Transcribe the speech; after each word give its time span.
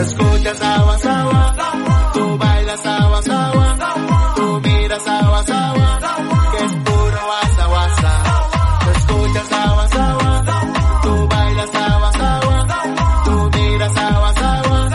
Te 0.00 0.06
escuchas 0.06 0.62
agua, 0.62 0.96
agua, 0.96 2.10
tú 2.14 2.38
bailas 2.38 2.86
agua, 2.86 3.20
agua, 3.30 3.76
tú 4.34 4.60
miras 4.62 5.06
agua, 5.06 5.44
agua, 5.46 5.98
que 6.52 6.64
es 6.64 6.72
puro 6.72 7.18
guasa, 7.26 7.66
guasa. 7.66 8.22
Te 8.80 8.90
escuchas 8.98 9.52
agua, 9.52 9.88
agua, 9.92 10.44
tú 11.02 11.28
bailas 11.28 11.74
agua, 11.74 12.10
agua, 12.14 12.66
tú 13.24 13.50
miras 13.58 13.96
agua, 13.98 14.30
agua, 14.30 14.88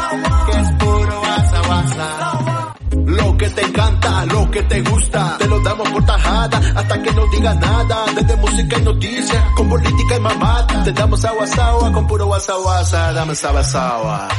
que 0.48 0.60
es 0.60 0.72
puro 0.72 1.20
guasa, 1.20 1.62
guasa. 1.68 2.74
Lo 3.06 3.38
que 3.38 3.50
te 3.52 3.62
encanta, 3.62 4.26
lo 4.26 4.50
que 4.50 4.64
te 4.64 4.82
gusta, 4.82 5.38
te 5.38 5.48
lo 5.48 5.60
damos 5.60 5.88
por 5.90 6.04
tajada, 6.04 6.62
hasta 6.78 7.02
que 7.04 7.12
no 7.12 7.28
digas 7.28 7.56
nada, 7.58 8.06
desde 8.16 8.36
música 8.38 8.80
y 8.80 8.82
noticias, 8.82 9.44
con 9.56 9.70
política 9.70 10.16
y 10.16 10.20
mamata, 10.20 10.84
te 10.84 10.92
damos 10.94 11.24
agua, 11.26 11.46
agua, 11.46 11.92
con 11.92 12.08
puro 12.08 12.26
guasa, 12.26 12.54
guasa, 12.56 13.14
dame 13.14 13.34
agua, 13.44 13.98
agua. 13.98 14.30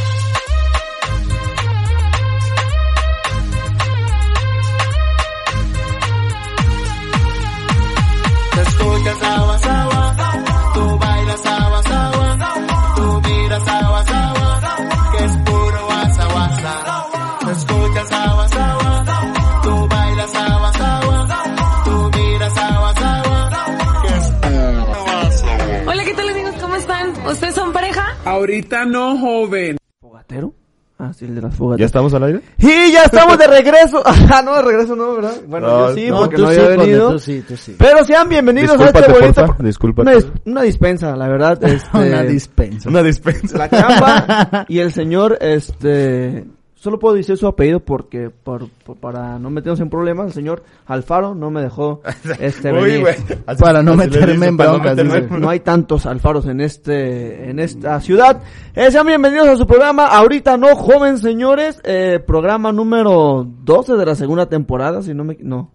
Ahorita 28.47 28.85
no, 28.85 29.19
joven. 29.19 29.77
¿Fogatero? 30.01 30.55
Ah, 30.99 31.13
sí, 31.13 31.27
el 31.27 31.35
de 31.35 31.43
las 31.43 31.55
fogateras. 31.55 31.81
¿Ya 31.81 31.87
estamos 31.87 32.15
al 32.15 32.23
aire? 32.25 32.41
Y 32.57 32.91
ya 32.91 33.03
estamos 33.05 33.37
de 33.39 33.47
regreso. 33.47 34.03
Ah, 34.33 34.41
no, 34.43 34.55
de 34.57 34.63
regreso 34.63 34.97
no, 34.97 35.15
¿verdad? 35.17 35.35
Bueno, 35.47 35.67
No, 35.67 35.89
yo 35.91 35.95
sí, 35.95 36.09
no, 36.09 36.19
porque 36.21 36.37
tú 36.37 36.43
no 36.43 36.49
había 36.49 36.69
venido. 36.69 37.13
tú 37.13 37.19
sí, 37.19 37.45
tú 37.47 37.57
sí. 37.57 37.77
Pero 37.79 38.03
sean 38.05 38.29
bienvenidos 38.31 38.71
a 38.71 38.85
Discúlpate, 38.85 39.07
este 39.07 39.21
bonito... 39.21 39.47
porfa, 39.47 39.63
discúlpate. 39.63 40.11
Una, 40.11 40.19
dis- 40.19 40.33
una 40.47 40.63
dispensa, 40.63 41.15
la 41.17 41.29
verdad. 41.29 41.63
Este, 41.65 41.99
Una 41.99 42.23
dispensa. 42.23 42.89
Una 42.89 43.03
dispensa. 43.03 43.59
La 43.59 43.69
chamba 43.69 44.65
y 44.69 44.79
el 44.79 44.91
señor, 44.93 45.37
este... 45.41 46.47
Solo 46.87 47.01
puedo 47.01 47.17
decir 47.17 47.37
su 47.37 47.49
apellido 47.49 47.81
porque, 47.81 48.31
por, 48.31 48.69
por- 48.85 48.97
para 48.97 49.41
no 49.41 49.51
meternos 49.51 49.81
en 49.81 49.91
problemas, 49.91 50.29
el 50.29 50.33
señor 50.35 50.63
Alfaro 50.87 51.35
no 51.35 51.51
me 51.51 51.61
dejó 51.61 52.01
este 52.39 52.71
Uy, 52.73 52.79
venir. 52.83 53.01
güey. 53.01 53.15
Así- 53.45 53.61
Para 53.61 53.83
no 53.83 53.97
meterme 53.97 54.35
dice, 54.35 54.47
en 54.47 54.57
no 54.57 54.63
broncas, 54.63 54.97
meterme 54.97 55.35
en- 55.35 55.41
No 55.41 55.49
hay 55.49 55.59
tantos 55.59 56.07
alfaros 56.07 56.47
en 56.47 56.61
este, 56.61 57.51
en 57.51 57.59
esta 57.59 58.01
ciudad. 58.01 58.41
Eh, 58.73 58.89
sean 58.93 59.05
bienvenidos 59.05 59.49
a 59.49 59.57
su 59.57 59.67
programa. 59.67 60.07
Ahorita 60.07 60.57
no, 60.57 60.77
joven 60.77 61.19
señores. 61.19 61.81
Eh, 61.83 62.21
programa 62.25 62.71
número 62.71 63.45
12 63.65 63.95
de 63.95 64.07
la 64.07 64.15
segunda 64.15 64.49
temporada, 64.49 65.03
si 65.03 65.13
no 65.13 65.25
me, 65.25 65.37
no. 65.41 65.73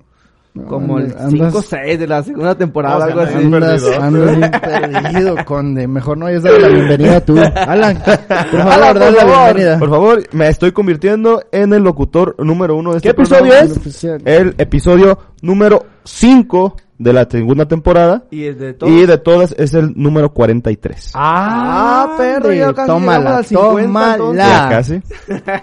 Como 0.67 0.99
el 0.99 1.13
Andas- 1.15 1.29
5 1.31 1.57
o 1.57 1.61
6 1.61 1.97
de 1.99 2.07
la 2.07 2.23
segunda 2.23 2.55
temporada, 2.55 3.05
algo 3.05 3.21
así. 3.21 3.35
anda 3.35 3.57
Andas, 3.57 3.83
andas 3.99 4.37
bien 4.37 4.51
perdido, 4.51 5.35
conde. 5.45 5.87
Mejor 5.87 6.17
no 6.17 6.25
hayas 6.25 6.43
dado 6.43 6.59
la 6.59 6.67
bienvenida 6.67 7.21
tú. 7.21 7.37
Alan, 7.39 7.97
por 7.97 8.17
favor, 8.27 8.71
Alan, 8.73 8.87
por 8.93 8.99
dale 8.99 9.15
la 9.15 9.21
favor. 9.21 9.45
bienvenida. 9.55 9.79
Por 9.79 9.89
favor, 9.89 10.23
me 10.33 10.47
estoy 10.49 10.71
convirtiendo 10.73 11.41
en 11.53 11.71
el 11.71 11.83
locutor 11.83 12.35
número 12.39 12.75
uno 12.75 12.91
de 12.91 12.97
este 12.97 13.07
¿Qué 13.09 13.11
episodio 13.21 13.43
programa. 13.43 13.65
es? 13.71 13.77
Oficial. 13.77 14.21
El 14.25 14.55
episodio 14.57 15.19
número 15.41 15.85
5 16.03 16.75
de 16.97 17.13
la 17.13 17.27
segunda 17.31 17.65
temporada. 17.65 18.23
Y 18.29 18.43
es 18.45 18.59
de 18.59 18.73
todo. 18.73 18.89
Y 18.89 19.05
de 19.05 19.17
todas 19.19 19.55
es 19.57 19.73
el 19.73 19.93
número 19.95 20.33
43. 20.33 21.13
Ah, 21.15 22.13
perro, 22.17 22.51
ya 22.51 22.73
casi 22.73 22.87
tómala, 22.87 23.19
llegamos 23.19 23.37
al 23.37 23.45
50, 23.45 24.17
tómala. 24.17 24.45
Ya 24.47 24.69
casi. 24.69 25.01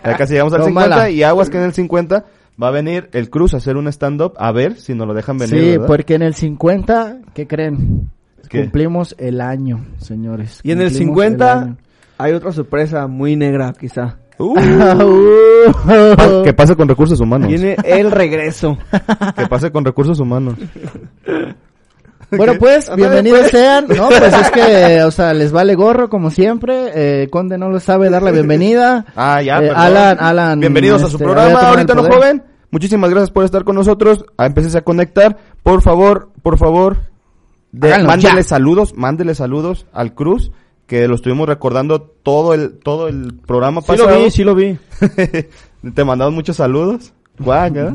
Ya 0.04 0.16
casi 0.16 0.32
llegamos 0.32 0.54
al 0.54 0.60
Tómala. 0.62 0.94
50 0.96 1.10
y 1.10 1.22
aguas 1.22 1.50
que 1.50 1.58
en 1.58 1.64
el 1.64 1.74
50 1.74 2.24
va 2.60 2.68
a 2.68 2.70
venir 2.70 3.08
el 3.12 3.30
Cruz 3.30 3.54
a 3.54 3.58
hacer 3.58 3.76
un 3.76 3.86
stand-up 3.88 4.34
a 4.38 4.50
ver 4.52 4.76
si 4.76 4.94
nos 4.94 5.06
lo 5.06 5.14
dejan 5.14 5.38
venir. 5.38 5.54
Sí, 5.60 5.70
¿verdad? 5.72 5.86
porque 5.86 6.14
en 6.14 6.22
el 6.22 6.34
50, 6.34 7.18
¿qué 7.34 7.46
creen? 7.46 8.10
¿Qué? 8.48 8.62
Cumplimos 8.62 9.14
el 9.18 9.40
año, 9.40 9.84
señores. 9.98 10.60
Y 10.62 10.72
en 10.72 10.80
el 10.80 10.88
Cumplimos 10.88 11.14
50 11.16 11.52
año. 11.60 11.76
hay 12.18 12.32
otra 12.32 12.52
sorpresa 12.52 13.06
muy 13.06 13.36
negra, 13.36 13.72
quizá. 13.78 14.16
Uh, 14.38 14.54
pa- 16.16 16.42
que 16.44 16.52
pase 16.54 16.76
con 16.76 16.88
recursos 16.88 17.18
humanos. 17.20 17.48
Viene 17.48 17.76
el 17.84 18.10
regreso. 18.10 18.78
Que 19.36 19.46
pase 19.46 19.70
con 19.70 19.84
recursos 19.84 20.18
humanos. 20.20 20.54
Bueno, 22.30 22.56
pues, 22.58 22.94
bienvenidos 22.94 23.40
pues. 23.40 23.52
sean. 23.52 23.86
No, 23.88 24.08
pues 24.10 24.34
es 24.34 24.50
que, 24.50 25.02
o 25.02 25.10
sea, 25.10 25.32
les 25.32 25.50
vale 25.50 25.74
gorro 25.74 26.10
como 26.10 26.30
siempre. 26.30 26.90
Eh, 27.22 27.28
Conde 27.30 27.56
no 27.56 27.70
lo 27.70 27.80
sabe 27.80 28.10
dar 28.10 28.22
la 28.22 28.30
bienvenida. 28.32 29.06
Ah, 29.16 29.40
ya, 29.40 29.58
Eh. 29.62 29.72
Alan, 29.74 30.18
Alan. 30.20 30.60
Bienvenidos 30.60 31.02
a 31.02 31.06
su 31.06 31.12
este, 31.12 31.24
programa, 31.24 31.58
ahorita 31.70 31.94
no 31.94 32.02
joven. 32.02 32.42
Muchísimas 32.70 33.10
gracias 33.10 33.30
por 33.30 33.44
estar 33.44 33.64
con 33.64 33.76
nosotros. 33.76 34.24
Empieces 34.38 34.74
a 34.76 34.82
conectar. 34.82 35.38
Por 35.62 35.82
favor, 35.82 36.30
por 36.42 36.58
favor, 36.58 36.98
de, 37.72 37.88
Háganlo 37.88 38.08
mándele 38.08 38.36
ya. 38.36 38.42
saludos, 38.42 38.94
mándele 38.96 39.34
saludos 39.34 39.86
al 39.92 40.14
Cruz, 40.14 40.52
que 40.86 41.06
lo 41.08 41.14
estuvimos 41.14 41.48
recordando 41.48 42.00
todo 42.02 42.54
el, 42.54 42.78
todo 42.78 43.08
el 43.08 43.34
programa 43.46 43.80
Sí 43.80 43.86
pasado. 43.88 44.10
lo 44.10 44.24
vi, 44.24 44.30
sí 44.30 44.44
lo 44.44 44.54
vi. 44.54 44.78
Te 45.94 46.04
mandamos 46.04 46.34
muchos 46.34 46.56
saludos. 46.56 47.12
Guaca. 47.38 47.94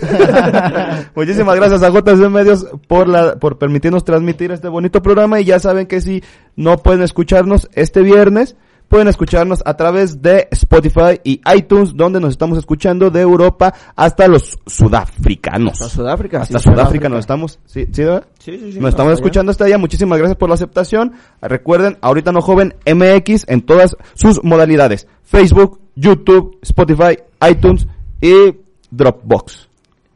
Muchísimas 1.14 1.56
gracias 1.56 1.82
a 1.82 1.90
JC 1.90 2.28
Medios 2.28 2.66
por 2.88 3.08
la, 3.08 3.36
por 3.36 3.56
permitirnos 3.58 4.04
transmitir 4.04 4.50
este 4.50 4.68
bonito 4.68 5.00
programa 5.02 5.40
y 5.40 5.44
ya 5.44 5.58
saben 5.60 5.86
que 5.86 6.00
si 6.00 6.22
no 6.56 6.78
pueden 6.78 7.02
escucharnos 7.02 7.68
este 7.74 8.00
viernes, 8.02 8.56
pueden 8.90 9.06
escucharnos 9.06 9.62
a 9.64 9.76
través 9.76 10.20
de 10.20 10.48
Spotify 10.50 11.20
y 11.22 11.40
iTunes, 11.54 11.94
donde 11.94 12.18
nos 12.18 12.30
estamos 12.30 12.58
escuchando 12.58 13.08
de 13.08 13.20
Europa 13.20 13.72
hasta 13.94 14.26
los 14.26 14.58
sudafricanos. 14.66 15.80
A 15.80 15.88
Sudáfrica. 15.88 16.42
Hasta 16.42 16.58
sí, 16.58 16.68
Sudáfrica 16.68 17.08
nos 17.08 17.20
estamos, 17.20 17.60
sí, 17.66 17.86
sí, 17.92 18.02
¿verdad? 18.02 18.26
Sí, 18.40 18.58
sí, 18.58 18.72
sí. 18.72 18.80
Nos 18.80 18.88
estamos 18.88 18.88
hasta 18.88 19.02
allá. 19.04 19.12
escuchando 19.12 19.50
hasta 19.52 19.64
allá. 19.66 19.78
Muchísimas 19.78 20.18
gracias 20.18 20.36
por 20.36 20.48
la 20.48 20.56
aceptación. 20.56 21.12
Recuerden, 21.40 21.98
ahorita 22.00 22.32
no 22.32 22.40
joven 22.40 22.74
MX 22.84 23.44
en 23.46 23.62
todas 23.62 23.96
sus 24.14 24.42
modalidades. 24.42 25.06
Facebook, 25.22 25.80
YouTube, 25.94 26.58
Spotify, 26.62 27.16
iTunes 27.48 27.86
y 28.20 28.56
Dropbox. 28.90 29.68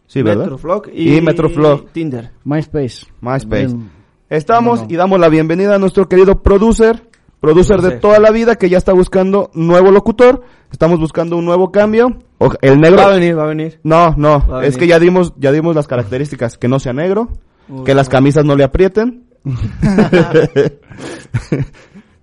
Sí, 0.08 0.22
¿verdad? 0.22 0.46
Metroflog 0.46 0.88
y, 0.92 1.16
Y 1.16 1.20
Metroflog. 1.20 1.90
Tinder. 1.92 2.32
MySpace. 2.42 3.06
MySpace. 3.20 3.66
Bien. 3.68 3.90
Estamos 4.30 4.84
y 4.88 4.96
damos 4.96 5.20
la 5.20 5.28
bienvenida 5.28 5.76
a 5.76 5.78
nuestro 5.78 6.08
querido 6.08 6.42
producer, 6.42 7.08
producer 7.44 7.80
de 7.82 7.92
toda 7.98 8.18
la 8.18 8.30
vida 8.30 8.56
que 8.56 8.68
ya 8.68 8.78
está 8.78 8.92
buscando 8.92 9.50
nuevo 9.54 9.90
locutor. 9.90 10.42
Estamos 10.72 10.98
buscando 10.98 11.36
un 11.36 11.44
nuevo 11.44 11.70
cambio. 11.70 12.18
O- 12.38 12.50
El 12.60 12.80
negro. 12.80 12.98
Va 12.98 13.06
a 13.06 13.10
venir, 13.14 13.38
va 13.38 13.44
a 13.44 13.48
venir. 13.48 13.80
No, 13.84 14.14
no, 14.16 14.36
es 14.60 14.74
venir. 14.74 14.78
que 14.78 14.86
ya 14.86 14.98
dimos, 14.98 15.32
ya 15.38 15.52
dimos 15.52 15.74
las 15.76 15.86
características, 15.86 16.58
que 16.58 16.68
no 16.68 16.78
sea 16.78 16.92
negro, 16.92 17.28
Uy, 17.68 17.84
que 17.84 17.94
las 17.94 18.08
camisas 18.08 18.44
no 18.44 18.56
le 18.56 18.64
aprieten, 18.64 19.24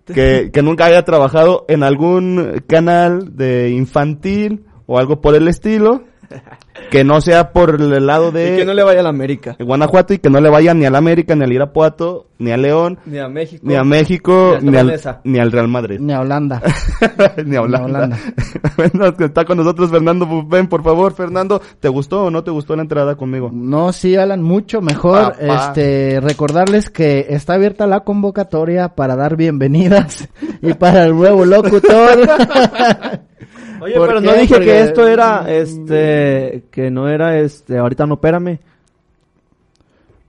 que, 0.06 0.50
que 0.52 0.62
nunca 0.62 0.86
haya 0.86 1.04
trabajado 1.04 1.66
en 1.68 1.84
algún 1.84 2.64
canal 2.68 3.36
de 3.38 3.70
infantil 3.70 4.66
o 4.86 4.98
algo 5.00 5.22
por 5.22 5.36
el 5.36 5.48
estilo, 5.48 6.04
que 6.90 7.04
no 7.04 7.22
sea 7.22 7.52
por 7.52 7.82
el 7.82 8.06
lado 8.06 8.30
Y 8.30 8.34
de 8.34 8.58
que 8.58 8.66
no 8.66 8.74
le 8.74 8.84
vaya 8.84 9.00
a 9.02 9.04
la 9.04 9.10
América. 9.10 9.56
Guanajuato 9.60 10.14
y 10.14 10.20
que 10.20 10.30
no 10.30 10.42
le 10.42 10.50
vaya 10.50 10.74
ni 10.74 10.86
al 10.86 10.96
América, 10.96 11.36
ni 11.36 11.44
al 11.44 11.52
Irapuato, 11.54 12.28
ni 12.40 12.52
al 12.52 12.62
León, 12.62 13.00
Ni 13.06 13.20
a 13.20 13.28
México. 13.28 13.62
ni 13.66 13.76
a 13.76 13.84
México, 13.84 14.58
Ni 14.62 14.70
a 14.78 14.84
ni 14.84 14.92
al, 14.92 15.20
ni 15.24 15.40
al 15.40 15.52
Real 15.52 15.68
Madrid. 15.68 16.00
Ni 16.00 16.14
a 16.14 16.22
Holanda. 16.22 16.62
Ni 17.46 17.56
a 17.56 17.62
Holanda. 17.62 18.18
Bueno, 18.78 19.14
que 19.18 19.26
está 19.26 19.46
con 19.46 19.58
nosotros 19.58 19.90
Fernando 19.92 20.44
Ven, 20.48 20.68
por 20.68 20.84
favor, 20.84 21.14
Fernando, 21.14 21.62
¿te 21.80 21.88
gustó 21.90 22.26
o 22.26 22.32
no 22.32 22.44
te 22.44 22.52
gustó 22.52 22.76
la 22.76 22.82
entrada 22.82 23.16
conmigo? 23.16 23.50
No, 23.54 23.94
sí, 23.94 24.16
Alan, 24.16 24.42
mucho 24.42 24.82
mejor. 24.82 25.34
Papá. 25.38 25.68
Este, 25.68 26.20
recordarles 26.22 26.90
que 26.90 27.28
está 27.30 27.54
abierta 27.54 27.88
la 27.88 28.02
convocatoria 28.02 28.90
para 28.90 29.16
dar 29.16 29.36
bienvenidas 29.36 30.28
y 30.62 30.74
para 30.74 31.06
el 31.06 31.16
nuevo 31.16 31.46
locutor. 31.46 32.20
Oye, 33.82 33.96
¿Por 33.96 34.08
pero 34.08 34.22
no 34.22 34.34
dije 34.34 34.54
Porque- 34.56 34.66
que 34.66 34.82
esto 34.82 35.08
era, 35.08 35.46
este, 35.52 36.64
que 36.72 36.90
no 36.92 37.10
era, 37.10 37.38
este, 37.40 37.78
ahorita 37.78 38.06
no, 38.06 38.14
espérame. 38.16 38.60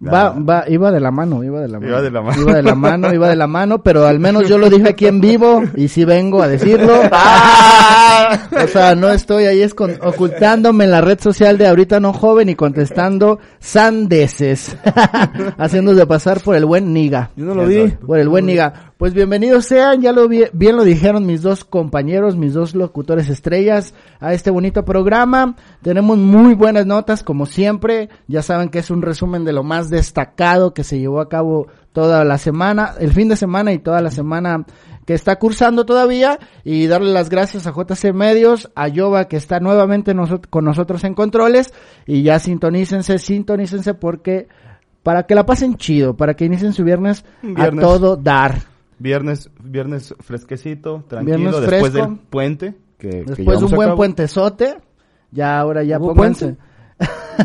Va, 0.04 0.30
va, 0.30 0.64
iba 0.66 0.90
de 0.90 0.98
la 0.98 1.12
mano, 1.12 1.44
iba 1.44 1.60
de 1.60 1.68
la 1.68 1.78
mano. 1.78 1.88
Iba 1.92 2.02
de 2.02 2.10
la 2.10 2.22
mano. 2.22 2.42
Iba 2.42 2.54
de 2.56 2.62
la 2.64 2.74
mano, 2.74 3.14
iba 3.14 3.28
de 3.28 3.36
la 3.36 3.46
mano, 3.46 3.82
pero 3.84 4.04
al 4.04 4.18
menos 4.18 4.48
yo 4.48 4.58
lo 4.58 4.68
dije 4.68 4.88
aquí 4.88 5.06
en 5.06 5.20
vivo 5.20 5.62
y 5.76 5.86
sí 5.86 6.04
vengo 6.04 6.42
a 6.42 6.48
decirlo. 6.48 6.92
O 7.02 8.66
sea, 8.66 8.96
no 8.96 9.10
estoy 9.10 9.44
ahí 9.44 9.60
escon- 9.62 9.98
ocultándome 10.02 10.84
en 10.84 10.90
la 10.90 11.00
red 11.02 11.20
social 11.20 11.56
de 11.56 11.68
ahorita 11.68 12.00
no 12.00 12.12
joven 12.12 12.48
y 12.48 12.56
contestando 12.56 13.38
sandeces. 13.60 14.76
Haciéndose 15.58 16.04
pasar 16.06 16.40
por 16.40 16.56
el 16.56 16.64
buen 16.64 16.92
niga. 16.92 17.30
Yo 17.36 17.44
no 17.44 17.54
lo 17.54 17.66
vi. 17.66 17.86
Por 18.04 18.18
el 18.18 18.28
buen 18.28 18.46
niga. 18.46 18.91
Pues 19.02 19.14
bienvenidos 19.14 19.64
sean, 19.64 20.00
ya 20.00 20.12
lo 20.12 20.28
vi- 20.28 20.44
bien 20.52 20.76
lo 20.76 20.84
dijeron 20.84 21.26
mis 21.26 21.42
dos 21.42 21.64
compañeros, 21.64 22.36
mis 22.36 22.54
dos 22.54 22.76
locutores 22.76 23.28
estrellas 23.28 23.94
a 24.20 24.32
este 24.32 24.48
bonito 24.48 24.84
programa. 24.84 25.56
Tenemos 25.82 26.18
muy 26.18 26.54
buenas 26.54 26.86
notas, 26.86 27.24
como 27.24 27.46
siempre. 27.46 28.10
Ya 28.28 28.42
saben 28.42 28.68
que 28.68 28.78
es 28.78 28.92
un 28.92 29.02
resumen 29.02 29.44
de 29.44 29.52
lo 29.52 29.64
más 29.64 29.90
destacado 29.90 30.72
que 30.72 30.84
se 30.84 31.00
llevó 31.00 31.20
a 31.20 31.28
cabo 31.28 31.66
toda 31.90 32.24
la 32.24 32.38
semana, 32.38 32.92
el 33.00 33.10
fin 33.12 33.28
de 33.28 33.34
semana 33.34 33.72
y 33.72 33.80
toda 33.80 34.00
la 34.02 34.12
semana 34.12 34.66
que 35.04 35.14
está 35.14 35.36
cursando 35.36 35.84
todavía 35.84 36.38
y 36.62 36.86
darle 36.86 37.10
las 37.12 37.28
gracias 37.28 37.66
a 37.66 37.72
JC 37.72 38.12
Medios, 38.14 38.70
a 38.76 38.86
Yoba 38.86 39.24
que 39.26 39.36
está 39.36 39.58
nuevamente 39.58 40.14
con 40.48 40.64
nosotros 40.64 41.02
en 41.02 41.14
controles 41.14 41.74
y 42.06 42.22
ya 42.22 42.38
sintonícense, 42.38 43.18
sintonícense 43.18 43.94
porque 43.94 44.46
para 45.02 45.24
que 45.24 45.34
la 45.34 45.44
pasen 45.44 45.74
chido, 45.74 46.16
para 46.16 46.34
que 46.34 46.44
inicien 46.44 46.72
su 46.72 46.84
viernes, 46.84 47.24
Viernes. 47.42 47.82
a 47.84 47.88
todo 47.88 48.14
dar. 48.14 48.70
Viernes, 49.02 49.50
viernes 49.62 50.14
fresquecito, 50.20 51.04
tranquilo, 51.08 51.36
Viernes 51.38 51.60
después 51.60 51.90
fresco. 51.92 52.08
del 52.08 52.18
puente. 52.18 52.74
Que, 52.98 53.24
Después 53.24 53.60
un 53.62 53.70
buen 53.72 53.96
puentezote, 53.96 54.76
ya 55.32 55.58
ahora 55.58 55.82
ya 55.82 55.98
¿Hubo 55.98 56.14
pónganse. 56.14 56.56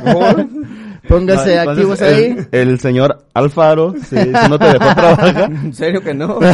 Pónganse 1.07 1.55
Entonces, 1.55 1.67
activos 1.67 2.01
el, 2.01 2.13
ahí. 2.13 2.47
El 2.51 2.79
señor 2.79 3.25
Alfaro, 3.33 3.93
si, 3.93 4.17
si 4.17 4.25
no 4.49 4.59
te 4.59 4.65
dejó 4.65 4.77
trabajar. 4.95 5.51
En 5.63 5.73
serio 5.73 6.01
que 6.01 6.13
no. 6.13 6.37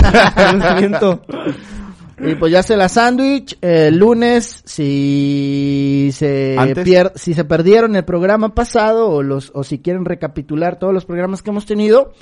Y 2.20 2.36
pues 2.36 2.52
ya 2.54 2.64
se 2.64 2.78
la 2.78 2.88
sándwich, 2.88 3.58
el 3.60 3.98
lunes, 3.98 4.62
si 4.66 6.10
se 6.14 6.56
Antes. 6.58 6.86
pier- 6.88 7.12
si 7.16 7.34
se 7.34 7.44
perdieron 7.44 7.96
el 7.98 8.06
programa 8.06 8.54
pasado 8.54 9.10
o 9.10 9.24
los, 9.24 9.52
o 9.56 9.64
si 9.66 9.80
quieren 9.80 10.06
recapitular 10.06 10.78
todos 10.80 10.94
los 10.94 11.06
programas 11.06 11.42
que 11.42 11.50
hemos 11.50 11.66
tenido, 11.66 12.14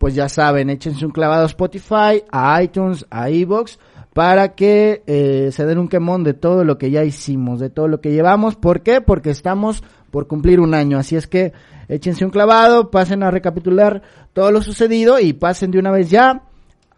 pues 0.00 0.14
ya 0.14 0.30
saben, 0.30 0.70
échense 0.70 1.04
un 1.04 1.12
clavado 1.12 1.42
a 1.42 1.46
Spotify, 1.46 2.24
a 2.32 2.62
iTunes, 2.62 3.04
a 3.10 3.28
Evox, 3.28 3.78
para 4.14 4.54
que 4.54 5.02
eh, 5.06 5.50
se 5.52 5.66
den 5.66 5.76
un 5.78 5.88
quemón 5.88 6.24
de 6.24 6.32
todo 6.32 6.64
lo 6.64 6.78
que 6.78 6.90
ya 6.90 7.04
hicimos, 7.04 7.60
de 7.60 7.68
todo 7.68 7.86
lo 7.86 8.00
que 8.00 8.10
llevamos. 8.10 8.56
¿Por 8.56 8.80
qué? 8.80 9.02
Porque 9.02 9.28
estamos 9.28 9.84
por 10.10 10.26
cumplir 10.26 10.58
un 10.58 10.72
año. 10.72 10.96
Así 10.96 11.16
es 11.16 11.26
que 11.26 11.52
échense 11.88 12.24
un 12.24 12.30
clavado, 12.30 12.90
pasen 12.90 13.22
a 13.22 13.30
recapitular 13.30 14.00
todo 14.32 14.50
lo 14.52 14.62
sucedido 14.62 15.20
y 15.20 15.34
pasen 15.34 15.70
de 15.70 15.78
una 15.78 15.90
vez 15.90 16.08
ya 16.08 16.44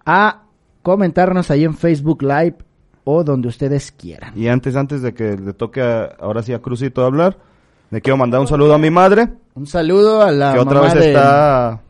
a 0.07 0.45
comentarnos 0.83 1.51
ahí 1.51 1.65
en 1.65 1.75
Facebook 1.75 2.23
Live 2.23 2.55
o 3.03 3.25
donde 3.25 3.49
ustedes 3.49 3.91
quieran. 3.91 4.33
Y 4.39 4.47
antes, 4.47 4.77
antes 4.77 5.03
de 5.03 5.13
que 5.13 5.37
le 5.37 5.55
toque 5.55 5.83
a- 5.83 6.05
ahora 6.21 6.43
sí 6.45 6.53
a 6.53 6.61
Crucito 6.61 7.05
hablar, 7.05 7.37
le 7.91 8.01
quiero 8.01 8.17
mandar 8.17 8.41
un 8.41 8.47
saludo 8.47 8.75
a 8.75 8.79
mi 8.79 8.91
madre, 8.91 9.29
Un 9.55 9.67
saludo 9.67 10.23
a 10.23 10.31
la 10.31 10.53
que 10.55 10.61
otra 10.61 10.75
mamá 10.81 10.95
vez 10.95 11.03
de- 11.03 11.09
está, 11.09 11.81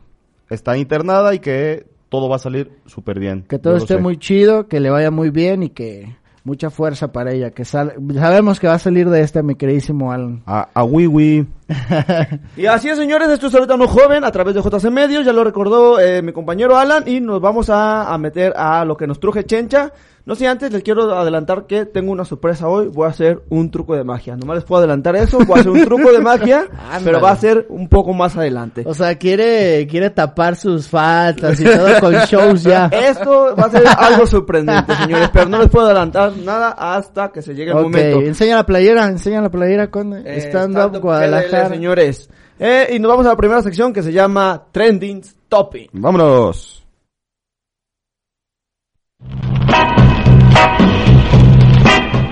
está 0.53 0.77
internada 0.77 1.33
y 1.33 1.39
que 1.39 1.85
todo 2.09 2.29
va 2.29 2.35
a 2.37 2.39
salir 2.39 2.71
súper 2.85 3.19
bien. 3.19 3.43
que 3.49 3.59
todo 3.59 3.75
esté 3.77 3.95
sé. 3.95 3.99
muy 3.99 4.17
chido, 4.17 4.67
que 4.67 4.79
le 4.79 4.89
vaya 4.89 5.11
muy 5.11 5.29
bien 5.31 5.63
y 5.63 5.69
que 5.69 6.15
mucha 6.45 6.69
fuerza 6.69 7.11
para 7.13 7.31
ella, 7.31 7.51
que 7.51 7.63
sal- 7.63 7.93
sabemos 8.13 8.59
que 8.59 8.67
va 8.67 8.73
a 8.73 8.79
salir 8.79 9.09
de 9.09 9.21
este 9.21 9.41
mi 9.43 9.55
queridísimo 9.55 10.11
Alan. 10.11 10.43
A, 10.45 10.67
a 10.73 10.83
Wiwi. 10.83 11.47
Y 12.57 12.65
así 12.65 12.89
es, 12.89 12.97
señores, 12.97 13.29
esto 13.29 13.47
es 13.47 13.55
ahorita 13.55 13.77
no 13.77 13.87
joven 13.87 14.23
a 14.23 14.31
través 14.31 14.53
de 14.53 14.61
JC 14.61 14.91
Medios, 14.91 15.25
ya 15.25 15.33
lo 15.33 15.43
recordó 15.43 15.99
eh, 15.99 16.21
mi 16.21 16.31
compañero 16.33 16.77
Alan 16.77 17.03
y 17.07 17.19
nos 17.21 17.39
vamos 17.41 17.69
a, 17.69 18.13
a 18.13 18.17
meter 18.17 18.53
a 18.55 18.83
lo 18.85 18.95
que 18.97 19.07
nos 19.07 19.19
truje 19.19 19.43
Chencha. 19.45 19.91
No 20.25 20.35
sé, 20.35 20.47
antes 20.47 20.71
les 20.71 20.83
quiero 20.83 21.13
adelantar 21.17 21.65
que 21.67 21.85
tengo 21.85 22.13
una 22.13 22.23
sorpresa 22.23 22.69
hoy, 22.69 22.87
voy 22.87 23.07
a 23.07 23.09
hacer 23.09 23.41
un 23.49 23.69
truco 23.69 23.93
de 23.93 24.05
magia. 24.05 24.37
Nomás 24.37 24.55
les 24.55 24.63
puedo 24.63 24.79
adelantar 24.79 25.17
eso, 25.17 25.37
voy 25.39 25.57
a 25.57 25.59
hacer 25.59 25.71
un 25.71 25.83
truco 25.83 26.13
de 26.13 26.19
magia, 26.21 26.65
pero 27.03 27.19
va 27.19 27.31
a 27.31 27.35
ser 27.35 27.65
un 27.67 27.89
poco 27.89 28.13
más 28.13 28.37
adelante. 28.37 28.83
O 28.87 28.93
sea, 28.93 29.15
quiere 29.17 29.85
quiere 29.85 30.11
tapar 30.11 30.55
sus 30.55 30.87
faltas 30.87 31.59
y 31.59 31.65
todo 31.65 31.99
con 31.99 32.13
shows 32.29 32.63
ya. 32.63 32.85
Esto 32.85 33.53
va 33.57 33.65
a 33.65 33.69
ser 33.69 33.83
algo 33.97 34.25
sorprendente, 34.25 34.95
señores, 34.95 35.29
pero 35.33 35.49
no 35.49 35.59
les 35.59 35.69
puedo 35.69 35.87
adelantar 35.87 36.31
nada 36.37 36.69
hasta 36.69 37.29
que 37.29 37.41
se 37.41 37.53
llegue 37.53 37.71
el 37.71 37.77
Ok, 37.77 37.83
momento. 37.83 38.21
enseña 38.21 38.55
la 38.55 38.65
playera, 38.65 39.07
enseña 39.07 39.41
la 39.41 39.51
playera 39.51 39.91
con 39.91 40.13
Eh, 40.25 40.37
Stand 40.39 40.77
Up 40.77 41.01
Guadalajara. 41.01 41.65
GDL, 41.67 41.73
señores. 41.73 42.29
Eh, 42.59 42.91
y 42.93 42.99
nos 42.99 43.09
vamos 43.11 43.25
a 43.25 43.29
la 43.31 43.35
primera 43.35 43.61
sección 43.61 43.91
que 43.91 44.01
se 44.01 44.13
llama 44.13 44.67
Trending 44.71 45.21
Topping. 45.49 45.89
Vámonos. 45.91 46.79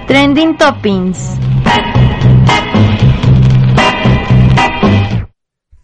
Trending 0.08 0.58
Toppings. 0.58 1.38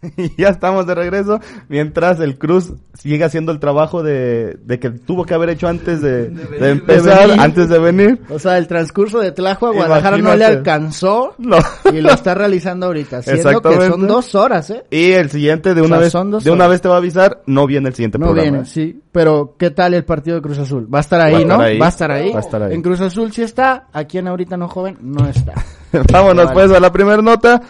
Y 0.16 0.40
ya 0.40 0.48
estamos 0.50 0.86
de 0.86 0.94
regreso, 0.94 1.40
mientras 1.68 2.20
el 2.20 2.38
Cruz 2.38 2.72
sigue 2.94 3.24
haciendo 3.24 3.50
el 3.52 3.58
trabajo 3.58 4.02
de, 4.02 4.56
de 4.64 4.78
que 4.78 4.90
tuvo 4.90 5.24
que 5.24 5.34
haber 5.34 5.50
hecho 5.50 5.66
antes 5.68 6.00
de, 6.00 6.28
de 6.28 6.70
empezar, 6.70 7.30
antes 7.38 7.68
de 7.68 7.78
venir. 7.80 8.20
O 8.28 8.38
sea, 8.38 8.58
el 8.58 8.68
transcurso 8.68 9.18
de 9.18 9.32
Tlajo 9.32 9.66
a 9.66 9.72
Guadalajara 9.72 10.18
no 10.18 10.36
le 10.36 10.44
alcanzó 10.44 11.34
No. 11.38 11.58
y 11.92 12.00
lo 12.00 12.10
está 12.10 12.34
realizando 12.34 12.86
ahorita. 12.86 13.22
Siendo 13.22 13.60
que 13.60 13.88
son 13.88 14.06
dos 14.06 14.34
horas, 14.36 14.70
¿eh? 14.70 14.84
Y 14.90 15.10
el 15.12 15.30
siguiente 15.30 15.74
de 15.74 15.80
O 15.80 15.84
una 15.86 15.96
sea, 15.96 16.02
vez, 16.04 16.12
son 16.12 16.30
dos 16.30 16.44
de 16.44 16.50
una 16.52 16.64
horas. 16.64 16.70
vez 16.74 16.80
te 16.82 16.88
va 16.88 16.94
a 16.94 16.98
avisar, 16.98 17.42
no 17.46 17.66
viene 17.66 17.88
el 17.88 17.94
siguiente 17.94 18.18
No 18.18 18.26
programa. 18.26 18.50
viene, 18.50 18.64
sí. 18.66 19.00
Pero, 19.10 19.56
¿qué 19.58 19.70
tal 19.70 19.94
el 19.94 20.04
partido 20.04 20.36
de 20.36 20.42
Cruz 20.42 20.58
Azul? 20.58 20.92
Va 20.92 20.98
a 20.98 21.00
estar 21.00 21.20
ahí, 21.20 21.32
Va 21.32 21.38
a 21.38 21.42
estar 21.42 21.58
¿no? 21.58 21.64
ahí. 21.64 21.78
Va 21.78 21.86
a 21.86 21.88
estar 21.88 22.10
ahí. 22.12 22.32
Va 22.32 22.38
a 22.38 22.42
estar 22.42 22.62
ahí. 22.62 22.74
En 22.74 22.82
Cruz 22.82 23.00
Azul 23.00 23.32
sí 23.32 23.42
está, 23.42 23.88
aquí 23.92 24.18
en 24.18 24.28
Ahorita 24.28 24.56
No 24.56 24.68
Joven 24.68 24.96
no 25.00 25.26
está. 25.28 25.54
Vámonos 26.12 26.46
Vale. 26.46 26.54
pues 26.54 26.70
a 26.72 26.80
la 26.80 26.92
primera 26.92 27.20
nota 27.22 27.60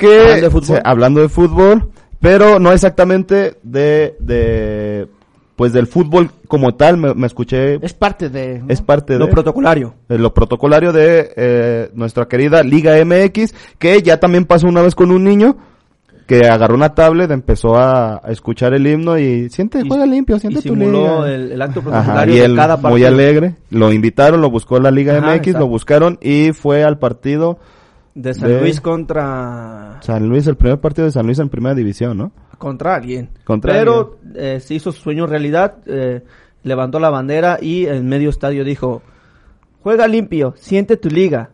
que 0.00 0.18
Hablando 0.20 0.40
de 0.42 0.50
fútbol. 0.50 0.64
se- 0.76 0.82
hablando 0.84 1.20
de 1.20 1.28
fútbol, 1.28 1.90
pero 2.20 2.58
no 2.58 2.72
exactamente 2.72 3.56
de 3.62 4.16
de 4.20 5.06
pues 5.56 5.74
del 5.74 5.86
fútbol 5.86 6.30
como 6.48 6.74
tal, 6.74 6.96
me, 6.96 7.12
me 7.12 7.26
escuché 7.26 7.74
Es 7.84 7.92
parte 7.92 8.30
de... 8.30 8.60
¿no? 8.60 8.64
es 8.70 8.80
parte 8.80 9.18
Lo 9.18 9.26
de, 9.26 9.30
protocolario. 9.32 9.92
de 10.08 10.16
lo 10.16 10.32
protocolario 10.32 10.90
de 10.90 11.32
eh, 11.36 11.90
nuestra 11.92 12.26
querida 12.28 12.62
Liga 12.62 12.94
MX, 13.04 13.54
que 13.78 14.00
ya 14.00 14.18
también 14.18 14.46
pasó 14.46 14.66
una 14.68 14.80
vez 14.80 14.94
con 14.94 15.10
un 15.10 15.22
niño 15.22 15.58
que 16.26 16.46
agarró 16.48 16.76
una 16.76 16.94
tablet, 16.94 17.30
empezó 17.30 17.76
a, 17.76 18.22
a 18.24 18.30
escuchar 18.30 18.72
el 18.72 18.86
himno 18.86 19.18
y 19.18 19.50
siente, 19.50 19.80
Y- 19.84 19.88
juega 19.88 20.06
limpio, 20.06 20.36
Y 20.36 20.40
siente 20.40 20.62
tu 20.62 20.68
simuló 20.74 21.26
liga. 21.26 21.34
el, 21.34 21.52
el 21.52 21.60
acto 21.62 21.80
Ajá, 21.80 21.90
protocolario 21.90 22.34
y 22.34 22.38
de 22.38 22.44
él 22.46 22.56
cada 22.56 22.76
muy 22.76 22.82
partido. 22.84 23.08
alegre, 23.08 23.54
lo 23.68 23.92
invitaron, 23.92 24.40
lo 24.40 24.48
buscó 24.50 24.78
la 24.80 24.90
Liga 24.90 25.18
Ajá, 25.18 25.26
MX, 25.26 25.36
exacto. 25.48 25.58
lo 25.58 25.66
buscaron 25.66 26.18
y 26.22 26.52
fue 26.52 26.84
al 26.84 26.98
partido 26.98 27.58
De 28.14 28.34
San 28.34 28.48
de- 28.48 28.60
Luis 28.60 28.80
contra... 28.80 29.98
San 30.02 30.28
Luis, 30.28 30.46
el 30.46 30.56
primer 30.56 30.80
partido 30.80 31.06
de 31.06 31.12
San 31.12 31.26
Luis 31.26 31.38
en 31.38 31.48
primera 31.48 31.74
división, 31.74 32.16
¿no? 32.18 32.32
Contra 32.58 32.94
alguien. 32.96 33.30
Contra 33.44 33.72
Pero 33.72 34.18
eh, 34.34 34.60
se 34.60 34.74
hizo 34.74 34.92
su 34.92 35.00
sueño 35.00 35.26
realidad, 35.26 35.76
eh, 35.86 36.22
levantó 36.62 36.98
la 37.00 37.10
bandera 37.10 37.58
y 37.60 37.86
en 37.86 38.08
medio 38.08 38.30
estadio 38.30 38.64
dijo... 38.64 39.02
Juega 39.82 40.06
limpio, 40.06 40.52
siente 40.58 40.98
tu 40.98 41.08
liga. 41.08 41.48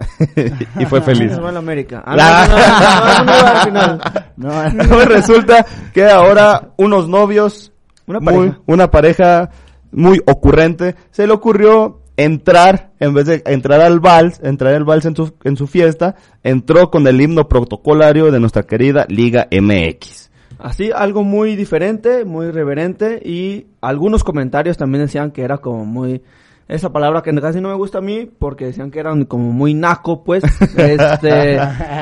y 0.81 0.85
fue 0.87 1.01
feliz. 1.01 1.33
América. 1.39 2.03
Ah, 2.05 2.17
La- 2.17 2.49
no, 2.49 2.57
no, 2.57 3.25
no, 3.25 3.25
no, 3.25 3.25
no, 3.25 3.25
no, 3.25 3.47
al 3.47 3.65
final. 3.65 4.01
No, 4.37 4.89
Pues 4.97 5.09
resulta 5.09 5.65
que 5.95 6.05
ahora 6.07 6.71
unos 6.77 7.09
novios, 7.09 7.73
Una 8.09 8.19
muy- 8.19 8.35
pareja. 8.49 8.59
una 8.67 8.91
pareja 8.91 9.51
muy 9.93 10.21
ocurrente, 10.27 10.97
se 11.13 11.25
le 11.29 11.33
ocurrió 11.35 12.01
entrar, 12.17 12.93
en 12.99 13.15
vez 13.15 13.27
de 13.27 13.43
entrar 13.47 13.81
al 13.81 14.01
vals, 14.01 14.41
entrar 14.43 14.75
al 14.75 14.85
vals 14.85 15.05
en 15.05 15.17
su, 15.17 15.35
en 15.45 15.57
su 15.57 15.67
fiesta, 15.67 16.17
entró 16.43 16.91
con 16.91 17.07
el 17.07 17.21
himno 17.21 17.49
protocolario 17.49 18.31
de 18.31 18.41
nuestra 18.41 18.65
querida 18.65 19.07
Liga 19.09 19.49
MX. 19.51 20.31
Así, 20.59 20.91
algo 20.95 21.23
muy 21.23 21.55
diferente, 21.55 22.25
muy 22.25 22.51
reverente 22.51 23.21
y 23.23 23.67
algunos 23.81 24.25
comentarios 24.25 24.79
también 24.79 25.05
decían 25.05 25.31
que 25.31 25.43
era 25.43 25.59
como 25.59 25.85
muy... 25.85 26.23
Esa 26.69 26.93
palabra 26.93 27.23
que 27.23 27.33
casi 27.41 27.61
no 27.61 27.69
me 27.69 27.77
gusta 27.77 27.99
a 27.99 28.01
mí 28.01 28.29
porque 28.39 28.67
decían 28.67 28.91
que 28.91 28.99
eran 28.99 29.25
como 29.27 29.53
muy 29.53 29.73
naco, 29.73 30.25
pues. 30.25 30.43
este, 30.77 31.61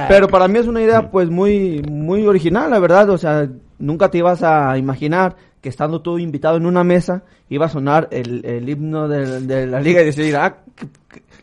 pero 0.08 0.26
para 0.28 0.48
mí 0.48 0.58
es 0.58 0.66
una 0.66 0.80
idea 0.80 1.10
pues 1.10 1.28
muy 1.28 1.82
muy 1.82 2.26
original, 2.26 2.70
la 2.70 2.78
verdad, 2.78 3.10
o 3.10 3.18
sea, 3.18 3.46
nunca 3.78 4.10
te 4.10 4.18
ibas 4.18 4.42
a 4.42 4.78
imaginar 4.78 5.36
que 5.64 5.70
estando 5.70 6.02
tú 6.02 6.18
invitado 6.18 6.58
en 6.58 6.66
una 6.66 6.84
mesa 6.84 7.22
iba 7.48 7.64
a 7.64 7.68
sonar 7.70 8.08
el, 8.10 8.44
el 8.44 8.68
himno 8.68 9.08
de, 9.08 9.40
de 9.40 9.66
la 9.66 9.80
liga 9.80 10.02
y 10.02 10.04
decir, 10.04 10.36
ah, 10.36 10.58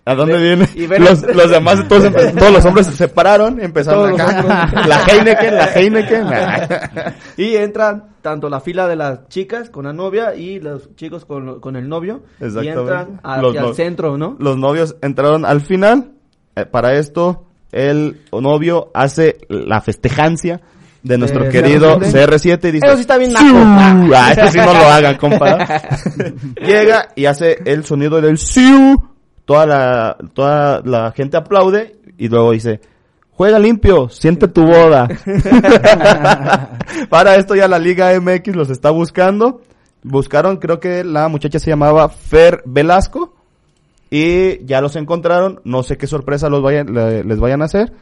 ¿A 0.06 0.14
dónde 0.14 0.36
Ve- 0.36 0.44
viene? 0.44 0.70
y 0.76 0.86
ver- 0.86 1.02
los, 1.02 1.24
los 1.24 1.50
demás, 1.50 1.88
todos, 1.90 2.04
los 2.54 2.66
hombres 2.66 2.86
se 2.86 2.94
separaron, 2.94 3.60
empezaron 3.60 4.12
los 4.12 4.20
acá. 4.20 4.86
La 4.88 5.04
Heineken, 5.08 5.56
la 5.56 5.66
Heineken. 5.74 6.26
y 7.38 7.56
entran 7.56 8.10
tanto 8.22 8.48
la 8.48 8.60
fila 8.62 8.88
de 8.88 8.96
las 8.96 9.28
chicas 9.28 9.72
con 9.72 9.86
la 9.86 9.94
novia 9.94 10.36
y 10.36 10.60
los 10.60 10.96
chicos 10.96 11.26
con, 11.26 11.60
con 11.60 11.76
el 11.76 11.90
novio 11.90 12.22
y 12.40 12.68
entran 12.68 13.20
hacia 13.24 13.42
Los 13.42 13.56
el 13.70 13.74
centro, 13.76 14.20
¿no? 14.20 14.36
Los 14.38 14.56
novios 14.56 14.96
entraron 15.02 15.46
al 15.46 15.62
final. 15.62 16.12
Eh, 16.56 16.68
para 16.68 16.94
esto, 16.94 17.48
el 17.72 18.22
novio 18.32 18.92
hace 18.94 19.40
la 19.50 19.82
festejancia 19.82 20.62
de 21.04 21.18
nuestro 21.18 21.46
Eh, 21.46 21.50
querido 21.50 22.00
CR7. 22.00 22.28
CR7 22.28 22.70
y 22.70 22.72
dice... 22.72 22.86
Eso 22.88 22.96
sí 22.96 23.02
está 23.02 23.18
bien. 23.18 23.34
Ah, 23.36 24.34
eso 24.38 24.48
sí 24.52 24.58
no 24.58 24.66
lo 24.74 24.86
hagan, 24.88 25.16
compa. 25.18 25.58
Llega 26.66 27.10
y 27.16 27.26
hace 27.26 27.58
el 27.66 27.86
sonido 27.86 28.22
del 28.22 28.38
siu. 28.38 29.10
Toda 29.46 29.66
la, 29.66 30.18
toda 30.34 30.82
la 30.86 31.12
gente 31.12 31.36
aplaude 31.38 31.96
y 32.18 32.30
luego 32.30 32.52
dice, 32.52 32.80
juega 33.32 33.58
limpio, 33.60 34.08
siente 34.10 34.48
tu 34.48 34.64
boda. 34.64 35.08
Para 37.10 37.36
esto 37.36 37.56
ya 37.56 37.68
la 37.68 37.80
Liga 37.80 38.12
MX 38.20 38.56
los 38.56 38.70
está 38.70 38.92
buscando. 38.92 39.62
Buscaron, 40.04 40.58
creo 40.58 40.80
que 40.80 41.04
la 41.04 41.28
muchacha 41.28 41.60
se 41.60 41.70
llamaba 41.70 42.10
Fer 42.10 42.62
Velasco. 42.66 43.36
Y 44.10 44.64
ya 44.66 44.82
los 44.82 44.96
encontraron. 44.96 45.62
No 45.64 45.84
sé 45.84 45.98
qué 45.98 46.06
sorpresa 46.08 46.50
los 46.50 46.62
vayan, 46.62 46.94
le- 46.94 47.24
les 47.24 47.40
vayan 47.40 47.62
a 47.62 47.66
hacer. 47.66 47.94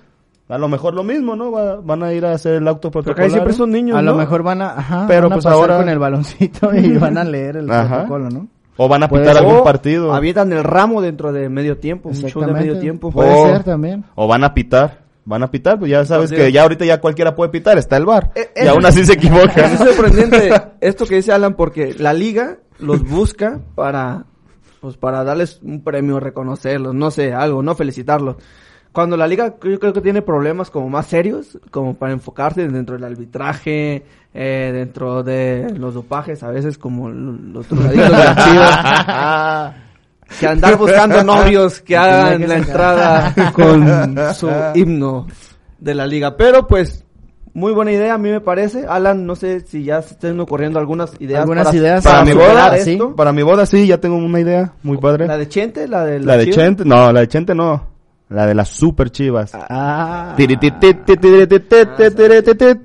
A 0.49 0.57
lo 0.57 0.67
mejor 0.67 0.93
lo 0.95 1.03
mismo, 1.03 1.35
¿no? 1.35 1.51
Va- 1.51 1.75
van 1.77 2.03
a 2.03 2.11
ir 2.11 2.25
a 2.25 2.33
hacer 2.33 2.55
el 2.55 2.67
auto 2.67 2.89
Porque 2.91 3.21
ahí 3.21 3.29
siempre 3.29 3.53
son 3.53 3.69
niños, 3.71 3.97
A 3.97 4.01
¿no? 4.01 4.11
lo 4.13 4.17
mejor 4.17 4.41
van 4.43 4.61
a, 4.63 4.71
ajá, 4.71 5.05
Pero 5.07 5.29
van 5.29 5.33
a 5.33 5.35
pues 5.35 5.45
pasar 5.45 5.59
ahora- 5.59 5.77
con 5.77 5.89
el 5.89 5.99
baloncito 5.99 6.73
y 6.75 6.97
van 6.97 7.17
a 7.17 7.23
leer 7.23 7.57
el 7.57 7.69
Ajá. 7.71 7.87
protocolo, 8.05 8.29
¿no? 8.29 8.47
O 8.77 8.87
van 8.87 9.03
a 9.03 9.09
pitar 9.09 9.37
algún 9.37 9.63
partido. 9.63 10.13
Avientan 10.13 10.51
el 10.53 10.63
ramo 10.63 11.01
dentro 11.01 11.31
de 11.31 11.49
medio 11.49 11.77
tiempo, 11.77 12.09
un 12.09 12.15
show 12.15 12.23
de 12.23 12.27
Exactamente. 12.29 12.59
medio 12.67 12.79
tiempo. 12.79 13.11
Puede 13.11 13.31
O- 13.33 13.45
ser 13.47 13.63
también. 13.63 14.05
O 14.15 14.25
van 14.27 14.43
a 14.43 14.53
pitar. 14.53 14.99
Van 15.25 15.43
a 15.43 15.51
pitar, 15.51 15.77
pues 15.77 15.91
ya 15.91 16.03
sabes 16.05 16.31
que 16.31 16.51
ya 16.51 16.63
ahorita 16.63 16.85
ya 16.85 16.99
cualquiera 16.99 17.35
puede 17.35 17.51
pitar, 17.51 17.77
está 17.77 17.97
el 17.97 18.05
bar. 18.05 18.31
Eh, 18.33 18.49
y 18.55 18.59
eso- 18.61 18.71
aún 18.71 18.85
así 18.85 19.05
se 19.05 19.13
equivoca. 19.13 19.65
Es 19.67 19.77
sorprendente 19.77 20.49
esto 20.81 21.05
que 21.05 21.15
dice 21.17 21.31
Alan 21.31 21.53
porque 21.53 21.93
la 21.99 22.13
liga 22.13 22.57
los 22.79 23.03
busca 23.07 23.59
para 23.75 24.23
pues 24.81 24.95
para 24.97 25.23
darles 25.25 25.59
un 25.61 25.83
premio, 25.83 26.19
reconocerlos, 26.21 26.95
no 26.95 27.11
sé, 27.11 27.33
algo, 27.33 27.61
no 27.61 27.75
felicitarlos. 27.75 28.37
Cuando 28.91 29.15
la 29.17 29.27
liga 29.27 29.55
yo 29.63 29.79
creo 29.79 29.93
que 29.93 30.01
tiene 30.01 30.21
problemas 30.21 30.69
como 30.71 30.89
más 30.89 31.05
serios, 31.05 31.59
como 31.71 31.93
para 31.93 32.11
enfocarse 32.11 32.67
dentro 32.67 32.95
del 32.95 33.03
arbitraje, 33.03 34.03
eh, 34.33 34.71
dentro 34.73 35.23
de 35.23 35.73
los 35.77 35.93
dopajes, 35.93 36.41
a 36.43 36.49
veces 36.49 36.77
como 36.77 37.09
los 37.09 37.69
drogadictos 37.69 38.09
de 38.09 38.15
que 40.39 40.47
andar 40.47 40.77
buscando 40.77 41.23
novios 41.23 41.81
que 41.81 41.97
hagan 41.97 42.39
que 42.39 42.47
la 42.47 42.57
entrada 42.57 43.33
con 43.53 44.15
su 44.35 44.49
himno 44.75 45.27
de 45.79 45.95
la 45.95 46.05
liga. 46.05 46.35
Pero 46.35 46.67
pues, 46.67 47.03
muy 47.53 47.73
buena 47.73 47.91
idea 47.91 48.13
a 48.13 48.17
mí 48.17 48.29
me 48.29 48.41
parece. 48.41 48.85
Alan, 48.87 49.25
no 49.25 49.35
sé 49.35 49.61
si 49.61 49.83
ya 49.83 50.01
se 50.01 50.13
estén 50.13 50.39
ocurriendo 50.39 50.79
algunas 50.79 51.13
ideas. 51.19 51.41
Algunas 51.41 51.65
para- 51.65 51.77
ideas 51.77 52.03
para 52.03 52.25
mi 52.25 52.31
superar 52.31 52.71
boda, 52.71 52.83
sí. 52.83 52.99
Para 53.15 53.33
mi 53.33 53.43
boda 53.43 53.65
sí, 53.65 53.87
ya 53.87 53.99
tengo 53.99 54.17
una 54.17 54.39
idea 54.39 54.73
muy 54.83 54.97
padre. 54.97 55.27
La 55.27 55.37
de 55.37 55.47
Chente, 55.47 55.87
la 55.87 56.05
de 56.05 56.19
La 56.19 56.37
de? 56.37 56.49
Chente, 56.49 56.85
no, 56.85 57.11
la 57.11 57.21
de 57.21 57.27
Chente 57.27 57.55
no. 57.55 57.98
La 58.29 58.45
de 58.45 58.53
las 58.53 58.69
super 58.69 59.09
chivas. 59.09 59.53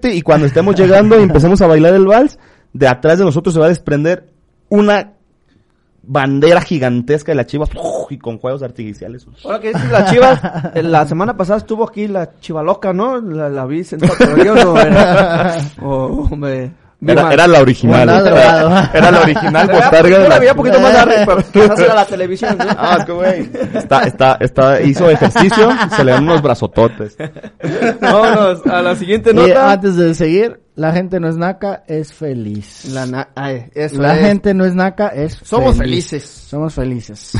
Y 0.02 0.22
cuando 0.22 0.46
estemos 0.46 0.74
llegando 0.74 1.20
y 1.20 1.22
empecemos 1.22 1.60
a 1.60 1.66
bailar 1.66 1.94
el 1.94 2.06
vals, 2.06 2.38
de 2.72 2.88
atrás 2.88 3.18
de 3.18 3.24
nosotros 3.24 3.52
se 3.52 3.60
va 3.60 3.66
a 3.66 3.68
desprender 3.68 4.26
una 4.70 5.12
bandera 6.02 6.60
gigantesca 6.60 7.32
de 7.32 7.36
las 7.36 7.46
chivas 7.46 7.70
y 8.10 8.18
con 8.18 8.38
juegos 8.38 8.62
artificiales. 8.62 9.26
Ahora 9.44 9.60
que 9.60 9.68
dices 9.68 9.90
las 9.90 10.10
chivas, 10.10 10.40
la 10.74 11.06
semana 11.06 11.36
pasada 11.36 11.58
estuvo 11.58 11.84
aquí 11.88 12.08
la 12.08 12.38
chivaloca, 12.40 12.92
¿no? 12.92 13.20
La, 13.20 13.48
la 13.48 13.66
vi 13.66 13.84
sentada 13.84 14.14
o, 15.82 16.28
o 16.30 16.36
me... 16.36 16.83
Era, 17.06 17.46
la 17.46 17.60
original. 17.60 18.08
Era, 18.08 18.90
era 18.94 19.10
la 19.10 19.20
original 19.20 19.66
botarga 19.72 20.08
yo 20.08 20.20
de 20.22 20.28
la 20.28 20.50
un 20.52 20.56
poquito 20.56 20.80
más 20.80 20.94
arriba, 20.96 21.24
pero 21.26 21.42
quizás 21.52 21.78
era 21.80 21.94
la 21.94 22.04
televisión, 22.06 22.56
¿no? 22.58 22.64
Ah, 22.70 23.02
qué 23.04 23.12
güey. 23.12 23.50
Está, 23.74 24.02
está, 24.04 24.36
está, 24.40 24.80
hizo 24.80 25.10
ejercicio, 25.10 25.68
se 25.94 26.04
le 26.04 26.12
dan 26.12 26.22
unos 26.24 26.40
brazototes. 26.42 27.16
Vámonos 28.00 28.66
a 28.66 28.82
la 28.82 28.96
siguiente 28.96 29.30
Y 29.30 29.34
nota. 29.34 29.72
antes 29.72 29.96
de 29.96 30.14
seguir, 30.14 30.60
la 30.76 30.92
gente 30.92 31.20
no 31.20 31.28
es 31.28 31.36
naca, 31.36 31.84
es 31.86 32.12
feliz. 32.12 32.86
La, 32.92 33.06
na- 33.06 33.28
ay, 33.34 33.66
eso 33.74 34.00
La 34.00 34.16
es. 34.18 34.26
gente 34.26 34.54
no 34.54 34.64
es 34.64 34.74
naca, 34.74 35.08
es 35.08 35.38
Somos 35.42 35.76
feliz. 35.76 36.08
felices. 36.08 36.46
Somos 36.48 36.74
felices. 36.74 37.32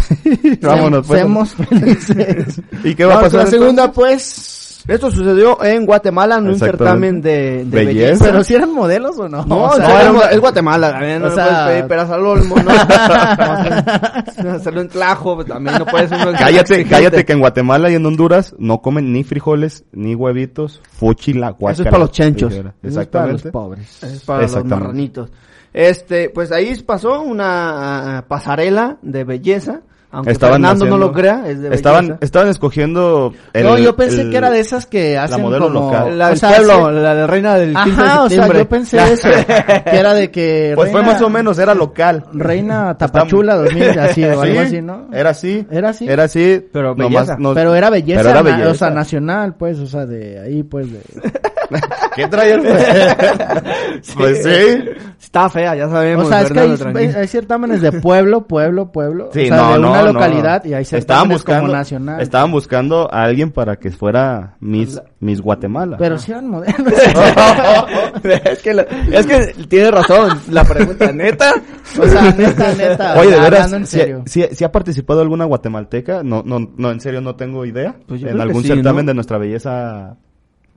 Vámonos, 0.61 1.07
pues. 1.07 1.23
Somos 1.23 1.55
felices. 1.55 2.61
¿Y 2.85 2.95
qué 2.95 3.05
va 3.05 3.15
a 3.15 3.17
Vamos 3.17 3.33
pasar 3.33 3.45
La 3.47 3.51
segunda, 3.51 3.85
entonces? 3.87 3.95
pues. 3.95 4.64
Esto 4.87 5.11
sucedió 5.11 5.65
en 5.65 5.87
Guatemala 5.87 6.37
en 6.37 6.45
un 6.45 6.51
Exactamente. 6.53 6.85
certamen 6.85 7.21
de, 7.23 7.65
de 7.65 7.85
Belleza. 7.87 8.07
belleza. 8.07 8.25
Pero 8.27 8.45
si 8.45 8.55
eran 8.55 8.73
modelos 8.75 9.19
o 9.19 9.29
no. 9.29 9.45
No, 9.47 9.65
O 9.65 9.77
sea, 9.77 9.89
no, 9.89 9.95
era- 9.99 10.11
era- 10.11 10.31
es 10.33 10.41
Guatemala, 10.41 10.93
también 10.93 11.23
no 11.23 11.29
o 11.29 11.31
sea- 11.31 11.45
puedes 11.47 11.69
pedir 11.71 11.85
peras 11.87 12.11
al 12.11 12.27
olmo, 12.27 12.57
¿no? 12.57 12.71
No, 14.45 14.51
hacerlo 14.53 14.81
en 14.83 14.89
Tlajo, 14.89 15.37
pues, 15.37 15.47
también 15.49 15.79
no 15.79 15.87
puedes 15.87 16.11
uno 16.11 16.33
Cállate, 16.39 16.85
cállate 16.87 17.25
que 17.25 17.33
en 17.33 17.41
Guatemala 17.41 17.91
y 17.91 17.95
en 17.95 18.05
Honduras 18.05 18.55
no 18.59 18.83
comen 18.83 19.13
ni 19.13 19.25
frijoles, 19.25 19.85
ni 19.93 20.15
huevitos, 20.15 20.83
fuchi 20.93 21.33
la 21.33 21.51
guácala. 21.51 21.73
Eso 21.73 21.83
es 21.85 21.89
para 21.89 21.99
los 21.99 22.11
chenchos. 22.13 22.53
Eso 22.53 22.61
es 23.01 23.07
para 23.07 23.27
los 23.27 23.43
Exactamente. 23.47 23.51
pobres. 23.53 24.03
Es 24.03 24.23
para 24.25 24.43
los 24.43 24.51
Exactamente. 24.51 24.85
marranitos. 24.85 25.31
Este, 25.73 26.31
pues 26.31 26.53
ahí 26.53 26.75
pasó 26.83 27.23
una 27.23 28.19
ah, 28.19 28.25
pasarela 28.29 28.99
de 29.03 29.25
belleza, 29.25 29.81
aunque 30.15 30.33
Estaban 30.33 30.55
Fernando 30.55 30.85
no 30.87 30.95
haciendo- 30.95 31.07
lo 31.07 31.13
crea, 31.13 31.43
es 31.49 31.61
de 31.61 31.75
estaban, 31.75 32.19
estaban 32.21 32.49
escogiendo 32.49 33.33
el- 33.53 33.65
no, 33.65 33.79
yo 33.79 33.95
pensé 33.97 34.23
el- 34.23 34.31
que 34.31 34.37
era 34.37 34.51
de 34.51 34.61
esas 34.61 34.87
que 34.87 35.19
hacen 35.19 35.43
modelo 35.43 35.67
como... 35.67 35.87
local. 35.93 36.19
La 36.19 36.27
o 36.27 36.29
del 36.31 36.39
sea, 36.39 36.49
pueblo, 36.57 36.89
sí- 36.89 36.95
la 37.03 37.15
de 37.15 37.27
reina 37.27 37.55
del 37.57 37.75
15 37.75 38.01
Ajá, 38.03 38.13
de 38.15 38.19
o 38.27 38.31
sea, 38.31 38.53
yo 38.53 38.69
pensé 38.69 39.13
eso. 39.13 39.29
que 39.91 39.97
era 39.99 40.15
de 40.15 40.31
que... 40.31 40.73
Pues 40.77 40.91
fue 40.91 41.01
reina- 41.01 41.13
más 41.15 41.23
o 41.23 41.31
menos, 41.31 41.59
era 41.59 41.75
local. 41.75 42.25
Reina 42.33 42.97
Tapachula 42.97 43.57
2000, 43.57 43.99
así 43.99 44.25
o 44.25 44.41
algo 44.41 44.45
Sí, 44.45 44.59
así, 44.59 44.83
¿no? 44.83 45.09
Era 45.13 45.31
así. 45.31 45.67
Era 45.71 45.89
así. 45.91 46.09
Era 46.09 46.25
así. 46.25 46.65
Pero 46.73 46.95
nomás 46.95 47.13
belleza. 47.27 47.37
nos- 47.39 47.55
Pero 47.55 47.75
era 47.75 47.91
belleza, 47.91 48.21
pero 48.21 48.31
era 48.31 48.43
na- 48.43 48.51
belleza. 48.51 48.71
o 48.71 48.75
sea, 48.75 48.91
nacional, 48.91 49.55
pues, 49.57 49.79
o 49.79 49.87
sea, 49.87 50.07
de 50.07 50.41
ahí, 50.41 50.63
pues, 50.63 50.91
de... 50.93 51.01
¿Qué 52.17 52.27
traía 52.29 52.55
el 52.57 52.63
Pues 54.17 54.43
sí. 54.43 54.85
Está 55.21 55.49
fea, 55.49 55.75
ya 55.75 55.89
sabemos. 55.89 56.27
O 56.27 56.29
sea, 56.29 56.43
es 56.43 56.53
que 56.53 56.61
hay, 56.61 57.07
hay 57.07 57.27
certámenes 57.29 57.81
de 57.81 57.93
pueblo, 57.93 58.47
pueblo, 58.47 58.93
pueblo, 58.93 59.31
Sí, 59.33 59.45
o 59.45 59.47
sea, 59.47 59.57
no, 59.57 59.73
de 59.73 59.79
no, 59.81 59.91
una 59.91 60.03
no. 60.03 60.13
localidad 60.13 60.65
y 60.65 60.75
hay 60.75 60.83
estaban 60.83 61.01
certámenes 61.01 61.35
buscando, 61.39 61.61
como 61.63 61.73
nacional. 61.73 62.21
estaban 62.21 62.53
buscando 62.53 63.13
a 63.13 63.23
alguien 63.25 63.51
para 63.51 63.77
que 63.77 63.91
fuera 63.91 64.57
Miss, 64.61 65.01
Miss 65.21 65.41
Guatemala. 65.41 65.97
Pero 65.99 66.19
si 66.19 66.31
eran 66.33 66.49
modelos. 66.49 66.77
es, 68.23 68.63
que 68.63 68.75
la- 68.75 68.83
es 69.13 69.27
que 69.27 69.55
tiene 69.69 69.91
razón 69.91 70.39
la 70.51 70.65
pregunta, 70.65 71.13
¿neta? 71.13 71.53
o 72.01 72.07
sea, 72.07 72.31
neta, 72.33 72.73
neta. 72.75 73.15
Oye, 73.19 73.29
o 73.29 73.31
de 73.31 73.35
sea, 73.37 73.43
veras, 73.45 73.65
hablando 73.65 73.77
en 73.79 73.87
¿sí, 73.87 73.99
serio. 73.99 74.23
sí- 74.27 74.47
sí 74.53 74.65
ha 74.65 74.71
participado 74.73 75.21
alguna 75.21 75.45
guatemalteca? 75.47 76.23
No, 76.23 76.43
no, 76.45 76.59
no, 76.77 76.91
en 76.91 77.01
serio 77.01 77.21
no 77.21 77.35
tengo 77.35 77.65
idea. 77.65 77.97
Pues 78.07 78.21
yo 78.21 78.29
en 78.29 78.35
creo 78.35 78.37
que 78.45 78.49
algún 78.49 78.63
sí, 78.63 78.69
certamen 78.69 79.07
¿no? 79.07 79.11
de 79.11 79.15
nuestra 79.15 79.39
belleza. 79.39 80.17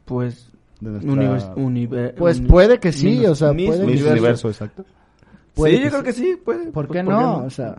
Pues, 0.06 0.47
De 0.80 0.90
nuestra... 0.92 1.12
univers- 1.14 1.56
univer- 1.56 2.14
Pues 2.16 2.40
uni- 2.40 2.48
puede 2.48 2.80
que 2.80 2.92
sí, 2.92 3.26
o 3.26 3.34
sea, 3.36 3.52
Miss 3.54 3.68
puede 3.70 3.80
que 3.82 3.86
Miss 3.88 4.02
sí. 4.02 4.08
Universo, 4.10 4.48
exacto. 4.50 4.86
Puede 5.54 5.78
sí, 5.78 5.84
yo 5.84 5.90
creo 5.90 6.00
sí. 6.02 6.06
que 6.06 6.14
sí, 6.14 6.36
puede. 6.44 6.68
¿Por 6.72 6.88
Pues, 6.88 6.98
qué 6.98 7.04
no? 7.04 7.44
O 7.46 7.50
sea, 7.50 7.76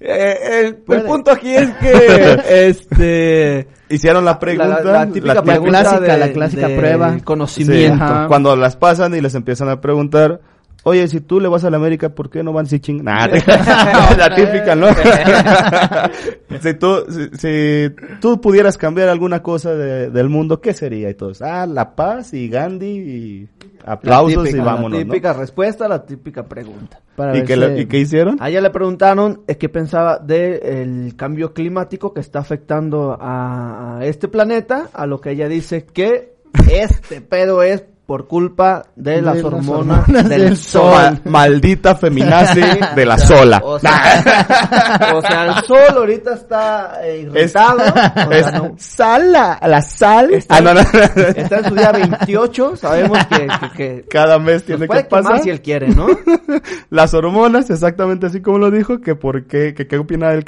Eh, 0.00 0.36
el, 0.60 0.66
el 0.66 0.74
Puede. 0.76 1.02
punto 1.02 1.30
aquí 1.30 1.54
es 1.54 1.70
que, 1.80 2.68
este... 2.68 3.68
Hicieron 3.88 4.24
la 4.24 4.38
pregunta. 4.38 4.80
la- 4.82 4.92
la 4.92 5.06
típica 5.06 5.34
la 5.34 5.42
pregunta 5.42 5.80
clásica, 5.80 6.00
de- 6.12 6.18
la 6.18 6.32
clásica 6.32 6.68
de 6.68 6.76
prueba. 6.78 7.16
Conocimiento. 7.24 8.04
Sí. 8.06 8.24
Cuando 8.28 8.56
las 8.56 8.76
pasan 8.76 9.14
y 9.14 9.20
les 9.20 9.34
empiezan 9.34 9.68
a 9.68 9.80
preguntar, 9.80 10.40
oye, 10.84 11.08
si 11.08 11.20
tú 11.20 11.40
le 11.40 11.48
vas 11.48 11.64
a 11.64 11.70
la 11.70 11.76
América, 11.76 12.10
¿por 12.14 12.30
qué 12.30 12.42
no 12.42 12.52
van 12.52 12.66
si 12.66 12.78
ching? 12.80 13.02
Nah, 13.02 13.26
te- 13.30 13.42
la 14.16 14.34
típica, 14.34 14.74
¿no? 14.74 14.86
si, 16.62 16.74
tú, 16.74 17.04
si, 17.08 17.38
si 17.38 17.94
tú 18.20 18.40
pudieras 18.40 18.78
cambiar 18.78 19.08
alguna 19.08 19.42
cosa 19.42 19.74
de- 19.74 20.10
del 20.10 20.28
mundo, 20.28 20.60
¿qué 20.60 20.72
sería? 20.72 21.10
Y 21.10 21.14
todos, 21.14 21.42
ah, 21.42 21.66
la 21.66 21.94
paz 21.94 22.32
y 22.34 22.48
Gandhi 22.48 22.86
y 22.86 23.48
aplausos 23.84 24.36
La 24.36 24.42
típica, 24.44 24.62
y 24.62 24.64
vámonos, 24.64 24.98
La 24.98 25.04
¿no? 25.04 25.12
típica 25.12 25.32
respuesta, 25.32 25.88
la 25.88 26.04
típica 26.06 26.44
pregunta. 26.44 27.00
para 27.16 27.36
¿Y 27.36 27.44
qué, 27.44 27.54
si- 27.54 27.60
le- 27.60 27.80
¿Y 27.80 27.86
qué 27.86 27.98
hicieron? 27.98 28.36
A 28.40 28.48
ella 28.50 28.60
le 28.60 28.70
preguntaron 28.70 29.42
eh, 29.46 29.56
qué 29.56 29.68
pensaba 29.68 30.18
del 30.18 31.14
cambio 31.16 31.52
climático 31.52 32.12
que 32.14 32.20
está 32.20 32.38
afectando 32.38 33.16
a, 33.20 33.98
a 33.98 34.04
este 34.06 34.28
planeta, 34.28 34.88
a 34.92 35.06
lo 35.06 35.20
que 35.20 35.30
ella 35.32 35.48
dice 35.48 35.84
que 35.84 36.34
este 36.70 37.20
pedo 37.20 37.62
es 37.62 37.84
por 38.06 38.28
culpa 38.28 38.84
de, 38.96 39.12
De 39.12 39.22
las 39.22 39.36
las 39.36 39.44
hormonas, 39.44 40.00
hormonas 40.00 40.28
del, 40.28 40.40
del 40.42 40.56
sol. 40.58 40.92
Ma- 40.92 41.20
maldita 41.30 41.94
feminazi 41.94 42.60
de 42.96 43.06
la 43.06 43.16
sola. 43.16 43.62
O 43.64 43.78
sea, 43.78 45.14
o 45.14 45.20
sea, 45.22 45.44
el 45.46 45.64
sol 45.64 45.78
ahorita 45.96 46.34
está 46.34 47.00
eh, 47.02 47.20
irritado. 47.22 47.78
o 47.88 47.92
sea, 47.92 48.28
es 48.30 48.52
no- 48.52 48.74
sal, 48.76 49.32
la, 49.32 49.58
la 49.66 49.80
sal. 49.82 50.34
Está- 50.34 50.56
Ah, 50.56 50.60
no, 50.60 50.74
no. 50.74 50.80
está 50.80 51.58
en 51.58 51.64
su 51.64 51.74
día 51.74 51.92
28, 51.92 52.76
sabemos 52.76 53.18
que, 53.26 53.46
que, 53.46 53.70
que 53.76 54.04
Cada 54.08 54.38
mes 54.38 54.64
tiene 54.64 54.86
puede 54.86 55.04
que 55.04 55.08
pasar. 55.08 55.40
si 55.40 55.50
él 55.50 55.62
quiere, 55.62 55.88
¿no? 55.88 56.06
Las 56.90 57.14
hormonas, 57.14 57.70
exactamente 57.70 58.26
así 58.26 58.40
como 58.42 58.58
lo 58.58 58.70
dijo, 58.70 59.00
que 59.00 59.14
por 59.14 59.46
qué, 59.46 59.74
que 59.74 59.86
qué 59.86 59.96
opina 59.98 60.28
del, 60.30 60.44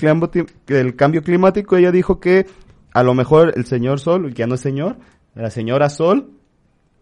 del 0.66 0.94
cambio 0.96 1.22
climático. 1.22 1.76
Ella 1.76 1.90
dijo 1.90 2.20
que 2.20 2.46
a 2.92 3.02
lo 3.02 3.14
mejor 3.14 3.52
el 3.56 3.64
señor 3.66 3.98
Sol, 4.00 4.28
que 4.28 4.34
ya 4.40 4.46
no 4.46 4.54
es 4.56 4.60
señor, 4.60 4.96
la 5.34 5.50
señora 5.50 5.88
Sol, 5.88 6.30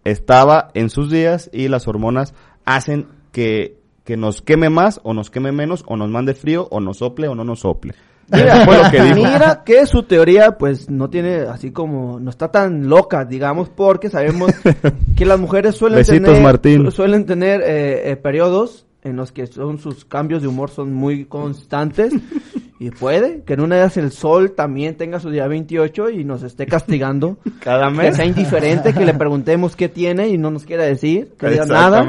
estaba 0.05 0.71
en 0.75 0.91
sus 0.91 1.11
días 1.11 1.51
y 1.53 1.69
las 1.69 1.89
hormonas 1.89 2.35
hacen 2.65 3.07
que, 3.33 3.79
que 4.05 4.17
nos 4.17 4.43
queme 4.43 4.71
más 4.71 5.01
o 5.03 5.15
nos 5.15 5.31
queme 5.31 5.53
menos 5.53 5.83
o 5.87 5.97
nos 5.97 6.11
mande 6.11 6.35
frío 6.35 6.69
o 6.71 6.81
nos 6.81 6.99
sople 6.99 7.29
o 7.29 7.35
no 7.35 7.45
nos 7.45 7.61
sople. 7.61 7.95
Mira, 8.29 8.65
Fue 8.65 8.83
lo 8.83 8.91
que 8.91 9.03
dijo. 9.03 9.17
mira 9.17 9.63
que 9.65 9.85
su 9.87 10.05
teoría 10.05 10.57
pues 10.57 10.89
no 10.89 11.11
tiene 11.11 11.41
así 11.43 11.73
como, 11.73 12.19
no 12.19 12.31
está 12.31 12.51
tan 12.51 12.89
loca, 12.89 13.25
digamos, 13.25 13.69
porque 13.69 14.09
sabemos 14.09 14.51
que 15.17 15.27
las 15.27 15.39
mujeres 15.39 15.75
suelen 15.75 15.99
Besitos, 15.99 16.29
tener, 16.29 16.43
Martín. 16.43 16.91
suelen 16.91 17.27
tener 17.27 17.61
eh, 17.63 18.13
eh, 18.13 18.17
periodos 18.17 18.87
en 19.05 19.17
los 19.17 19.33
que 19.33 19.47
son 19.47 19.79
sus 19.79 20.05
cambios 20.05 20.43
de 20.43 20.49
humor 20.49 20.71
son 20.71 20.93
muy 20.93 21.27
constantes 21.27 22.13
y 22.81 22.91
puede 22.91 23.43
que 23.45 23.53
en 23.55 23.61
una 23.61 23.77
de 23.77 23.83
ellas 23.83 23.97
el 23.99 24.11
sol 24.11 24.53
también 24.53 24.97
tenga 24.97 25.21
su 25.21 25.31
día 25.31 25.47
28 25.47 26.11
y 26.11 26.25
nos 26.25 26.43
esté 26.43 26.67
castigando. 26.67 27.39
Cada 27.61 27.89
Que 27.91 27.97
mes. 27.97 28.17
sea 28.17 28.25
indiferente, 28.27 28.93
que 28.93 29.05
le 29.05 29.15
preguntemos 29.15 29.77
qué 29.77 29.89
tiene 29.89 30.29
y 30.29 30.39
no 30.39 30.51
nos 30.51 30.65
quiera 30.65 30.85
decir, 30.85 31.33
que 31.39 31.49
diga 31.51 31.67
nada. 31.67 32.05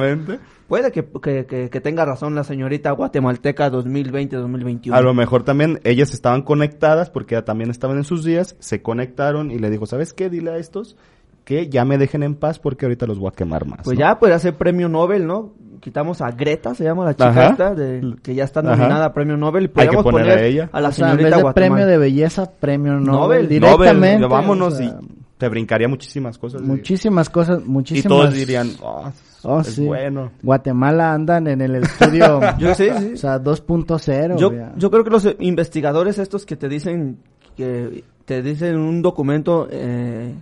Puede 0.67 0.91
que, 0.91 1.05
que, 1.21 1.45
que- 1.45 1.69
que 1.69 1.79
tenga 1.81 2.05
razón 2.05 2.33
la 2.33 2.43
señorita 2.43 2.89
guatemalteca 2.89 3.71
2020-2021. 3.71 4.93
A 4.93 5.01
lo 5.01 5.13
mejor 5.13 5.43
también 5.43 5.79
ellas 5.83 6.11
estaban 6.13 6.41
conectadas 6.41 7.11
porque 7.11 7.39
también 7.43 7.69
estaban 7.69 7.97
en 7.97 8.03
sus 8.03 8.23
días, 8.23 8.55
se 8.59 8.81
conectaron 8.81 9.51
y 9.51 9.59
le 9.59 9.69
dijo, 9.69 9.85
¿sabes 9.85 10.13
qué? 10.13 10.27
Dile 10.29 10.51
a 10.51 10.57
estos 10.57 10.97
que 11.45 11.69
ya 11.69 11.85
me 11.85 11.97
dejen 11.97 12.23
en 12.23 12.35
paz 12.35 12.59
porque 12.59 12.85
ahorita 12.85 13.05
los 13.07 13.17
voy 13.19 13.29
a 13.29 13.31
quemar 13.31 13.65
más. 13.65 13.79
Pues 13.85 13.97
¿no? 13.97 14.05
ya 14.05 14.19
puede 14.19 14.37
ser 14.39 14.55
premio 14.55 14.89
Nobel, 14.89 15.25
¿no? 15.25 15.53
Quitamos 15.79 16.19
a 16.21 16.31
Greta, 16.31 16.73
se 16.73 16.83
llama 16.83 17.05
la 17.05 17.13
chica 17.13 17.29
Ajá. 17.29 17.47
esta, 17.49 17.75
de- 17.75 18.15
que 18.23 18.33
ya 18.33 18.43
está 18.43 18.61
Ajá. 18.61 18.71
nominada 18.75 19.05
a 19.05 19.13
premio 19.13 19.37
Nobel. 19.37 19.71
Y 19.75 19.79
Hay 19.79 19.87
que 19.89 19.95
poner 19.97 20.11
poner 20.23 20.29
a 20.39 20.43
ella. 20.43 20.69
a 20.73 20.81
la 20.81 20.89
o 20.89 20.91
sea, 20.91 21.11
en 21.11 21.17
vez 21.17 21.17
señorita 21.19 21.37
de 21.37 21.43
Guatemala. 21.43 21.53
premio 21.75 21.85
de 21.87 21.97
belleza, 21.99 22.51
premio 22.59 22.93
Nobel, 22.93 23.05
Nobel. 23.05 23.47
directamente. 23.49 24.15
Nobel, 24.19 24.29
vámonos 24.29 24.73
o 24.73 24.77
sea, 24.77 24.85
y 24.87 24.93
te 25.37 25.47
brincaría 25.49 25.87
muchísimas 25.87 26.37
cosas. 26.39 26.61
de- 26.61 26.67
muchísimas 26.67 27.29
cosas, 27.29 27.61
y 27.63 27.69
muchísimas. 27.69 28.07
todos 28.07 28.33
dirían, 28.33 28.69
"Oh, 28.81 29.11
Oh, 29.47 29.59
es 29.61 29.67
sí. 29.67 29.85
bueno. 29.85 30.31
Guatemala 30.41 31.13
andan 31.13 31.45
en 31.45 31.61
el 31.61 31.75
estudio. 31.75 32.39
Yo 32.57 32.73
sí, 32.73 32.87
sí. 32.97 33.11
O 33.13 33.17
sea, 33.17 33.37
2.0. 33.37 34.37
Yo, 34.39 34.51
ya. 34.51 34.73
yo 34.75 34.89
creo 34.89 35.03
que 35.03 35.11
los 35.11 35.23
eh, 35.27 35.35
investigadores 35.39 36.17
estos 36.17 36.47
que 36.47 36.55
te 36.55 36.67
dicen 36.67 37.19
que 37.55 38.03
te 38.25 38.41
dicen 38.41 38.75
un 38.77 39.03
documento 39.03 39.67
eh, 39.69 40.33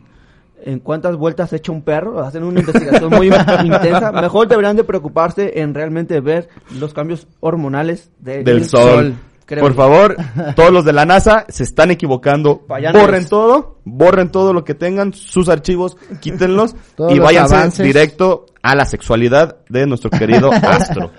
en 0.65 0.79
cuántas 0.79 1.15
vueltas 1.17 1.51
echa 1.53 1.71
un 1.71 1.81
perro, 1.83 2.21
hacen 2.21 2.43
una 2.43 2.59
investigación 2.59 3.09
muy 3.09 3.27
intensa, 3.63 4.11
mejor 4.11 4.47
deberían 4.47 4.75
de 4.75 4.83
preocuparse 4.83 5.59
en 5.59 5.73
realmente 5.73 6.19
ver 6.21 6.49
los 6.79 6.93
cambios 6.93 7.27
hormonales 7.39 8.11
de- 8.19 8.43
Del 8.43 8.65
sol. 8.65 9.15
Por 9.59 9.73
favor, 9.75 10.15
todos 10.55 10.71
los 10.71 10.85
de 10.85 10.93
la 10.93 11.05
NASA 11.05 11.45
se 11.49 11.63
están 11.63 11.91
equivocando. 11.91 12.65
Borren 12.67 13.27
todo, 13.27 13.77
borren 13.83 14.29
todo 14.31 14.53
lo 14.53 14.63
que 14.63 14.73
tengan, 14.73 15.13
sus 15.13 15.49
archivos, 15.49 15.97
quítenlos 16.21 16.75
y 17.09 17.19
váyanse 17.19 17.55
avances. 17.55 17.85
directo 17.85 18.45
a 18.63 18.75
la 18.75 18.85
sexualidad 18.85 19.57
de 19.69 19.85
nuestro 19.85 20.09
querido 20.09 20.49
astro. 20.63 21.11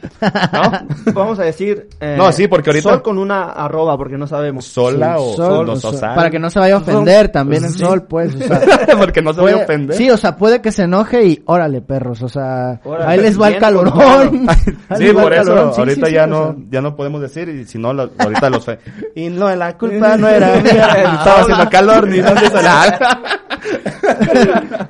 ¿No? 0.52 1.12
Vamos 1.12 1.38
a 1.38 1.42
decir 1.44 1.88
eh, 2.00 2.14
No, 2.16 2.32
sí, 2.32 2.48
porque 2.48 2.70
ahorita- 2.70 2.88
sol 2.90 3.02
con 3.02 3.18
una 3.18 3.50
arroba 3.50 3.96
porque 3.98 4.16
no 4.16 4.26
sabemos. 4.26 4.64
Sola 4.64 5.16
Sí, 5.18 5.22
o 5.24 5.36
sol, 5.36 5.68
o 5.68 6.00
para 6.14 6.30
que 6.30 6.38
no 6.38 6.48
se 6.48 6.58
vaya 6.58 6.74
a 6.76 6.78
ofender 6.78 7.28
también 7.28 7.64
el 7.64 7.70
Sí. 7.72 7.78
sol, 7.80 8.04
pues. 8.04 8.34
O 8.34 8.38
sea, 8.38 8.60
porque 8.98 9.20
no 9.20 9.34
se 9.34 9.42
vaya 9.42 9.56
a 9.58 9.64
ofender. 9.64 9.94
Sí, 9.96 10.10
o 10.10 10.16
sea, 10.16 10.36
puede 10.36 10.62
que 10.62 10.72
se 10.72 10.84
enoje 10.84 11.22
y 11.26 11.42
órale, 11.44 11.82
perros, 11.82 12.22
o 12.22 12.28
sea, 12.28 12.80
Órale, 12.82 13.12
ahí 13.12 13.20
les 13.20 13.40
va 13.40 13.48
el 13.48 13.58
calorón. 13.58 14.46
Sí, 14.96 15.08
por 15.12 15.32
eso. 15.32 15.72
Sí, 15.74 15.80
ahorita 15.80 16.06
sí, 16.06 16.10
sí, 16.10 16.14
ya 16.14 16.24
o 16.24 16.26
no 16.26 16.44
sea. 16.44 16.54
ya 16.70 16.80
no 16.80 16.94
podemos 16.96 17.20
decir 17.20 17.48
y 17.48 17.64
si 17.64 17.78
no 17.78 17.92
lo- 17.92 18.10
ahorita 18.18 18.48
los 18.50 18.64
fe- 18.64 18.78
y 19.14 19.28
no 19.28 19.54
la 19.54 19.76
culpa 19.76 20.16
no 20.16 20.28
era 20.28 20.56
mía 20.60 20.86
estaba 20.94 21.40
haciendo 21.40 21.68
calor 21.70 22.06
ni 22.08 22.18
dónde 22.20 22.48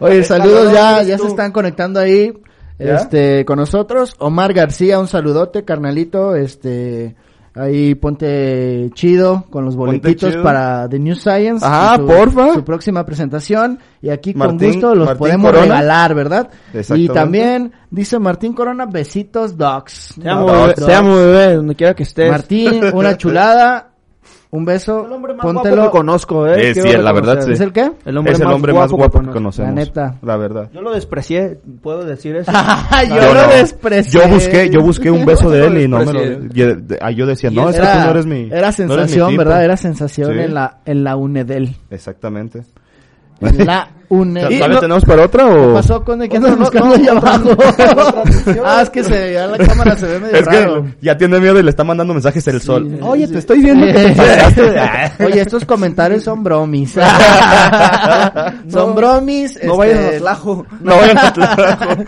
Oye, 0.01 0.25
saludos 0.25 0.73
ya, 0.73 1.03
ya 1.03 1.19
se 1.19 1.27
están 1.27 1.53
conectando 1.53 2.01
ahí, 2.01 2.33
¿Ya? 2.79 2.97
este, 2.97 3.45
con 3.45 3.59
nosotros. 3.59 4.15
Omar 4.19 4.53
García, 4.53 4.99
un 4.99 5.07
saludote, 5.07 5.65
carnalito, 5.65 6.35
este, 6.35 7.15
ahí 7.55 7.95
ponte 7.95 8.91
chido 8.95 9.45
con 9.49 9.65
los 9.65 9.77
boletitos 9.77 10.37
para 10.39 10.89
The 10.89 10.99
New 10.99 11.15
Science. 11.15 11.65
Ajá, 11.65 11.95
y 11.95 11.99
su- 12.01 12.07
porfa. 12.07 12.55
Su 12.55 12.65
próxima 12.65 13.07
presentación 13.07 13.79
y 14.03 14.11
aquí 14.11 14.35
Martín- 14.35 14.59
con 14.59 14.69
gusto 14.69 14.95
los 14.97 15.07
Martín 15.07 15.19
podemos 15.19 15.47
Corona. 15.53 15.63
regalar, 15.65 16.15
¿verdad? 16.15 16.51
Y 16.97 17.09
también 17.09 17.73
dice 17.91 18.19
Martín 18.19 18.55
Corona, 18.55 18.87
besitos 18.87 19.57
dogs. 19.57 20.15
Te 20.21 20.29
amo, 20.95 21.15
bebé, 21.15 21.55
donde 21.55 21.75
quiera 21.77 21.95
que 21.95 22.03
estés. 22.03 22.29
Martín, 22.31 22.81
una 22.93 23.17
chulada, 23.17 23.91
un 24.57 24.65
beso, 24.65 25.05
el 25.07 25.13
hombre 25.13 25.35
más 25.35 25.43
póntelo. 25.45 25.75
guapo 25.77 25.91
que 25.91 25.99
conozco, 25.99 26.47
eh. 26.47 26.71
Eh, 26.71 26.75
sí, 26.75 26.89
la 26.97 27.13
verdad, 27.13 27.41
sí. 27.43 27.53
¿Es 27.53 27.61
el 27.61 27.73
qué? 27.73 27.91
El 28.05 28.17
hombre 28.17 28.33
es 28.35 28.39
el 28.41 28.45
más 28.47 28.55
hombre 28.55 28.73
más 28.73 28.91
guapo 28.93 28.99
que 28.99 29.09
que 29.09 29.13
conozco. 29.13 29.33
conocemos 29.35 29.69
La 29.71 29.75
neta. 29.75 30.15
la 30.23 30.37
verdad 30.37 30.71
Yo 30.73 30.81
lo 30.81 30.93
desprecié, 30.93 31.59
¿puedo 31.83 32.05
decir 32.05 32.37
eso? 32.37 32.53
yo, 33.09 33.17
Yo 33.17 33.35
lo 33.35 33.43
no. 33.43 33.49
desprecié. 33.49 34.21
yo 34.21 34.29
busqué 34.29 34.71
yo 34.71 34.81
busqué 34.81 35.11
un 35.11 35.25
beso 35.27 35.51
de 35.51 35.67
él 35.67 35.79
y 35.83 35.89
no 35.89 35.99
me 36.05 36.13
lo 36.13 36.21
yo, 36.53 36.67
yo 37.11 37.27
decía 37.27 37.51
no 37.51 37.69
es 37.69 37.77
que 37.77 37.83
era, 37.83 37.93
tú 37.95 37.99
no 38.05 38.11
eres 38.11 38.27
mi 38.27 38.43
era 38.51 38.53
no 38.53 38.67
eres 38.67 38.79
mi 38.79 38.87
sensación, 38.89 39.29
tipo". 39.31 39.39
¿verdad? 39.41 39.65
Era 39.65 39.77
sensación 39.77 40.33
Sí. 40.35 40.39
en 40.39 40.55
la 40.55 40.79
en 40.87 41.05
la 41.05 41.17
UNEDEL. 41.17 41.77
exactamente 41.91 42.59
En 42.59 42.65
la 43.65 43.89
UNEDEL. 44.09 44.59
¿Todavía 44.59 44.81
tenemos 44.81 45.05
para 45.05 45.25
otra 45.25 45.47
o 45.47 45.69
¿Qué 45.69 45.73
pasó 45.75 46.05
con 46.05 46.23
el 46.23 46.29
que 46.29 46.37
andas 46.37 46.53
No, 46.53 46.57
no, 46.59 46.63
buscando 46.63 46.89
no, 46.89 46.95
ahí 46.95 47.09
otra- 47.09 47.35
abajo? 47.35 47.51
otra 47.51 48.63
ah, 48.65 48.83
es 48.83 48.91
que 48.91 49.03
se, 49.03 49.33
ya 49.33 49.47
la 49.47 49.59
cámara 49.59 49.97
se 49.97 50.07
ve 50.07 50.21
medio 50.21 50.37
es 50.37 50.45
raro. 50.45 50.83
que 50.85 50.95
ya 51.01 51.17
tiene 51.17 51.41
miedo 51.41 51.59
y 51.59 51.63
le 51.63 51.71
está 51.71 51.85
mandando 51.85 52.13
mensajes 52.13 52.47
el 52.49 52.61
sol 52.61 52.87
Sí, 52.91 52.99
oye 53.03 53.27
sí. 53.27 53.33
te 53.33 53.39
estoy 53.41 53.61
viendo 53.63 53.87
que 53.87 53.93
te 53.95 54.09
pasaste. 54.15 55.25
Oye, 55.25 55.41
estos 55.41 55.65
comentarios 55.65 56.23
son 56.23 56.45
bromis. 56.45 56.95
son 58.69 58.95
bromis. 58.95 59.59
No 59.65 59.83
este, 59.83 59.95
vayan 59.97 60.05
a 60.15 60.19
Tlajo. 60.19 60.67
no 60.81 60.97
vayan 60.97 61.19
a 61.19 61.33
trabajo. 61.33 62.03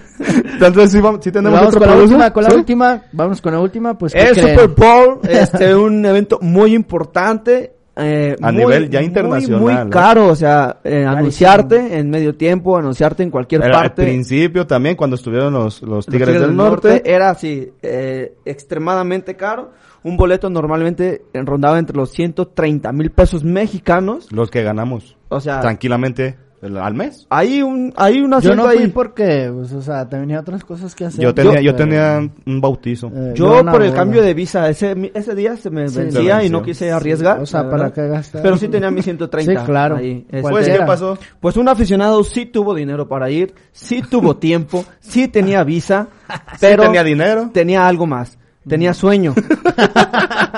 entonces 0.52 0.92
sí, 0.92 1.00
vamos, 1.00 1.20
sí 1.24 1.32
tenemos 1.32 1.58
Vamos 1.58 1.74
otro 1.74 1.80
con 1.88 1.96
la 1.96 2.02
última, 2.04 2.32
con 2.32 2.44
la 2.44 2.50
¿Sí? 2.50 2.56
última. 2.56 3.02
Vamos 3.12 3.40
con 3.40 3.52
la 3.52 3.60
última, 3.60 3.98
pues. 3.98 4.12
¿qué 4.12 4.20
El? 4.28 4.34
Super 4.36 4.68
Bowl, 4.68 5.20
este, 5.28 5.74
un 5.74 6.04
evento 6.04 6.38
muy 6.42 6.74
importante. 6.74 7.72
Eh, 7.96 8.36
A 8.42 8.52
muy- 8.52 8.60
nivel 8.64 8.90
ya 8.90 8.98
muy, 9.00 9.06
internacional, 9.06 9.60
Muy, 9.60 9.74
¿no? 9.74 9.90
caro, 9.90 10.28
o 10.28 10.36
sea, 10.36 10.78
eh, 10.84 11.04
anunciarte 11.06 11.98
en 11.98 12.10
medio 12.10 12.34
tiempo, 12.36 12.76
anunciarte 12.76 13.22
en 13.22 13.30
cualquier 13.30 13.62
Era 13.64 13.78
al 13.78 13.86
parte. 13.88 14.02
principio 14.04 14.66
también 14.66 14.96
cuando 14.96 15.16
estuvieron 15.16 15.52
los, 15.54 15.80
los 15.82 15.90
Los 15.90 16.06
Tigres, 16.06 16.40
del, 16.40 16.54
norte, 16.54 17.02
era 17.04 17.30
así, 17.30 17.70
eh, 17.82 18.34
extremadamente 18.44 19.34
caro. 19.36 19.70
Un 20.02 20.16
boleto 20.16 20.48
normalmente 20.50 21.22
rondaba 21.32 21.78
entre 21.78 21.96
los 21.96 22.10
130 22.12 22.92
mil 22.92 23.10
pesos 23.10 23.42
mexicanos. 23.42 24.30
los 24.30 24.50
que 24.50 24.62
ganamos 24.62 25.16
O 25.28 25.40
sea, 25.40 25.60
tranquilamente 25.60 26.36
al 26.66 26.94
mes 26.94 27.26
hay 27.30 27.62
un, 27.62 27.92
hay 27.96 28.20
un 28.20 28.38
Yo 28.40 28.54
no 28.56 28.64
fui 28.64 28.78
ahí. 28.78 28.88
porque, 28.88 29.50
pues, 29.54 29.72
o 29.72 29.82
sea, 29.82 30.08
tenía 30.08 30.40
otras 30.40 30.64
cosas 30.64 30.94
que 30.94 31.04
hacer. 31.06 31.22
yo 31.22 31.34
tenía 31.34 31.60
yo 31.60 31.74
tenía 31.74 32.18
un 32.46 32.60
bautizo 32.60 33.10
eh, 33.14 33.32
Yo 33.34 33.64
por 33.64 33.82
el 33.82 33.88
boda. 33.90 33.98
cambio 33.98 34.22
de 34.22 34.34
visa, 34.34 34.68
ese, 34.68 34.94
mi- 34.94 35.10
ese 35.14 35.34
día 35.34 35.56
se 35.56 35.70
me 35.70 35.88
Sí, 35.88 35.98
vencía 35.98 36.42
y 36.44 36.50
no 36.50 36.62
quise 36.62 36.90
arriesgar. 36.90 37.40
O 37.40 37.46
sea, 37.46 37.68
para 37.70 37.92
que 37.92 38.06
gastar. 38.08 38.42
Pero 38.42 38.56
sí 38.56 38.68
tenía 38.68 38.90
mi 38.90 39.02
130. 39.06 39.60
Sí, 39.60 39.66
claro. 39.66 39.96
ahí. 39.96 40.26
Pues 40.42 40.66
qué 40.68 40.78
pasó 40.86 41.18
Pues 41.40 41.56
un 41.56 41.68
aficionado 41.68 42.22
sí 42.24 42.46
tuvo 42.46 42.74
dinero 42.74 43.06
para 43.08 43.30
ir, 43.30 43.54
sí 43.72 44.02
tuvo 44.02 44.36
tiempo, 44.38 44.84
sí 45.00 45.28
tenía 45.28 45.62
visa, 45.64 46.08
pero 46.60 46.82
tenía 46.84 47.04
dinero. 47.04 47.50
tenía 47.52 47.86
algo 47.86 48.06
más, 48.06 48.38
tenía 48.68 48.92
sueño. 48.94 49.34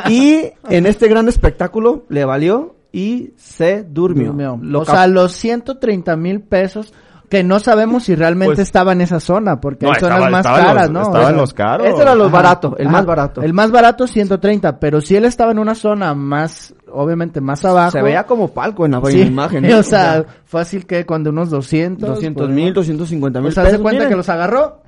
y 0.09 0.43
en 0.71 0.87
este 0.87 1.09
gran 1.09 1.29
espectáculo 1.29 2.05
le 2.09 2.25
valió 2.25 2.75
y 2.93 3.33
se 3.37 3.85
durmió. 3.85 4.29
Durmió. 4.29 4.59
Lo 4.63 4.81
o 4.81 4.85
sea, 4.85 5.07
los 5.07 5.33
130 5.33 6.17
mil 6.17 6.41
pesos 6.41 6.93
que 7.29 7.45
no 7.45 7.59
sabemos 7.59 8.05
si 8.05 8.15
realmente 8.15 8.55
Pues- 8.55 8.61
estaba 8.67 8.93
en 8.93 9.03
esa 9.03 9.21
zona, 9.21 9.61
porque 9.61 9.85
No, 9.85 9.93
hay 9.93 10.01
zonas 10.01 10.17
estaba- 10.17 10.31
más 10.31 10.47
estaba 10.47 10.59
caras, 10.59 10.83
los- 10.85 10.91
¿no? 10.93 11.01
estaba 11.03 11.19
O 11.19 11.21
sea, 11.21 11.31
en 11.31 11.37
los 11.37 11.53
caros. 11.55 11.87
Ese 11.87 12.01
era 12.03 12.15
lo 12.15 12.25
Ajá. 12.25 12.33
barato, 12.33 12.77
el 12.79 12.87
Ajá. 12.87 12.97
más 12.97 13.05
barato. 13.07 13.43
El 13.43 13.53
más 13.53 13.71
barato 13.71 14.07
130, 14.07 14.81
pero 14.81 15.03
si 15.03 15.15
él 15.15 15.27
estaba 15.27 15.53
en 15.53 15.59
una 15.59 15.75
zona 15.75 16.15
más, 16.15 16.75
obviamente 16.91 17.43
más 17.43 17.63
abajo. 17.67 17.91
se 17.91 18.01
veía 18.01 18.25
como 18.25 18.49
palco 18.49 18.87
en 18.87 18.93
la 18.93 19.03
sí, 19.11 19.21
imagen. 19.21 19.63
¿no? 19.65 19.69
O 19.79 19.83
sea, 19.83 20.25
fácil 20.47 20.87
que 20.87 21.05
cuando 21.05 21.29
unos 21.29 21.51
200. 21.51 22.09
200 22.09 22.47
pues, 22.47 22.55
mil, 22.57 22.69
¿no? 22.69 22.73
250 22.77 23.41
mil 23.41 23.49
O 23.51 23.53
sea, 23.53 23.65
se 23.67 23.79
cuenta 23.79 23.91
miren. 24.05 24.09
que 24.09 24.17
los 24.17 24.29
agarró 24.31 24.81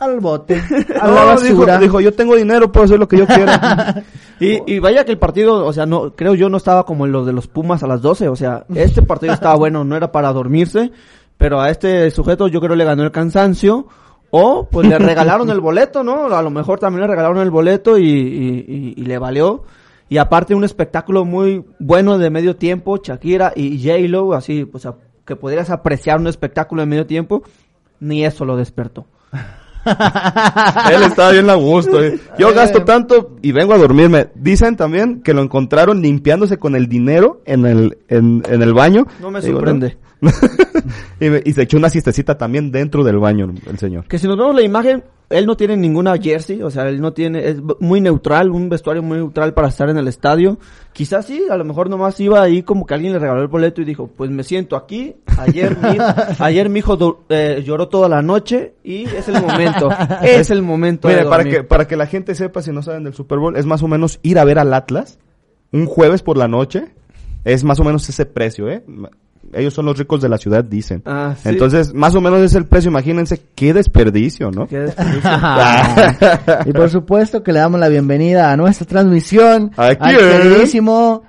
al 0.00 0.18
bote, 0.20 0.56
a 1.00 1.06
No, 1.06 1.14
la 1.14 1.24
basura. 1.24 1.78
dijo, 1.78 1.78
dijo, 1.78 2.00
yo 2.00 2.12
tengo 2.14 2.34
dinero, 2.36 2.72
puedo 2.72 2.84
hacer 2.84 2.98
lo 2.98 3.06
que 3.08 3.18
yo 3.18 3.26
quiera. 3.26 4.02
Y, 4.42 4.58
y 4.66 4.78
vaya 4.78 5.04
que 5.04 5.12
el 5.12 5.18
partido, 5.18 5.66
o 5.66 5.72
sea, 5.74 5.84
no 5.84 6.14
creo 6.16 6.34
yo 6.34 6.48
no 6.48 6.56
estaba 6.56 6.86
como 6.86 7.04
en 7.04 7.12
los 7.12 7.26
de 7.26 7.34
los 7.34 7.46
Pumas 7.46 7.82
a 7.82 7.86
las 7.86 8.00
12, 8.00 8.26
o 8.30 8.36
sea, 8.36 8.64
este 8.74 9.02
partido 9.02 9.34
estaba 9.34 9.54
bueno, 9.56 9.84
no 9.84 9.96
era 9.96 10.10
para 10.12 10.32
dormirse, 10.32 10.92
pero 11.36 11.60
a 11.60 11.68
este 11.68 12.10
sujeto 12.10 12.48
yo 12.48 12.58
creo 12.62 12.74
le 12.74 12.86
ganó 12.86 13.02
el 13.02 13.10
cansancio 13.10 13.86
o 14.30 14.66
pues 14.70 14.88
le 14.88 14.98
regalaron 14.98 15.50
el 15.50 15.60
boleto, 15.60 16.02
¿no? 16.02 16.34
A 16.34 16.40
lo 16.40 16.48
mejor 16.48 16.78
también 16.78 17.02
le 17.02 17.06
regalaron 17.08 17.36
el 17.36 17.50
boleto 17.50 17.98
y, 17.98 18.04
y- 18.08 18.64
y- 18.66 18.94
y 18.96 19.04
le 19.04 19.18
valió. 19.18 19.64
Y 20.08 20.16
aparte 20.16 20.54
un 20.54 20.64
espectáculo 20.64 21.26
muy 21.26 21.62
bueno 21.78 22.16
de 22.16 22.30
medio 22.30 22.56
tiempo, 22.56 22.96
Shakira 22.96 23.52
y 23.54 23.78
J-Lo, 23.86 24.32
así, 24.32 24.64
pues 24.64 24.86
a- 24.86 24.96
que 25.26 25.36
pudieras 25.36 25.68
apreciar 25.68 26.18
un 26.18 26.28
espectáculo 26.28 26.80
de 26.80 26.86
medio 26.86 27.04
tiempo, 27.06 27.42
ni 28.00 28.24
eso 28.24 28.46
lo 28.46 28.56
despertó. 28.56 29.04
Él 30.92 31.02
estaba 31.02 31.30
bien 31.32 31.48
a 31.50 31.54
gusto. 31.54 32.02
eh. 32.02 32.18
Yo 32.38 32.52
gasto 32.54 32.84
tanto 32.84 33.36
y 33.42 33.52
vengo 33.52 33.72
a 33.74 33.78
dormirme. 33.78 34.28
Dicen 34.34 34.76
también 34.76 35.22
que 35.22 35.34
lo 35.34 35.42
encontraron 35.42 36.02
limpiándose 36.02 36.58
con 36.58 36.74
el 36.76 36.86
dinero 36.88 37.42
en 37.46 37.66
el, 37.66 37.98
en, 38.08 38.42
en 38.48 38.62
el 38.62 38.74
baño. 38.74 39.06
No 39.20 39.30
me 39.30 39.40
sorprende. 39.42 39.96
y, 41.20 41.30
me- 41.30 41.42
y 41.44 41.52
se 41.52 41.62
echó 41.62 41.76
una 41.78 41.88
siestecita 41.88 42.36
también 42.36 42.70
dentro 42.70 43.02
del 43.04 43.18
baño 43.18 43.52
el 43.66 43.78
señor. 43.78 44.04
Que 44.06 44.18
si 44.18 44.26
nos 44.28 44.36
vemos 44.36 44.54
la 44.54 44.62
imagen, 44.62 45.02
él 45.30 45.46
no 45.46 45.56
tiene 45.56 45.76
ninguna 45.76 46.18
jersey, 46.18 46.60
o 46.60 46.70
sea, 46.70 46.88
él 46.88 47.00
no 47.00 47.12
tiene, 47.12 47.48
es 47.48 47.58
muy 47.78 48.00
neutral, 48.00 48.50
un 48.50 48.68
vestuario 48.68 49.02
muy 49.02 49.18
neutral 49.18 49.54
para 49.54 49.68
estar 49.68 49.88
en 49.88 49.96
el 49.96 50.08
estadio. 50.08 50.58
Quizás 50.92 51.26
sí, 51.26 51.44
a 51.48 51.56
lo 51.56 51.64
mejor 51.64 51.88
nomás 51.88 52.18
iba 52.18 52.42
ahí 52.42 52.64
como 52.64 52.84
que 52.84 52.94
alguien 52.94 53.12
le 53.12 53.20
regaló 53.20 53.40
el 53.40 53.46
boleto 53.46 53.80
y 53.80 53.84
dijo, 53.84 54.08
pues 54.08 54.28
me 54.30 54.42
siento 54.42 54.74
aquí, 54.74 55.14
ayer 55.38 55.76
mi, 55.78 55.96
ayer 56.40 56.68
mi 56.68 56.80
hijo 56.80 57.24
eh, 57.28 57.62
lloró 57.64 57.88
toda 57.88 58.08
la 58.08 58.22
noche 58.22 58.74
y 58.82 59.04
es 59.04 59.28
el 59.28 59.40
momento, 59.40 59.88
es 60.22 60.50
el 60.50 60.62
momento 60.62 61.06
Mire, 61.06 61.24
para 61.26 61.44
que, 61.44 61.62
para 61.62 61.86
que 61.86 61.96
la 61.96 62.06
gente 62.06 62.34
sepa, 62.34 62.60
si 62.60 62.72
no 62.72 62.82
saben 62.82 63.04
del 63.04 63.14
Super 63.14 63.38
Bowl, 63.38 63.56
es 63.56 63.66
más 63.66 63.84
o 63.84 63.88
menos 63.88 64.18
ir 64.22 64.38
a 64.38 64.44
ver 64.44 64.58
al 64.58 64.74
Atlas 64.74 65.20
un 65.72 65.86
jueves 65.86 66.22
por 66.22 66.36
la 66.36 66.48
noche. 66.48 66.92
Es 67.44 67.64
más 67.64 67.80
o 67.80 67.84
menos 67.84 68.06
ese 68.08 68.26
precio, 68.26 68.68
¿eh? 68.68 68.84
Ellos 69.52 69.74
son 69.74 69.86
los 69.86 69.98
ricos 69.98 70.20
de 70.20 70.28
la 70.28 70.38
ciudad, 70.38 70.64
dicen. 70.64 71.02
Ah, 71.04 71.34
sí. 71.40 71.48
Entonces, 71.48 71.92
más 71.94 72.14
o 72.14 72.20
menos 72.20 72.40
es 72.40 72.54
el 72.54 72.66
precio. 72.66 72.90
Imagínense 72.90 73.42
qué 73.54 73.72
desperdicio, 73.72 74.50
¿no? 74.50 74.66
Qué 74.66 74.78
desperdicio. 74.78 75.30
y 76.66 76.72
por 76.72 76.90
supuesto 76.90 77.42
que 77.42 77.52
le 77.52 77.60
damos 77.60 77.80
la 77.80 77.88
bienvenida 77.88 78.52
a 78.52 78.56
nuestra 78.56 78.86
transmisión 78.86 79.72
¿A 79.76 79.86
al 79.86 79.98
queridísimo 79.98 81.22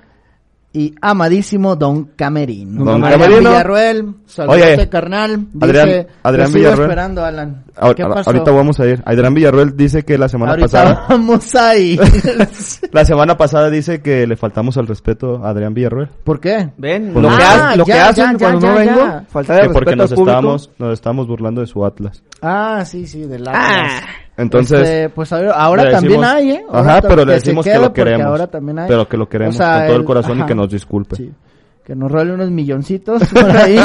y 0.74 0.94
amadísimo 1.02 1.76
Don 1.76 2.04
Camerino. 2.16 2.84
Don 2.84 3.04
Adrián 3.04 3.20
Camerino. 3.20 3.50
Villarruel, 3.50 4.14
saludos 4.26 4.62
Oye, 4.62 4.88
carnal. 4.88 5.46
Dice, 5.52 5.66
Adrián- 5.80 6.06
Adrián 6.22 6.46
"Te 6.46 6.52
sigo 6.52 6.58
Villarruel. 6.64 6.88
esperando, 6.90 7.24
Alan. 7.24 7.64
¿Qué 7.96 8.04
pasó? 8.04 8.30
ahorita 8.30 8.50
vamos 8.52 8.80
a 8.80 8.86
ir. 8.86 9.02
Adrián 9.04 9.34
Villarruel 9.34 9.76
dice 9.76 10.02
que 10.04 10.16
la 10.18 10.28
semana 10.28 10.52
Ahorita 10.52 10.66
pasada... 10.68 11.06
vamos 11.08 11.54
a 11.54 11.76
ir. 11.76 12.00
La 12.92 13.04
semana 13.04 13.36
pasada 13.36 13.70
dice 13.70 14.00
que 14.02 14.26
le 14.26 14.36
faltamos 14.36 14.76
al 14.78 14.86
respeto 14.86 15.44
a 15.44 15.50
Adrián 15.50 15.74
Villarruel. 15.74 16.08
¿Por 16.24 16.40
qué? 16.40 16.70
Ven, 16.76 17.10
Pues 17.12 17.22
lo, 17.22 17.30
no. 17.30 17.36
que, 17.36 17.42
Ah, 17.42 17.70
ha- 17.70 17.76
lo 17.76 17.84
que 17.84 17.92
ya, 17.92 18.08
hacen 18.08 18.32
ya, 18.32 18.38
cuando 18.38 18.60
ya, 18.60 18.72
no 18.72 18.74
ya, 18.78 18.84
vengo, 18.92 19.00
ya. 19.06 19.24
faltar 19.28 19.56
de 19.56 19.62
Que 19.62 19.68
porque 19.74 19.90
respeto 19.90 20.02
nos 20.02 20.10
al 20.10 20.16
público. 20.16 20.36
estamos, 20.38 20.70
nos 20.78 20.92
estamos 20.92 21.26
burlando 21.26 21.60
de 21.60 21.66
su 21.66 21.84
Atlas. 21.84 22.22
Ah, 22.40 22.82
sí, 22.86 23.06
sí, 23.06 23.22
del 23.26 23.42
Atlas. 23.48 23.56
Ah. 23.56 24.00
Entonces, 24.36 24.80
Este, 24.80 25.08
pues 25.10 25.32
ahora, 25.32 25.52
ahora 25.52 25.84
le 25.84 25.90
también 25.92 26.20
decimos- 26.20 26.34
hay, 26.34 26.50
¿eh? 26.52 26.64
Ahora 26.70 26.80
Ajá, 26.92 27.02
pero 27.02 27.16
le 27.16 27.26
que 27.26 27.32
decimos 27.40 27.64
que 27.64 27.70
quede 27.72 27.80
lo 27.82 27.92
queremos. 27.92 28.26
Ahora 28.26 28.46
también 28.46 28.78
hay. 28.78 28.88
Pero 28.88 29.08
que 29.08 29.16
lo 29.16 29.28
queremos 29.28 29.54
O 29.54 29.58
sea, 29.58 29.74
con 29.74 29.82
todo 29.86 29.94
el 29.96 30.00
el- 30.00 30.06
corazón 30.06 30.32
y 30.38 30.40
ajá. 30.40 30.46
que 30.48 30.54
nos 30.54 30.70
disculpe. 30.70 31.16
Sí. 31.16 31.32
Que 31.84 31.96
nos 31.96 32.12
role 32.12 32.32
unos 32.32 32.50
milloncitos 32.50 33.22
por 33.32 33.50
ahí. 33.50 33.76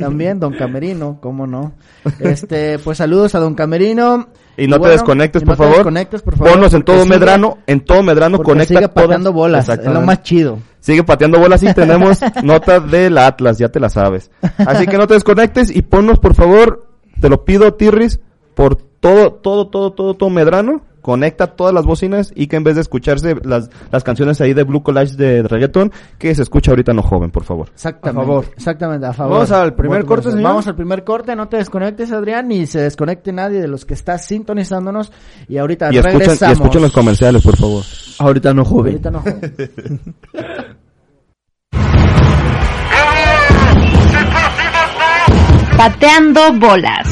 también, 0.00 0.38
Don 0.40 0.54
Camerino, 0.54 1.18
cómo 1.20 1.46
no. 1.46 1.72
Este, 2.20 2.78
pues 2.78 2.98
saludos 2.98 3.34
a 3.34 3.40
Don 3.40 3.54
Camerino. 3.54 4.28
Y 4.56 4.66
no 4.66 4.74
te 4.76 4.78
bueno, 4.80 4.92
desconectes, 4.92 5.42
y 5.42 5.44
por 5.44 5.52
no 5.52 5.56
te 5.56 5.62
favor. 5.64 5.76
desconectes, 5.78 6.22
por 6.22 6.36
favor. 6.36 6.52
Ponnos 6.54 6.74
en 6.74 6.82
todo 6.82 7.02
sigue- 7.02 7.08
Medrano, 7.10 7.58
en 7.66 7.80
todo 7.84 8.02
Medrano 8.02 8.36
porque 8.38 8.52
conecta 8.52 8.74
sigue 8.74 8.88
todas- 8.88 9.04
pateando 9.06 9.32
bolas, 9.32 9.68
es 9.68 9.84
lo 9.86 10.00
más 10.02 10.22
chido. 10.22 10.58
Sigue 10.80 11.02
pateando 11.04 11.38
bolas 11.38 11.62
y 11.62 11.66
tenemos 11.74 12.20
nota 12.42 12.80
del 12.80 13.18
Atlas, 13.18 13.58
ya 13.58 13.68
te 13.68 13.80
la 13.80 13.88
sabes. 13.90 14.30
Así 14.58 14.86
que 14.86 14.96
no 14.96 15.06
te 15.06 15.14
desconectes 15.14 15.74
y 15.74 15.82
ponnos, 15.82 16.18
por 16.20 16.34
favor, 16.34 16.86
te 17.20 17.28
lo 17.28 17.44
pido, 17.44 17.74
Tirris, 17.74 18.20
por 18.54 18.76
todo, 18.76 19.32
todo, 19.32 19.68
todo, 19.68 19.92
todo, 19.92 20.14
todo 20.14 20.30
Medrano, 20.30 20.82
conecta 21.00 21.46
todas 21.46 21.72
las 21.72 21.86
bocinas 21.86 22.30
y 22.34 22.46
que 22.46 22.56
en 22.56 22.64
vez 22.64 22.74
de 22.74 22.82
escucharse 22.82 23.34
las, 23.42 23.70
las 23.90 24.04
canciones 24.04 24.38
ahí 24.42 24.52
de 24.52 24.64
Blue 24.64 24.82
Collage 24.82 25.16
de 25.16 25.42
reggaeton, 25.42 25.90
que 26.18 26.34
se 26.34 26.42
escucha 26.42 26.72
ahorita 26.72 26.92
no 26.92 27.02
joven, 27.02 27.30
por 27.30 27.44
favor. 27.44 27.68
Exactamente. 27.72 28.20
A 28.20 28.24
favor. 28.26 28.44
Exactamente, 28.54 29.06
a 29.06 29.12
favor. 29.14 29.32
Vamos 29.34 29.50
al 29.52 29.74
primer 29.74 30.04
corte, 30.04 30.30
señor. 30.30 30.42
Vamos 30.44 30.66
al 30.66 30.76
primer 30.76 31.04
corte, 31.04 31.34
no 31.34 31.48
te 31.48 31.56
desconectes, 31.56 32.12
Adrián, 32.12 32.48
ni 32.48 32.66
se 32.66 32.80
desconecte 32.80 33.32
nadie 33.32 33.60
de 33.60 33.68
los 33.68 33.86
que 33.86 33.94
está 33.94 34.18
sintonizándonos. 34.18 35.10
Y 35.48 35.56
ahorita 35.56 35.86
Y 35.92 35.96
escuchen, 35.96 36.16
y 36.16 36.18
regresamos. 36.20 36.58
escuchen 36.58 36.82
los 36.82 36.92
comerciales, 36.92 37.42
por 37.42 37.56
favor. 37.56 37.82
Ahorita 38.18 38.52
no, 38.52 38.64
joven. 38.66 38.92
Ahorita 38.92 39.10
no. 39.10 39.24
Pateando 45.76 46.52
bolas. 46.58 47.08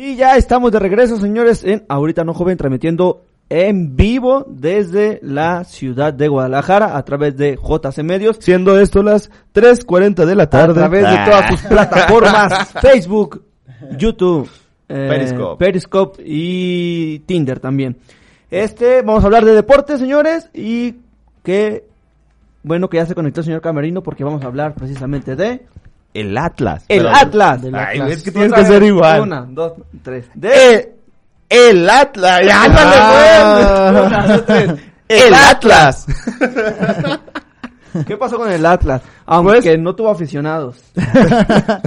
Y 0.00 0.14
ya 0.14 0.36
estamos 0.36 0.70
de 0.70 0.78
regreso, 0.78 1.16
señores, 1.18 1.64
en 1.64 1.84
Ahorita 1.88 2.22
No 2.22 2.32
Joven, 2.32 2.56
transmitiendo 2.56 3.22
en 3.48 3.96
vivo 3.96 4.44
desde 4.48 5.18
la 5.22 5.64
ciudad 5.64 6.12
de 6.12 6.28
Guadalajara 6.28 6.96
a 6.96 7.04
través 7.04 7.36
de 7.36 7.56
JC 7.56 8.04
Medios. 8.04 8.36
Siendo 8.38 8.78
esto 8.78 9.02
las 9.02 9.28
3.40 9.54 10.24
de 10.24 10.34
la 10.36 10.44
A 10.44 10.50
tarde. 10.50 10.74
través 10.74 11.02
de 11.02 11.08
Ah. 11.08 11.24
todas 11.24 11.50
sus 11.50 11.60
plataformas, 11.68 12.68
Facebook, 12.80 13.42
YouTube, 13.98 14.48
eh, 14.88 15.06
Periscope. 15.10 15.64
Periscope 15.64 16.22
y 16.24 17.18
Tinder 17.26 17.58
también. 17.58 17.96
Este, 18.52 19.02
vamos 19.02 19.24
a 19.24 19.26
hablar 19.26 19.44
de 19.44 19.52
deportes, 19.52 19.98
señores, 19.98 20.48
y 20.54 20.94
que, 21.42 21.84
bueno, 22.62 22.88
que 22.88 22.98
ya 22.98 23.06
se 23.06 23.16
conectó 23.16 23.40
el 23.40 23.46
señor 23.46 23.62
Camerino 23.62 24.02
porque 24.04 24.22
vamos 24.22 24.44
a 24.44 24.46
hablar 24.46 24.74
precisamente 24.74 25.34
de 25.34 25.66
El 26.20 26.36
Atlas. 26.38 26.84
el 26.88 26.98
Pero- 27.02 27.14
Atlas. 27.16 27.62
del 27.62 27.74
Ay, 27.74 27.98
Atlas. 27.98 28.10
es 28.16 28.22
que 28.22 28.30
tienes 28.32 28.52
que 28.52 28.64
ser 28.64 28.82
igual. 28.82 29.20
Una, 29.22 29.46
dos, 29.48 29.72
tres. 30.02 30.26
De 30.34 30.48
Eh, 30.74 30.94
el 31.48 31.88
Atlas. 31.88 32.40
Ya, 32.46 32.64
ándale, 32.64 32.96
Ah. 32.98 33.90
pues. 33.92 34.06
Una, 34.06 34.26
dos, 34.26 34.46
tres. 34.46 34.74
El 35.08 35.32
Atlas. 35.32 36.06
¿Qué 38.06 38.16
pasó 38.18 38.36
con 38.36 38.50
el 38.52 38.64
Atlas? 38.66 39.00
Aunque 39.24 39.60
Pues- 39.62 39.78
no 39.78 39.94
tuvo 39.94 40.10
aficionados. 40.10 40.76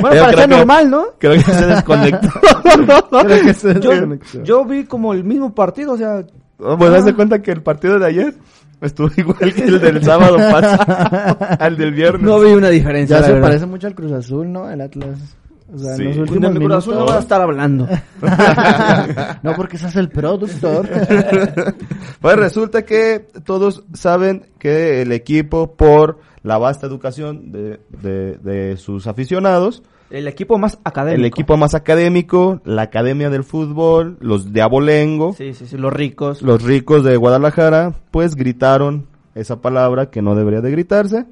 Bueno, 0.00 0.22
parecía 0.22 0.46
que- 0.46 0.54
normal, 0.56 0.90
¿no? 0.90 1.04
Creo 1.18 1.32
que 1.34 1.40
se 1.52 1.66
desconectó. 1.66 2.28
Creo 3.10 3.42
que 3.42 3.52
se 3.54 3.74
Yo, 3.80 3.90
desconectó. 3.90 4.42
yo 4.42 4.64
vi 4.64 4.84
como 4.86 5.12
el 5.12 5.24
mismo 5.24 5.54
partido, 5.54 5.92
o 5.92 5.96
sea, 5.98 6.24
Pues 6.56 6.90
haz 6.90 7.04
de 7.04 7.14
cuenta 7.14 7.42
que 7.42 7.50
el 7.52 7.62
partido 7.62 7.98
de 7.98 8.06
ayer 8.06 8.34
estuvo 8.80 9.08
igual 9.16 9.52
que 9.54 9.62
el 9.64 9.80
del 9.80 10.02
sábado 10.04 10.36
pasado. 10.36 11.36
al 11.58 11.76
del 11.76 11.92
viernes. 11.92 12.22
no 12.22 12.40
vi 12.40 12.52
una 12.52 12.68
diferencia. 12.70 13.16
Ya 13.16 13.20
la 13.20 13.26
se 13.26 13.32
verdad. 13.34 13.48
parece 13.48 13.66
mucho 13.66 13.86
al 13.86 13.94
Cruz 13.94 14.12
Azul, 14.12 14.52
¿no? 14.52 14.70
El 14.70 14.80
Atlas. 14.80 15.36
O 15.72 15.76
sea, 15.78 15.96
Sí. 15.96 16.02
en 16.02 16.08
los 16.08 16.30
últimos 16.30 16.52
mi 16.54 16.60
Cruz 16.64 16.76
Azul 16.78 16.94
no 16.94 17.04
vas 17.04 17.16
a 17.16 17.20
estar 17.20 17.40
hablando. 17.42 17.86
no, 19.42 19.54
porque 19.54 19.76
ese 19.76 19.88
es 19.88 19.96
el 19.96 20.08
productor. 20.08 20.88
Pues 22.20 22.36
resulta 22.36 22.82
que 22.84 23.28
todos 23.44 23.84
saben 23.94 24.46
que 24.58 25.02
el 25.02 25.12
equipo, 25.12 25.76
por 25.76 26.18
la 26.42 26.58
vasta 26.58 26.86
educación 26.86 27.52
de, 27.52 27.78
de, 27.90 28.38
de 28.38 28.76
sus 28.76 29.06
aficionados, 29.06 29.84
El 30.10 30.26
equipo 30.26 30.58
más 30.58 30.78
académico. 30.84 31.20
el 31.20 31.24
equipo 31.26 31.56
más 31.56 31.74
académico, 31.74 32.60
la 32.64 32.82
Academia 32.82 33.30
del 33.30 33.44
Fútbol, 33.44 34.16
los 34.20 34.52
de 34.52 34.62
Abolengo, 34.62 35.34
Sí, 35.34 35.54
sí, 35.54 35.66
sí, 35.66 35.76
los 35.76 35.92
ricos. 35.92 36.42
los 36.42 36.62
ricos 36.62 37.04
de 37.04 37.16
Guadalajara, 37.16 37.94
pues 38.10 38.34
gritaron 38.34 39.06
esa 39.34 39.60
palabra 39.60 40.10
que 40.10 40.22
no 40.22 40.34
debería 40.34 40.60
de 40.60 40.70
gritarse, 40.70 41.26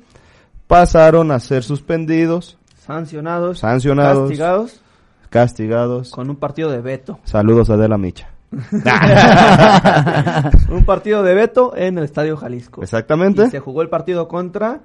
pasaron 0.67 1.31
a 1.33 1.41
ser 1.41 1.62
suspendidos, 1.62 2.59
sancionados. 2.77 3.61
Sancionados. 3.61 4.29
Castigados 4.29 4.81
castigados. 5.31 6.11
con 6.11 6.31
un 6.31 6.37
partido 6.37 6.71
de 6.71 6.81
veto. 6.81 7.19
Saludos 7.25 7.69
a 7.71 7.75
Adela 7.75 7.99
Micha. 7.99 8.31
un 10.71 10.85
partido 10.85 11.23
de 11.23 11.35
veto 11.35 11.77
en 11.77 11.99
el 11.99 12.05
Estadio 12.05 12.37
Jalisco. 12.39 12.83
Exactamente. 12.83 13.45
Y 13.45 13.51
se 13.51 13.61
jugó 13.61 13.83
el 13.83 13.89
partido 13.89 14.29
contra... 14.29 14.81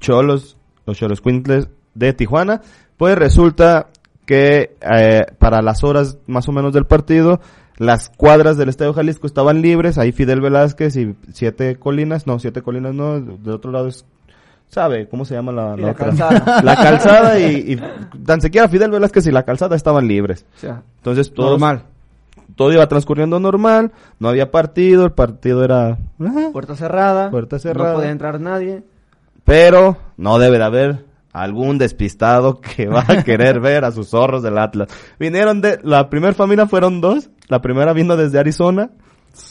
Cholos, 0.00 0.56
los 0.86 0.96
Cholos 0.96 1.20
Quintles 1.20 1.68
de 1.94 2.12
Tijuana. 2.12 2.60
Pues 3.04 3.18
resulta 3.18 3.88
que 4.24 4.78
eh, 4.80 5.26
para 5.38 5.60
las 5.60 5.84
horas 5.84 6.16
más 6.26 6.48
o 6.48 6.52
menos 6.52 6.72
del 6.72 6.86
partido, 6.86 7.38
las 7.76 8.08
cuadras 8.08 8.56
del 8.56 8.70
Estadio 8.70 8.94
Jalisco 8.94 9.26
estaban 9.26 9.60
libres. 9.60 9.98
Ahí 9.98 10.10
Fidel 10.10 10.40
Velázquez 10.40 10.96
y 10.96 11.14
Siete 11.30 11.76
Colinas, 11.76 12.26
no, 12.26 12.38
Siete 12.38 12.62
Colinas 12.62 12.94
no, 12.94 13.20
del 13.20 13.52
otro 13.52 13.72
lado 13.72 13.88
es, 13.88 14.06
¿sabe 14.68 15.06
cómo 15.06 15.26
se 15.26 15.34
llama 15.34 15.52
la, 15.52 15.76
la 15.76 15.92
calzada. 15.92 16.62
La 16.64 16.76
calzada 16.76 17.38
y, 17.38 17.74
y 17.74 18.22
tan 18.24 18.40
siquiera 18.40 18.70
Fidel 18.70 18.90
Velázquez 18.90 19.26
y 19.26 19.32
la 19.32 19.42
calzada 19.42 19.76
estaban 19.76 20.08
libres. 20.08 20.46
O 20.56 20.60
sea, 20.60 20.82
Entonces 20.96 21.30
normal. 21.36 21.82
todo 22.56 22.72
iba 22.72 22.88
transcurriendo 22.88 23.38
normal, 23.38 23.92
no 24.18 24.30
había 24.30 24.50
partido, 24.50 25.04
el 25.04 25.12
partido 25.12 25.62
era... 25.62 25.98
Puerta 26.54 26.74
cerrada. 26.74 27.30
Puerta 27.30 27.58
cerrada. 27.58 27.90
No 27.90 27.96
podía 27.98 28.12
entrar 28.12 28.40
nadie. 28.40 28.82
Pero 29.44 29.98
no 30.16 30.38
debe 30.38 30.56
de 30.56 30.64
haber 30.64 31.13
algún 31.34 31.78
despistado 31.78 32.60
que 32.60 32.86
va 32.86 33.04
a 33.06 33.24
querer 33.24 33.60
ver 33.60 33.84
a 33.84 33.90
sus 33.90 34.08
zorros 34.08 34.42
del 34.42 34.56
Atlas. 34.56 34.88
Vinieron 35.18 35.60
de, 35.60 35.80
la 35.82 36.08
primera 36.08 36.32
familia 36.32 36.66
fueron 36.66 37.00
dos. 37.00 37.28
La 37.48 37.60
primera 37.60 37.92
vino 37.92 38.16
desde 38.16 38.38
Arizona. 38.38 38.90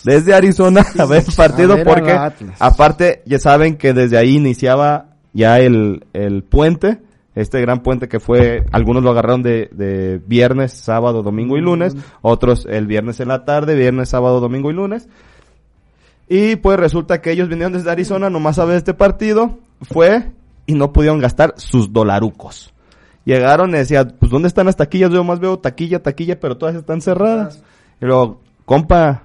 Desde 0.05 0.33
Arizona 0.33 0.85
a 0.97 1.05
ver 1.05 1.25
el 1.27 1.35
partido 1.35 1.75
ver 1.75 1.85
porque 1.85 2.17
aparte 2.57 3.21
ya 3.25 3.37
saben 3.37 3.75
que 3.75 3.93
desde 3.93 4.17
ahí 4.17 4.37
iniciaba 4.37 5.07
ya 5.33 5.59
el, 5.59 6.05
el 6.13 6.43
puente. 6.43 6.99
Este 7.35 7.59
gran 7.59 7.81
puente 7.81 8.07
que 8.07 8.19
fue, 8.19 8.63
algunos 8.71 9.03
lo 9.03 9.09
agarraron 9.09 9.41
de, 9.41 9.67
de 9.73 10.21
viernes, 10.25 10.71
sábado, 10.71 11.23
domingo 11.23 11.57
y 11.57 11.61
lunes, 11.61 11.97
otros 12.21 12.67
el 12.69 12.85
viernes 12.85 13.19
en 13.19 13.29
la 13.29 13.43
tarde, 13.43 13.73
viernes, 13.75 14.09
sábado, 14.09 14.39
domingo 14.39 14.69
y 14.69 14.73
lunes. 14.73 15.09
Y 16.29 16.57
pues 16.57 16.79
resulta 16.79 17.21
que 17.21 17.31
ellos 17.31 17.49
vinieron 17.49 17.73
desde 17.73 17.89
Arizona 17.89 18.29
nomás 18.29 18.59
a 18.59 18.65
ver 18.65 18.77
este 18.77 18.93
partido, 18.93 19.57
fue 19.81 20.31
y 20.65 20.73
no 20.73 20.91
pudieron 20.93 21.19
gastar 21.19 21.53
sus 21.57 21.91
dolarucos. 21.93 22.73
Llegaron 23.25 23.69
y 23.71 23.77
decían, 23.77 24.15
pues 24.19 24.31
¿dónde 24.31 24.47
están 24.47 24.65
las 24.65 24.75
taquillas? 24.75 25.11
Yo 25.11 25.23
más 25.23 25.39
veo 25.39 25.57
taquilla, 25.59 26.03
taquilla, 26.03 26.39
pero 26.39 26.57
todas 26.57 26.75
están 26.75 27.01
cerradas. 27.01 27.63
Y 28.01 28.05
luego, 28.05 28.41
compa, 28.65 29.23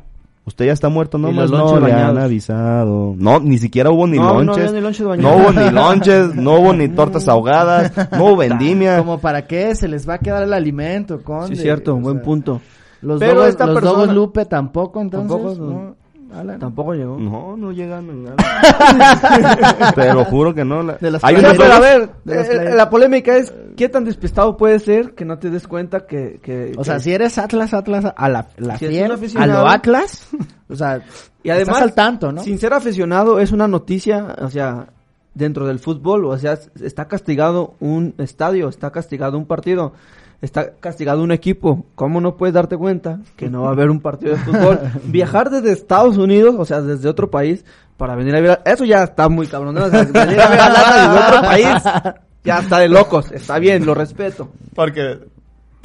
Usted 0.48 0.64
ya 0.64 0.72
está 0.72 0.88
muerto, 0.88 1.18
no 1.18 1.30
más 1.30 1.50
no 1.50 1.78
le 1.78 1.92
han 1.92 2.16
avisado. 2.16 3.14
No, 3.18 3.38
ni 3.38 3.58
siquiera 3.58 3.90
hubo 3.90 4.06
ni 4.06 4.16
No, 4.16 4.42
no 4.42 4.56
lonches. 4.56 4.72
No 5.18 5.36
hubo 5.36 5.52
ni 5.52 5.70
lonches, 5.70 6.34
no 6.34 6.54
hubo 6.58 6.72
ni 6.72 6.88
tortas 6.96 7.28
ahogadas, 7.28 7.92
no 8.12 8.24
hubo 8.24 8.36
vendimia. 8.38 8.96
Como 8.96 9.18
para 9.18 9.46
qué 9.46 9.74
se 9.74 9.88
les 9.88 10.08
va 10.08 10.14
a 10.14 10.18
quedar 10.18 10.44
el 10.44 10.54
alimento, 10.54 11.22
conde. 11.22 11.54
Sí, 11.54 11.60
cierto, 11.60 11.92
O 11.96 11.96
buen 11.98 12.14
sea, 12.16 12.24
punto. 12.24 12.62
Los, 13.02 13.20
Pero 13.20 13.34
dogos, 13.34 13.48
esta 13.50 13.66
los 13.66 13.74
persona- 13.74 13.92
dogos 13.98 14.14
Lupe 14.14 14.46
tampoco, 14.46 15.02
entonces. 15.02 15.30
Tampoco, 15.30 15.70
¿no? 15.70 15.96
Alan. 16.32 16.58
Tampoco 16.58 16.94
llegó. 16.94 17.18
No, 17.18 17.56
no 17.56 17.72
nada. 17.72 18.36
Te 19.94 20.12
lo 20.12 20.24
juro 20.24 20.54
que 20.54 20.64
no. 20.64 20.82
La- 20.82 20.94
De 20.94 21.10
las 21.10 21.24
Hay 21.24 21.36
pero 21.36 21.72
a 21.72 21.80
ver, 21.80 22.10
de 22.24 22.34
las 22.34 22.48
eh, 22.48 22.52
playas. 22.52 22.74
la 22.74 22.90
polémica 22.90 23.36
es, 23.36 23.52
¿qué 23.76 23.88
tan 23.88 24.04
despistado 24.04 24.56
puede 24.56 24.78
ser 24.78 25.14
que 25.14 25.24
no 25.24 25.38
te 25.38 25.50
des 25.50 25.66
cuenta 25.66 26.06
que... 26.06 26.40
que 26.42 26.72
O 26.76 26.84
sea, 26.84 26.98
si 26.98 27.12
eres 27.12 27.38
Atlas, 27.38 27.72
Atlas, 27.74 28.12
a 28.16 28.28
la, 28.28 28.48
la 28.56 28.78
Si 28.78 28.86
fiel, 28.86 29.12
a 29.36 29.46
lo 29.46 29.66
Atlas, 29.66 30.28
o 30.68 30.76
sea, 30.76 31.02
Y 31.42 31.50
además, 31.50 31.76
estás 31.76 31.82
al 31.82 31.94
tanto, 31.94 32.32
¿no? 32.32 32.42
sin 32.42 32.58
ser 32.58 32.74
aficionado, 32.74 33.40
es 33.40 33.52
una 33.52 33.68
noticia, 33.68 34.36
o 34.42 34.50
sea, 34.50 34.88
dentro 35.34 35.66
del 35.66 35.78
fútbol, 35.78 36.24
o 36.26 36.36
sea, 36.36 36.58
está 36.82 37.06
castigado 37.06 37.74
un 37.80 38.14
estadio, 38.18 38.68
está 38.68 38.90
castigado 38.90 39.38
un 39.38 39.46
partido, 39.46 39.92
está 40.40 40.72
castigado 40.80 41.22
un 41.22 41.32
equipo. 41.32 41.84
¿Cómo 41.94 42.20
no 42.20 42.36
puedes 42.36 42.54
darte 42.54 42.76
cuenta 42.76 43.20
que 43.36 43.48
no 43.50 43.62
va 43.62 43.68
a 43.68 43.72
haber 43.72 43.90
un 43.90 44.00
partido 44.00 44.32
de 44.32 44.38
fútbol? 44.42 44.78
Viajar 45.04 45.50
desde 45.50 45.72
Estados 45.72 46.16
Unidos, 46.16 46.54
o 46.58 46.64
sea, 46.64 46.80
desde 46.80 47.08
otro 47.08 47.30
país, 47.30 47.64
para 47.96 48.14
venir 48.14 48.34
a 48.36 48.40
ver, 48.40 48.50
a- 48.50 48.62
eso 48.70 48.84
ya 48.84 49.02
está 49.04 49.28
muy 49.28 49.46
cabrón, 49.46 49.74
¿no? 49.74 49.84
O 49.86 49.90
sea, 49.90 50.04
venir 50.04 50.40
a 50.40 50.48
ver 50.48 50.60
a 50.60 50.68
Lata 50.68 51.08
desde 51.08 51.26
otro 51.26 51.48
país, 51.48 52.16
ya 52.44 52.58
está 52.60 52.78
de 52.78 52.88
locos, 52.88 53.32
está 53.32 53.58
bien, 53.58 53.84
lo 53.84 53.94
respeto. 53.94 54.48
Porque 54.74 55.18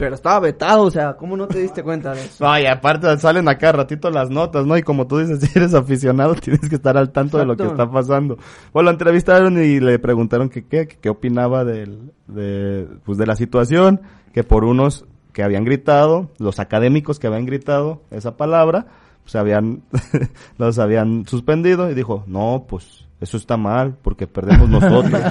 Pero 0.03 0.15
estaba 0.15 0.41
vetado, 0.41 0.83
o 0.83 0.91
sea, 0.91 1.13
¿cómo 1.13 1.37
no 1.37 1.47
te 1.47 1.59
diste 1.59 1.81
cuenta 1.81 2.13
de 2.13 2.25
eso? 2.25 2.43
No, 2.43 2.59
y 2.59 2.65
aparte 2.65 3.17
salen 3.19 3.47
acá 3.47 3.71
ratito 3.71 4.09
las 4.09 4.29
notas, 4.29 4.65
¿no? 4.65 4.75
Y 4.77 4.83
como 4.83 5.07
tú 5.07 5.19
dices, 5.19 5.39
si 5.49 5.57
eres 5.57 5.73
aficionado, 5.73 6.35
tienes 6.35 6.67
que 6.67 6.75
estar 6.75 6.97
al 6.97 7.13
tanto 7.13 7.37
de 7.37 7.45
lo 7.45 7.55
que 7.55 7.63
está 7.63 7.89
pasando. 7.89 8.37
Bueno, 8.73 8.87
lo 8.87 8.91
entrevistaron 8.91 9.57
y 9.63 9.79
le 9.79 9.99
preguntaron 9.99 10.49
que 10.49 10.67
qué, 10.67 10.89
que 10.89 10.97
qué 10.97 11.09
opinaba 11.09 11.63
del, 11.63 12.11
de, 12.27 12.85
pues 13.05 13.17
de 13.17 13.25
la 13.25 13.37
situación, 13.37 14.01
que 14.33 14.43
por 14.43 14.65
unos 14.65 15.05
que 15.31 15.41
habían 15.41 15.63
gritado, 15.63 16.31
los 16.37 16.59
académicos 16.59 17.17
que 17.17 17.27
habían 17.27 17.45
gritado 17.45 18.01
esa 18.11 18.35
palabra, 18.35 18.87
se 19.23 19.37
habían, 19.37 19.83
los 20.57 20.79
habían 20.79 21.25
suspendido 21.27 21.89
y 21.89 21.93
dijo, 21.93 22.25
no, 22.27 22.65
pues, 22.67 23.07
eso 23.23 23.37
está 23.37 23.57
mal, 23.57 23.95
porque 24.01 24.27
perdemos 24.27 24.69
nosotros. 24.69 25.11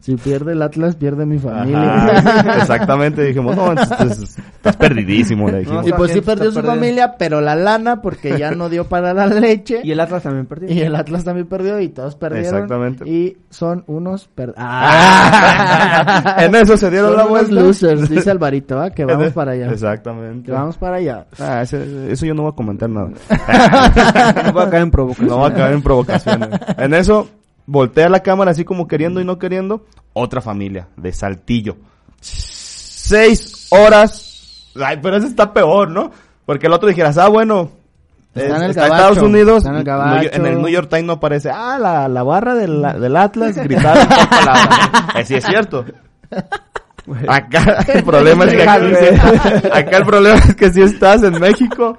Si 0.00 0.16
pierde 0.16 0.52
el 0.52 0.60
Atlas, 0.62 0.96
pierde 0.96 1.24
mi 1.24 1.38
familia. 1.38 1.94
Ajá, 2.18 2.56
exactamente, 2.58 3.22
dijimos, 3.24 3.56
no, 3.56 3.70
entonces, 3.72 4.36
estás 4.38 4.76
perdidísimo, 4.76 5.48
le 5.50 5.60
dijimos. 5.60 5.86
Y 5.86 5.92
pues 5.92 6.12
sí 6.12 6.20
perdió 6.20 6.50
su 6.50 6.56
perdiendo. 6.56 6.80
familia, 6.80 7.14
pero 7.18 7.40
la 7.40 7.54
lana 7.54 8.02
porque 8.02 8.38
ya 8.38 8.50
no 8.50 8.68
dio 8.68 8.86
para 8.88 9.14
la 9.14 9.26
leche. 9.26 9.80
Y 9.82 9.92
el 9.92 10.00
Atlas 10.00 10.22
también 10.24 10.44
perdió. 10.46 10.70
Y 10.70 10.80
el 10.80 10.94
Atlas 10.94 11.24
también 11.24 11.46
perdió 11.46 11.80
y 11.80 11.88
todos 11.88 12.16
perdieron. 12.16 12.54
Exactamente. 12.54 13.08
Y 13.08 13.38
son 13.50 13.84
unos 13.86 14.28
per- 14.28 14.54
Ah. 14.58 16.36
en 16.40 16.54
eso 16.54 16.76
se 16.76 16.90
dieron 16.90 17.10
Son 17.10 17.16
la 17.18 17.24
unos 17.26 17.48
vuelta. 17.48 17.54
losers, 17.66 18.08
dice 18.10 18.30
Alvarito, 18.30 18.82
que 18.94 19.04
vamos 19.04 19.32
para 19.32 19.52
allá. 19.52 19.70
Exactamente. 19.70 20.46
Que 20.46 20.52
vamos 20.52 20.76
para 20.76 20.96
allá. 20.96 21.26
Ah, 21.38 21.62
ese- 21.62 22.12
eso 22.12 22.26
yo 22.26 22.34
no 22.34 22.42
voy 22.42 22.52
a 22.52 22.54
comentar 22.54 22.90
nada. 22.90 23.08
No 24.44 24.52
voy 24.52 24.62
a 24.64 24.70
caer 24.70 24.82
en 24.82 24.90
provocación. 24.90 25.28
no 25.28 25.38
va 25.38 25.48
a 25.48 25.54
caer 25.54 25.72
en 25.74 25.82
provocaciones. 25.84 26.48
En 26.78 26.94
eso, 26.94 27.28
voltea 27.66 28.08
la 28.08 28.20
cámara 28.20 28.50
así 28.50 28.64
como 28.64 28.88
queriendo 28.88 29.20
y 29.20 29.24
no 29.24 29.38
queriendo. 29.38 29.84
Otra 30.12 30.40
familia 30.40 30.88
de 30.96 31.12
Saltillo. 31.12 31.76
Seis 32.20 33.68
horas. 33.70 34.70
Ay, 34.82 34.98
pero 35.02 35.16
ese 35.16 35.26
está 35.28 35.52
peor, 35.52 35.90
¿no? 35.90 36.10
Porque 36.46 36.66
el 36.66 36.72
otro 36.72 36.88
dijeras, 36.88 37.16
ah, 37.18 37.28
bueno. 37.28 37.70
Está 38.34 38.46
es- 38.48 38.56
en 38.56 38.62
el 38.64 38.70
está 38.70 38.86
Estados 38.86 39.18
Unidos. 39.18 39.58
está 39.58 39.70
en 39.70 39.76
el 39.76 40.30
en 40.34 40.46
el 40.46 40.58
New 40.60 40.68
York 40.68 40.88
Times 40.88 41.04
no 41.04 41.12
aparece, 41.14 41.50
ah, 41.50 41.78
la, 41.78 42.08
la 42.08 42.22
barra 42.24 42.54
del, 42.54 42.82
del 43.00 43.16
Atlas 43.16 43.56
gritaron 43.56 44.06
palabras. 44.08 44.90
Eh, 45.16 45.24
sí 45.24 45.36
es 45.36 45.44
cierto. 45.44 45.84
Acá 47.28 47.84
el 47.94 48.02
problema 48.02 48.44
es 48.46 48.54
que 48.54 48.62
acá, 48.62 48.74
acá 49.78 49.96
el 49.98 50.04
problema 50.04 50.38
es 50.38 50.56
que 50.56 50.72
si 50.72 50.82
estás 50.82 51.22
en 51.22 51.38
México 51.38 51.96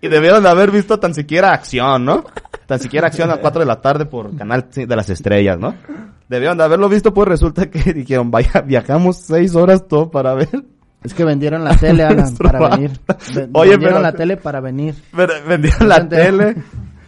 y 0.00 0.08
debieron 0.08 0.42
de 0.42 0.48
haber 0.48 0.70
visto 0.72 0.98
tan 0.98 1.14
siquiera 1.14 1.52
acción, 1.52 2.04
¿no? 2.04 2.24
Tan 2.68 2.78
siquiera 2.78 3.06
acción 3.06 3.28
a 3.30 3.32
las 3.32 3.40
4 3.40 3.60
de 3.60 3.66
la 3.66 3.80
tarde 3.80 4.04
por 4.04 4.36
Canal 4.36 4.66
de 4.74 4.94
las 4.94 5.08
Estrellas, 5.08 5.58
¿no? 5.58 5.74
Debieron 6.28 6.58
de 6.58 6.64
haberlo 6.64 6.88
visto, 6.90 7.14
pues 7.14 7.26
resulta 7.26 7.70
que 7.70 7.92
dijeron, 7.94 8.30
vaya, 8.30 8.60
viajamos 8.60 9.16
seis 9.16 9.54
horas 9.56 9.88
todo 9.88 10.10
para 10.10 10.34
ver. 10.34 10.64
Es 11.02 11.14
que 11.14 11.24
vendieron 11.24 11.64
la 11.64 11.74
tele, 11.74 12.02
Alan, 12.04 12.36
para 12.38 12.68
venir. 12.68 12.90
Ve- 13.34 13.48
Oye, 13.54 13.70
vendieron 13.70 13.96
pero- 13.96 14.02
la 14.02 14.12
tele 14.12 14.36
para 14.36 14.60
venir. 14.60 14.94
Vendieron 15.48 15.88
la 15.88 16.06
tele. 16.08 16.56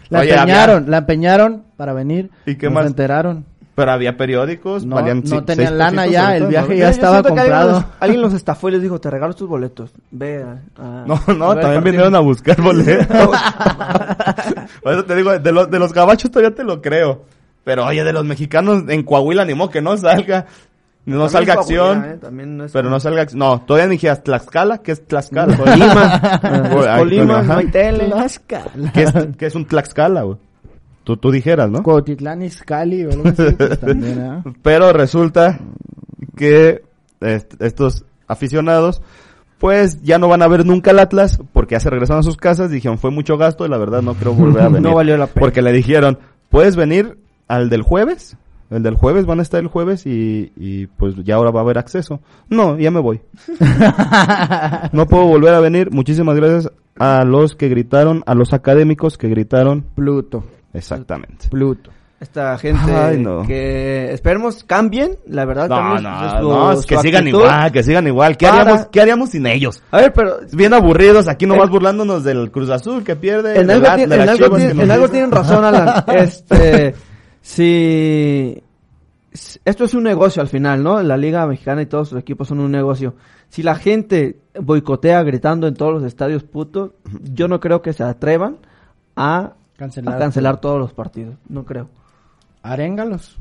La 0.09 0.20
Oye, 0.20 0.31
empeñaron, 0.35 0.77
había- 0.79 0.90
la 0.90 0.96
empeñaron 0.99 1.64
para 1.77 1.92
venir. 1.92 2.31
¿Y 2.46 2.57
qué 2.57 2.66
No 2.68 2.73
más? 2.77 2.85
se 2.85 2.88
enteraron. 2.88 3.44
Pero 3.80 3.92
había 3.92 4.16
periódicos, 4.16 4.84
No, 4.84 4.96
valían 4.96 5.22
no 5.24 5.42
tenían 5.44 5.78
lana 5.78 6.06
ya, 6.06 6.36
el 6.36 6.48
viaje 6.48 6.76
ya 6.76 6.90
estaba 6.90 7.22
que 7.22 7.28
alguien 7.28 7.38
comprado. 7.46 7.70
los- 7.72 7.84
Alguien 7.98 8.20
los 8.20 8.34
estafó 8.34 8.68
y 8.68 8.72
les 8.72 8.82
dijo, 8.82 9.00
te 9.00 9.08
regalo 9.10 9.32
tus 9.34 9.48
boletos. 9.48 9.90
Ve 10.10 10.42
a... 10.42 10.52
a- 10.82 11.04
No, 11.06 11.14
no, 11.14 11.24
también 11.24 11.54
partido". 11.56 11.80
vinieron 11.82 12.14
a 12.14 12.20
buscar 12.20 12.60
boletos. 12.62 13.06
Por 14.82 14.92
eso 14.92 15.04
te 15.04 15.14
digo, 15.16 15.38
de 15.38 15.52
los, 15.52 15.70
de 15.70 15.78
los 15.78 15.92
gabachos 15.92 16.30
todavía 16.30 16.54
te 16.54 16.64
lo 16.64 16.80
creo. 16.82 17.22
Pero 17.64 17.86
oye, 17.86 18.04
de 18.04 18.12
los 18.12 18.24
mexicanos 18.24 18.84
en 18.88 19.02
Coahuila 19.02 19.44
ni 19.44 19.54
modo 19.54 19.70
que 19.70 19.80
no 19.82 19.96
salga. 19.96 20.46
No 21.06 21.26
También 21.26 21.30
salga 21.30 21.54
Coahuila, 21.54 21.82
acción. 21.90 22.04
¿eh? 22.04 22.18
También 22.20 22.56
no 22.58 22.64
es 22.66 22.72
Pero 22.72 22.90
no 22.90 23.00
salga 23.00 23.22
acción. 23.22 23.38
No, 23.38 23.60
todavía 23.62 23.86
ni 23.86 23.92
dijeras 23.92 24.22
Tlaxcala, 24.22 24.78
¿qué 24.78 24.92
es 24.92 25.06
Tlaxcala? 25.06 25.56
Colima. 25.56 26.98
Colima, 26.98 27.42
no 27.42 27.56
hay 27.56 27.66
tele. 27.68 28.04
Tlaxcala. 28.08 28.92
¿Qué 28.92 29.02
es, 29.04 29.12
qué 29.38 29.46
es 29.46 29.54
un 29.54 29.64
Tlaxcala, 29.64 30.22
güey? 30.22 30.36
Tú, 31.11 31.16
tú 31.16 31.31
dijeras, 31.33 31.68
¿no? 31.70 31.83
Cuautitlán 31.83 32.42
Izcalli 32.42 33.05
o 33.05 33.11
algo 33.11 33.29
así, 33.29 33.42
pues, 33.59 33.81
también, 33.81 34.20
¿ah? 34.20 34.44
Pero 34.62 34.92
resulta 34.92 35.59
que 36.37 36.83
est- 37.20 37.61
estos 37.61 38.05
aficionados, 38.29 39.03
pues 39.59 40.01
ya 40.03 40.18
no 40.20 40.29
van 40.29 40.42
a 40.42 40.46
ver 40.46 40.64
nunca 40.64 40.92
el 40.92 41.01
Atlas 41.01 41.40
porque 41.53 41.75
ya 41.75 41.81
se 41.81 41.90
regresaron 41.90 42.20
a 42.20 42.23
sus 42.23 42.37
casas. 42.37 42.70
Dijeron, 42.70 42.99
fue 42.99 43.11
mucho 43.11 43.37
gasto 43.37 43.66
y 43.66 43.68
la 43.68 43.77
verdad 43.79 44.03
no 44.03 44.14
creo 44.14 44.35
volver 44.35 44.62
a 44.62 44.68
venir. 44.68 44.83
No 44.83 44.94
valió 44.94 45.16
la 45.16 45.27
pena. 45.27 45.40
Porque 45.40 45.62
le 45.62 45.73
dijeron, 45.73 46.18
¿puedes 46.49 46.77
venir 46.77 47.18
al 47.49 47.70
del 47.70 47.83
jueves? 47.83 48.37
El 48.70 48.85
del 48.85 48.94
jueves 48.94 49.27
van 49.27 49.40
a 49.40 49.42
estar 49.42 49.59
el 49.61 49.66
jueves 49.66 50.07
y, 50.07 50.53
y 50.57 50.87
pues 50.87 51.16
ya 51.25 51.35
ahora 51.35 51.51
va 51.51 51.59
a 51.59 51.64
haber 51.64 51.77
acceso. 51.79 52.20
No, 52.49 52.79
ya 52.79 52.92
me 52.92 53.01
voy. 53.01 53.20
no 54.92 55.07
puedo 55.07 55.25
volver 55.27 55.55
a 55.55 55.61
venir. 55.61 55.90
Muchísimas 55.90 56.37
gracias 56.37 56.70
a 56.99 57.25
los 57.25 57.57
que 57.57 57.68
gritaron, 57.68 58.23
a 58.27 58.35
los 58.35 58.53
académicos 58.53 59.18
que 59.18 59.29
gritaron. 59.29 59.85
Pluto, 59.96 60.44
Exactamente. 60.72 61.48
Pluto. 61.48 61.90
Esta 62.20 62.59
gente 62.59 62.92
Ay, 62.94 63.16
no. 63.18 63.46
que 63.46 64.12
esperemos 64.12 64.62
cambien, 64.64 65.16
la 65.26 65.46
verdad. 65.46 65.70
No, 65.70 65.76
cambien 65.76 66.02
no, 66.02 66.30
su- 66.42 66.48
no, 66.50 66.72
es 66.72 66.85
que 66.85 66.98
sigan 66.98 67.26
igual, 67.26 67.72
que 67.72 67.83
sigan 67.83 68.06
igual. 68.06 68.37
¿Qué 68.37 68.46
Para- 68.46 68.61
haríamos, 68.61 68.87
¿Qué 68.92 69.00
haríamos 69.00 69.30
sin 69.30 69.46
ellos? 69.46 69.83
A 69.90 69.96
ver, 70.02 70.12
pero 70.12 70.37
Bien 70.52 70.74
aburridos, 70.74 71.28
aquí 71.28 71.46
nomás 71.46 71.64
En- 71.68 71.70
burlándonos 71.72 72.22
del 72.22 72.50
Cruz 72.50 72.68
Azul 72.68 73.02
que 73.04 73.16
pierde. 73.16 73.59
en 73.59 73.70
algo, 73.70 73.87
la- 73.87 73.96
tiene- 73.96 74.11
de 74.11 74.16
las 74.18 74.24
en 74.26 74.30
algo 74.33 74.44
Chivas 74.44 74.59
tiene- 74.59 74.68
que 74.72 74.74
nos 74.76 74.85
en 74.85 74.90
algo 74.90 75.06
dicen. 75.06 75.12
tienen 75.12 75.30
razón, 75.33 75.64
Alan. 75.64 76.04
Este, 76.09 76.94
si 77.40 78.62
esto 79.64 79.85
es 79.85 79.94
un 79.94 80.02
negocio 80.02 80.42
al 80.42 80.48
final, 80.48 80.83
¿no? 80.83 81.02
La 81.02 81.16
Liga 81.16 81.46
Mexicana 81.46 81.80
y 81.83 81.87
todos 81.87 82.11
sus 82.11 82.18
equipos 82.18 82.48
son 82.48 82.61
un 82.61 82.70
negocio. 82.70 83.14
Si 83.48 83.62
la 83.62 83.76
gente 83.76 84.40
boicotea 84.61 85.22
gritando 85.22 85.66
en 85.66 85.74
todos 85.74 85.94
los 85.94 86.04
estadios 86.04 86.42
putos, 86.42 86.90
yo 87.33 87.48
no 87.48 87.61
creo 87.61 87.80
que 87.80 87.92
se 87.94 88.02
atrevan 88.04 88.59
a 89.16 89.54
Cancelar. 89.80 90.14
a 90.14 90.18
cancelar 90.18 90.60
todos 90.60 90.78
los 90.78 90.92
partidos. 90.92 91.34
No 91.48 91.64
creo. 91.64 91.88
Aréngalos. 92.62 93.38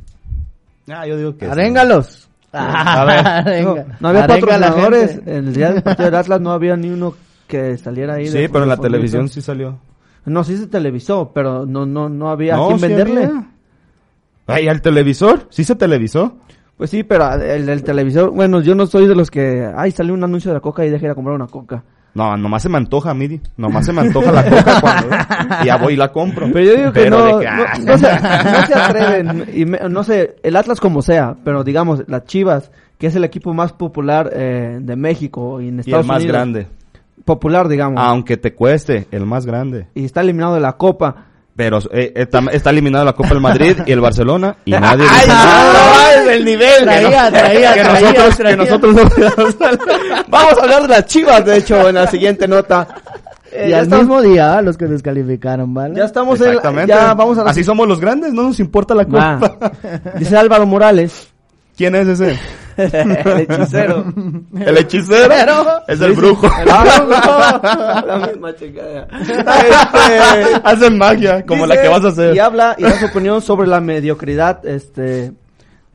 Ah, 0.89 1.05
yo 1.05 1.17
digo 1.17 1.37
que 1.37 1.45
sí. 1.45 1.51
Aréngalos. 1.51 2.29
A 2.53 3.03
ver. 3.03 3.27
Arenga. 3.27 3.83
No, 3.83 3.95
no 3.99 4.07
había 4.09 4.25
patrocinadores. 4.25 5.21
En 5.25 5.47
el 5.49 5.53
día 5.53 5.71
del 5.73 5.83
partido 5.83 6.05
del 6.05 6.15
Atlas 6.15 6.39
no 6.41 6.51
había 6.51 6.75
ni 6.77 6.89
uno 6.89 7.13
que 7.47 7.77
saliera 7.77 8.13
ahí. 8.15 8.29
de 8.29 8.31
Sí, 8.43 8.47
pero 8.47 8.63
en 8.63 8.69
la 8.69 8.77
televisión 8.77 9.27
sí 9.27 9.41
salió. 9.41 9.77
No, 10.25 10.43
sí 10.45 10.57
se 10.57 10.67
televisó, 10.67 11.31
pero 11.33 11.65
no, 11.65 11.85
no, 11.85 12.07
no 12.09 12.29
había 12.29 12.55
No, 12.55 12.65
a 12.65 12.67
quién 12.69 12.79
sí 12.79 12.87
venderle. 12.87 13.25
había. 13.25 13.47
Ay, 14.47 14.67
al 14.67 14.81
televisor, 14.81 15.47
sí 15.49 15.63
se 15.63 15.75
televisó. 15.75 16.37
Pues 16.77 16.89
sí, 16.89 17.03
pero 17.03 17.29
el, 17.33 17.67
el 17.67 17.83
televisor, 17.83 18.31
bueno, 18.31 18.61
yo 18.61 18.73
no 18.75 18.85
soy 18.87 19.05
de 19.07 19.15
los 19.15 19.29
que, 19.29 19.69
ay, 19.75 19.91
salió 19.91 20.13
un 20.13 20.23
anuncio 20.23 20.49
de 20.51 20.55
la 20.55 20.61
coca 20.61 20.85
y 20.85 20.89
dejé 20.89 21.01
de 21.01 21.07
ir 21.07 21.11
a 21.11 21.15
comprar 21.15 21.35
una 21.35 21.47
coca. 21.47 21.83
No, 22.13 22.35
nomás 22.37 22.63
se 22.63 22.69
me 22.69 22.77
antoja, 22.77 23.13
Midi. 23.13 23.39
Nomás 23.57 23.85
se 23.85 23.93
me 23.93 24.01
antoja 24.01 24.31
la 24.31 24.43
coca 24.43 24.79
cuando 24.81 25.07
y 25.61 25.65
ya 25.67 25.77
voy 25.77 25.93
y 25.93 25.97
la 25.97 26.11
compro. 26.11 26.47
Pero 26.51 26.65
yo 26.65 26.75
digo 26.75 26.91
que 26.91 27.01
Pero 27.01 27.17
no, 27.19 27.37
de 27.37 27.45
que, 27.45 27.51
no, 27.51 27.63
ah. 27.63 27.73
no 27.85 27.97
se, 27.97 28.13
no 28.13 28.65
se 28.67 28.73
atreven, 28.79 29.45
y 29.53 29.65
me- 29.65 29.79
no 29.89 30.03
sé, 30.03 30.35
el 30.43 30.55
Atlas 30.55 30.79
como 30.79 31.01
sea, 31.01 31.35
pero 31.43 31.63
digamos, 31.63 32.03
las 32.07 32.25
Chivas, 32.25 32.71
que 32.97 33.07
es 33.07 33.15
el 33.15 33.23
equipo 33.23 33.53
más 33.53 33.73
popular 33.73 34.29
eh, 34.33 34.79
de 34.81 34.95
México 34.95 35.61
y 35.61 35.67
en 35.69 35.77
Y 35.77 35.79
Estados 35.81 36.05
el 36.05 36.07
más 36.07 36.17
Unidos. 36.17 36.33
grande. 36.33 36.67
Popular, 37.25 37.67
digamos. 37.67 38.01
Aunque 38.03 38.37
te 38.37 38.53
cueste, 38.55 39.07
el 39.11 39.25
más 39.25 39.45
grande. 39.45 39.87
Y 39.93 40.05
está 40.05 40.21
eliminado 40.21 40.55
de 40.55 40.61
la 40.61 40.73
Copa. 40.73 41.25
Pero 41.59 41.79
eh, 41.91 42.13
está, 42.15 42.39
está 42.53 42.69
eliminado 42.69 43.03
la 43.03 43.11
Copa 43.11 43.29
del 43.31 43.41
Madrid 43.41 43.75
y 43.85 43.91
el 43.91 43.99
Barcelona 43.99 44.55
y 44.63 44.71
nadie 44.79 45.05
¡Ay, 45.09 45.15
dice 45.19 45.27
no! 45.27 45.33
nada. 45.33 46.13
¡Es 46.13 46.27
el 46.29 46.45
nivel! 46.45 46.83
Traía, 46.83 47.29
traía, 47.29 47.73
que 47.73 47.81
traía, 47.81 48.01
nosotros, 48.13 48.37
traía. 48.37 48.51
que 48.51 48.63
nosotros 48.63 48.95
no- 48.95 50.23
Vamos 50.29 50.57
a 50.57 50.61
hablar 50.61 50.81
de 50.83 50.87
las 50.87 51.05
Chivas, 51.05 51.43
de 51.43 51.57
hecho, 51.57 51.89
en 51.89 51.95
la 51.95 52.07
siguiente 52.07 52.47
nota. 52.47 52.87
Eh, 53.51 53.67
y 53.71 53.73
al 53.73 53.83
estamos- 53.83 54.05
mismo 54.05 54.21
día 54.21 54.61
los 54.61 54.77
que 54.77 54.85
descalificaron, 54.85 55.73
¿vale? 55.73 55.95
Ya 55.95 56.05
estamos 56.05 56.39
en, 56.39 56.47
Exactamente. 56.47 56.93
ya 56.93 57.13
vamos 57.13 57.37
a 57.39 57.43
la- 57.43 57.51
Así 57.51 57.61
somos 57.65 57.85
los 57.89 57.99
grandes, 57.99 58.31
no 58.31 58.43
nos 58.43 58.59
importa 58.61 58.95
la 58.95 59.03
copa. 59.03 59.71
Dice 60.17 60.37
Álvaro 60.37 60.65
Morales, 60.65 61.27
¿Quién 61.75 61.93
es 61.95 62.07
ese? 62.07 62.39
el 63.25 63.39
hechicero. 63.41 64.05
El 64.59 64.77
hechicero. 64.77 65.33
Es 65.87 66.01
el 66.01 66.13
brujo. 66.13 66.47
Ah, 66.69 68.03
la 68.05 68.27
misma 68.27 68.55
chingada. 68.55 69.07
Este, 69.21 69.43
Hacen 70.63 70.97
magia, 70.97 71.45
como 71.45 71.65
la 71.65 71.81
que 71.81 71.87
vas 71.87 72.03
a 72.05 72.09
hacer. 72.09 72.35
Y 72.35 72.39
habla 72.39 72.75
y 72.77 72.83
da 72.83 72.93
su 72.99 73.05
opinión 73.07 73.41
sobre 73.41 73.67
la 73.67 73.79
mediocridad 73.81 74.65
este 74.65 75.33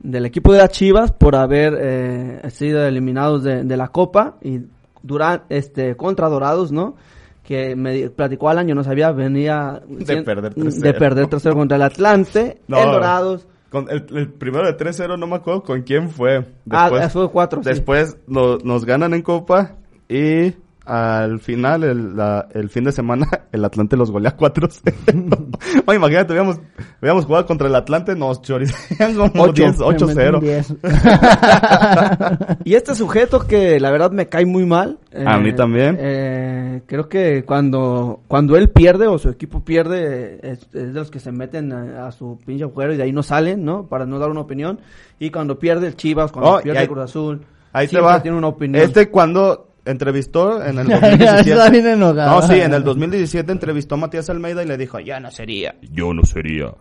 del 0.00 0.26
equipo 0.26 0.52
de 0.52 0.58
las 0.58 0.68
Chivas 0.70 1.12
por 1.12 1.34
haber 1.34 1.74
eh, 1.80 2.50
sido 2.50 2.84
eliminados 2.86 3.42
de, 3.42 3.64
de 3.64 3.76
la 3.76 3.88
Copa 3.88 4.34
y 4.42 4.60
duran 5.02 5.42
este 5.48 5.96
contra 5.96 6.28
Dorados, 6.28 6.72
¿no? 6.72 6.96
Que 7.42 7.74
me 7.76 8.10
platicó 8.10 8.48
al 8.50 8.58
año, 8.58 8.74
no 8.74 8.84
sabía, 8.84 9.12
venía 9.12 9.80
De 9.88 10.22
perder 10.22 10.54
3-0. 10.54 10.80
de 10.80 10.94
perder 10.94 11.26
3-0 11.26 11.52
contra 11.54 11.76
el 11.76 11.82
Atlante, 11.82 12.60
No. 12.68 12.78
el 12.78 12.84
Dorados. 12.90 13.46
Con 13.74 13.90
el, 13.90 14.06
el 14.16 14.28
primero 14.28 14.64
de 14.66 14.76
3-0 14.76 15.18
no 15.18 15.26
me 15.26 15.34
acuerdo 15.34 15.64
con 15.64 15.82
quién 15.82 16.08
fue. 16.10 16.46
Ah, 16.70 17.08
fue 17.10 17.28
cuatro, 17.28 17.60
sí. 17.60 17.68
Después 17.70 18.16
lo- 18.28 18.58
nos 18.58 18.84
ganan 18.84 19.14
en 19.14 19.22
Copa 19.22 19.72
y 20.08 20.52
al 20.86 21.40
final, 21.40 21.82
el, 21.84 22.16
la- 22.16 22.46
el 22.52 22.68
fin 22.70 22.84
de 22.84 22.92
semana, 22.92 23.26
el 23.52 23.64
Atlante 23.64 23.96
los 23.96 24.10
golea 24.10 24.36
4-0. 24.36 25.48
Oye, 25.86 25.96
imagínate, 25.96 26.32
habíamos, 26.32 26.60
habíamos 27.00 27.24
jugado 27.24 27.46
contra 27.46 27.68
el 27.68 27.74
Atlante, 27.74 28.14
nos 28.14 28.42
choricean 28.42 29.14
como 29.14 29.44
Ocho. 29.44 29.52
10, 29.62 29.78
8-0. 29.78 30.40
Diez. 30.40 30.74
Y 32.64 32.74
este 32.74 32.94
sujeto 32.94 33.46
que 33.46 33.78
la 33.80 33.90
verdad 33.90 34.10
me 34.10 34.28
cae 34.28 34.46
muy 34.46 34.64
mal. 34.66 34.98
A 35.26 35.38
mí 35.38 35.52
también. 35.54 35.96
eh, 36.00 36.82
creo 36.86 37.08
que 37.08 37.44
cuando, 37.44 38.20
cuando 38.26 38.56
él 38.56 38.70
pierde 38.70 39.06
o 39.06 39.18
su 39.18 39.28
equipo 39.28 39.64
pierde, 39.64 40.38
es, 40.42 40.60
es 40.72 40.72
de 40.72 40.92
los 40.92 41.10
que 41.10 41.20
se 41.20 41.30
meten 41.32 41.72
a, 41.72 42.06
a 42.06 42.12
su 42.12 42.38
pinche 42.44 42.64
agujero 42.64 42.94
y 42.94 42.96
de 42.96 43.02
ahí 43.04 43.12
no 43.12 43.22
salen, 43.22 43.64
¿no? 43.64 43.86
Para 43.86 44.06
no 44.06 44.18
dar 44.18 44.30
una 44.30 44.40
opinión. 44.40 44.80
Y 45.18 45.30
cuando 45.30 45.58
pierde 45.58 45.86
el 45.88 45.96
Chivas, 45.96 46.32
cuando 46.32 46.54
Oh, 46.56 46.60
pierde 46.60 46.78
ahí- 46.78 46.84
el 46.84 46.90
Cruz 46.90 47.04
Azul, 47.04 47.40
Ahí 47.72 47.88
te 47.88 48.00
va. 48.00 48.22
tiene 48.22 48.36
una 48.38 48.48
opinión. 48.48 48.82
Este 48.82 49.10
cuando 49.10 49.68
entrevistó 49.84 50.62
en 50.64 50.78
el 50.78 50.86
Ya 50.88 51.00
2017. 51.00 51.50
está 51.50 51.70
bien 51.70 51.86
enojado. 51.86 52.40
No, 52.40 52.46
sí, 52.46 52.60
en 52.60 52.74
el 52.74 52.82
2017 52.84 53.52
entrevistó 53.52 53.94
a 53.94 53.98
Matías 53.98 54.30
Almeida 54.30 54.62
y 54.62 54.66
le 54.66 54.76
dijo, 54.76 54.98
ya 55.00 55.20
no 55.20 55.30
sería. 55.30 55.74
Yo 55.92 56.12
no 56.14 56.22
sería. 56.24 56.72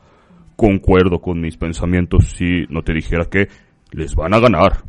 Concuerdo 0.56 1.20
con 1.20 1.42
mis 1.42 1.58
pensamientos 1.58 2.34
si 2.38 2.66
no 2.70 2.84
te 2.84 2.94
dijera 2.94 3.26
que 3.26 3.48
les 3.92 4.16
van 4.16 4.34
a 4.34 4.40
ganar. 4.40 4.84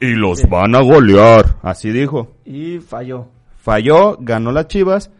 Y 0.00 0.14
los 0.14 0.48
van 0.48 0.74
a 0.76 0.80
golear. 0.82 1.56
Así 1.62 1.90
dijo. 1.90 2.36
Y 2.44 2.78
falló. 2.78 3.28
Falló, 3.56 4.16
ganó 4.20 4.52
las 4.52 4.68
Chivas. 4.68 5.10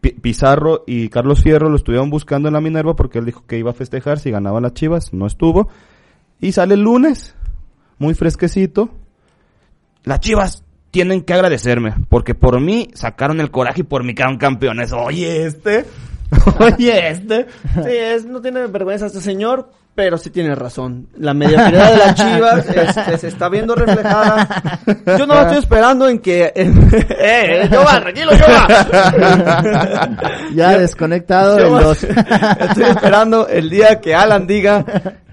Pi- 0.00 0.12
Pizarro 0.12 0.84
y 0.86 1.08
Carlos 1.08 1.42
Fierro 1.42 1.68
lo 1.68 1.76
estuvieron 1.76 2.08
buscando 2.08 2.48
en 2.48 2.54
la 2.54 2.60
Minerva 2.60 2.94
porque 2.94 3.18
él 3.18 3.24
dijo 3.26 3.44
que 3.46 3.58
iba 3.58 3.72
a 3.72 3.74
festejar 3.74 4.18
si 4.20 4.30
ganaba 4.30 4.60
las 4.60 4.72
Chivas. 4.74 5.12
No 5.12 5.26
estuvo. 5.26 5.68
Y 6.40 6.52
sale 6.52 6.74
el 6.74 6.80
lunes, 6.82 7.34
muy 7.98 8.14
fresquecito. 8.14 8.90
Las 10.04 10.20
Chivas 10.20 10.64
tienen 10.90 11.22
que 11.22 11.34
agradecerme 11.34 11.94
porque 12.08 12.34
por 12.34 12.60
mí 12.60 12.90
sacaron 12.94 13.40
el 13.40 13.50
coraje 13.50 13.82
y 13.82 13.84
por 13.84 14.04
mí 14.04 14.14
quedaron 14.14 14.38
campeones. 14.38 14.92
Oye, 14.92 15.46
este. 15.46 15.84
Oye, 16.58 17.08
este. 17.10 17.46
Sí, 17.74 17.90
es, 17.90 18.24
no 18.24 18.40
tiene 18.40 18.66
vergüenza 18.66 19.06
este 19.06 19.20
señor, 19.20 19.70
pero 19.98 20.16
sí 20.16 20.30
tiene 20.30 20.54
razón. 20.54 21.08
La 21.16 21.34
mediocridad 21.34 21.90
de 21.90 21.98
las 21.98 22.14
Chivas 22.14 22.66
este, 22.74 23.18
se 23.18 23.28
está 23.28 23.48
viendo 23.48 23.74
reflejada. 23.74 24.80
Yo 25.18 25.26
no 25.26 25.40
estoy 25.40 25.58
esperando 25.58 26.08
en 26.08 26.20
que... 26.20 26.52
¡Eh, 26.54 27.68
Yoba, 27.68 28.00
tranquilo, 28.00 28.30
Yoba! 28.32 28.68
Ya 30.54 30.78
desconectado 30.78 31.58
Yo 31.58 31.66
en 31.66 31.82
los... 31.82 32.04
Estoy 32.04 32.84
esperando 32.84 33.48
el 33.48 33.68
día 33.68 34.00
que 34.00 34.14
Alan 34.14 34.46
diga 34.46 34.84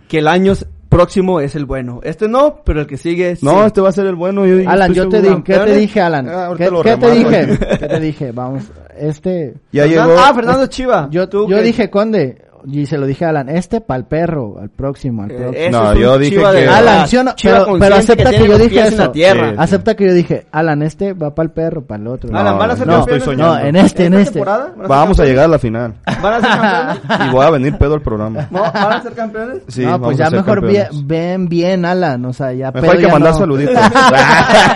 que 0.08 0.18
el 0.18 0.28
año 0.28 0.54
próximo 0.96 1.40
es 1.40 1.56
el 1.56 1.66
bueno. 1.66 2.00
Este 2.04 2.28
no, 2.28 2.62
pero 2.64 2.82
el 2.82 2.88
que 2.88 2.98
sigue 2.98 3.36
sí. 3.36 3.46
No, 3.46 3.66
este 3.66 3.82
va 3.82 3.90
a 3.90 3.92
ser 3.92 4.06
el 4.06 4.16
bueno. 4.16 4.46
yo- 4.46 4.70
Alan, 4.70 4.94
yo 4.94 5.10
te 5.10 5.22
dije, 5.22 5.42
¿qué 5.44 5.58
te 5.58 5.76
dije, 5.76 6.02
Alan? 6.02 6.30
Ah, 6.30 6.54
¿Qué, 6.58 6.70
lo 6.70 6.82
qué 6.82 6.98
te 6.98 7.12
dije? 7.12 7.58
¿Qué 7.80 7.88
te 7.88 8.00
dije? 8.00 8.32
Vamos, 8.32 8.64
este... 8.98 9.54
Ya 9.72 9.84
Fernan- 9.86 10.08
llegó. 10.08 10.20
Ah, 10.20 10.34
Fernando 10.34 10.68
Chiva. 10.68 11.08
Yo, 11.12 11.28
Tú 11.30 11.48
yo 11.50 11.62
dije, 11.62 11.90
Conde, 11.90 12.45
y 12.68 12.86
se 12.86 12.98
lo 12.98 13.06
dije 13.06 13.26
a 13.26 13.30
Alan, 13.30 13.50
este 13.50 13.82
pa'l 13.82 14.06
perro, 14.06 14.58
al 14.62 14.70
próximo, 14.70 15.24
al 15.24 15.32
Eh, 15.32 15.36
próximo. 15.36 15.70
No, 15.72 15.94
yo 15.96 16.18
dije 16.18 16.38
de 16.38 16.62
que-. 16.62 16.68
Alan, 16.68 17.08
¿sí 17.08 17.18
o 17.18 17.24
no? 17.24 17.36
Chiva 17.36 17.66
Pero, 17.80 17.96
acepta 17.96 18.30
que, 18.32 18.48
yo 18.48 18.58
dije 18.58 18.80
eso. 18.88 18.98
la 18.98 19.12
tierra. 19.12 19.50
Sí. 19.52 19.56
Acepta 19.58 19.96
que 19.96 20.08
yo 20.08 20.14
dije, 20.14 20.46
Alan, 20.52 20.82
este 20.84 21.14
va 21.14 21.34
pa'l 21.36 21.52
perro, 21.52 21.84
pa'l 21.86 22.08
otro. 22.08 22.30
No, 22.32 22.40
Alan, 22.40 22.58
¿van 22.58 22.72
a 22.72 22.76
ser 22.76 22.88
campeones? 22.88 23.18
estoy 23.18 23.34
soñando. 23.36 23.56
No, 23.56 23.66
en 23.66 23.76
este, 23.76 24.06
en 24.06 24.14
¿Esta 24.16 24.40
este. 24.42 24.52
Vamos 24.88 25.20
a 25.20 25.26
llegar 25.26 25.46
a 25.46 25.48
la 25.50 25.60
final. 25.60 25.94
¿Van 26.22 26.34
a 26.34 26.42
ser 26.42 26.50
campeones? 26.60 27.02
Y 27.28 27.32
voy 27.32 27.46
a 27.46 27.50
venir 27.50 27.78
pedo 27.78 27.94
al 27.94 28.02
programa. 28.02 28.48
¿No? 28.52 28.62
¿Van 28.62 28.94
a 28.94 29.02
ser 29.02 29.14
campeones? 29.14 29.58
Sí, 29.68 29.82
no, 29.84 29.92
vamos 29.92 30.08
pues 30.08 30.20
a 30.20 30.24
ya 30.24 30.30
ser 30.30 30.40
mejor 30.40 30.62
campeones. 30.62 31.08
ven 31.08 31.48
bien, 31.50 31.86
Alan, 31.86 32.26
o 32.26 32.34
sea, 32.34 32.52
ya 32.54 32.68
Mejor 32.72 32.82
pedo 32.82 32.92
hay 32.92 32.98
que 33.06 33.12
mandar 33.12 33.32
no. 33.34 33.38
saluditos. 33.40 33.76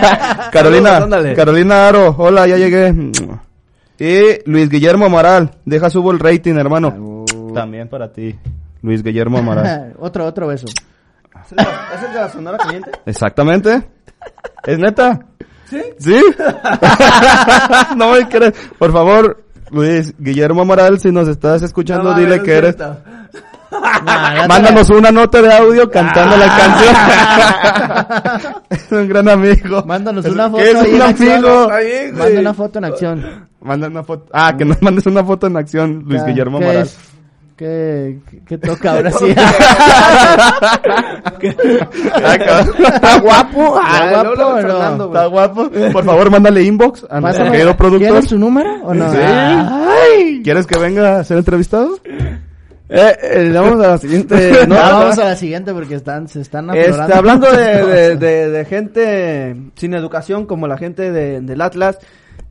Carolina. 0.52 1.06
Carolina 1.34 1.88
Aro, 1.88 2.14
hola, 2.18 2.46
ya 2.46 2.56
llegué. 2.56 2.94
Y 3.98 4.48
Luis 4.50 4.70
Guillermo 4.70 5.06
Amaral, 5.06 5.50
deja 5.66 5.90
subo 5.90 6.10
el 6.10 6.18
rating, 6.18 6.54
hermano. 6.54 6.88
También 7.54 7.88
para 7.88 8.12
ti, 8.12 8.38
Luis 8.82 9.02
Guillermo 9.02 9.38
Amaral. 9.38 9.94
otro, 9.98 10.26
otro 10.26 10.46
beso. 10.46 10.66
¿Es 10.66 11.52
el 11.52 11.56
de- 11.58 11.62
¿Es 11.62 12.02
el 12.06 12.12
de 12.12 12.18
la 12.20 12.28
Sonora 12.28 12.58
Caliente? 12.58 12.90
Exactamente. 13.06 13.88
¿Es 14.66 14.78
neta? 14.78 15.20
¿Sí? 15.66 15.80
¿Sí? 15.98 16.20
no 17.96 18.12
me 18.12 18.28
crees. 18.28 18.52
Por 18.78 18.92
favor, 18.92 19.42
Luis 19.70 20.14
Guillermo 20.18 20.62
Amaral, 20.62 20.98
si 20.98 21.10
nos 21.12 21.28
estás 21.28 21.62
escuchando, 21.62 22.12
No, 22.12 22.18
dile 22.18 22.42
que 22.42 22.52
es 22.52 22.58
eres... 22.58 22.76
Nah, 22.78 22.94
Mándanos 24.48 24.90
una 24.90 25.12
nota 25.12 25.40
de 25.40 25.52
audio 25.54 25.88
cantando 25.88 26.36
la 26.36 26.46
Ah. 26.48 26.56
canción. 26.58 26.96
es 28.70 28.90
un 28.92 29.08
gran 29.08 29.28
amigo. 29.28 29.84
Mándanos 29.86 30.26
una 30.26 30.50
foto 30.50 30.60
Es 30.62 30.74
un 30.74 30.86
en 30.96 31.02
acción. 31.02 31.32
amigo. 31.36 31.68
Manda 32.18 32.40
una 32.40 32.54
foto 32.54 32.78
en 32.80 32.84
acción. 32.84 33.48
Manda 33.60 33.86
una 33.86 34.02
foto. 34.02 34.26
Ah, 34.32 34.56
que 34.56 34.64
nos 34.64 34.82
mandes 34.82 35.06
una 35.06 35.22
foto 35.24 35.46
en 35.46 35.56
acción, 35.56 36.02
Luis 36.04 36.20
Ya, 36.20 36.26
Guillermo 36.26 36.58
¿qué 36.58 36.64
Amaral. 36.64 36.82
es? 36.82 36.98
¿Qué, 37.60 38.18
qué- 38.30 38.40
qué 38.46 38.56
toca 38.56 38.92
ahora 38.94 39.10
sí? 39.10 39.34
Ah. 39.36 40.54
Está 41.42 43.20
guapo. 43.20 43.80
¿Está 43.82 44.10
guapo 44.22 44.34
no? 44.36 44.58
Está. 44.58 45.92
Por 45.92 46.04
favor, 46.04 46.30
mándale 46.30 46.62
inbox 46.62 47.06
a 47.10 47.20
nuestro 47.20 47.50
querido 47.50 47.76
productor. 47.76 48.08
¿Quieres 48.08 48.28
su 48.30 48.38
número 48.38 48.70
o 48.82 48.94
no? 48.94 49.10
Sí. 49.12 49.18
Ay. 49.20 50.40
¿Quieres 50.42 50.66
que 50.66 50.78
venga 50.78 51.18
a 51.18 51.24
ser 51.24 51.36
entrevistado? 51.36 51.98
Eh, 52.92 53.16
eh, 53.22 53.52
vamos 53.54 53.84
a 53.84 53.88
la 53.88 53.98
siguiente. 53.98 54.52
No, 54.66 54.74
vamos 54.76 55.18
a 55.18 55.24
la 55.24 55.36
siguiente 55.36 55.74
porque 55.74 55.96
están, 55.96 56.28
se 56.28 56.40
están 56.40 56.74
Este, 56.74 57.12
hablando 57.12 57.50
de, 57.52 57.84
de, 57.84 58.16
de- 58.16 58.50
de 58.50 58.64
gente 58.64 59.54
sin 59.76 59.92
educación 59.94 60.46
como 60.46 60.66
la 60.66 60.78
gente 60.78 61.12
de- 61.12 61.40
del 61.42 61.60
Atlas, 61.60 61.98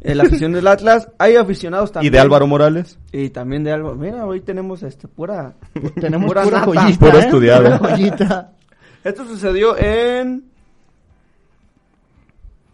eh, 0.01 0.15
la 0.15 0.23
afición 0.23 0.53
del 0.53 0.65
Atlas, 0.67 1.09
hay 1.17 1.35
aficionados 1.35 1.89
Y 1.89 1.93
también. 1.93 2.13
de 2.13 2.19
Álvaro 2.19 2.47
Morales. 2.47 2.97
Y 3.11 3.29
también 3.29 3.63
de 3.63 3.73
Álvaro. 3.73 3.95
Mira, 3.95 4.25
hoy 4.25 4.41
tenemos 4.41 4.81
este 4.83 5.07
pura... 5.07 5.53
Tenemos 5.99 6.27
pura 6.27 6.43
pura, 6.43 6.59
nata. 6.59 6.71
joyita. 6.71 6.99
Puro 7.05 7.17
¿eh? 7.17 7.21
estudiado. 7.21 7.63
Pura 7.63 7.77
joyita. 7.91 8.51
Esto 9.03 9.25
sucedió 9.25 9.77
en... 9.77 10.45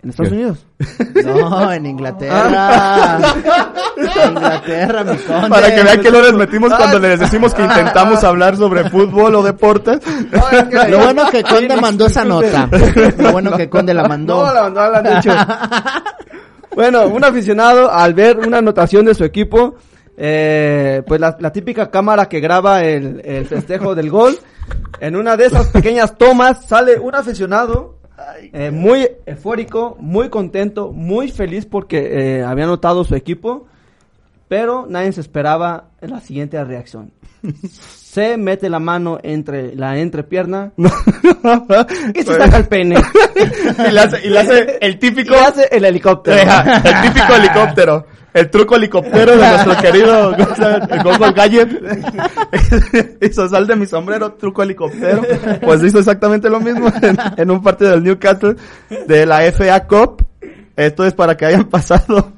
En 0.03 0.09
Estados 0.11 0.29
¿Qué? 0.31 0.35
Unidos. 0.35 0.65
No, 1.25 1.71
en 1.73 1.85
Inglaterra. 1.87 3.17
Inglaterra, 4.27 5.03
mi 5.03 5.17
conde. 5.17 5.49
Para 5.49 5.73
que 5.73 5.81
vean 5.83 6.01
que 6.01 6.11
no 6.11 6.21
les 6.21 6.33
metimos 6.33 6.73
cuando 6.75 6.99
les 6.99 7.19
decimos 7.19 7.55
que 7.55 7.63
intentamos 7.63 8.23
hablar 8.23 8.55
sobre 8.55 8.87
fútbol 8.91 9.33
o 9.33 9.41
deportes. 9.41 9.99
Lo 10.89 10.99
bueno 10.99 11.27
que 11.31 11.41
Conde 11.41 11.75
mandó 11.81 12.05
esa 12.05 12.23
nota. 12.23 12.69
Lo 13.17 13.31
bueno 13.31 13.57
que 13.57 13.67
Conde 13.67 13.95
la 13.95 14.07
mandó. 14.07 14.45
No, 14.45 14.53
la 14.53 14.61
mandó 14.63 14.81
Alan, 14.81 15.03
de 15.03 15.17
hecho. 15.17 15.31
bueno, 16.75 17.07
un 17.07 17.23
aficionado 17.23 17.91
al 17.91 18.13
ver 18.13 18.37
una 18.37 18.59
anotación 18.59 19.05
de 19.05 19.15
su 19.15 19.23
equipo, 19.23 19.75
eh, 20.17 21.01
pues 21.07 21.19
la, 21.19 21.35
la 21.39 21.51
típica 21.51 21.89
cámara 21.89 22.27
que 22.27 22.39
graba 22.39 22.83
el, 22.83 23.21
el 23.25 23.45
festejo 23.45 23.95
del 23.95 24.09
gol, 24.09 24.37
en 24.99 25.15
una 25.15 25.35
de 25.37 25.45
esas 25.45 25.67
pequeñas 25.69 26.17
tomas 26.17 26.65
sale 26.65 26.99
un 26.99 27.15
aficionado 27.15 27.95
eh, 28.53 28.71
muy 28.71 29.07
eufórico, 29.25 29.97
muy 29.99 30.29
contento, 30.29 30.91
muy 30.91 31.29
feliz 31.31 31.65
porque 31.65 32.37
eh, 32.37 32.43
había 32.43 32.63
anotado 32.63 33.03
su 33.03 33.15
equipo, 33.15 33.67
pero 34.47 34.85
nadie 34.87 35.11
se 35.11 35.21
esperaba 35.21 35.89
la 36.01 36.21
siguiente 36.21 36.63
reacción. 36.63 37.11
Se 38.15 38.37
mete 38.37 38.69
la 38.69 38.79
mano 38.79 39.19
entre 39.21 39.75
la 39.75 39.97
entrepierna 39.97 40.71
y 40.77 42.23
se 42.23 42.37
saca 42.37 42.55
el 42.55 42.67
pene. 42.69 42.95
y, 43.89 43.91
le 43.91 43.99
hace, 43.99 44.25
y 44.25 44.29
le 44.29 44.39
hace 44.39 44.77
el 44.79 44.93
Y 44.93 44.95
típico... 44.95 45.35
hace 45.35 45.67
el 45.69 45.83
helicóptero. 45.83 46.37
Deja, 46.37 46.77
el 46.77 47.11
típico 47.11 47.33
helicóptero. 47.35 48.07
El 48.33 48.49
truco 48.49 48.77
helicóptero 48.77 49.33
de 49.33 49.49
nuestro 49.49 49.77
querido 49.81 50.31
Google 51.03 51.33
Gadget. 51.33 51.69
hizo 53.19 53.49
sal 53.49 53.67
de 53.67 53.75
mi 53.75 53.85
sombrero, 53.85 54.31
truco 54.31 54.63
helicóptero. 54.63 55.21
Pues 55.61 55.83
hizo 55.83 55.99
exactamente 55.99 56.49
lo 56.49 56.61
mismo 56.61 56.87
en, 57.01 57.17
en 57.35 57.51
un 57.51 57.61
partido 57.61 57.91
del 57.91 58.03
Newcastle 58.03 58.55
de 59.07 59.25
la 59.25 59.41
FA 59.51 59.87
Cup. 59.87 60.25
Esto 60.77 61.03
es 61.05 61.13
para 61.13 61.35
que 61.35 61.47
hayan 61.47 61.65
pasado 61.65 62.31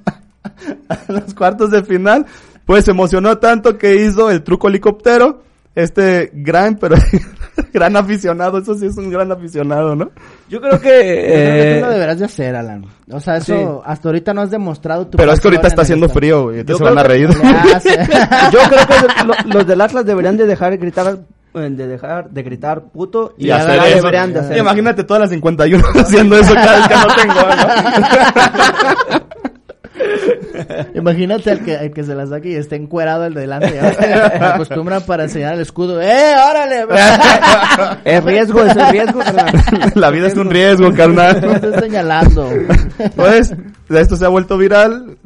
a 0.89 0.97
los 1.08 1.36
cuartos 1.36 1.70
de 1.70 1.84
final, 1.84 2.26
pues 2.66 2.86
se 2.86 2.91
emocionó 2.91 3.38
tanto 3.38 3.78
que 3.78 3.95
hizo 3.97 4.32
el 4.32 4.41
truco 4.41 4.70
helicóptero. 4.70 5.45
Este 5.78 6.32
gran, 6.34 6.76
pero 6.78 6.96
gran 7.74 7.96
aficionado, 7.96 8.58
eso 8.58 8.74
sí 8.74 8.88
es 8.88 8.98
un 8.98 9.12
gran 9.12 9.32
aficionado, 9.32 9.96
¿no? 9.96 10.10
Yo 10.50 10.60
creo 10.60 10.82
que... 10.82 10.88
Yo 10.90 10.92
creo 10.92 11.54
que 11.54 11.72
eh, 11.72 11.80
tú 11.80 11.86
lo 11.86 11.92
deberás 11.92 12.18
de 12.18 12.26
hacer, 12.26 12.56
Alan. 12.56 12.86
O 13.12 13.20
sea, 13.20 13.38
eso 13.38 13.54
Sí. 13.56 13.82
hasta 13.86 14.10
ahorita 14.10 14.34
no 14.34 14.42
has 14.42 14.50
demostrado 14.50 15.06
tu 15.06 15.18
Pero 15.18 15.32
es 15.34 15.40
que 15.40 15.48
ahorita 15.50 15.68
está 15.68 15.82
en 15.82 15.86
haciendo 15.86 16.10
frío, 16.10 16.46
güey, 16.46 16.64
Yo 16.66 16.78
se 16.78 16.84
van 16.84 16.98
a 16.98 17.04
reír. 17.04 17.30
Yo 18.52 18.60
creo 18.60 18.88
que 18.88 19.24
lo- 19.24 19.54
los 19.54 19.68
del 19.68 19.80
Atlas 19.82 20.04
deberían 20.04 20.36
de 20.36 20.48
dejar 20.48 20.72
de 20.72 20.78
gritar, 20.78 21.20
eh, 21.54 21.70
de 21.70 21.88
dejar 21.88 22.30
de 22.32 22.42
gritar 22.42 22.82
puto 22.86 23.36
y, 23.38 23.46
Y 23.48 23.52
hacer 23.52 23.76
eso. 23.84 23.96
deberían 23.98 24.34
de 24.34 24.40
hacer. 24.40 24.58
Imagínate 24.58 25.04
todas 25.04 25.22
las 25.22 25.30
51 25.30 25.84
haciendo 25.96 26.38
eso 26.40 26.56
cada 26.56 26.78
vez 26.78 26.88
que 26.88 26.96
no 26.96 27.06
tengo, 27.16 27.34
¿no? 27.36 29.16
Imagínate 30.95 31.52
al 31.52 31.64
que, 31.64 31.76
al 31.78 31.91
que 31.91 32.04
se 32.04 32.16
la 32.16 32.28
saque 32.28 32.50
y 32.50 32.56
esté 32.56 32.76
encuerado 32.76 33.26
el 33.26 33.34
de 33.34 33.41
delante. 33.41 33.80
Acostumbran 34.41 35.04
para 35.04 35.24
enseñar 35.24 35.56
el 35.56 35.62
escudo. 35.62 36.02
¡Eh, 36.02 36.34
órale! 36.50 36.86
Es 38.06 38.24
riesgo, 38.24 38.64
es 38.64 38.76
el 38.76 38.89
riesgo, 38.89 39.20
carnal. 39.20 39.54
La 39.95 40.10
vida 40.10 40.28
es 40.28 40.36
un 40.36 40.50
riesgo, 40.50 40.89
No 40.89 40.95
carnal. 40.95 41.43
estoy 41.43 41.74
señalando. 41.80 42.50
Pues, 43.16 43.54
esto 43.89 44.16
se 44.16 44.26
ha 44.26 44.30
vuelto 44.30 44.58
viral. 44.58 45.18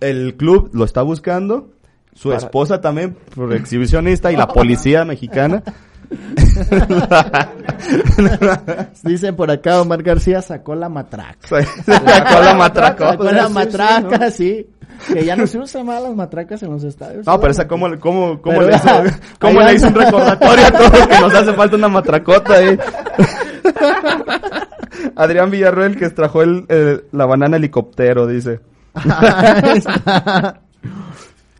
El 0.00 0.34
club 0.36 0.70
lo 0.72 0.84
está 0.84 1.02
buscando. 1.02 1.70
Su 2.14 2.32
esposa 2.32 2.80
también, 2.80 3.16
por 3.34 3.52
exhibicionista, 3.54 4.30
y 4.30 4.36
la 4.36 4.46
policía 4.46 5.04
mexicana. 5.04 5.62
Dicen 9.02 9.36
por 9.36 9.50
acá, 9.50 9.80
Omar 9.80 10.02
García 10.02 10.42
sacó 10.42 10.74
la 10.74 10.88
matraca. 10.88 11.48
Sacó 11.48 12.40
la 12.42 12.54
matraca. 12.54 13.10
Sacó 13.10 13.24
la 13.24 13.48
matraca, 13.48 14.30
sí. 14.30 14.66
Que 15.12 15.24
ya 15.24 15.34
no 15.36 15.46
se 15.46 15.58
usan 15.58 15.86
más 15.86 16.02
las 16.02 16.14
matracas 16.14 16.62
en 16.62 16.70
los 16.70 16.84
estadios. 16.84 17.26
No, 17.26 17.38
pero 17.40 17.50
esa, 17.50 17.66
¿cómo, 17.66 17.88
cómo, 17.98 18.40
cómo 18.40 18.58
Pero- 18.58 18.70
le 18.70 18.76
hizo, 18.76 18.88
cómo 19.40 19.60
le 19.60 19.74
hizo 19.74 19.88
un 19.88 19.94
recordatorio 19.94 20.66
a 20.66 20.70
todos 20.70 21.06
que 21.08 21.20
nos 21.20 21.34
hace 21.34 21.52
falta 21.52 21.76
una 21.76 21.88
matracota 21.88 22.54
ahí? 22.54 22.76
Adrián 25.16 25.50
Villarroel 25.50 25.96
que 25.96 26.06
extrajo 26.06 26.42
el, 26.42 26.64
el- 26.68 27.04
la 27.12 27.26
banana 27.26 27.56
helicóptero, 27.56 28.26
dice. 28.26 28.60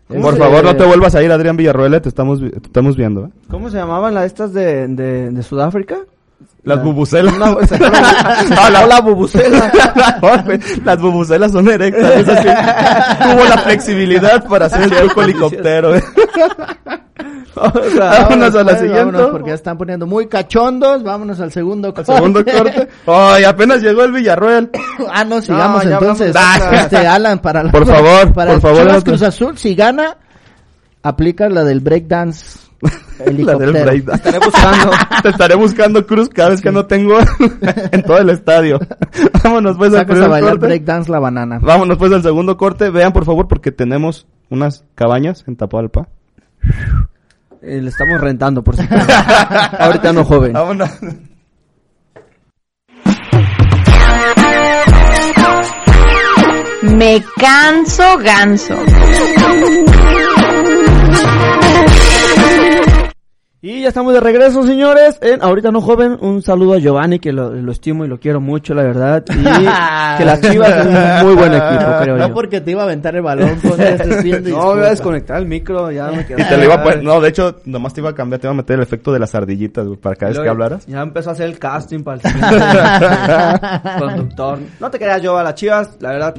Por 0.09 0.17
Ese- 0.19 0.37
favor, 0.37 0.65
no 0.65 0.77
te 0.77 0.85
vuelvas 0.85 1.15
a 1.15 1.23
ir, 1.23 1.33
Adrián 1.33 1.57
Villarroel, 1.57 2.01
te 2.03 2.09
estamos, 2.09 2.39
te 2.41 2.47
estamos 2.57 2.97
viendo. 2.97 3.27
¿eh? 3.27 3.29
¿Cómo 3.51 3.71
se 3.71 3.77
llamaban 3.79 4.15
las 4.15 4.27
estas 4.27 4.53
de, 4.53 4.87
de, 4.89 5.31
de 5.31 5.43
Sudáfrica? 5.43 5.99
Las 6.65 6.83
bubucelas. 6.83 7.35
Una- 7.35 7.47
No, 8.51 8.71
la- 8.71 8.85
Hola, 8.85 9.01
bubucela. 9.01 9.71
Las 10.85 10.99
bubucelas 11.01 11.53
son 11.53 11.69
erectas. 11.69 12.11
Eso 12.17 12.33
sí. 12.37 12.49
Tuvo 13.23 13.45
la 13.45 13.59
flexibilidad 13.59 14.45
para 14.49 14.67
hacer 14.67 14.83
el 14.85 14.91
truco 14.91 15.23
helicóptero. 15.23 15.95
O 17.57 17.71
sea, 17.95 18.23
Vámonos 18.23 18.53
a 18.57 18.59
la 18.59 18.65
Pues, 18.65 18.79
siguiente. 18.79 19.05
vámonos, 19.05 19.31
porque 19.31 19.49
ya 19.51 19.55
están 19.55 19.79
poniendo 19.79 20.07
muy 20.09 20.27
cachondos. 20.27 21.05
Vámonos 21.05 21.39
al 21.41 21.53
segundo 21.53 21.95
Al 21.97 22.05
segundo 22.05 22.45
corte. 22.45 22.89
Ay, 23.07 23.45
apenas 23.45 23.81
llegó 23.81 24.03
el 24.03 24.11
Villarroel. 24.13 24.71
ah, 25.13 25.25
no, 25.25 25.41
sigamos 25.41 25.85
No, 25.85 25.93
entonces. 25.93 26.35
Este, 26.73 26.97
Alan, 27.07 27.39
para 27.39 27.63
la- 27.63 27.71
Por 27.71 27.87
favor, 27.87 28.33
para 28.33 28.53
por 28.55 28.61
favor, 28.61 28.79
Chivas 28.83 28.97
otro. 28.99 29.13
Cruz 29.13 29.23
Azul, 29.23 29.57
si 29.57 29.75
gana, 29.77 30.17
aplica 31.05 31.49
la 31.49 31.63
del 31.63 31.81
breakdance 31.81 32.65
La 33.39 33.55
del 33.55 33.73
break. 33.73 34.09
Estaré 34.13 34.39
buscando. 34.39 34.91
Te 35.23 35.29
estaré 35.29 35.55
buscando 35.55 36.07
cruz 36.07 36.29
cada 36.29 36.51
vez 36.51 36.61
que 36.61 36.73
no 36.73 36.87
tengo 36.87 37.17
en 37.93 38.03
todo 38.03 38.19
el 38.19 38.31
estadio. 38.31 38.79
Vámonos 39.45 39.77
pues 39.77 39.95
al 39.95 40.23
a 40.23 40.29
bailar 40.29 40.59
breakdance 40.59 41.11
la 41.11 41.21
banana. 41.21 41.61
Vámonos 41.63 41.97
pues 41.97 42.13
al 42.13 42.23
segundo 42.23 42.57
corte. 42.57 42.91
Vean 42.91 43.13
por 43.13 43.25
favor 43.25 43.49
porque 43.49 43.73
tenemos 43.73 44.27
unas 44.51 44.85
cabañas 44.95 45.45
en 45.47 45.57
Tapalpa. 45.57 46.09
Eh, 47.63 47.81
le 47.81 47.89
estamos 47.89 48.21
rentando, 48.21 48.63
por 48.63 48.77
si 48.77 48.83
acaso. 48.83 49.11
Ahorita 49.79 50.13
no, 50.13 50.25
joven. 50.25 50.53
Vámonos. 50.53 50.91
Me 56.83 57.25
canso 57.39 58.19
ganso. 58.19 58.75
Y 63.67 63.81
ya 63.81 63.89
estamos 63.89 64.13
de 64.13 64.21
regreso, 64.21 64.63
señores. 64.67 65.19
En 65.23 65.43
Ahorita 65.43 65.71
no 65.71 65.81
joven, 65.81 66.19
un 66.21 66.43
saludo 66.43 66.75
a 66.75 66.79
Giovanni, 66.79 67.19
que 67.19 67.33
lo, 67.33 67.49
lo 67.51 67.73
estimo 67.73 68.05
y 68.05 68.09
lo 68.09 68.21
quiero 68.21 68.39
mucho, 68.39 68.75
la 68.75 68.83
verdad. 68.83 69.25
Y 69.27 69.33
que 70.19 70.25
las 70.27 70.39
Chivas 70.43 70.69
es 70.69 70.85
un 70.85 71.27
muy 71.27 71.35
buen 71.35 71.55
equipo, 71.55 71.93
creo 72.03 72.17
No 72.19 72.29
yo. 72.29 72.35
porque 72.35 72.61
te 72.61 72.73
iba 72.73 72.83
a 72.83 72.85
aventar 72.85 73.17
el 73.17 73.23
balón 73.23 73.59
con 73.67 73.81
este 73.81 74.17
pidiendo 74.23 74.51
No, 74.51 74.75
voy 74.75 74.85
a 74.85 74.91
desconectar 74.91 75.39
el 75.39 75.47
micro, 75.47 75.91
ya 75.91 76.09
me 76.11 76.27
quedé. 76.27 76.43
Y 76.43 76.45
te 76.45 76.59
lo 76.59 76.65
iba 76.65 76.75
a 76.75 76.83
poner, 76.83 77.03
no, 77.03 77.19
de 77.23 77.31
hecho, 77.31 77.57
nomás 77.65 77.95
te 77.95 78.03
iba 78.03 78.11
a 78.11 78.15
cambiar, 78.15 78.39
te 78.39 78.49
iba 78.49 78.53
a 78.53 78.57
meter 78.57 78.77
el 78.77 78.83
efecto 78.83 79.15
de 79.15 79.19
las 79.19 79.35
ardillitas, 79.35 79.87
güey, 79.87 79.99
para 79.99 80.15
cada 80.15 80.33
vez 80.33 80.41
que 80.41 80.49
hablaras. 80.51 80.85
Ya 80.87 81.01
empezó 81.01 81.31
a 81.31 81.33
hacer 81.33 81.47
el 81.49 81.59
casting 81.59 82.01
para 82.05 82.21
el 82.23 83.99
conductor. 83.99 84.59
No 84.79 84.91
te 84.91 84.99
creas 84.99 85.23
yo 85.23 85.39
a 85.39 85.43
las 85.43 85.55
Chivas, 85.55 85.97
la 86.01 86.11
verdad, 86.11 86.35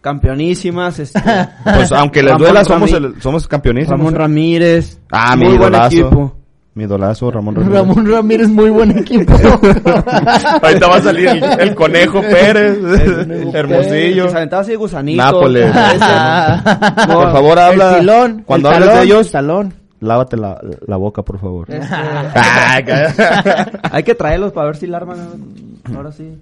campeonísimas. 0.00 0.98
Este, 1.00 1.20
Pues 1.64 1.92
aunque 1.92 2.22
les 2.22 2.32
Ramón 2.32 2.42
duela, 2.46 2.64
somos, 2.64 2.92
el, 2.92 3.20
somos 3.22 3.46
campeonísimos. 3.48 3.98
Ramón 3.98 4.14
¿eh? 4.14 4.18
Ramírez. 4.18 4.98
Ah, 5.10 5.36
mi 5.36 5.44
muy 5.46 5.58
buen 5.58 5.72
idolazo. 5.72 5.96
equipo. 5.96 6.36
Mi 6.74 6.84
idolazo, 6.84 7.30
Ramón 7.30 7.54
Ramírez. 7.56 7.74
Ramón 7.78 8.10
Ramírez, 8.10 8.48
muy 8.48 8.70
buen 8.70 8.96
equipo. 8.98 9.32
Ahorita 10.62 10.86
va 10.88 10.96
a 10.96 11.00
salir 11.02 11.28
el, 11.28 11.42
el 11.60 11.74
conejo 11.74 12.20
Pérez, 12.20 12.78
Hermosillo. 13.54 14.24
Que 14.24 14.30
se 14.30 14.36
aventaba 14.36 14.62
así 14.62 14.74
gusanito. 14.76 15.22
Nápoles. 15.22 15.66
Ese. 15.68 17.08
No, 17.08 17.14
por 17.14 17.32
favor, 17.32 17.58
habla. 17.58 17.98
El. 17.98 18.42
Cuando 18.44 18.68
el 18.68 18.74
hables 18.74 18.88
talón, 18.88 19.00
de 19.00 19.04
ellos, 19.06 19.26
el 19.26 19.32
talón. 19.32 19.74
lávate 20.00 20.36
la, 20.36 20.60
la 20.86 20.96
boca, 20.96 21.22
por 21.22 21.38
favor. 21.40 21.66
Este, 21.68 21.94
Hay 23.90 24.02
que 24.02 24.14
traerlos 24.14 24.52
para 24.52 24.66
ver 24.66 24.76
si 24.76 24.86
la 24.86 24.98
arman. 24.98 25.18
Ahora 25.94 26.12
sí. 26.12 26.38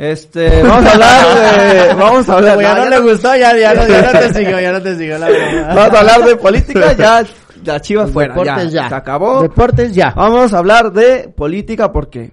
Este, 0.00 0.62
vamos 0.62 0.86
a 0.86 0.92
hablar 0.92 1.58
de, 1.58 1.94
vamos 1.98 2.28
a 2.30 2.32
hablar, 2.36 2.54
Como 2.54 2.62
ya 2.62 2.74
no, 2.74 2.84
ya 2.84 2.90
le 2.90 2.98
gustó, 3.00 3.36
ya, 3.36 3.54
ya, 3.58 3.74
no, 3.74 3.86
ya 3.86 4.12
no 4.12 4.18
te 4.18 4.32
siguió, 4.34 4.58
ya 4.60 4.72
no 4.72 4.80
te 4.80 4.96
siguió 4.96 5.18
la 5.18 5.28
verdad. 5.28 5.74
vamos 5.76 5.94
a 5.94 6.00
hablar 6.00 6.24
de 6.24 6.36
política, 6.36 6.92
ya, 6.96 7.22
ya 7.62 7.80
Chivas 7.80 8.10
fuera, 8.10 8.32
Deportes 8.32 8.72
ya, 8.72 8.82
ya. 8.84 8.88
se 8.88 8.94
acabó. 8.94 9.42
Deportes 9.42 9.94
ya. 9.94 10.14
Vamos 10.16 10.54
a 10.54 10.58
hablar 10.58 10.90
de 10.90 11.28
política 11.28 11.92
porque 11.92 12.32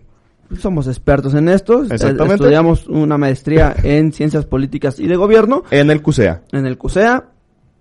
somos 0.58 0.88
expertos 0.88 1.34
en 1.34 1.50
esto. 1.50 1.84
Eh, 1.84 1.88
Exactamente. 1.92 2.36
Estudiamos 2.36 2.88
una 2.88 3.18
maestría 3.18 3.76
en 3.84 4.14
ciencias 4.14 4.46
políticas 4.46 4.98
y 5.02 5.08
de 5.08 5.18
gobierno 5.18 5.64
En 5.70 5.92
el 5.92 6.02
CUSEA. 6.02 6.44
en 6.54 6.66
el 6.68 6.78
CUSEA. 6.78 7.26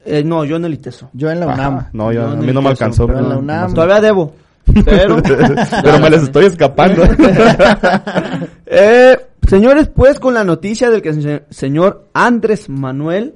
Eh, 0.05 0.25
no, 0.25 0.45
yo 0.45 0.57
en 0.57 0.65
el 0.65 0.75
ITESO. 0.75 1.11
Yo 1.13 1.31
en 1.31 1.39
la 1.39 1.47
UNAM. 1.47 1.77
Ajá. 1.77 1.91
No, 1.93 2.11
yo, 2.11 2.23
Yo 2.23 2.33
a 2.33 2.35
mí 2.37 2.53
no 2.53 2.61
me 2.61 2.71
alcanzó. 2.71 3.07
pero 3.07 3.21
en 3.21 3.29
la 3.29 3.37
UNAM. 3.39 3.73
Todavía 3.73 4.01
debo. 4.01 4.35
Pero, 4.85 5.23
Pero 5.23 5.99
me 6.01 6.11
les 6.11 6.25
estoy 6.25 6.47
escapando. 6.47 7.05
Eh, 8.67 9.17
señores, 9.47 9.89
pues 9.89 10.19
con 10.21 10.35
la 10.35 10.45
noticia 10.45 10.91
del 10.91 11.03
que 11.03 11.11
el 11.11 11.23
se- 11.23 11.45
señor 11.51 12.07
Andrés 12.13 12.69
Manuel, 12.69 13.35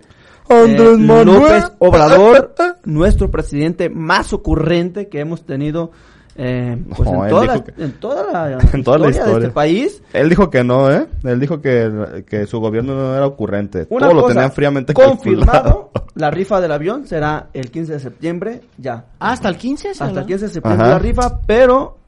Andrés 0.49 0.95
eh, 0.95 0.97
Manuel. 0.99 1.27
López 1.43 1.73
Obrador, 1.79 2.55
nuestro 2.85 3.31
presidente 3.31 3.89
más 3.89 4.33
ocurrente 4.33 5.09
que 5.09 5.21
hemos 5.21 5.45
tenido 5.47 5.91
eh, 6.37 6.81
pues 6.97 7.11
No, 7.11 7.25
en, 7.25 7.31
toda 7.31 7.45
la, 7.47 7.65
que- 7.65 7.85
en 7.85 7.93
toda 7.93 8.33
la 8.33 8.59
En 8.73 8.83
toda 8.85 8.99
la 8.99 9.07
de 9.07 9.11
historia. 9.13 9.37
este 9.39 9.51
país. 9.51 10.03
Él 10.13 10.29
dijo 10.29 10.49
que 10.49 10.65
no, 10.65 10.91
¿eh? 10.91 11.07
Él 11.25 11.39
dijo 11.41 11.61
que, 11.61 12.25
que 12.27 12.47
su 12.47 12.61
gobierno 12.61 12.95
no 12.95 13.15
era 13.15 13.27
ocurrente. 13.27 13.87
Una 13.91 14.07
Todo 14.07 14.15
lo 14.15 14.23
cosa, 14.23 14.35
tenían 14.35 14.53
fríamente 14.53 14.95
calculado. 14.95 15.17
confirmado, 15.19 15.91
la 16.15 16.31
rifa 16.31 16.61
del 16.61 16.73
avión 16.73 17.07
será 17.07 17.49
el 17.53 17.71
15 17.71 17.93
de 17.95 18.01
septiembre, 18.01 18.61
ya. 18.79 19.05
Hasta 19.19 19.49
el 19.49 19.57
15 19.57 19.83
se 19.95 20.03
Hasta 20.05 20.15
la- 20.15 20.21
el 20.23 20.27
15 20.27 20.45
de 20.47 20.51
septiembre 20.53 20.83
Ajá. 20.85 20.93
la 20.95 20.99
rifa, 20.99 21.41
pero 21.47 21.99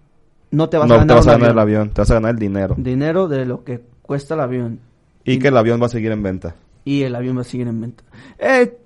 no 0.50 0.68
te 0.68 0.78
vas 0.78 0.84
a 0.84 0.88
No 0.88 0.94
ganar 0.94 1.09
te 1.09 1.14
vas 1.14 1.26
a 1.26 1.32
ganar 1.32 1.50
avión. 1.50 1.53
el 1.53 1.59
avión, 1.62 1.90
te 1.90 2.00
vas 2.00 2.11
a 2.11 2.14
ganar 2.14 2.30
el 2.30 2.38
dinero. 2.38 2.74
Dinero 2.78 3.28
de 3.28 3.44
lo 3.44 3.64
que 3.64 3.91
cuesta 4.03 4.34
el 4.34 4.40
avión. 4.40 4.80
Y 5.24 5.38
que 5.38 5.48
el 5.48 5.57
avión 5.57 5.80
va 5.80 5.86
a 5.86 5.90
seguir 5.90 6.12
en 6.12 6.22
venta. 6.22 6.55
y 6.84 7.03
el 7.03 7.14
avión 7.14 7.36
va 7.36 7.42
a 7.42 7.44
seguir 7.44 7.68
en 7.68 7.80
venta. 7.80 8.03
Eh, 8.38 8.76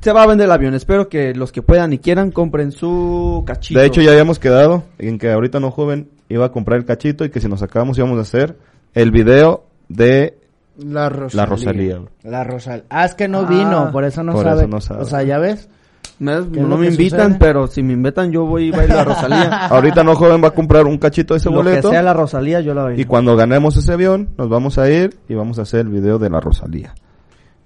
se 0.00 0.12
va 0.12 0.22
a 0.22 0.26
vender 0.28 0.44
el 0.46 0.52
avión. 0.52 0.74
Espero 0.74 1.08
que 1.08 1.34
los 1.34 1.50
que 1.50 1.60
puedan 1.62 1.92
y 1.92 1.98
quieran 1.98 2.30
compren 2.30 2.70
su 2.70 3.42
cachito. 3.46 3.80
De 3.80 3.86
hecho, 3.86 4.00
ya 4.00 4.12
habíamos 4.12 4.38
quedado 4.38 4.84
en 4.98 5.18
que 5.18 5.30
ahorita 5.32 5.58
no 5.58 5.70
joven 5.72 6.08
iba 6.28 6.46
a 6.46 6.52
comprar 6.52 6.78
el 6.78 6.84
cachito 6.84 7.24
y 7.24 7.30
que 7.30 7.40
si 7.40 7.48
nos 7.48 7.60
sacábamos 7.60 7.98
íbamos 7.98 8.18
a 8.18 8.22
hacer 8.22 8.56
el 8.94 9.10
video 9.10 9.64
de 9.88 10.38
La 10.78 11.08
Rosalía. 11.08 11.42
la 11.42 11.46
Rosalía. 11.46 12.00
La 12.22 12.44
Rosalía. 12.44 12.84
Ah, 12.90 13.04
es 13.04 13.14
que 13.14 13.26
no 13.26 13.40
Ah, 13.40 13.46
vino, 13.48 13.90
por 13.92 14.04
eso 14.04 14.22
no 14.22 14.32
por 14.34 14.44
sabe. 14.44 14.60
eso 14.60 14.68
no 14.68 14.80
sabe. 14.80 15.02
O 15.02 15.04
sea, 15.04 15.22
ya 15.24 15.38
ves. 15.38 15.68
Me- 16.22 16.48
¿Qué 16.52 16.60
es 16.60 16.66
no 16.68 16.76
me 16.76 16.86
invitan, 16.86 17.20
sucede? 17.32 17.36
pero 17.40 17.66
si 17.66 17.82
me 17.82 17.94
invitan 17.94 18.30
yo 18.30 18.46
voy 18.46 18.66
y 18.68 18.70
bailo 18.70 18.94
la 18.94 19.04
Rosalía. 19.04 19.66
Ahorita 19.70 20.04
no 20.04 20.14
joven 20.14 20.42
va 20.42 20.48
a 20.48 20.50
comprar 20.52 20.86
un 20.86 20.96
cachito 20.96 21.34
de 21.34 21.38
ese 21.38 21.50
Lo 21.50 21.56
que 21.62 21.68
boleto. 21.70 21.90
sea 21.90 22.00
la 22.00 22.12
Rosalía 22.12 22.60
yo 22.60 22.74
la 22.74 22.84
bailo. 22.84 23.00
Y 23.00 23.04
cuando 23.06 23.34
ganemos 23.34 23.76
ese 23.76 23.92
avión, 23.92 24.28
nos 24.38 24.48
vamos 24.48 24.78
a 24.78 24.88
ir 24.88 25.16
y 25.28 25.34
vamos 25.34 25.58
a 25.58 25.62
hacer 25.62 25.80
el 25.80 25.88
video 25.88 26.20
de 26.20 26.30
la 26.30 26.38
Rosalía. 26.38 26.94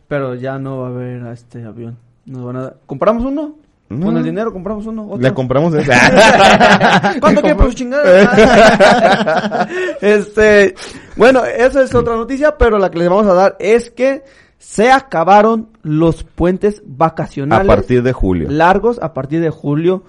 Pero 0.08 0.34
ya 0.36 0.58
no 0.58 0.78
va 0.78 0.86
a 0.86 0.90
haber 0.90 1.22
a 1.24 1.32
este 1.32 1.64
avión. 1.64 1.98
Nos 2.24 2.44
van 2.44 2.56
a 2.56 2.62
dar- 2.62 2.76
¿Compramos 2.86 3.24
uno? 3.24 3.56
No. 3.88 4.06
Con 4.06 4.16
el 4.16 4.24
dinero 4.24 4.52
compramos 4.52 4.86
uno. 4.86 5.04
¿Otro? 5.04 5.18
Le 5.18 5.32
compramos 5.34 5.72
ese. 5.74 5.92
¿Cuánto 7.20 7.42
su 7.66 7.72
chingada? 7.74 9.68
este, 10.00 10.74
bueno, 11.14 11.44
esa 11.44 11.82
es 11.82 11.94
otra 11.94 12.16
noticia, 12.16 12.56
pero 12.56 12.78
la 12.78 12.90
que 12.90 12.98
les 12.98 13.08
vamos 13.08 13.26
a 13.26 13.34
dar 13.34 13.56
es 13.60 13.90
que 13.90 14.24
Se 14.68 14.90
acabaron 14.90 15.68
los 15.82 16.24
puentes 16.24 16.80
A 16.80 16.82
vacacionales 16.84 17.68
partir 17.68 18.02
de 18.02 18.12
julio. 18.12 18.50
largos 18.50 18.98
a 19.00 19.14
partir 19.14 19.40
de 19.40 19.50
julio 19.50 20.02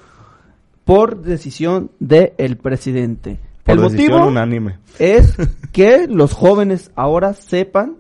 por 0.84 1.22
decisión 1.22 1.92
del 2.00 2.58
presidente. 2.58 3.40
Por 3.64 3.76
el 3.76 3.82
motivo 3.82 4.26
unánime. 4.26 4.80
es 4.98 5.36
que 5.72 6.08
los 6.08 6.34
jóvenes 6.34 6.90
ahora 6.96 7.36
sepan 7.36 7.98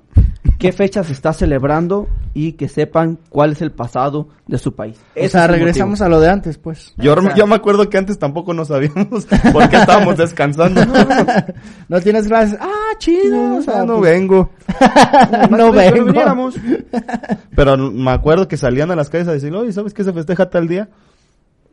qué 0.57 0.71
fecha 0.71 1.03
se 1.03 1.13
está 1.13 1.33
celebrando 1.33 2.07
y 2.33 2.53
que 2.53 2.67
sepan 2.67 3.19
cuál 3.29 3.51
es 3.51 3.61
el 3.61 3.71
pasado 3.71 4.29
de 4.47 4.57
su 4.57 4.73
país. 4.73 4.99
O 5.15 5.27
sea, 5.27 5.47
regresamos 5.47 6.01
a 6.01 6.09
lo 6.09 6.19
de 6.19 6.29
antes, 6.29 6.57
pues. 6.57 6.93
Yo, 6.97 7.15
yo 7.35 7.47
me 7.47 7.55
acuerdo 7.55 7.89
que 7.89 7.97
antes 7.97 8.17
tampoco 8.19 8.53
no 8.53 8.65
sabíamos 8.65 9.25
por 9.53 9.69
qué 9.69 9.77
estábamos 9.77 10.17
descansando. 10.17 10.81
No 11.87 12.01
tienes 12.01 12.27
clases. 12.27 12.57
Ah, 12.61 12.93
chido. 12.97 13.57
o 13.57 13.61
sea, 13.61 13.81
Ah, 13.81 13.85
no 13.85 13.97
pues, 13.99 14.11
vengo. 14.11 14.49
no 15.49 15.71
vengo. 15.71 16.05
viniéramos. 16.05 16.55
Pero 17.55 17.77
me 17.77 18.11
acuerdo 18.11 18.47
que 18.47 18.57
salían 18.57 18.91
a 18.91 18.95
las 18.95 19.09
calles 19.09 19.27
a 19.27 19.33
decir, 19.33 19.53
oye, 19.53 19.71
¿sabes 19.73 19.93
qué 19.93 20.03
se 20.03 20.13
festeja 20.13 20.49
tal 20.49 20.67
día? 20.67 20.89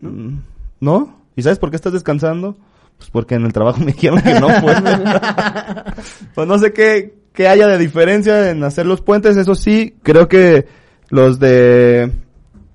Mm, 0.01 0.37
¿No? 0.81 1.25
¿Y 1.37 1.43
sabes 1.43 1.59
por 1.59 1.71
qué 1.71 1.77
estás 1.77 1.93
descansando? 1.93 2.57
Pues 2.99 3.11
porque 3.11 3.35
en 3.35 3.45
el 3.45 3.53
trabajo 3.53 3.81
me 3.81 3.87
dijeron 3.93 4.21
que 4.23 4.39
no 4.39 4.49
puedo. 4.61 4.81
pues 6.35 6.49
no 6.49 6.59
sé 6.59 6.73
qué, 6.73 7.15
qué 7.35 7.49
haya 7.49 7.67
de 7.67 7.77
diferencia 7.77 8.51
en 8.51 8.65
hacer 8.65 8.87
los 8.87 9.03
puentes. 9.03 9.37
Eso 9.37 9.55
sí, 9.55 9.97
creo 10.03 10.29
que 10.29 10.67
los 11.11 11.39
de... 11.39 12.11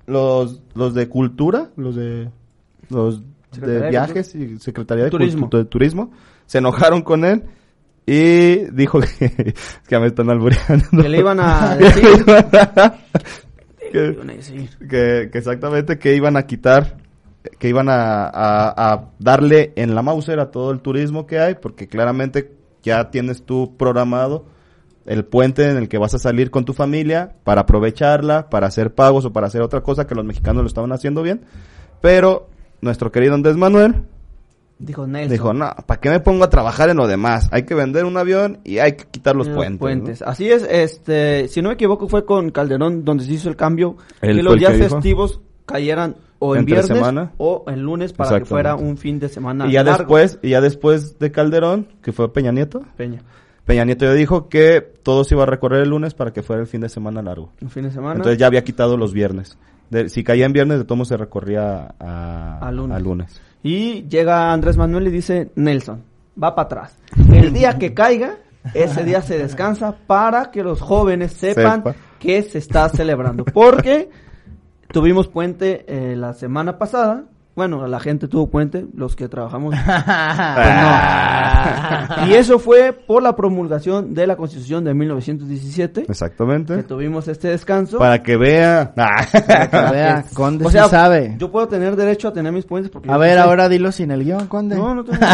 Los, 0.06 0.62
los 0.74 0.94
de 0.94 1.08
cultura, 1.08 1.70
los 1.76 1.96
de... 1.96 2.30
Los 2.88 3.22
Secretaría 3.50 3.82
de 3.82 3.90
viajes 3.90 4.34
y 4.36 4.58
Secretaría 4.58 5.04
de 5.04 5.10
Turismo. 5.10 5.48
De 5.52 5.64
Turismo 5.64 6.12
se 6.46 6.58
enojaron 6.58 7.02
con 7.02 7.24
él 7.24 7.42
y 8.06 8.70
dijo 8.72 9.00
que, 9.00 9.54
que 9.88 9.98
me 9.98 10.06
están 10.06 10.30
albureando. 10.30 11.02
Que 11.02 11.08
le 11.08 11.18
iban 11.18 11.40
a 11.40 11.76
decir. 11.78 12.24
que, 13.92 14.06
Iban 14.06 14.30
a 14.30 14.34
decir. 14.34 14.70
que, 14.78 15.30
que 15.32 15.38
exactamente 15.38 15.98
que 15.98 16.14
iban 16.14 16.36
a 16.36 16.46
quitar, 16.46 16.98
que 17.58 17.68
iban 17.68 17.88
a, 17.88 18.24
a, 18.26 18.92
a 18.92 19.10
darle 19.18 19.72
en 19.74 19.96
la 19.96 20.02
Mauser 20.02 20.38
a 20.38 20.52
todo 20.52 20.70
el 20.70 20.80
turismo 20.80 21.26
que 21.26 21.40
hay, 21.40 21.56
porque 21.56 21.88
claramente 21.88 22.59
ya 22.82 23.10
tienes 23.10 23.42
tú 23.42 23.76
programado 23.76 24.44
el 25.06 25.24
puente 25.24 25.68
en 25.68 25.76
el 25.76 25.88
que 25.88 25.98
vas 25.98 26.14
a 26.14 26.18
salir 26.18 26.50
con 26.50 26.64
tu 26.64 26.72
familia 26.72 27.34
para 27.44 27.62
aprovecharla, 27.62 28.48
para 28.50 28.66
hacer 28.66 28.94
pagos 28.94 29.24
o 29.24 29.32
para 29.32 29.46
hacer 29.46 29.62
otra 29.62 29.82
cosa 29.82 30.06
que 30.06 30.14
los 30.14 30.24
mexicanos 30.24 30.62
lo 30.62 30.68
estaban 30.68 30.92
haciendo 30.92 31.22
bien. 31.22 31.42
Pero 32.00 32.48
nuestro 32.80 33.10
querido 33.10 33.34
Andrés 33.34 33.56
Manuel 33.56 34.04
Dijo 34.80 35.06
Nelson. 35.06 35.30
dijo, 35.30 35.52
no, 35.52 35.70
¿para 35.86 36.00
qué 36.00 36.08
me 36.08 36.20
pongo 36.20 36.42
a 36.42 36.48
trabajar 36.48 36.88
en 36.88 36.96
lo 36.96 37.06
demás? 37.06 37.50
Hay 37.52 37.64
que 37.64 37.74
vender 37.74 38.06
un 38.06 38.16
avión 38.16 38.60
y 38.64 38.78
hay 38.78 38.92
que 38.92 39.04
quitar 39.04 39.36
los, 39.36 39.46
puentes. 39.46 40.22
¿no? 40.22 40.26
Así 40.26 40.50
es, 40.50 40.66
este, 40.70 41.48
si 41.48 41.60
no 41.60 41.68
me 41.68 41.74
equivoco 41.74 42.08
fue 42.08 42.24
con 42.24 42.50
Calderón 42.50 43.04
donde 43.04 43.24
se 43.24 43.32
hizo 43.32 43.50
el 43.50 43.56
cambio 43.56 43.96
que 44.22 44.32
fue 44.32 44.42
los 44.42 44.56
días 44.58 44.72
que 44.72 44.88
festivos 44.88 45.40
cayeran 45.66 46.16
o 46.40 46.56
en 46.56 46.64
viernes 46.64 46.86
semana. 46.88 47.30
o 47.38 47.64
en 47.68 47.82
lunes 47.82 48.12
para 48.12 48.40
que 48.40 48.44
fuera 48.44 48.74
un 48.74 48.96
fin 48.96 49.20
de 49.20 49.28
semana 49.28 49.66
Y 49.68 49.72
ya 49.72 49.84
largo. 49.84 49.98
después, 50.16 50.38
y 50.42 50.50
ya 50.50 50.60
después 50.60 51.18
de 51.20 51.30
Calderón, 51.30 51.86
que 52.02 52.10
fue 52.12 52.32
Peña 52.32 52.50
Nieto, 52.50 52.82
Peña, 52.96 53.22
Peña 53.64 53.84
Nieto 53.84 54.04
ya 54.06 54.14
dijo 54.14 54.48
que 54.48 54.80
todo 54.80 55.22
se 55.22 55.34
iba 55.36 55.44
a 55.44 55.46
recorrer 55.46 55.82
el 55.82 55.90
lunes 55.90 56.14
para 56.14 56.32
que 56.32 56.42
fuera 56.42 56.60
el 56.62 56.66
fin 56.66 56.80
de 56.80 56.88
semana 56.88 57.22
largo. 57.22 57.52
un 57.62 57.70
fin 57.70 57.84
de 57.84 57.92
semana. 57.92 58.16
Entonces 58.16 58.38
ya 58.38 58.46
había 58.48 58.64
quitado 58.64 58.96
los 58.96 59.12
viernes. 59.12 59.56
De- 59.90 60.08
si 60.08 60.24
caía 60.24 60.46
en 60.46 60.52
viernes, 60.52 60.78
de 60.78 60.84
todo 60.84 60.96
modo 60.96 61.04
se 61.04 61.16
recorría 61.16 61.94
a, 62.00 62.58
A 62.60 62.72
lunes. 62.72 62.96
a 62.96 63.00
lunes. 63.00 63.40
Y 63.62 64.02
llega 64.08 64.52
Andrés 64.52 64.76
Manuel 64.76 65.06
y 65.08 65.10
dice, 65.10 65.50
Nelson, 65.56 66.02
va 66.42 66.54
para 66.54 66.66
atrás. 66.66 66.96
El 67.32 67.52
día 67.52 67.76
que 67.78 67.92
caiga, 67.92 68.36
ese 68.72 69.04
día 69.04 69.20
se 69.20 69.36
descansa 69.36 69.94
para 70.06 70.50
que 70.50 70.62
los 70.62 70.80
jóvenes 70.80 71.32
sepan 71.32 71.78
Sepa. 71.82 71.94
que 72.18 72.42
se 72.42 72.58
está 72.58 72.88
celebrando. 72.88 73.44
Porque 73.44 74.08
tuvimos 74.92 75.28
puente 75.28 75.84
eh, 75.88 76.16
la 76.16 76.32
semana 76.34 76.78
pasada. 76.78 77.24
Bueno, 77.56 77.86
la 77.88 77.98
gente 78.00 78.28
tuvo 78.28 78.48
puente, 78.48 78.86
los 78.94 79.16
que 79.16 79.28
trabajamos. 79.28 79.74
pues 79.84 79.86
no. 82.16 82.26
Y 82.28 82.34
eso 82.34 82.58
fue 82.58 82.92
por 82.92 83.22
la 83.22 83.34
promulgación 83.36 84.14
de 84.14 84.26
la 84.26 84.36
Constitución 84.36 84.84
de 84.84 84.94
1917. 84.94 86.04
Que 86.04 86.12
Exactamente. 86.12 86.82
tuvimos 86.84 87.26
este 87.28 87.48
descanso. 87.48 87.98
Para 87.98 88.22
que 88.22 88.36
vea. 88.36 88.92
Para 88.94 89.68
que 89.68 89.92
vea, 89.92 90.24
Conde 90.34 90.64
o 90.64 90.70
sea, 90.70 90.84
sí 90.84 90.90
sabe. 90.90 91.34
yo 91.38 91.50
puedo 91.50 91.66
tener 91.68 91.96
derecho 91.96 92.28
a 92.28 92.32
tener 92.32 92.52
mis 92.52 92.64
puentes 92.64 92.90
porque 92.90 93.10
A 93.10 93.18
ver, 93.18 93.34
sé. 93.34 93.40
ahora 93.40 93.68
dilo 93.68 93.90
sin 93.92 94.10
el 94.12 94.24
guion, 94.24 94.46
Conde. 94.46 94.76
No, 94.76 94.94
no 94.94 95.04
tengo. 95.04 95.18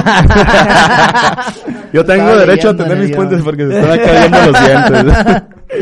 Yo 1.92 2.04
tengo 2.04 2.36
derecho 2.36 2.70
a 2.70 2.76
tener 2.76 2.92
en 2.92 3.00
mis 3.04 3.14
puentes 3.14 3.42
porque 3.42 3.66
se 3.68 3.78
están 3.78 3.98
cayendo 3.98 4.38
los 4.50 4.61
dientes. 4.66 5.42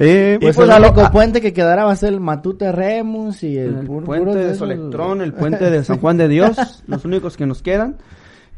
y 0.00 0.38
Pues, 0.38 0.56
pues, 0.56 0.58
el 0.58 0.70
a 0.70 0.78
lo- 0.78 0.86
único 0.88 1.00
a- 1.02 1.10
puente 1.10 1.40
que 1.40 1.52
quedará 1.52 1.84
va 1.84 1.92
a 1.92 1.96
ser 1.96 2.12
el 2.12 2.20
Matute 2.20 2.70
Remus 2.72 3.42
y 3.42 3.56
el, 3.56 3.76
el 3.80 3.88
pur- 3.88 4.04
puente 4.04 4.34
de 4.36 4.44
esos- 4.46 4.58
Solectrón, 4.58 5.20
el 5.22 5.32
puente 5.34 5.70
de 5.70 5.84
San 5.84 5.98
Juan 5.98 6.16
de 6.16 6.28
Dios, 6.28 6.56
los 6.86 7.04
únicos 7.04 7.36
que 7.36 7.46
nos 7.46 7.62
quedan. 7.62 7.96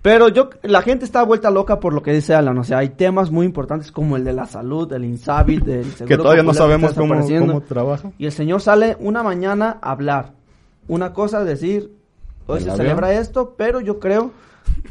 Pero 0.00 0.28
yo, 0.28 0.50
la 0.62 0.80
gente 0.82 1.04
está 1.04 1.24
vuelta 1.24 1.50
loca 1.50 1.80
por 1.80 1.92
lo 1.92 2.02
que 2.02 2.12
dice 2.12 2.32
Alan, 2.32 2.56
o 2.56 2.62
sea, 2.64 2.78
hay 2.78 2.90
temas 2.90 3.32
muy 3.32 3.44
importantes 3.44 3.90
como 3.90 4.16
el 4.16 4.22
de 4.24 4.32
la 4.32 4.46
salud, 4.46 4.90
el 4.92 5.04
Insabi, 5.04 5.58
del 5.58 5.84
seguro 5.86 6.06
que 6.06 6.16
todavía 6.16 6.42
no 6.44 6.54
sabemos 6.54 6.92
cómo, 6.94 7.14
desapareciendo. 7.14 7.54
cómo 7.54 7.64
trabaja. 7.66 8.10
Y 8.16 8.26
el 8.26 8.32
señor 8.32 8.60
sale 8.60 8.96
una 9.00 9.24
mañana 9.24 9.78
a 9.82 9.90
hablar. 9.90 10.32
Una 10.86 11.12
cosa 11.12 11.42
decir, 11.44 11.90
hoy 12.46 12.58
¿El 12.58 12.64
se 12.64 12.70
avión? 12.70 12.86
celebra 12.86 13.12
esto, 13.14 13.54
pero 13.58 13.80
yo 13.80 13.98
creo 13.98 14.30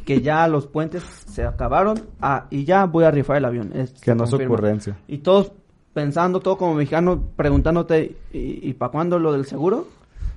que 0.06 0.22
ya 0.22 0.48
los 0.48 0.68
puentes 0.68 1.04
se 1.04 1.44
acabaron 1.44 2.00
ah, 2.22 2.46
y 2.50 2.64
ya 2.66 2.86
voy 2.86 3.04
a 3.06 3.12
rifar 3.12 3.38
el 3.38 3.46
avión. 3.46 3.72
Es- 3.74 3.94
Que 4.02 4.16
no 4.16 4.24
es 4.26 4.34
ocurrencia. 4.34 4.98
Y 5.08 5.20
todos 5.20 5.52
pensando, 5.94 6.40
todo 6.40 6.58
como 6.58 6.76
mexicano, 6.76 7.22
preguntándote, 7.36 8.16
¿y, 8.32 8.70
y 8.70 8.74
para 8.74 8.92
cuándo 8.92 9.18
lo 9.20 9.34
del 9.34 9.46
seguro? 9.46 9.88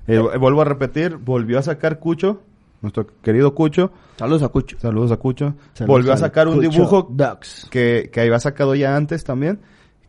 Eh, 0.07 0.19
vuelvo 0.19 0.63
a 0.63 0.65
repetir, 0.65 1.17
volvió 1.17 1.59
a 1.59 1.63
sacar 1.63 1.99
Cucho, 1.99 2.41
nuestro 2.81 3.07
querido 3.23 3.55
Cucho. 3.55 3.93
Saludos 4.17 4.43
a 4.43 4.49
Cucho. 4.49 4.77
Saludos 4.81 5.13
a 5.13 5.17
Cucho. 5.19 5.55
Saludos 5.75 5.87
volvió 5.99 6.13
a 6.13 6.17
sacar 6.17 6.49
un 6.49 6.57
Cucho 6.57 6.69
dibujo 6.71 7.09
Ducks. 7.11 7.67
que, 7.71 8.11
que 8.13 8.21
había 8.23 8.41
sacado 8.41 8.75
ya 8.75 8.97
antes 8.97 9.23
también, 9.23 9.61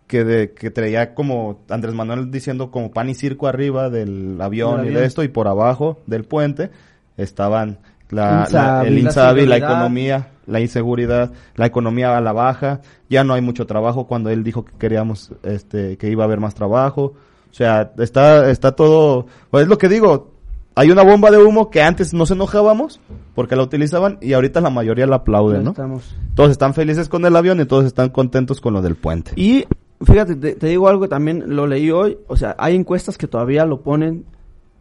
que 0.08 0.24
de, 0.24 0.54
que 0.54 0.72
traía 0.72 1.14
como 1.14 1.60
Andrés 1.70 1.94
Manuel 1.94 2.32
diciendo 2.32 2.72
como 2.72 2.92
pan 2.92 3.10
y 3.10 3.14
circo 3.14 3.48
arriba 3.48 3.90
del 3.90 4.40
avión 4.42 4.78
Del 4.78 4.86
y 4.86 4.88
avión. 4.90 5.02
de 5.02 5.08
esto, 5.08 5.24
y 5.24 5.28
por 5.28 5.48
abajo 5.50 6.00
del 6.08 6.24
puente 6.24 6.72
estaban 7.18 7.80
la, 8.12 8.41
Insabi. 8.45 8.53
la- 8.53 8.88
el 8.88 8.99
Insabi, 8.99 9.45
la, 9.45 9.57
economía, 9.57 10.28
la 10.47 10.59
inseguridad, 10.59 11.32
la 11.55 11.66
economía 11.66 12.18
a 12.18 12.22
la 12.22 12.34
baja, 12.34 12.82
ya 13.09 13.24
no 13.24 13.34
hay 13.34 13.41
mucho 13.41 13.66
trabajo 13.66 14.07
cuando 14.07 14.30
él 14.30 14.43
dijo 14.43 14.66
que 14.66 14.74
queríamos, 14.78 15.32
este, 15.43 15.97
que 15.97 16.09
iba 16.09 16.24
a 16.24 16.28
haber 16.28 16.39
más 16.39 16.53
trabajo, 16.55 17.14
o 17.49 17.53
sea, 17.53 17.91
está, 17.97 18.49
está 18.49 18.74
todo, 18.74 19.26
pues 19.49 19.64
es 19.64 19.70
lo 19.70 19.78
que 19.78 19.89
digo, 19.89 20.32
hay 20.74 20.89
una 20.89 21.03
bomba 21.03 21.32
de 21.32 21.38
humo 21.38 21.70
que 21.70 21.82
antes 21.82 22.14
nos 22.14 22.32
enojábamos 22.32 23.01
porque 23.36 23.57
la 23.57 23.64
utilizaban 23.64 24.18
y 24.22 24.34
ahorita 24.34 24.62
la 24.62 24.70
mayoría 24.70 25.05
la 25.05 25.18
aplaude, 25.18 25.59
¿no? 25.59 25.72
estamos. 25.72 26.16
Todos 26.34 26.49
están 26.51 26.74
felices 26.74 27.09
con 27.09 27.26
el 27.26 27.36
avión 27.36 27.59
y 27.59 27.66
todos 27.66 27.84
están 27.86 28.09
contentos 28.09 28.62
con 28.62 28.74
lo 28.74 28.82
del 28.82 28.95
puente. 28.95 29.32
Y 29.36 29.66
fíjate, 30.01 30.36
te, 30.36 30.55
te 30.55 30.68
digo 30.68 30.88
algo 30.88 31.01
que 31.03 31.07
también 31.09 31.43
lo 31.55 31.68
leí 31.68 31.91
hoy. 31.91 32.18
O 32.28 32.38
sea, 32.38 32.55
hay 32.57 32.76
encuestas 32.76 33.18
que 33.18 33.28
todavía 33.28 33.66
lo 33.66 33.82
ponen 33.82 34.24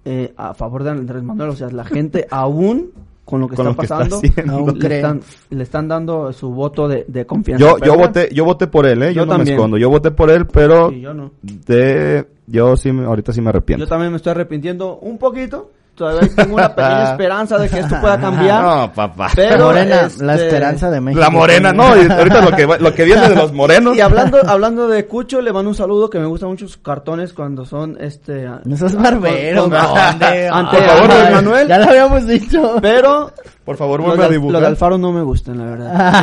eh, 0.04 0.32
a 0.36 0.54
favor 0.54 0.84
de 0.84 0.90
Andrés 0.90 1.24
Manuel. 1.24 1.50
O 1.50 1.56
sea, 1.56 1.68
la 1.70 1.84
gente 1.84 2.26
aún 2.30 2.92
con 3.30 3.40
lo 3.40 3.48
que 3.48 3.54
Con 3.56 3.68
está 3.68 3.70
lo 3.70 3.76
que 3.78 3.82
está 3.84 3.96
pasando 3.98 4.16
haciendo. 4.16 4.52
Aún 4.52 4.78
le, 4.78 4.96
están, 4.96 5.20
le 5.50 5.62
están 5.62 5.88
dando 5.88 6.32
su 6.32 6.50
voto 6.50 6.88
de, 6.88 7.04
de 7.08 7.24
confianza. 7.24 7.64
Yo, 7.64 7.78
yo 7.78 7.96
voté, 7.96 8.28
yo 8.34 8.44
voté 8.44 8.66
por 8.66 8.84
él, 8.86 9.02
eh, 9.02 9.14
yo, 9.14 9.20
Yo 9.22 9.26
no 9.26 9.32
también. 9.32 9.48
me 9.48 9.54
escondo, 9.54 9.78
yo 9.78 9.88
voté 9.88 10.10
por 10.10 10.30
él, 10.30 10.46
pero 10.46 10.90
sí, 10.90 11.00
yo 11.00 11.14
no. 11.14 11.30
de, 11.42 12.26
yo 12.46 12.76
sí, 12.76 12.92
me- 12.92 13.04
ahorita 13.06 13.32
sí 13.32 13.40
me 13.40 13.48
arrepiento. 13.50 13.84
Yo 13.84 13.88
también 13.88 14.10
me 14.10 14.16
estoy 14.16 14.32
arrepintiendo 14.32 14.98
un 14.98 15.16
poquito. 15.18 15.70
Todavía 16.00 16.30
tengo 16.34 16.54
una 16.54 16.74
pequeña 16.74 17.10
esperanza 17.10 17.58
de 17.58 17.68
que 17.68 17.78
esto 17.80 18.00
pueda 18.00 18.18
cambiar. 18.18 18.62
No, 18.70 18.90
papá. 18.94 19.28
Pero, 19.36 19.66
Morena, 19.66 20.00
este, 20.06 20.24
la 20.24 20.34
esperanza 20.34 20.90
de 20.90 20.98
México. 21.00 21.20
La 21.20 21.28
morena, 21.28 21.72
no, 21.74 21.94
y 21.94 22.10
ahorita 22.10 22.40
lo 22.40 22.56
que, 22.56 22.66
lo 22.66 22.94
que 22.94 23.04
viene 23.04 23.28
de 23.28 23.34
los 23.36 23.52
morenos. 23.52 23.94
Y 23.94 24.00
hablando, 24.00 24.38
hablando 24.46 24.88
de 24.88 25.04
Cucho, 25.06 25.42
le 25.42 25.52
mando 25.52 25.68
un 25.68 25.74
saludo 25.76 26.08
que 26.08 26.18
me 26.18 26.24
gustan 26.24 26.48
mucho 26.48 26.66
sus 26.66 26.78
cartones 26.78 27.34
cuando 27.34 27.66
son 27.66 27.98
este 28.00 28.48
No 28.64 28.76
seas 28.78 28.94
barbero, 28.96 29.64
con- 29.64 29.72
Conde. 29.72 30.48
Ante 30.48 30.76
Por 30.78 30.86
favor, 30.86 31.30
Manuel. 31.32 31.68
Ya 31.68 31.78
lo 31.78 31.84
habíamos 31.90 32.26
dicho. 32.26 32.76
Pero 32.80 33.30
Por 33.64 33.76
favor, 33.76 34.00
vuelve 34.00 34.14
a 34.14 34.16
de, 34.16 34.22
los 34.22 34.28
de 34.30 34.34
dibujar. 34.38 34.64
Alfaro 34.64 34.96
no 34.96 35.12
me 35.12 35.20
gustan, 35.22 35.58
la 35.58 35.64
verdad. 35.66 36.14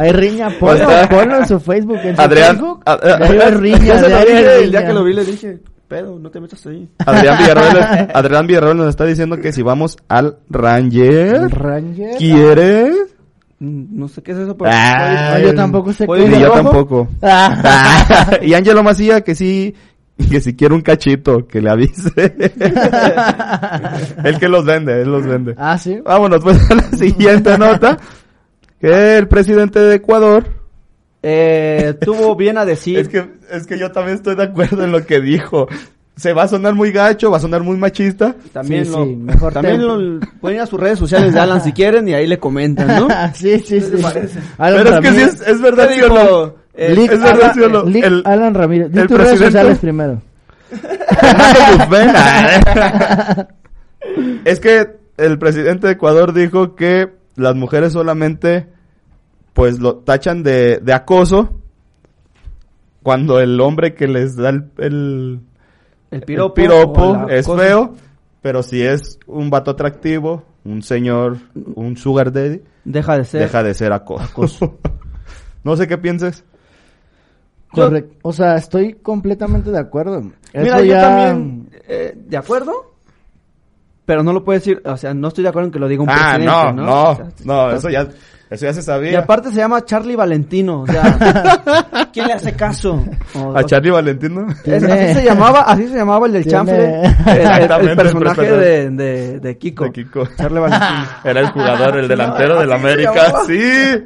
Hay 0.00 0.12
riña, 0.12 0.48
ponlo, 0.58 0.88
ponlo 1.08 1.36
en 1.36 1.46
su 1.46 1.60
Facebook. 1.60 1.98
En 2.02 2.16
su 2.16 2.22
Adrián, 2.22 2.56
Facebook. 2.56 2.82
a- 2.84 2.92
a- 2.92 3.18
Ya 3.18 3.44
hay 3.46 3.50
riña, 3.52 3.94
dije, 4.02 4.64
el 4.64 4.70
día 4.72 4.86
que 4.86 4.92
lo 4.92 5.04
vi 5.04 5.12
le 5.14 5.24
dije, 5.24 5.58
pedo, 5.90 6.18
no 6.18 6.30
te 6.30 6.40
metas 6.40 6.64
ahí. 6.66 6.88
Adrián 7.04 7.36
Villarroel, 7.38 8.08
Adrián 8.14 8.46
Villarroel 8.46 8.76
nos 8.78 8.88
está 8.88 9.04
diciendo 9.04 9.36
que 9.38 9.52
si 9.52 9.60
vamos 9.62 9.98
al 10.08 10.38
Ranger, 10.48 11.50
Ranger. 11.50 12.16
¿quieres? 12.16 12.94
Mm, 13.58 13.98
No 13.98 14.08
sé 14.08 14.22
qué 14.22 14.32
es 14.32 14.38
eso, 14.38 14.56
pero... 14.56 14.70
Ah, 14.72 15.32
No, 15.34 15.40
yo 15.40 15.54
tampoco 15.54 15.92
sé 15.92 16.06
¿Puedo 16.06 16.24
qué 16.24 16.30
Ni 16.30 16.36
de 16.36 16.40
yo 16.40 16.46
rojo? 16.48 16.62
tampoco. 16.62 17.08
Ah. 17.20 18.30
y 18.42 18.54
Ángelo 18.54 18.82
Macía 18.82 19.20
que 19.22 19.34
sí, 19.34 19.74
que 20.30 20.40
si 20.40 20.54
quiere 20.56 20.74
un 20.74 20.80
cachito, 20.80 21.46
que 21.46 21.60
le 21.60 21.68
avise. 21.70 22.10
él 24.24 24.38
que 24.38 24.48
los 24.48 24.64
vende, 24.64 25.02
él 25.02 25.10
los 25.10 25.26
vende. 25.26 25.54
Ah, 25.58 25.76
sí. 25.76 25.98
Vámonos 26.04 26.40
pues 26.42 26.70
a 26.70 26.74
la 26.76 26.82
siguiente 26.92 27.58
nota. 27.58 27.98
Que 28.80 29.18
el 29.18 29.28
presidente 29.28 29.78
de 29.80 29.96
Ecuador 29.96 30.46
eh, 31.22 31.94
tuvo 32.00 32.34
bien 32.36 32.58
a 32.58 32.64
decir. 32.64 32.98
Es 32.98 33.08
que, 33.08 33.28
es 33.50 33.66
que 33.66 33.78
yo 33.78 33.92
también 33.92 34.16
estoy 34.16 34.34
de 34.36 34.44
acuerdo 34.44 34.84
en 34.84 34.92
lo 34.92 35.04
que 35.04 35.20
dijo. 35.20 35.68
Se 36.16 36.32
va 36.34 36.42
a 36.42 36.48
sonar 36.48 36.74
muy 36.74 36.92
gacho, 36.92 37.30
va 37.30 37.38
a 37.38 37.40
sonar 37.40 37.62
muy 37.62 37.76
machista. 37.78 38.34
También, 38.52 38.84
Sí, 38.84 38.90
lo, 38.92 39.04
sí, 39.04 39.16
mejor 39.16 39.52
también 39.54 39.86
lo, 39.86 40.20
pueden 40.40 40.56
ir 40.58 40.62
a 40.62 40.66
sus 40.66 40.78
redes 40.78 40.98
sociales 40.98 41.32
de 41.32 41.40
Alan 41.40 41.62
si 41.62 41.72
quieren 41.72 42.06
y 42.08 42.12
ahí 42.14 42.26
le 42.26 42.38
comentan, 42.38 42.88
¿no? 42.88 43.08
sí, 43.34 43.58
sí, 43.60 43.80
sí. 43.80 43.90
Pero 44.58 44.94
es 44.94 45.00
que 45.00 45.12
sí 45.12 45.20
es, 45.22 45.40
es 45.46 45.60
verdad, 45.62 45.88
¿Qué 45.88 45.94
¿sí 45.94 46.00
o 46.02 46.08
no? 46.08 46.14
dijo? 46.20 46.56
Eh, 46.74 46.94
Lick 46.94 47.12
es 47.12 47.20
verdad, 47.22 47.40
Alan- 47.42 47.54
¿sí 47.54 47.60
o 47.62 47.68
no? 47.70 47.82
Lick 47.84 48.04
El- 48.04 48.22
Alan 48.26 48.54
Ramírez. 48.54 48.92
Di 48.92 48.98
el 49.00 49.06
tus 49.06 49.16
redes 49.18 49.38
presidente- 49.38 49.52
sociales 49.58 49.78
primero. 49.78 50.22
Es 54.44 54.60
que 54.60 54.88
el 55.16 55.38
presidente 55.38 55.86
de 55.86 55.92
Ecuador 55.94 56.32
dijo 56.32 56.74
que 56.74 57.10
las 57.36 57.54
mujeres 57.54 57.92
solamente 57.92 58.66
pues 59.60 59.78
lo 59.78 59.96
tachan 59.96 60.42
de, 60.42 60.78
de 60.78 60.92
acoso 60.94 61.60
cuando 63.02 63.40
el 63.40 63.60
hombre 63.60 63.94
que 63.94 64.08
les 64.08 64.34
da 64.34 64.48
el, 64.48 64.70
el, 64.78 65.40
el 66.10 66.18
el 66.18 66.22
piropo, 66.22 67.26
es 67.28 67.44
cosa. 67.46 67.62
feo, 67.62 67.94
pero 68.40 68.62
si 68.62 68.80
es 68.82 69.18
un 69.26 69.50
vato 69.50 69.72
atractivo, 69.72 70.44
un 70.64 70.82
señor, 70.82 71.36
un 71.74 71.98
sugar 71.98 72.32
daddy, 72.32 72.62
Deja 72.84 73.18
de 73.18 73.24
ser. 73.26 73.42
deja 73.42 73.62
de 73.62 73.74
ser 73.74 73.92
acoso. 73.92 74.78
no 75.62 75.76
sé 75.76 75.86
qué 75.86 75.98
pienses. 75.98 76.42
Correcto. 77.70 78.16
O 78.22 78.32
sea, 78.32 78.56
estoy 78.56 78.94
completamente 78.94 79.70
de 79.70 79.78
acuerdo. 79.78 80.22
Mira, 80.54 80.76
Eso 80.78 80.84
yo 80.84 80.84
ya- 80.94 81.00
también, 81.02 81.68
eh, 81.86 82.14
de 82.16 82.36
acuerdo, 82.38 82.72
pero 84.06 84.22
no 84.22 84.32
lo 84.32 84.42
puedo 84.42 84.58
decir, 84.58 84.80
o 84.86 84.96
sea, 84.96 85.12
no 85.14 85.28
estoy 85.28 85.42
de 85.44 85.50
acuerdo 85.50 85.66
en 85.66 85.72
que 85.72 85.78
lo 85.78 85.86
diga 85.86 86.02
un 86.02 86.08
Ah, 86.10 86.32
presidente, 86.34 86.46
no, 86.46 86.72
¿no? 86.72 86.82
no, 86.86 87.10
O 87.10 87.14
sea, 87.16 87.28
no, 87.44 87.70
eso 87.70 87.90
ya, 87.90 88.08
eso 88.50 88.66
ya 88.66 88.72
se 88.74 88.80
Y 88.80 88.82
sabía. 88.82 89.18
aparte 89.20 89.50
se 89.50 89.56
llama 89.56 89.84
Charlie 89.84 90.16
Valentino, 90.16 90.82
o 90.82 90.86
sea, 90.86 92.08
¿quién 92.12 92.26
le 92.26 92.32
hace 92.34 92.52
caso? 92.54 93.02
O- 93.34 93.56
A 93.56 93.64
Charlie 93.64 93.90
Valentino. 93.90 94.46
Es- 94.64 94.82
así 94.82 95.14
se 95.14 95.24
llamaba, 95.24 95.60
así 95.60 95.86
se 95.88 95.94
llamaba 95.96 96.26
el 96.26 96.32
del 96.32 96.46
chanfle, 96.46 97.02
el- 97.04 97.88
el, 97.88 97.96
personaje 97.96 98.42
de, 98.50 98.90
de, 98.90 99.40
de 99.40 99.58
Kiko. 99.58 99.84
De 99.84 99.92
Kiko. 99.92 100.28
Charlie 100.36 100.58
Valentino. 100.60 101.06
Era 101.24 101.40
el 101.40 101.46
jugador, 101.50 101.96
el 101.98 102.08
delantero 102.08 102.54
No, 102.56 102.60
del 102.60 102.72
América. 102.72 103.32
Sí. 103.46 104.04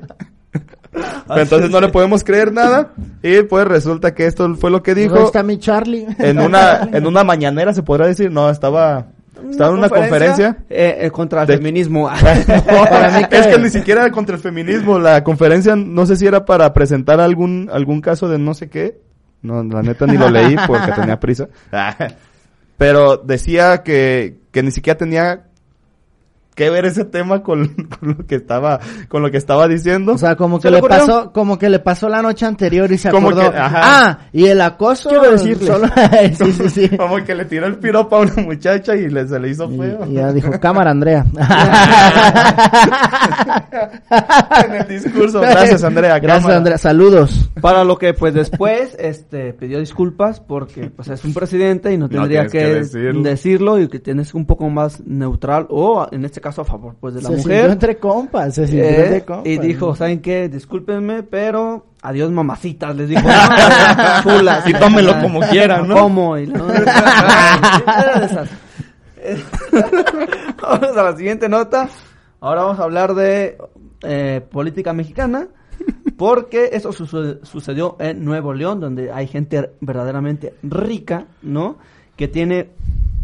Entonces 1.28 1.70
no 1.70 1.80
le 1.80 1.88
podemos 1.88 2.22
creer 2.22 2.53
nada. 2.53 2.92
Y 3.22 3.42
pues 3.42 3.66
resulta 3.66 4.14
que 4.14 4.26
esto 4.26 4.55
fue 4.55 4.70
lo 4.70 4.82
que 4.82 4.95
dijo. 4.95 5.24
está 5.24 5.42
mi 5.42 5.59
Charlie. 5.59 6.07
En 6.18 6.38
una, 6.38 6.82
en 6.92 7.07
una 7.07 7.24
mañanera 7.24 7.72
se 7.74 7.82
podrá 7.82 8.07
decir. 8.07 8.30
No, 8.30 8.49
estaba, 8.51 9.07
estaba 9.51 9.70
en 9.72 9.78
una 9.78 9.89
conferencia. 9.89 10.57
eh, 10.70 10.99
eh, 11.03 11.11
contra 11.11 11.43
el 11.43 11.47
De- 11.47 11.57
feminismo. 11.57 12.09
Que- 13.30 13.39
Es 13.39 13.47
que 13.47 13.59
ni 13.59 13.70
siquiera 13.70 14.03
era 14.03 14.11
contra 14.12 14.37
el 14.37 14.43
feminismo. 14.43 14.99
La 14.99 15.22
conferencia, 15.24 15.76
no 15.76 16.07
sé 16.07 16.16
si 16.16 16.26
era 16.26 16.45
para 16.45 16.72
presentar 16.72 17.20
algún, 17.20 17.68
algún 17.72 18.01
caso 18.01 18.28
de 18.28 18.39
no 18.39 18.55
sé 18.55 18.68
qué. 18.68 18.99
No, 19.43 19.62
la 19.62 19.82
neta 19.82 20.07
ni 20.07 20.16
lo 20.16 20.30
leí 20.30 20.57
porque 20.66 20.93
tenía 20.93 21.20
prisa. 21.20 21.49
Pero 22.76 23.16
decía 23.18 23.82
que, 23.82 24.39
que 24.51 24.62
ni 24.62 24.70
siquiera 24.70 24.97
tenía 24.99 25.45
que 26.55 26.70
ver 26.70 26.84
ese 26.86 27.05
tema 27.05 27.42
con, 27.42 27.68
con 28.00 28.16
lo 28.18 28.26
que 28.26 28.36
estaba, 28.36 28.80
con 29.09 29.22
lo 29.22 29.30
que 29.30 29.36
estaba 29.36 29.66
diciendo. 29.68 30.12
O 30.12 30.18
sea, 30.18 30.36
como 30.36 30.59
¿Se 30.61 30.68
que 30.68 30.70
le 30.72 30.78
ocurrió? 30.78 30.98
pasó, 30.98 31.32
como 31.32 31.59
que 31.59 31.68
le 31.68 31.78
pasó 31.80 32.09
la 32.09 32.22
noche 32.22 32.46
anterior 32.46 32.90
y 32.92 32.98
se 32.98 33.11
Como 33.11 33.30
acordó. 33.30 33.50
que, 33.52 33.59
ajá. 33.59 33.80
Ah, 33.82 34.18
y 34.32 34.46
el 34.46 34.61
acoso. 34.61 35.09
Quiero 35.09 35.30
decirles. 35.32 35.66
solo- 35.68 35.88
sí, 36.38 36.52
sí, 36.52 36.68
sí. 36.70 36.88
Como 36.96 37.16
que 37.24 37.34
le 37.34 37.44
tiró 37.46 37.66
el 37.66 37.76
piropo 37.76 38.16
a 38.16 38.20
una 38.20 38.34
muchacha 38.42 38.94
y 38.96 39.09
le, 39.09 39.26
se 39.26 39.38
le 39.40 39.48
hizo 39.50 39.68
feo. 39.68 40.07
Y, 40.07 40.12
y 40.12 40.14
ya 40.14 40.32
dijo, 40.32 40.50
cámara, 40.61 40.90
Andrea. 40.92 41.24
en 44.64 44.74
el 44.74 44.88
discurso. 44.88 45.40
Gracias, 45.40 45.84
Andrea. 45.84 46.18
Gracias, 46.18 46.42
cámara. 46.42 46.57
Andrea. 46.59 46.78
Saludos. 46.78 47.50
Para 47.61 47.84
lo 47.84 47.98
que 47.98 48.14
pues 48.14 48.34
después 48.34 48.96
este 48.98 49.52
pidió 49.52 49.78
disculpas 49.80 50.40
porque 50.40 50.90
pues 50.90 51.09
es 51.09 51.24
un 51.24 51.34
presidente 51.34 51.92
y 51.92 51.98
no 51.98 52.09
tendría 52.09 52.46
que 52.46 52.64
decirlo. 52.66 53.22
decirlo. 53.22 53.80
y 53.80 53.88
que 53.88 53.98
tienes 53.98 54.34
un 54.34 54.46
poco 54.46 54.68
más 54.68 55.00
neutral 55.05 55.66
o 55.70 56.07
en 56.11 56.24
este 56.24 56.40
caso 56.45 56.62
a 56.62 56.64
favor 56.64 56.95
pues 57.01 57.14
de 57.14 57.22
la 57.22 57.30
se 57.30 57.36
mujer. 57.36 57.70
entre 57.70 57.97
compas, 57.99 58.55
se 58.55 58.66
sintió 58.66 58.84
Eh, 58.84 59.05
entre 59.05 59.24
compas. 59.24 59.47
y 59.47 59.59
dijo, 59.59 59.97
¿saben 59.97 60.20
qué? 60.20 60.49
Discúlpenme, 60.49 61.22
pero 61.22 61.86
adiós 62.03 62.30
mamacitas, 62.30 62.95
les 62.95 63.09
dijo. 63.09 63.22
Chulas. 64.22 64.68
Y 64.68 64.74
tómenlo 64.74 65.18
como 65.20 65.40
quieran, 65.40 65.88
¿no? 65.88 65.95
¿Cómo? 65.97 66.36
Y 66.38 66.47
no- 66.47 66.70
Era 66.72 68.20
de 68.20 68.26
esas. 68.26 68.49
vamos 70.62 70.97
a 70.97 71.03
la 71.03 71.16
siguiente 71.16 71.49
nota. 71.49 71.88
Ahora 72.40 72.62
vamos 72.62 72.78
a 72.78 72.84
hablar 72.84 73.14
de 73.14 73.57
eh, 74.03 74.40
política 74.51 74.92
mexicana. 74.92 75.49
Porque 76.16 76.70
eso 76.72 76.92
suce- 76.92 77.38
sucedió 77.42 77.97
en 77.99 78.24
Nuevo 78.24 78.55
León, 78.55 78.78
donde 78.80 79.11
hay 79.11 79.26
gente 79.26 79.70
verdaderamente 79.80 80.55
rica, 80.62 81.26
¿no? 81.42 81.76
Que 82.16 82.28
tiene 82.28 82.70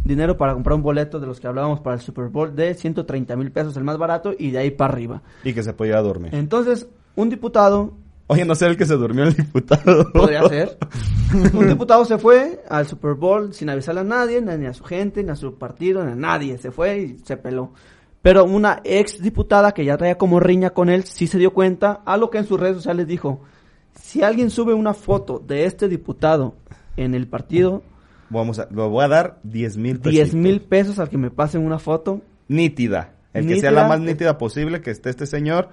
dinero 0.05 0.37
para 0.37 0.55
comprar 0.55 0.77
un 0.77 0.83
boleto 0.83 1.21
de 1.21 1.27
los 1.27 1.41
que 1.41 1.47
hablábamos 1.47 1.81
para 1.81 1.97
el 1.97 2.03
Super 2.03 2.29
Bowl 2.29 2.55
de 2.55 2.75
130 2.75 3.37
mil 3.37 3.51
pesos, 3.53 3.77
el 3.77 3.85
más 3.85 3.99
barato, 3.99 4.33
y 4.39 4.51
de 4.51 4.59
ahí 4.59 4.71
para 4.71 4.93
arriba. 4.93 5.23
Y 5.45 5.53
que 5.53 5.63
se 5.63 5.73
podía 5.73 6.01
dormir. 6.01 6.35
Entonces, 6.35 6.89
un 7.17 7.31
diputado 7.31 7.95
Oye, 8.33 8.45
no 8.45 8.55
sé 8.55 8.67
el 8.67 8.77
que 8.77 8.87
se 8.87 8.95
durmió 8.95 9.25
el 9.25 9.35
diputado. 9.35 10.09
Podría 10.13 10.49
ser. 10.49 10.79
Un 11.53 11.67
diputado 11.67 12.05
se 12.05 12.17
fue 12.17 12.63
al 12.69 12.87
Super 12.87 13.15
Bowl 13.15 13.53
sin 13.53 13.69
avisarle 13.69 14.03
a 14.03 14.05
nadie, 14.05 14.41
ni 14.41 14.67
a 14.67 14.73
su 14.73 14.85
gente, 14.85 15.25
ni 15.25 15.31
a 15.31 15.35
su 15.35 15.59
partido, 15.59 16.05
ni 16.05 16.13
a 16.13 16.15
nadie. 16.15 16.57
Se 16.59 16.71
fue 16.71 17.01
y 17.01 17.19
se 17.25 17.37
peló. 17.37 17.73
Pero 18.23 18.45
una 18.45 18.83
ex 18.85 19.21
diputada 19.21 19.73
que 19.73 19.85
ya 19.85 19.97
traía 19.97 20.17
como 20.17 20.39
riña 20.39 20.71
con 20.71 20.91
él, 20.91 21.03
sí 21.03 21.27
se 21.27 21.39
dio 21.39 21.53
cuenta, 21.53 22.03
a 22.05 22.17
lo 22.17 22.31
que 22.31 22.39
en 22.39 22.47
sus 22.47 22.61
redes 22.61 22.77
sociales 22.77 23.09
dijo, 23.09 23.41
si 24.01 24.23
alguien 24.23 24.51
sube 24.51 24.75
una 24.75 24.95
foto 24.95 25.43
de 25.45 25.65
este 25.65 25.89
diputado 25.89 26.55
en 26.97 27.15
el 27.15 27.27
partido, 27.27 27.83
Vamos 28.31 28.59
a, 28.59 28.69
lo 28.71 28.89
voy 28.89 29.05
a 29.05 29.09
dar 29.09 29.41
10 29.43 29.77
mil 29.77 29.99
pesos. 29.99 30.13
10 30.13 30.35
mil 30.35 30.61
pesos 30.61 30.99
al 30.99 31.09
que 31.11 31.19
me 31.19 31.31
pasen 31.31 31.65
una 31.65 31.79
foto. 31.79 32.23
Nítida. 32.49 33.15
El 33.35 33.47
que 33.47 33.61
sea 33.61 33.71
la 33.71 33.87
más 33.87 34.01
nítida 34.01 34.39
posible 34.39 34.81
que 34.81 34.91
esté 34.91 35.11
este 35.11 35.27
señor. 35.27 35.69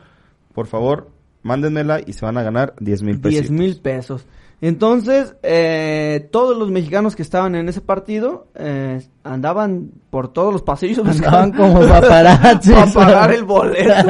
Por 0.53 0.68
favor, 0.68 1.10
mándenmela 1.43 2.01
y 2.05 2.14
se 2.14 2.26
van 2.26 2.38
a 2.38 2.43
ganar 2.43 2.76
10 2.80 3.03
mil 3.03 3.20
pesos. 3.20 3.41
10 3.41 3.51
mil 3.51 3.80
pesos. 3.80 4.26
Entonces, 4.60 5.36
eh, 5.43 6.30
todos 6.32 6.58
los 6.58 6.72
mexicanos 6.72 7.16
que 7.16 7.22
estaban 7.22 7.53
en 7.53 7.70
ese 7.70 7.80
partido 7.80 8.47
eh, 8.55 9.01
andaban 9.24 9.91
por 10.10 10.34
todos 10.34 10.51
los 10.51 10.64
pasillos 10.64 11.08
Andaban 11.08 11.51
como 11.51 11.80
para 11.88 12.60
pagar 12.91 13.32
el 13.34 13.43
boleto. 13.43 13.93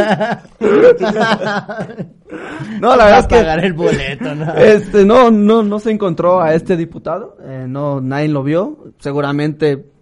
no, 2.80 2.96
la 2.96 3.06
verdad 3.06 3.20
es 3.20 3.28
que 3.28 3.36
pagar 3.36 3.66
el 3.66 3.74
boleto, 3.74 4.36
¿no? 4.36 4.54
este 4.58 5.04
no 5.04 5.32
no 5.32 5.64
no 5.64 5.80
se 5.80 5.92
encontró 5.92 6.40
a 6.42 6.54
este 6.54 6.78
diputado, 6.78 7.36
eh, 7.44 7.66
no 7.68 8.00
nadie 8.00 8.30
lo 8.30 8.42
vio, 8.42 8.94
seguramente 9.00 9.97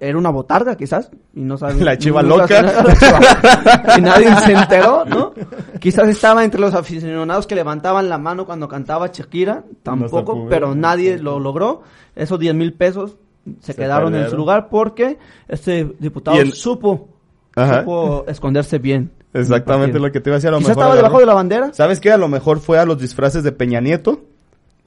era 0.00 0.18
una 0.18 0.30
botarga 0.30 0.76
quizás 0.76 1.10
y 1.34 1.40
no 1.40 1.56
saben 1.56 1.84
La 1.84 1.96
chiva 1.96 2.22
loca. 2.22 2.46
se- 2.46 2.62
la 2.62 2.94
chiva- 2.94 3.98
y 3.98 4.00
nadie 4.00 4.36
se 4.36 4.52
enteró, 4.52 5.04
¿no? 5.04 5.32
Quizás 5.80 6.08
estaba 6.08 6.44
entre 6.44 6.60
los 6.60 6.74
aficionados 6.74 7.46
que 7.46 7.54
levantaban 7.54 8.08
la 8.08 8.18
mano 8.18 8.46
cuando 8.46 8.68
cantaba 8.68 9.08
Shakira, 9.12 9.64
tampoco, 9.82 10.46
pero 10.48 10.74
nadie 10.74 11.18
lo 11.18 11.38
logró. 11.40 11.82
Esos 12.14 12.38
10 12.38 12.54
mil 12.54 12.72
pesos 12.74 13.16
se, 13.60 13.72
Se 13.72 13.74
quedaron 13.74 14.14
en 14.14 14.30
su 14.30 14.36
lugar 14.36 14.68
porque 14.70 15.18
este 15.48 15.94
diputado 15.98 16.38
el- 16.38 16.52
supo, 16.52 17.08
Ajá. 17.56 17.80
supo 17.80 18.24
esconderse 18.28 18.78
bien. 18.78 19.10
Exactamente 19.32 19.98
lo 19.98 20.12
que 20.12 20.20
te 20.20 20.30
iba 20.30 20.36
a 20.36 20.38
decir. 20.38 20.48
A 20.48 20.52
lo 20.52 20.58
Quizás 20.58 20.70
mejor 20.76 20.82
estaba 20.84 20.96
debajo 20.96 21.18
de 21.20 21.26
la 21.26 21.34
bandera. 21.34 21.72
¿Sabes 21.72 21.98
qué? 22.00 22.12
A 22.12 22.16
lo 22.16 22.28
mejor 22.28 22.60
fue 22.60 22.78
a 22.78 22.84
los 22.84 22.98
disfraces 22.98 23.42
de 23.42 23.50
Peña 23.52 23.80
Nieto. 23.80 24.20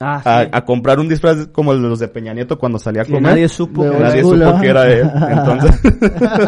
Ah, 0.00 0.22
A, 0.24 0.42
sí. 0.44 0.50
a 0.52 0.64
comprar 0.64 1.00
un 1.00 1.08
disfraz 1.08 1.48
como 1.48 1.74
los 1.74 1.98
de 1.98 2.06
Peña 2.08 2.32
Nieto 2.32 2.56
cuando 2.58 2.78
salía 2.78 3.02
a 3.02 3.04
comer. 3.04 3.22
nadie 3.22 3.48
supo 3.48 3.82
que 3.82 3.98
nadie 3.98 4.22
supo 4.22 4.60
que 4.60 4.68
era 4.68 4.88
él. 4.92 5.10
Entonces, 5.30 5.80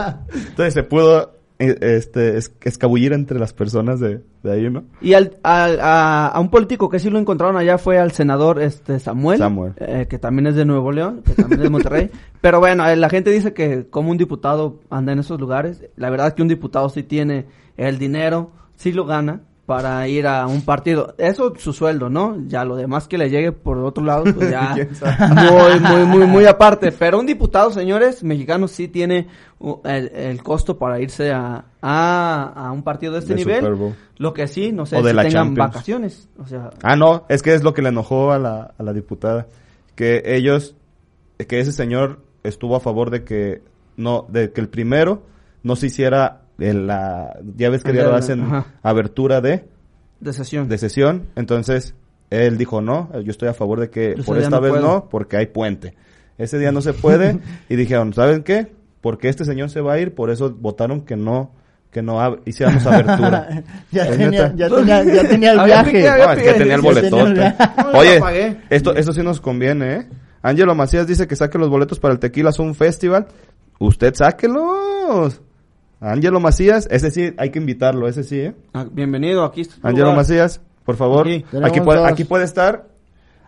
entonces 0.49 0.75
se 0.75 0.83
pudo 0.85 1.35
eh, 1.59 1.77
este, 1.81 2.39
es- 2.39 2.53
escabullir 2.63 3.13
entre 3.13 3.39
las 3.39 3.53
personas 3.53 4.01
de, 4.01 4.23
de 4.43 4.53
ahí, 4.53 4.71
¿no? 4.71 4.85
Y 5.03 5.13
al, 5.15 5.37
al- 5.43 5.79
a, 5.81 6.29
a 6.29 6.41
un 6.41 6.49
político 6.49 6.89
que 6.89 6.99
sí 6.99 7.11
lo 7.11 7.19
encontraron 7.19 7.57
allá 7.57 7.77
fue 7.77 7.99
al 7.99 8.13
senador 8.13 8.63
este 8.63 8.99
Samuel, 8.99 9.39
Samuel. 9.39 9.73
eh, 9.79 10.07
que 10.09 10.19
también 10.19 10.47
es 10.47 10.55
de 10.55 10.65
Nuevo 10.65 10.91
León, 10.93 11.23
que 11.25 11.35
también 11.35 11.61
es 11.61 11.65
de 11.65 11.71
Monterrey. 11.71 12.11
Pero 12.41 12.61
bueno, 12.61 12.89
eh, 12.89 12.97
la 12.97 13.11
gente 13.11 13.31
dice 13.31 13.53
que 13.53 13.87
como 13.91 14.11
un 14.11 14.17
diputado 14.17 14.81
anda 14.91 15.13
en 15.13 15.19
esos 15.19 15.39
lugares, 15.39 15.83
la 15.97 16.09
verdad 16.09 16.29
es 16.29 16.35
que 16.35 16.43
un 16.43 16.49
diputado 16.49 16.89
sí 16.89 17.03
tiene 17.03 17.47
el 17.77 17.99
dinero, 17.99 18.53
sí 18.77 18.93
lo 18.93 19.05
gana 19.05 19.41
para 19.71 20.09
ir 20.09 20.27
a 20.27 20.49
un 20.49 20.63
partido. 20.63 21.15
Eso 21.17 21.55
su 21.57 21.73
sueldo, 21.73 22.11
¿no? 22.11 22.37
Ya 22.49 22.65
lo 22.65 22.75
demás 22.75 23.07
que 23.07 23.17
le 23.17 23.31
llegue 23.31 23.53
por 23.53 23.79
otro 23.79 24.03
lado, 24.03 24.25
pues 24.25 24.51
ya 24.51 24.75
muy, 25.33 25.79
muy, 25.89 26.05
muy, 26.07 26.27
muy 26.27 26.45
aparte. 26.47 26.91
Pero 26.91 27.21
un 27.21 27.27
diputado, 27.27 27.71
señores, 27.71 28.25
mexicanos 28.25 28.73
sí 28.73 28.89
tiene 28.89 29.29
uh, 29.61 29.77
el, 29.85 30.09
el 30.09 30.43
costo 30.43 30.77
para 30.77 30.99
irse 31.01 31.31
a, 31.31 31.67
a, 31.81 32.53
a 32.67 32.73
un 32.73 32.83
partido 32.83 33.13
de 33.13 33.21
este 33.21 33.35
De 33.35 33.45
nivel. 33.45 33.61
Super 33.61 33.75
Bowl. 33.77 33.95
Lo 34.19 34.35
que 34.35 34.49
sí, 34.49 34.73
no 34.73 34.87
sé 34.87 34.97
O 34.97 35.03
de 35.05 35.11
si 35.11 35.15
la 35.15 35.23
tengan 35.23 35.47
Champions. 35.47 35.69
vacaciones. 35.73 36.29
O 36.37 36.47
sea, 36.49 36.71
Ah, 36.83 36.97
no, 36.97 37.25
es 37.29 37.41
que 37.41 37.55
es 37.55 37.63
lo 37.63 37.73
que 37.73 37.83
le 37.83 37.91
enojó 37.91 38.33
a 38.33 38.41
la, 38.41 38.75
a 38.77 38.83
la 38.83 38.93
diputada. 38.93 39.47
Que 39.95 40.21
ellos, 40.35 40.75
que 41.47 41.61
ese 41.61 41.71
señor 41.71 42.19
estuvo 42.43 42.75
a 42.75 42.81
favor 42.81 43.11
de 43.11 43.23
que 43.23 43.63
no, 43.97 44.27
de 44.31 44.51
que 44.51 44.61
el 44.63 44.69
primero 44.69 45.23
no 45.63 45.77
se 45.77 45.87
hiciera 45.87 46.41
en 46.61 46.87
la, 46.87 47.39
ya 47.57 47.71
ves 47.71 47.83
que 47.83 47.91
El 47.91 47.97
ya 47.97 48.05
lo 48.05 48.15
hacen 48.15 48.43
ajá. 48.43 48.67
abertura 48.83 49.41
de, 49.41 49.65
De 50.21 50.33
sesión. 50.33 50.69
de 50.69 50.79
sesión. 50.79 51.27
Entonces, 51.37 51.95
él 52.31 52.57
dijo, 52.59 52.81
no, 52.81 53.11
yo 53.23 53.31
estoy 53.31 53.49
a 53.49 53.55
favor 53.55 53.81
de 53.81 53.91
que 53.91 54.15
por 54.25 54.39
esta 54.39 54.51
no 54.51 54.61
vez 54.61 54.71
puedo. 54.73 54.87
no, 54.87 55.09
porque 55.09 55.37
hay 55.37 55.47
puente. 55.47 55.95
Ese 56.39 56.59
día 56.59 56.71
no 56.73 56.81
se 56.81 56.93
puede. 56.93 57.39
y 57.69 57.77
dijeron, 57.77 58.13
¿saben 58.15 58.43
qué? 58.43 58.73
Porque 59.01 59.29
este 59.29 59.45
señor 59.45 59.71
se 59.71 59.81
va 59.81 59.95
a 59.95 59.99
ir, 59.99 60.15
por 60.15 60.31
eso 60.31 60.51
votaron 60.59 61.01
que 61.03 61.17
no, 61.17 61.53
que 61.91 62.03
no 62.03 62.39
hiciéramos 62.45 62.87
abertura. 62.87 63.63
ya, 63.91 64.07
tenía, 64.11 64.55
ya, 64.55 64.69
tenía, 64.69 65.03
ya 65.05 65.29
tenía 65.29 65.53
el 65.53 65.61
viaje. 65.65 66.03
No, 66.07 66.33
es 66.33 66.43
que 66.43 66.53
tenía 66.53 66.55
el 66.55 66.55
Ya 66.55 66.59
tenía 66.59 66.75
el 66.75 66.81
boletote. 66.83 67.55
Oye, 67.95 68.57
esto, 68.71 68.95
esto 68.95 69.13
sí 69.13 69.23
nos 69.23 69.41
conviene, 69.41 69.95
¿eh? 69.95 70.09
Ángelo 70.43 70.75
Macías 70.75 71.07
dice 71.07 71.27
que 71.27 71.37
saque 71.37 71.59
los 71.59 71.69
boletos 71.69 71.99
para 72.01 72.13
el 72.15 72.21
Tequila 72.21 72.53
Zoom 72.53 72.75
Festival. 72.75 73.27
Usted 73.79 74.15
sáquelos. 74.15 75.41
Ángelo 76.01 76.41
Macías, 76.41 76.89
ese 76.91 77.11
sí, 77.11 77.35
hay 77.37 77.51
que 77.51 77.59
invitarlo, 77.59 78.09
ese 78.09 78.25
sí, 78.25 78.41
¿eh? 78.41 78.55
Ah, 78.73 78.87
bienvenido, 78.91 79.45
aquí 79.45 79.61
está. 79.63 79.77
Ángelo. 79.87 80.15
Macías, 80.15 80.61
por 80.85 80.97
favor. 80.97 81.27
Aquí. 81.63 81.81
Puede, 81.81 82.07
aquí 82.07 82.25
puede 82.25 82.45
estar, 82.45 82.89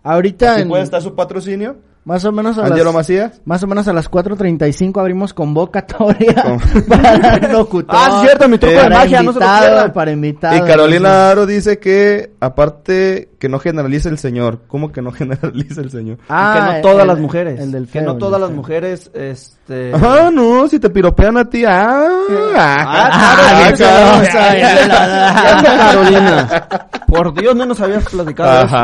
Ahorita, 0.02 0.52
aquí 0.54 0.62
en- 0.62 0.68
puede 0.68 0.82
estar 0.82 1.00
su 1.00 1.14
patrocinio. 1.14 1.76
Más 2.04 2.24
o 2.24 2.32
menos 2.32 2.58
a 2.58 2.68
las, 2.68 2.94
Macías. 2.94 3.40
más 3.44 3.62
o 3.62 3.66
menos 3.68 3.86
a 3.86 3.92
las 3.92 4.10
4.35 4.10 4.98
abrimos 4.98 5.32
convocatoria 5.34 6.34
para 6.88 7.36
el 7.36 7.52
locutor. 7.52 7.94
Ah, 7.96 8.20
cierto, 8.24 8.48
mi 8.48 8.58
truco 8.58 8.74
de 8.76 8.82
para 8.82 8.98
magia, 8.98 9.22
no 9.22 9.32
se 9.32 9.38
lo. 9.40 9.92
Para 9.92 10.10
invitado. 10.10 10.56
Y 10.56 10.60
Carolina 10.62 11.30
Aro 11.30 11.46
dice 11.46 11.78
que, 11.78 12.32
aparte, 12.40 13.30
que 13.38 13.48
no 13.48 13.58
generalice 13.60 14.08
el 14.08 14.18
señor. 14.18 14.60
¿Cómo 14.66 14.90
que 14.90 15.00
no 15.00 15.12
generalice 15.12 15.80
el 15.80 15.90
señor? 15.90 16.18
Ah, 16.28 16.54
Y 16.54 16.58
que 16.58 16.76
no 16.76 16.82
todas 16.82 17.02
el- 17.02 17.08
las 17.08 17.18
mujeres. 17.18 17.60
el 17.60 17.70
del 17.72 17.86
que 17.88 18.00
no 18.02 18.16
todas 18.16 18.40
las 18.40 18.50
mujeres, 18.50 19.10
este... 19.14 19.92
Ah, 19.94 20.30
no, 20.32 20.66
si 20.68 20.80
te 20.80 20.90
piropean 20.90 21.36
a 21.36 21.48
ti. 21.48 21.64
Ah, 21.66 22.08
Ah, 22.56 23.72
Carolina. 25.64 26.66
Por 27.06 27.34
Dios, 27.34 27.54
no 27.54 27.66
nos 27.66 27.80
habías 27.80 28.04
platicado 28.04 28.64
eso. 28.64 28.76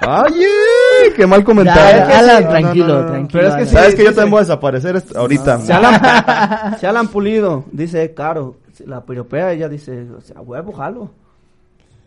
Ajá. 0.00 0.22
Oye, 0.24 1.12
qué 1.14 1.26
mal 1.26 1.44
comentario. 1.44 2.06
ya, 2.08 2.18
Alan, 2.18 2.42
No, 2.44 2.48
no, 2.48 2.48
tranquilo, 2.50 2.86
no, 2.86 3.00
no. 3.02 3.06
tranquilo. 3.06 3.28
Pero 3.42 3.48
es 3.48 3.54
que 3.54 3.66
sí, 3.66 3.74
Sabes 3.74 3.94
que 3.94 4.04
yo 4.04 4.10
también 4.14 4.30
voy 4.30 4.38
a 4.38 4.42
desaparecer 4.42 5.02
ahorita. 5.16 5.60
Se 5.60 5.72
Alan, 5.72 6.76
se 6.80 6.86
Alan 6.86 7.08
Pulido, 7.08 7.64
dice 7.72 8.12
Caro, 8.14 8.56
la 8.86 9.02
piropea, 9.04 9.52
ella 9.52 9.68
dice, 9.68 10.06
o 10.16 10.20
sea, 10.20 10.40
huevo, 10.40 10.72
jalo. 10.72 11.10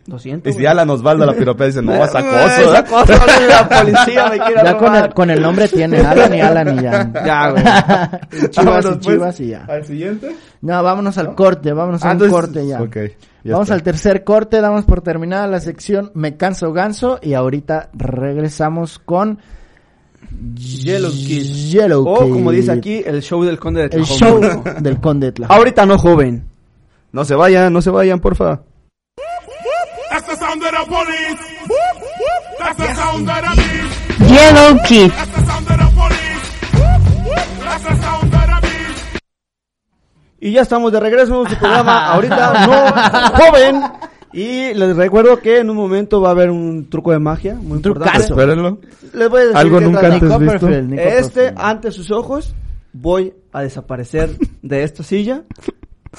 Lo 0.06 0.18
siento. 0.18 0.50
Y 0.50 0.52
si. 0.52 0.66
Alan 0.66 0.90
Osvaldo 0.90 1.24
la 1.24 1.32
piropea 1.32 1.66
dice, 1.68 1.80
no, 1.80 1.94
es 2.04 2.14
Ay, 2.14 2.24
acoso. 2.26 2.72
es 2.74 2.78
acoso, 2.78 3.12
la 3.48 3.68
policía 3.68 4.26
me 4.28 4.38
quiere 4.38 4.62
Ya 4.62 4.76
con 4.76 4.94
el, 4.94 5.14
con 5.14 5.30
el 5.30 5.40
nombre 5.40 5.66
tiene 5.68 5.98
Alan 6.00 6.34
y 6.34 6.40
Alan 6.42 6.78
y 6.78 6.82
ya. 6.82 7.10
Ya, 7.24 7.50
güey. 7.50 7.64
Chivas 8.50 8.56
Vámonos, 8.56 8.84
y 8.84 8.88
pues, 8.88 9.00
chivas 9.06 9.40
y 9.40 9.46
ya. 9.48 9.64
Al 9.66 9.84
siguiente. 9.86 10.36
No, 10.60 10.82
vámonos 10.82 11.16
al 11.16 11.34
corte, 11.34 11.72
vámonos 11.72 12.02
a 12.02 12.08
Ah, 12.08 12.10
un 12.10 12.12
entonces- 12.22 12.34
corte 12.34 12.66
ya. 12.66 12.82
ok, 12.82 12.96
ya 12.96 13.02
Vamos 13.52 13.66
está. 13.66 13.74
al 13.74 13.82
tercer 13.82 14.24
corte, 14.24 14.60
damos 14.60 14.84
por 14.84 15.02
terminada 15.02 15.46
la 15.46 15.60
sección 15.60 16.10
Me 16.14 16.36
canso 16.36 16.72
ganso 16.72 17.18
y 17.22 17.34
ahorita 17.34 17.90
regresamos 17.92 18.98
con 18.98 19.38
Yellow 20.54 21.10
Kid. 21.10 21.42
Yellow 21.70 22.04
O 22.08 22.24
Kid. 22.24 22.32
como 22.32 22.50
dice 22.50 22.72
aquí, 22.72 23.02
el 23.04 23.22
show 23.22 23.44
del 23.44 23.58
conde 23.58 23.88
de 23.88 23.96
el 23.96 24.04
Tlajomulco. 24.04 24.62
show 24.64 24.74
del 24.80 25.00
Conde 25.00 25.26
de 25.26 25.32
Tlajomulco. 25.32 25.58
Ahorita 25.60 25.86
no, 25.86 25.98
joven. 25.98 26.44
No 27.12 27.24
se 27.24 27.34
vayan, 27.34 27.72
no 27.72 27.80
se 27.82 27.90
vayan, 27.90 28.18
porfa. 28.20 28.62
That's 30.10 30.26
the 30.26 30.36
sound 30.36 30.62
of 30.62 30.70
the 30.70 30.86
police. 30.88 31.40
That's 32.58 32.76
the 32.76 32.94
sound 32.94 33.28
of 33.28 33.36
the 33.36 33.62
beast. 33.62 34.30
Yellow 34.32 34.78
Kid. 34.88 35.12
Y 40.44 40.52
ya 40.52 40.60
estamos 40.60 40.92
de 40.92 41.00
regreso 41.00 41.42
en 41.42 41.48
su 41.48 41.56
programa. 41.56 42.06
Ahorita 42.12 42.66
no, 42.66 43.38
joven. 43.38 43.82
Y 44.34 44.74
les 44.74 44.94
recuerdo 44.94 45.38
que 45.38 45.60
en 45.60 45.70
un 45.70 45.76
momento 45.76 46.20
va 46.20 46.28
a 46.28 46.32
haber 46.32 46.50
un 46.50 46.90
truco 46.90 47.12
de 47.12 47.18
magia 47.18 47.54
muy 47.54 47.76
importante. 47.76 48.18
Espérenlo. 48.18 48.78
Les 49.14 49.30
voy 49.30 49.40
a 49.40 49.44
decir 49.44 49.56
Algo 49.56 49.80
nunca 49.80 50.06
antes 50.12 50.38
visto. 50.38 50.68
Este, 50.68 51.54
ante 51.56 51.90
sus 51.90 52.10
ojos, 52.10 52.54
voy 52.92 53.32
a 53.52 53.62
desaparecer 53.62 54.36
de 54.60 54.82
esta 54.82 55.02
silla 55.02 55.44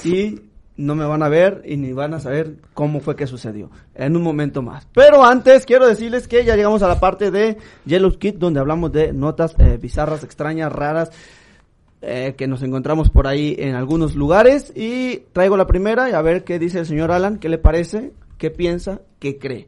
y 0.02 0.40
no 0.76 0.96
me 0.96 1.04
van 1.04 1.22
a 1.22 1.28
ver 1.28 1.62
y 1.64 1.76
ni 1.76 1.92
van 1.92 2.12
a 2.12 2.18
saber 2.18 2.56
cómo 2.74 2.98
fue 2.98 3.14
que 3.14 3.28
sucedió 3.28 3.70
en 3.94 4.16
un 4.16 4.24
momento 4.24 4.60
más. 4.60 4.88
Pero 4.92 5.24
antes 5.24 5.64
quiero 5.66 5.86
decirles 5.86 6.26
que 6.26 6.44
ya 6.44 6.56
llegamos 6.56 6.82
a 6.82 6.88
la 6.88 6.98
parte 6.98 7.30
de 7.30 7.58
Yellow 7.84 8.18
Kid 8.18 8.34
donde 8.38 8.58
hablamos 8.58 8.90
de 8.90 9.12
notas 9.12 9.54
eh, 9.60 9.78
bizarras, 9.80 10.24
extrañas, 10.24 10.72
raras 10.72 11.12
eh, 12.02 12.34
que 12.36 12.46
nos 12.46 12.62
encontramos 12.62 13.10
por 13.10 13.26
ahí 13.26 13.56
en 13.58 13.74
algunos 13.74 14.14
lugares 14.14 14.72
y 14.76 15.22
traigo 15.32 15.56
la 15.56 15.66
primera 15.66 16.10
y 16.10 16.12
a 16.12 16.22
ver 16.22 16.44
qué 16.44 16.58
dice 16.58 16.80
el 16.80 16.86
señor 16.86 17.10
Alan, 17.10 17.38
qué 17.38 17.48
le 17.48 17.58
parece, 17.58 18.12
qué 18.38 18.50
piensa, 18.50 19.00
qué 19.18 19.38
cree. 19.38 19.66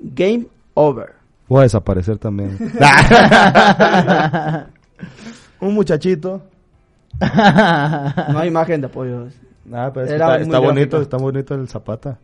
Game 0.00 0.46
over. 0.74 1.14
Voy 1.48 1.60
a 1.60 1.62
desaparecer 1.62 2.18
también. 2.18 2.58
Un 5.60 5.74
muchachito. 5.74 6.42
No 7.20 8.38
hay 8.38 8.48
imagen 8.48 8.80
de 8.80 8.86
apoyo. 8.88 9.28
Ah, 9.72 9.90
pero 9.94 10.06
es 10.06 10.12
está, 10.12 10.58
bonito, 10.58 11.00
está 11.00 11.16
bonito 11.16 11.54
el 11.54 11.68
Zapata. 11.68 12.18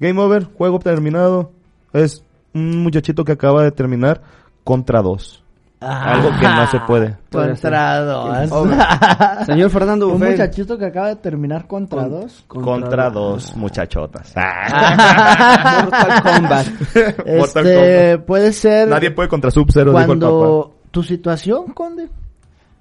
Game 0.00 0.18
over, 0.20 0.44
juego 0.44 0.78
terminado. 0.78 1.52
Es 1.92 2.24
un 2.54 2.82
muchachito 2.82 3.24
que 3.24 3.32
acaba 3.32 3.62
de 3.62 3.70
terminar 3.70 4.22
contra 4.64 5.02
dos. 5.02 5.43
Algo 5.80 6.30
que 6.40 6.46
no 6.48 6.66
se 6.70 6.80
puede. 6.80 7.16
Contra 7.30 8.00
dos. 8.00 8.50
Señor 9.46 9.68
Fernando 9.70 10.06
Un 10.08 10.12
Buffet. 10.14 10.30
muchachito 10.30 10.78
que 10.78 10.86
acaba 10.86 11.08
de 11.08 11.16
terminar 11.16 11.66
contra 11.66 12.02
Con- 12.02 12.10
dos. 12.10 12.44
Contra, 12.48 13.10
dos 13.10 13.54
muchachotas. 13.54 14.32
Mortal 14.36 16.22
Kombat. 16.22 16.66
Mortal 16.66 17.66
Este, 17.66 18.12
Kombat. 18.14 18.26
puede 18.26 18.52
ser 18.52 18.88
Nadie 18.88 19.10
puede 19.10 19.28
contra 19.28 19.50
Sub-Zero, 19.50 19.90
dijo 19.90 20.00
el 20.00 20.06
papá. 20.06 20.28
cuando 20.30 20.74
tu 20.90 21.02
situación, 21.02 21.66
conde. 21.74 22.08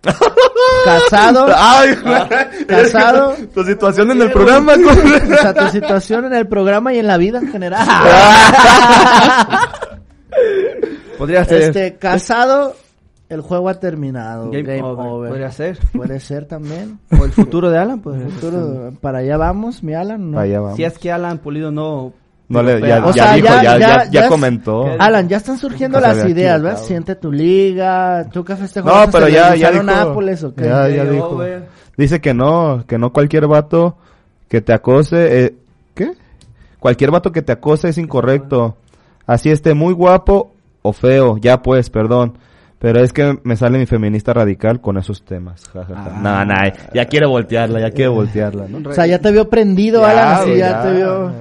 Casado. 0.85 1.47
Ay, 1.57 1.95
Casado. 2.67 3.35
Tu 3.53 3.63
situación 3.65 4.11
en 4.11 4.21
el 4.21 4.31
programa. 4.31 4.73
con- 4.75 5.33
O 5.33 5.37
sea, 5.37 5.53
tu 5.53 5.67
situación 5.69 6.25
en 6.25 6.33
el 6.35 6.47
programa 6.47 6.93
y 6.93 6.99
en 6.99 7.07
la 7.07 7.17
vida 7.17 7.39
en 7.39 7.51
general. 7.51 7.85
Podría 11.17 11.45
ser. 11.45 11.61
este, 11.63 11.95
casado, 11.97 12.75
el 13.34 13.41
juego 13.41 13.69
ha 13.69 13.79
terminado. 13.79 14.45
Game, 14.51 14.63
Game, 14.63 14.81
over. 14.84 15.05
over. 15.07 15.29
Podría 15.29 15.51
ser. 15.51 15.77
Puede 15.93 16.19
ser 16.19 16.45
también. 16.45 16.99
O 17.19 17.25
el 17.25 17.31
futuro 17.31 17.69
de 17.69 17.77
Alan. 17.77 17.99
Pues, 18.01 18.21
Futuro, 18.34 18.91
para 19.01 19.19
allá 19.19 19.38
vamos, 19.38 19.84
mi 19.84 19.93
Alan. 19.93 20.31
¿no? 20.31 20.39
Allá 20.39 20.59
vamos. 20.59 20.75
Si 20.77 20.84
es 20.84 20.97
que 20.97 21.11
Alan 21.11 21.38
Pulido 21.39 21.71
no. 21.71 22.13
No 22.49 22.61
le, 22.61 22.79
ya, 22.81 23.03
O 23.05 23.11
ya 23.13 23.23
sea, 23.23 23.34
dijo, 23.36 23.47
ya- 23.47 23.63
ya, 23.63 23.77
ya, 23.79 24.03
ya- 24.05 24.11
ya, 24.11 24.27
comentó. 24.29 24.86
Alan, 24.99 25.27
ya 25.29 25.38
están 25.38 25.57
surgiendo 25.57 25.99
las 25.99 26.17
ideas, 26.25 26.61
¿ves? 26.61 26.71
equivocado. 26.73 26.86
Siente 26.88 27.15
tu 27.15 27.31
liga, 27.31 28.27
tú 28.31 28.43
que 28.43 28.55
festejo. 28.55 28.88
No, 28.89 29.09
pero 29.11 29.27
ya, 29.29 29.55
ya 29.55 29.71
dijo. 29.71 29.84
Nápoles 29.84 30.43
o 30.43 30.53
qué? 30.53 30.65
Ya, 30.65 30.88
ya 30.89 31.05
dijo. 31.05 31.41
Dice 31.97 32.21
que 32.21 32.34
no, 32.34 32.84
que 32.88 32.97
no 32.97 33.13
cualquier 33.13 33.47
vato 33.47 33.97
que 34.49 34.61
te 34.61 34.73
acose, 34.73 35.45
eh, 35.45 35.55
¿qué? 35.95 36.11
Cualquier 36.79 37.11
vato 37.11 37.31
que 37.31 37.41
te 37.41 37.53
acose 37.53 37.89
es 37.89 37.97
incorrecto. 37.97 38.75
Así 39.25 39.49
esté 39.49 39.73
muy 39.73 39.93
guapo 39.93 40.51
o 40.81 40.91
feo, 40.91 41.38
ya 41.38 41.61
pues, 41.61 41.89
perdón. 41.89 42.38
Pero 42.84 42.99
es 42.99 43.13
que 43.13 43.39
me 43.43 43.55
sale 43.55 43.77
mi 43.77 43.86
feminista 43.86 44.34
radical 44.34 44.81
con 44.81 44.97
esos 44.97 45.23
temas. 45.23 45.63
ja, 45.73 45.86
ja, 45.86 45.95
ja. 45.95 46.19
No, 46.21 46.43
no, 46.43 46.53
ya 46.93 47.05
quiere 47.05 47.25
voltearla, 47.25 47.79
ya 47.79 47.91
quiere 47.91 48.09
voltearla, 48.09 48.67
¿no? 48.67 48.89
O 48.89 48.93
sea, 48.93 49.05
ya 49.07 49.19
te 49.19 49.31
vio 49.31 49.49
prendido, 49.49 50.01
Ya, 50.01 50.09
Alan, 50.11 50.34
así 50.34 50.57
ya, 50.57 50.69
ya. 50.69 50.84
te 50.84 50.93
vio 50.93 51.31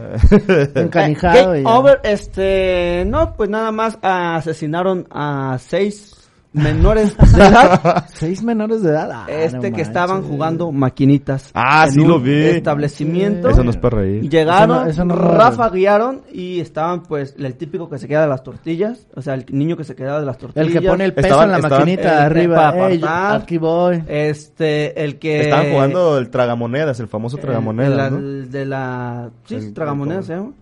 encanijado. 0.84 1.46
Game 1.48 1.60
y 1.60 1.62
ya. 1.64 1.68
over. 1.70 2.00
Este. 2.04 3.02
No, 3.08 3.34
pues 3.34 3.50
nada 3.50 3.72
más 3.72 3.98
asesinaron 4.02 5.08
a 5.10 5.56
seis 5.58 6.21
menores 6.52 7.16
de 7.16 7.24
edad. 7.46 8.04
Seis 8.12 8.42
menores 8.42 8.82
de 8.82 8.90
edad. 8.90 9.10
Ah, 9.12 9.26
este 9.28 9.70
no 9.70 9.76
que 9.76 9.82
estaban 9.82 10.22
jugando 10.22 10.70
maquinitas. 10.72 11.50
Ah, 11.54 11.84
en 11.86 11.92
sí 11.92 12.00
un 12.00 12.08
lo 12.08 12.20
vi. 12.20 12.32
Establecimiento. 12.44 13.48
Eso 13.48 13.64
no 13.64 13.70
es 13.70 13.76
para 13.76 13.98
reír. 13.98 14.28
Llegaron, 14.28 14.88
Eso 14.88 15.04
no- 15.04 15.14
eso 15.14 15.22
no- 15.22 15.32
rafaguearon 15.34 16.22
y 16.32 16.60
estaban 16.60 17.02
pues 17.04 17.34
el 17.38 17.54
típico 17.56 17.88
que 17.88 17.98
se 17.98 18.06
queda 18.08 18.22
de 18.22 18.28
las 18.28 18.42
tortillas, 18.42 19.06
o 19.14 19.22
sea, 19.22 19.34
el 19.34 19.46
niño 19.50 19.76
que 19.76 19.84
se 19.84 19.94
quedaba 19.94 20.20
de 20.20 20.26
las 20.26 20.38
tortillas. 20.38 20.66
El 20.66 20.72
que 20.72 20.86
pone 20.88 21.04
el 21.04 21.14
peso 21.14 21.28
Estaban- 21.28 21.44
en 21.46 21.50
la 21.52 21.56
estaban- 21.58 21.78
maquinita 21.80 22.12
el- 22.18 22.22
arriba. 22.24 22.56
para 22.56 22.88
Ey, 22.90 23.00
aquí 23.06 23.58
voy. 23.58 24.02
Este, 24.06 25.02
el 25.02 25.18
que... 25.18 25.42
Estaban 25.42 25.70
jugando 25.70 26.18
el 26.18 26.30
tragamonedas, 26.30 27.00
el 27.00 27.08
famoso 27.08 27.36
el- 27.36 27.42
tragamonedas, 27.42 28.12
el 28.12 28.50
de 28.50 28.66
la... 28.66 29.30
Sí, 29.44 29.54
El- 29.56 29.74
tragamonedas 29.74 30.26
se 30.26 30.34
llama. 30.34 30.52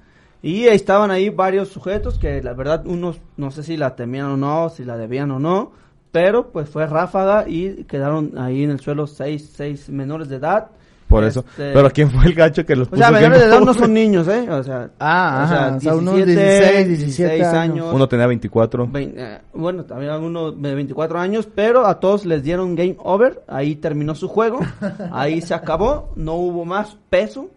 Y 0.43 0.67
estaban 0.67 1.11
ahí 1.11 1.29
varios 1.29 1.69
sujetos 1.69 2.19
que 2.19 2.43
la 2.43 2.55
verdad 2.55 2.87
unos 2.87 3.21
no 3.37 3.51
sé 3.51 3.63
si 3.63 3.77
la 3.77 3.95
temían 3.97 4.27
o 4.27 4.37
no, 4.37 4.71
si 4.71 4.85
la 4.85 4.97
debían 4.97 5.31
o 5.33 5.39
no, 5.39 5.73
pero 6.13 6.51
pues 6.51 6.69
fue 6.69 6.87
ráfaga 6.87 7.45
y 7.47 7.85
quedaron 7.85 8.33
ahí 8.39 8.65
en 8.65 8.71
el 8.71 8.81
suelo 8.81 9.07
seis, 9.07 9.53
seis 9.55 9.89
menores 9.91 10.29
de 10.29 10.37
edad. 10.37 10.69
Por 11.09 11.25
eso. 11.25 11.41
Este, 11.41 11.73
Pero 11.73 11.91
¿quién 11.91 12.09
fue 12.09 12.25
el 12.27 12.35
gacho 12.35 12.65
que 12.65 12.77
los 12.77 12.87
O 12.87 12.97
sea, 12.97 13.09
puso 13.09 13.21
menores 13.21 13.41
de 13.41 13.47
edad 13.49 13.61
no 13.63 13.75
son 13.75 13.93
niños, 13.93 14.29
¿eh? 14.29 14.49
O 14.49 14.63
sea, 14.63 14.91
Ah, 15.01 15.43
o 15.45 15.49
sea, 15.49 15.67
ajá, 15.67 15.77
o 15.77 15.81
sea, 15.81 15.95
unos 15.97 16.15
16, 16.15 16.89
17 16.89 17.45
años. 17.45 17.89
Uno 17.93 18.09
tenía 18.09 18.29
24. 18.29 18.87
Vein- 18.87 19.15
eh, 19.17 19.41
bueno, 19.53 19.85
también 19.85 20.13
uno 20.13 20.53
de 20.53 20.73
24 20.73 21.19
años, 21.19 21.49
pero 21.53 21.85
a 21.85 21.99
todos 21.99 22.25
les 22.27 22.45
dieron 22.45 22.77
game 22.77 22.95
over. 23.01 23.43
Ahí 23.49 23.75
terminó 23.75 24.15
su 24.15 24.29
juego. 24.29 24.61
ahí 25.11 25.43
se 25.43 25.53
acabó. 25.53 26.13
No 26.15 26.35
hubo 26.35 26.65
más 26.65 26.97
peso. 27.11 27.51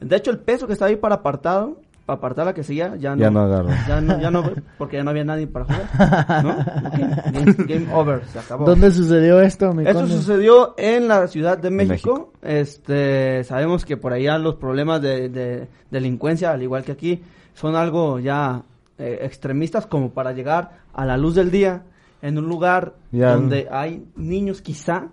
De 0.00 0.14
hecho, 0.14 0.30
el 0.30 0.38
peso 0.38 0.68
que 0.68 0.74
estaba 0.74 0.88
ahí 0.88 0.96
para 0.96 1.16
apartado, 1.16 1.78
apartar 2.12 2.46
la 2.46 2.54
que 2.54 2.62
seguía, 2.64 2.96
ya 2.96 3.14
no. 3.14 3.20
Ya 3.22 3.30
no 3.30 3.40
agarro. 3.40 3.68
Ya 3.88 4.00
no, 4.00 4.20
ya 4.20 4.30
no, 4.30 4.42
porque 4.78 4.96
ya 4.98 5.02
no 5.04 5.10
había 5.10 5.24
nadie 5.24 5.46
para 5.46 5.64
jugar. 5.64 6.44
¿No? 6.44 6.50
Ok, 6.90 7.32
Game, 7.32 7.54
game 7.66 7.94
over, 7.94 8.24
se 8.26 8.38
acabó. 8.38 8.64
¿Dónde 8.66 8.90
sucedió 8.90 9.40
esto, 9.40 9.72
mi 9.72 9.86
Esto 9.86 10.06
sucedió 10.06 10.74
en 10.76 11.08
la 11.08 11.26
Ciudad 11.28 11.58
de 11.58 11.70
México. 11.70 11.90
México. 11.92 12.32
Este, 12.42 13.44
sabemos 13.44 13.84
que 13.84 13.96
por 13.96 14.12
allá 14.12 14.38
los 14.38 14.56
problemas 14.56 15.00
de, 15.02 15.28
de 15.28 15.68
delincuencia, 15.90 16.50
al 16.52 16.62
igual 16.62 16.82
que 16.84 16.92
aquí, 16.92 17.22
son 17.54 17.76
algo 17.76 18.18
ya 18.18 18.62
eh, 18.98 19.18
extremistas 19.22 19.86
como 19.86 20.10
para 20.10 20.32
llegar 20.32 20.70
a 20.92 21.04
la 21.06 21.16
luz 21.16 21.34
del 21.34 21.50
día 21.50 21.82
en 22.22 22.36
un 22.38 22.46
lugar 22.48 22.94
Ya. 23.12 23.34
donde 23.34 23.66
hay 23.70 24.04
niños 24.16 24.60
quizá 24.62 25.08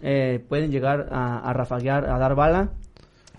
eh, 0.00 0.44
pueden 0.48 0.70
llegar 0.70 1.08
a, 1.10 1.38
a 1.40 1.52
rafaguear, 1.52 2.08
a 2.08 2.18
dar 2.18 2.34
bala 2.36 2.70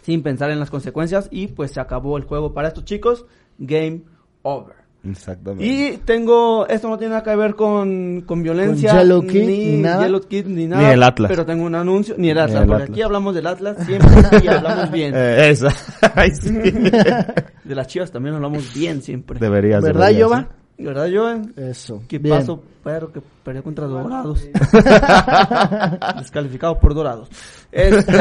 sin 0.01 0.23
pensar 0.23 0.51
en 0.51 0.59
las 0.59 0.69
consecuencias 0.69 1.27
y 1.31 1.47
pues 1.47 1.71
se 1.71 1.79
acabó 1.79 2.17
el 2.17 2.23
juego 2.23 2.53
para 2.53 2.67
estos 2.69 2.85
chicos. 2.85 3.25
Game 3.57 4.01
over. 4.43 4.79
Exactamente. 5.01 5.65
Y 5.65 5.97
tengo, 6.03 6.67
esto 6.67 6.89
no 6.89 6.97
tiene 6.97 7.11
nada 7.11 7.23
que 7.23 7.33
ver 7.35 7.55
con, 7.55 8.21
con 8.25 8.43
violencia, 8.43 8.91
Con 8.91 8.99
Yellow 8.99 9.21
Kid, 9.27 9.47
ni, 9.47 9.65
ni 9.65 9.77
nada. 9.81 10.03
Yellow 10.05 10.21
Kid, 10.21 10.45
ni 10.45 10.67
nada. 10.67 10.93
el 10.93 11.03
Atlas. 11.03 11.29
Pero 11.29 11.45
tengo 11.45 11.63
un 11.65 11.75
anuncio, 11.75 12.15
ni 12.17 12.29
el 12.29 12.35
Ni 12.35 12.41
Atlas, 12.41 12.61
el 12.61 12.67
porque 12.67 12.83
Atlas. 12.83 12.89
aquí 12.95 13.01
hablamos 13.01 13.35
del 13.35 13.47
Atlas 13.47 13.77
siempre 13.85 14.09
y 14.43 14.47
hablamos 14.49 14.91
bien. 14.91 15.13
Eh, 15.15 15.49
esa. 15.51 15.69
Ay, 16.15 16.31
sí. 16.31 16.51
De 16.51 17.75
las 17.75 17.87
chivas 17.87 18.11
también 18.11 18.35
hablamos 18.35 18.73
bien 18.73 19.01
siempre. 19.01 19.39
Deberías. 19.39 19.81
¿Verdad, 19.81 20.11
Jova? 20.19 20.47
¿Verdad, 20.79 21.09
Joven? 21.13 21.53
Eso. 21.57 22.01
¿Qué 22.07 22.19
pasó, 22.21 22.61
perro, 22.83 23.11
que 23.11 23.21
perdió 23.43 23.61
contra 23.63 23.85
Dorados? 23.85 24.47
Descalificado 26.19 26.79
por 26.79 26.93
Dorados. 26.93 27.29
Este... 27.71 28.11
no, 28.11 28.17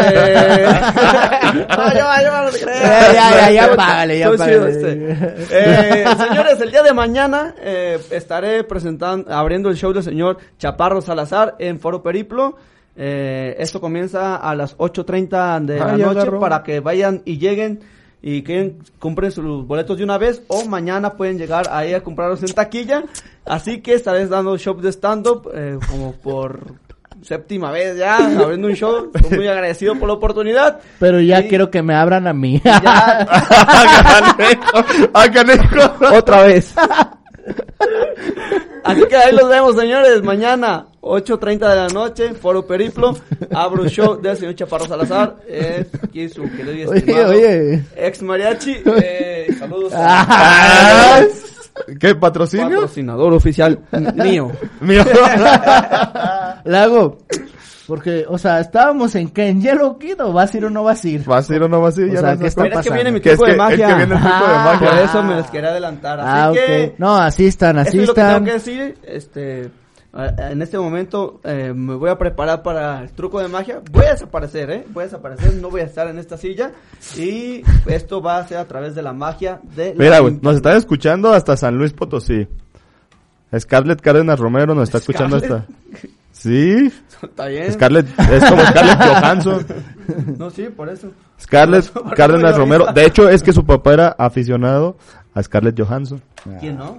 Jova, 1.74 2.16
Jova, 2.18 2.42
no 2.44 2.50
te 2.50 2.60
creas. 2.60 2.82
Ya, 2.82 3.12
ya, 3.12 3.50
ya, 3.50 3.50
ya, 3.68 3.76
págale, 3.76 4.18
ya, 4.18 4.30
págale. 4.32 4.70
este. 4.70 5.12
Eh, 5.50 6.04
señores, 6.18 6.60
el 6.60 6.70
día 6.70 6.82
de 6.82 6.92
mañana 6.92 7.54
eh, 7.60 7.98
estaré 8.10 8.64
presentando, 8.64 9.32
abriendo 9.32 9.68
el 9.70 9.76
show 9.76 9.92
del 9.92 10.02
señor 10.02 10.38
Chaparro 10.58 11.00
Salazar 11.00 11.54
en 11.58 11.78
Foro 11.80 12.02
Periplo. 12.02 12.56
Eh, 12.96 13.54
esto 13.60 13.80
comienza 13.80 14.36
a 14.36 14.54
las 14.56 14.76
8.30 14.76 15.64
de 15.64 15.78
la 15.78 15.84
Ah, 15.92 15.96
ya 15.96 16.06
noche 16.06 16.20
agarró. 16.20 16.40
para 16.40 16.62
que 16.64 16.80
vayan 16.80 17.22
y 17.24 17.38
lleguen 17.38 17.80
y 18.22 18.42
que 18.42 18.74
compren 18.98 19.30
sus 19.30 19.66
boletos 19.66 19.96
de 19.98 20.04
una 20.04 20.18
vez 20.18 20.42
o 20.48 20.64
mañana 20.64 21.14
pueden 21.14 21.38
llegar 21.38 21.66
ahí 21.70 21.94
a 21.94 22.02
comprarlos 22.02 22.42
en 22.42 22.52
taquilla. 22.52 23.04
Así 23.44 23.80
que 23.80 23.94
estaré 23.94 24.26
dando 24.26 24.56
show 24.58 24.78
de 24.80 24.90
stand-up 24.92 25.50
eh, 25.54 25.78
como 25.88 26.12
por 26.12 26.74
séptima 27.22 27.70
vez 27.70 27.96
ya, 27.96 28.16
abriendo 28.16 28.68
un 28.68 28.74
show. 28.74 29.10
Estoy 29.14 29.38
muy 29.38 29.48
agradecido 29.48 29.94
por 29.96 30.08
la 30.08 30.14
oportunidad. 30.14 30.80
Pero 30.98 31.20
ya 31.20 31.40
Y 31.40 31.48
quiero 31.48 31.70
que 31.70 31.82
me 31.82 31.94
abran 31.94 32.26
a 32.26 32.32
mí. 32.32 32.60
ya, 32.64 32.80
¡Ah, 35.14 35.26
canejo! 35.32 35.92
Otra 36.16 36.42
vez. 36.42 36.74
Así 38.84 39.02
que 39.08 39.16
ahí 39.16 39.34
los 39.34 39.48
vemos, 39.48 39.76
señores. 39.76 40.22
Mañana, 40.22 40.86
8.30 41.00 41.58
de 41.68 41.76
la 41.76 41.88
noche, 41.88 42.34
Foro 42.34 42.66
Periplo. 42.66 43.16
Abro 43.54 43.86
show 43.88 44.20
del 44.20 44.36
señor 44.36 44.54
Chaparro 44.54 44.86
Salazar. 44.86 45.36
Es 45.46 45.86
aquí 46.02 46.28
su 46.28 46.42
querido 46.50 46.72
y 46.74 46.84
Oye, 46.86 46.98
estimado 46.98 47.30
oye. 47.30 47.84
ex 47.96 48.22
mariachi. 48.22 48.82
Eh, 49.02 49.46
saludos. 49.58 49.92
Ah. 49.96 51.20
¿Qué 52.00 52.14
patrocinio? 52.14 52.68
Patrocinador 52.70 53.32
oficial 53.34 53.78
mío. 54.16 54.50
Mío. 54.80 55.04
Lago. 56.64 57.18
Porque, 57.88 58.26
o 58.28 58.36
sea, 58.38 58.60
estábamos 58.60 59.14
en 59.16 59.30
que 59.30 59.48
en 59.48 59.60
Yellow 59.62 59.98
Kid 59.98 60.22
o 60.22 60.32
vas 60.32 60.54
a 60.54 60.58
ir 60.58 60.64
o 60.66 60.70
no 60.70 60.84
vas 60.84 61.02
a 61.02 61.08
ir. 61.08 61.24
¿Vas 61.24 61.50
a 61.50 61.56
ir 61.56 61.62
o 61.62 61.68
no 61.68 61.80
vas 61.80 61.96
a 61.98 62.02
ir? 62.02 62.10
O 62.10 62.12
Ya 62.12 62.20
sea, 62.20 62.32
no 62.34 62.36
¿qué 62.36 62.42
sé 62.42 62.48
está. 62.48 62.62
Pero 62.64 62.78
es 62.80 62.86
que 62.86 62.92
viene 62.94 63.12
mi 63.12 63.20
Que 63.20 63.30
es 63.32 63.36
truco 63.38 63.46
de 63.46 63.50
que- 63.50 63.52
es 63.52 63.58
magia. 63.58 63.86
que 63.88 63.94
viene 63.94 64.14
el 64.14 64.20
truco 64.20 64.36
de 64.46 64.54
Ah, 64.54 64.62
magia. 64.72 64.90
Por 64.90 64.98
eso 64.98 65.22
me 65.22 65.36
les 65.36 65.46
quería 65.46 65.70
adelantar. 65.70 66.20
Así 66.20 66.28
Ah, 66.30 66.50
que. 66.52 66.84
ok. 66.92 66.98
No, 66.98 67.16
así 67.16 67.46
están, 67.46 67.78
así 67.78 67.88
Eso 67.96 68.02
es 68.02 68.08
lo 68.08 68.14
que 68.14 68.20
están. 68.20 68.34
tengo 68.34 68.44
que 68.46 68.52
decir. 68.52 68.98
Este, 69.04 69.70
a- 70.12 70.50
en 70.50 70.60
este 70.60 70.78
momento 70.78 71.40
eh, 71.44 71.72
me 71.74 71.94
voy 71.94 72.10
a 72.10 72.18
preparar 72.18 72.62
para 72.62 73.00
el 73.00 73.10
truco 73.12 73.40
de 73.40 73.48
magia. 73.48 73.80
Voy 73.90 74.04
a 74.04 74.10
desaparecer, 74.10 74.70
¿eh? 74.70 74.84
Voy 74.90 75.02
a 75.02 75.06
desaparecer, 75.06 75.54
no 75.54 75.70
voy 75.70 75.80
a 75.80 75.84
estar 75.84 76.08
en 76.08 76.18
esta 76.18 76.36
silla. 76.36 76.72
Y 77.16 77.62
esto 77.86 78.20
va 78.20 78.36
a 78.36 78.46
ser 78.46 78.58
a 78.58 78.68
través 78.68 78.94
de 78.96 79.00
la 79.02 79.14
magia 79.14 79.60
de 79.74 79.94
la 79.94 80.04
Mira, 80.04 80.18
güey, 80.18 80.38
nos 80.42 80.56
están 80.56 80.76
escuchando 80.76 81.32
hasta 81.32 81.56
San 81.56 81.78
Luis 81.78 81.94
Potosí. 81.94 82.46
Scarlett 83.58 84.02
Cárdenas 84.02 84.38
Romero 84.38 84.74
nos 84.74 84.84
está 84.90 84.98
escuchando 84.98 85.36
hasta... 85.36 85.64
Sí, 86.38 86.92
Está 87.22 87.46
bien. 87.46 87.72
Scarlett, 87.72 88.06
es 88.30 88.44
como 88.48 88.62
Scarlett 88.64 88.98
Johansson. 89.02 89.66
No, 90.38 90.50
sí, 90.50 90.68
por 90.74 90.88
eso. 90.88 91.10
Scarlett 91.40 91.88
Por 91.90 92.06
eso 92.06 92.14
Cárdenas 92.14 92.52
yo 92.52 92.58
Romero. 92.58 92.86
De 92.92 93.04
hecho, 93.04 93.28
es 93.28 93.42
que 93.42 93.52
su 93.52 93.64
papá 93.64 93.92
era 93.92 94.08
aficionado 94.18 94.96
a 95.34 95.42
Scarlett 95.42 95.78
Johansson. 95.80 96.20
¿Quién 96.60 96.78
no? 96.78 96.98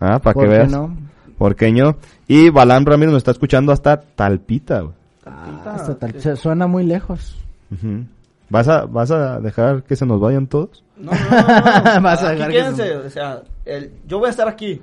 Ah, 0.00 0.18
para 0.18 0.34
¿Por 0.34 0.44
que 0.44 0.48
veas. 0.50 0.70
no? 0.70 0.96
¿Por 1.38 1.54
qué 1.56 1.70
no? 1.72 1.96
Y 2.28 2.50
Balán 2.50 2.84
Ramírez 2.86 3.12
nos 3.12 3.18
está 3.18 3.30
escuchando 3.30 3.72
hasta 3.72 4.00
Talpita, 4.00 4.80
güey. 4.80 4.94
Ah, 5.26 5.74
Hasta 5.76 5.94
tal- 5.98 6.20
se- 6.20 6.36
suena 6.36 6.66
muy 6.66 6.84
lejos. 6.84 7.36
Ujú. 7.72 8.04
¿Vas 8.48 8.66
a, 8.68 8.84
¿Vas 8.84 9.10
a 9.12 9.38
dejar 9.38 9.84
que 9.84 9.94
se 9.94 10.04
nos 10.06 10.20
vayan 10.20 10.46
todos? 10.48 10.82
No, 10.96 11.12
no, 11.12 11.18
no. 11.18 11.94
no. 11.94 12.00
Vas 12.02 12.22
a 12.24 12.30
Aquí 12.30 12.36
dejar 12.38 12.50
que 12.50 12.56
quédense, 12.56 12.96
o 12.96 13.10
sea, 13.10 13.42
el- 13.64 13.92
yo 14.08 14.18
voy 14.18 14.26
a 14.26 14.30
estar 14.30 14.48
aquí 14.48 14.82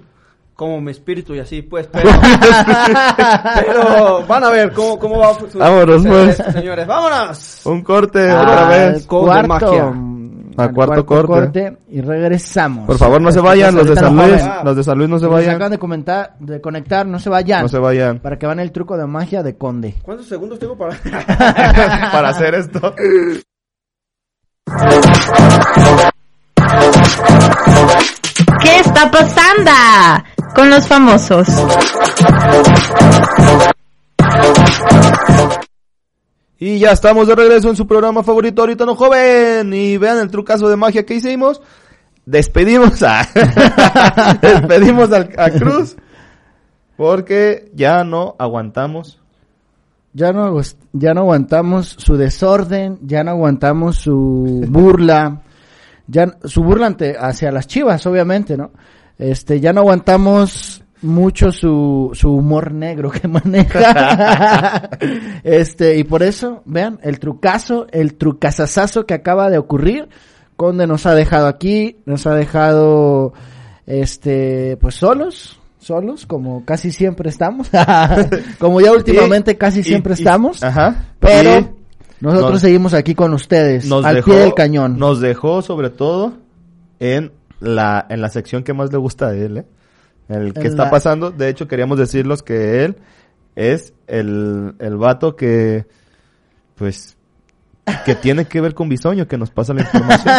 como 0.57 0.81
mi 0.81 0.89
espíritu 0.91 1.35
y 1.35 1.39
así, 1.39 1.61
pues, 1.61 1.87
pero, 1.87 2.09
pero 3.55 4.25
van 4.27 4.43
a 4.43 4.49
ver 4.49 4.73
cómo, 4.73 4.97
cómo 4.97 5.19
va 5.19 5.27
a 5.29 5.37
Vámonos, 5.53 6.05
pues. 6.05 6.37
señores. 6.51 6.87
¡Vámonos! 6.87 7.61
Un 7.65 7.83
corte 7.83 8.31
otra 8.31 8.67
vez. 8.67 9.05
Code 9.05 9.41
de 9.41 9.47
magia. 9.47 9.93
Al 10.57 10.69
al 10.69 10.73
cuarto 10.73 11.05
corte. 11.05 11.77
y 11.89 12.01
regresamos. 12.01 12.87
Por 12.87 12.97
favor, 12.97 13.21
no 13.21 13.31
se 13.31 13.39
vayan. 13.39 13.75
Los 13.75 13.87
de 13.87 13.95
San 13.95 14.15
Luis, 14.15 14.41
joven. 14.41 14.65
los 14.65 14.75
de 14.75 14.83
San 14.83 14.97
Luis 14.97 15.09
no 15.11 15.19
se 15.19 15.27
vayan. 15.27 15.55
acaban 15.55 15.71
de 15.71 15.77
comentar, 15.77 16.35
de 16.39 16.59
conectar, 16.59 17.05
no 17.05 17.19
se 17.19 17.29
vayan. 17.29 17.61
No 17.61 17.69
se 17.69 17.77
vayan. 17.77 18.17
Para 18.17 18.39
que 18.39 18.47
van 18.47 18.59
el 18.59 18.71
truco 18.71 18.97
de 18.97 19.05
magia 19.05 19.43
de 19.43 19.55
Conde. 19.55 19.93
¿Cuántos 20.01 20.25
segundos 20.27 20.57
tengo 20.57 20.75
para...? 20.75 20.95
Para 22.11 22.29
hacer 22.29 22.55
esto. 22.55 22.95
¿Qué 28.59 28.79
está 28.79 29.11
pasando 29.11 29.71
con 30.55 30.69
los 30.69 30.87
famosos? 30.87 31.47
Y 36.59 36.79
ya 36.79 36.91
estamos 36.91 37.27
de 37.27 37.35
regreso 37.35 37.69
en 37.69 37.75
su 37.75 37.85
programa 37.85 38.23
favorito, 38.23 38.61
ahorita 38.61 38.85
no 38.85 38.95
joven. 38.95 39.71
Y 39.73 39.97
vean 39.97 40.19
el 40.19 40.31
trucazo 40.31 40.67
de 40.69 40.75
magia 40.75 41.05
que 41.05 41.15
hicimos. 41.15 41.61
Despedimos 42.25 43.03
a, 43.03 43.27
despedimos 44.41 45.11
al, 45.11 45.29
a 45.37 45.49
Cruz. 45.51 45.95
Porque 46.97 47.71
ya 47.75 48.03
no 48.03 48.35
aguantamos. 48.39 49.21
Ya 50.13 50.33
no, 50.33 50.59
ya 50.93 51.13
no 51.13 51.21
aguantamos 51.21 51.95
su 51.99 52.17
desorden, 52.17 52.97
ya 53.03 53.23
no 53.23 53.31
aguantamos 53.31 53.97
su 53.97 54.65
burla, 54.67 55.43
ya 56.07 56.39
su 56.43 56.63
burla 56.63 56.87
ante, 56.87 57.15
hacia 57.19 57.51
las 57.51 57.67
chivas, 57.67 58.03
obviamente, 58.07 58.57
¿no? 58.57 58.71
Este, 59.19 59.59
ya 59.59 59.73
no 59.73 59.81
aguantamos 59.81 60.83
mucho 61.01 61.51
su, 61.51 62.11
su 62.13 62.31
humor 62.33 62.71
negro 62.71 63.11
que 63.11 63.27
maneja. 63.27 64.89
este, 65.43 65.97
y 65.97 66.03
por 66.03 66.23
eso, 66.23 66.61
vean, 66.65 66.99
el 67.03 67.19
trucazo, 67.19 67.87
el 67.91 68.15
trucazazazo 68.15 69.05
que 69.05 69.13
acaba 69.13 69.49
de 69.49 69.57
ocurrir, 69.57 70.07
Conde 70.55 70.87
nos 70.87 71.05
ha 71.05 71.13
dejado 71.13 71.45
aquí, 71.47 71.97
nos 72.05 72.25
ha 72.25 72.33
dejado, 72.33 73.33
este, 73.85 74.75
pues 74.77 74.95
solos, 74.95 75.59
solos, 75.79 76.25
como 76.25 76.65
casi 76.65 76.91
siempre 76.91 77.29
estamos, 77.29 77.69
como 78.59 78.81
ya 78.81 78.91
últimamente 78.91 79.55
casi 79.57 79.83
siempre 79.83 80.13
y- 80.13 80.17
estamos, 80.17 80.63
Ajá. 80.63 81.05
pero 81.19 81.73
nosotros 82.19 82.53
nos- 82.53 82.61
seguimos 82.61 82.93
aquí 82.95 83.13
con 83.13 83.33
ustedes, 83.35 83.89
al 83.91 84.15
dejó, 84.15 84.31
pie 84.31 84.39
del 84.39 84.53
cañón. 84.55 84.97
Nos 84.97 85.21
dejó 85.21 85.61
sobre 85.61 85.91
todo 85.91 86.33
en 86.99 87.31
la, 87.59 88.05
en 88.09 88.21
la 88.21 88.29
sección 88.29 88.63
que 88.63 88.73
más 88.73 88.91
le 88.91 88.97
gusta 88.97 89.27
a 89.29 89.33
él, 89.35 89.57
¿eh? 89.57 89.65
El 90.29 90.53
que 90.53 90.61
En 90.61 90.67
está 90.67 90.85
la- 90.85 90.91
pasando. 90.91 91.31
De 91.31 91.49
hecho, 91.49 91.67
queríamos 91.67 91.97
decirlos 91.97 92.43
que 92.43 92.83
él 92.85 92.97
es 93.55 93.93
el, 94.07 94.75
el 94.79 94.97
vato 94.97 95.35
que, 95.35 95.85
pues, 96.75 97.15
que 98.05 98.15
tiene 98.15 98.43
que 98.45 98.59
ver 98.59 98.73
con 98.73 98.89
Bisoño, 98.89 99.25
que 99.27 99.37
nos 99.37 99.49
pasa 99.49 99.73
la 99.73 99.81
información. 99.81 100.35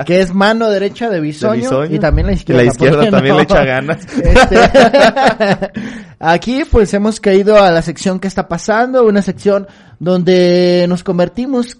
que 0.06 0.20
es 0.20 0.34
mano 0.34 0.68
derecha 0.68 1.08
de 1.08 1.20
Bisoño, 1.20 1.52
De 1.54 1.58
Bisoño. 1.60 1.94
y 1.94 1.98
también 1.98 2.26
la 2.26 2.34
izquierda. 2.34 2.62
la 2.62 2.68
izquierda 2.68 2.96
¿por 2.96 3.04
qué 3.06 3.10
también 3.10 3.32
no? 3.34 3.38
le 3.38 3.44
echa 3.44 3.64
ganas. 3.64 4.06
Este, 4.18 4.58
aquí 6.18 6.62
pues 6.70 6.92
hemos 6.94 7.20
caído 7.20 7.56
a 7.62 7.70
la 7.70 7.80
sección 7.82 8.20
que 8.20 8.28
está 8.28 8.46
pasando, 8.48 9.06
una 9.06 9.22
sección 9.22 9.66
donde 9.98 10.84
nos 10.88 11.02
convertimos 11.02 11.78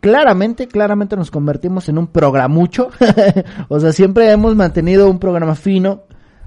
claramente, 0.00 0.66
claramente 0.68 1.16
nos 1.16 1.30
convertimos 1.30 1.88
en 1.88 1.98
un 1.98 2.06
programucho. 2.08 2.88
o 3.68 3.80
sea, 3.80 3.92
siempre 3.92 4.30
hemos 4.30 4.56
mantenido 4.56 5.08
un 5.10 5.18
programa 5.18 5.54
fino. 5.54 6.02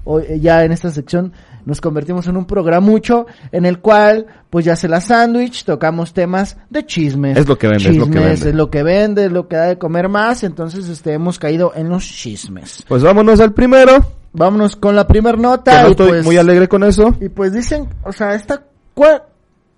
Hoy, 0.06 0.38
ya 0.40 0.64
en 0.64 0.72
esta 0.72 0.90
sección 0.90 1.32
nos 1.64 1.80
convertimos 1.80 2.26
en 2.26 2.36
un 2.36 2.44
programucho 2.44 3.24
en 3.52 3.64
el 3.64 3.78
cual, 3.78 4.26
pues 4.50 4.66
ya 4.66 4.76
se 4.76 4.86
la 4.86 5.00
sándwich, 5.00 5.64
tocamos 5.64 6.12
temas 6.12 6.58
de 6.68 6.84
chismes. 6.84 7.38
Es 7.38 7.48
lo 7.48 7.56
que 7.56 7.68
vende, 7.68 7.88
es 7.88 7.96
lo 7.96 8.04
que 8.04 8.10
Chismes, 8.12 8.30
vende. 8.40 8.48
es 8.50 8.54
lo 8.54 8.70
que 8.70 8.82
vende, 8.82 9.24
es 9.24 9.32
lo 9.32 9.48
que 9.48 9.56
da 9.56 9.64
de 9.66 9.78
comer 9.78 10.10
más, 10.10 10.42
entonces 10.44 10.90
este 10.90 11.14
hemos 11.14 11.38
caído 11.38 11.72
en 11.74 11.88
los 11.88 12.04
chismes. 12.04 12.84
Pues 12.86 13.02
vámonos 13.02 13.40
al 13.40 13.54
primero. 13.54 13.92
Vámonos 14.34 14.76
con 14.76 14.94
la 14.94 15.06
primer 15.06 15.36
Que 15.36 15.40
nota. 15.42 15.82
no 15.82 15.88
y 15.88 15.90
estoy 15.92 16.08
pues, 16.08 16.24
muy 16.26 16.36
alegre 16.36 16.68
con 16.68 16.84
eso. 16.84 17.14
Y 17.20 17.30
pues 17.30 17.52
dicen, 17.54 17.88
o 18.02 18.12
sea, 18.12 18.34
esta... 18.34 18.62
¿cuál- 18.92 19.22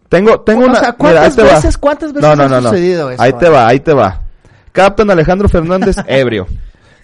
Tengo, 0.09 0.41
tengo 0.41 0.65
O 0.65 0.69
una. 0.69 0.81
sea, 0.81 0.93
¿cuántas 0.93 1.37
veces- 1.37 1.79
cuántas 1.79 2.13
veces 2.13 2.29
no, 2.29 2.37
no, 2.37 2.55
ha 2.57 2.61
no, 2.61 2.69
sucedido 2.71 3.11
esto? 3.11 3.23
Ahí 3.23 3.33
te 3.33 3.49
va, 3.49 3.67
ahí 3.67 3.81
te 3.81 3.93
va. 3.93 4.21
Captain 4.73 5.11
Alejandro 5.11 5.49
Fernández 5.49 5.97
ebrio. 6.07 6.47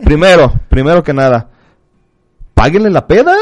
Primero, 0.04 0.52
primero 0.68 1.02
que 1.02 1.12
nada, 1.12 1.48
páguenle 2.54 2.90
la 2.90 3.06
peda. 3.06 3.34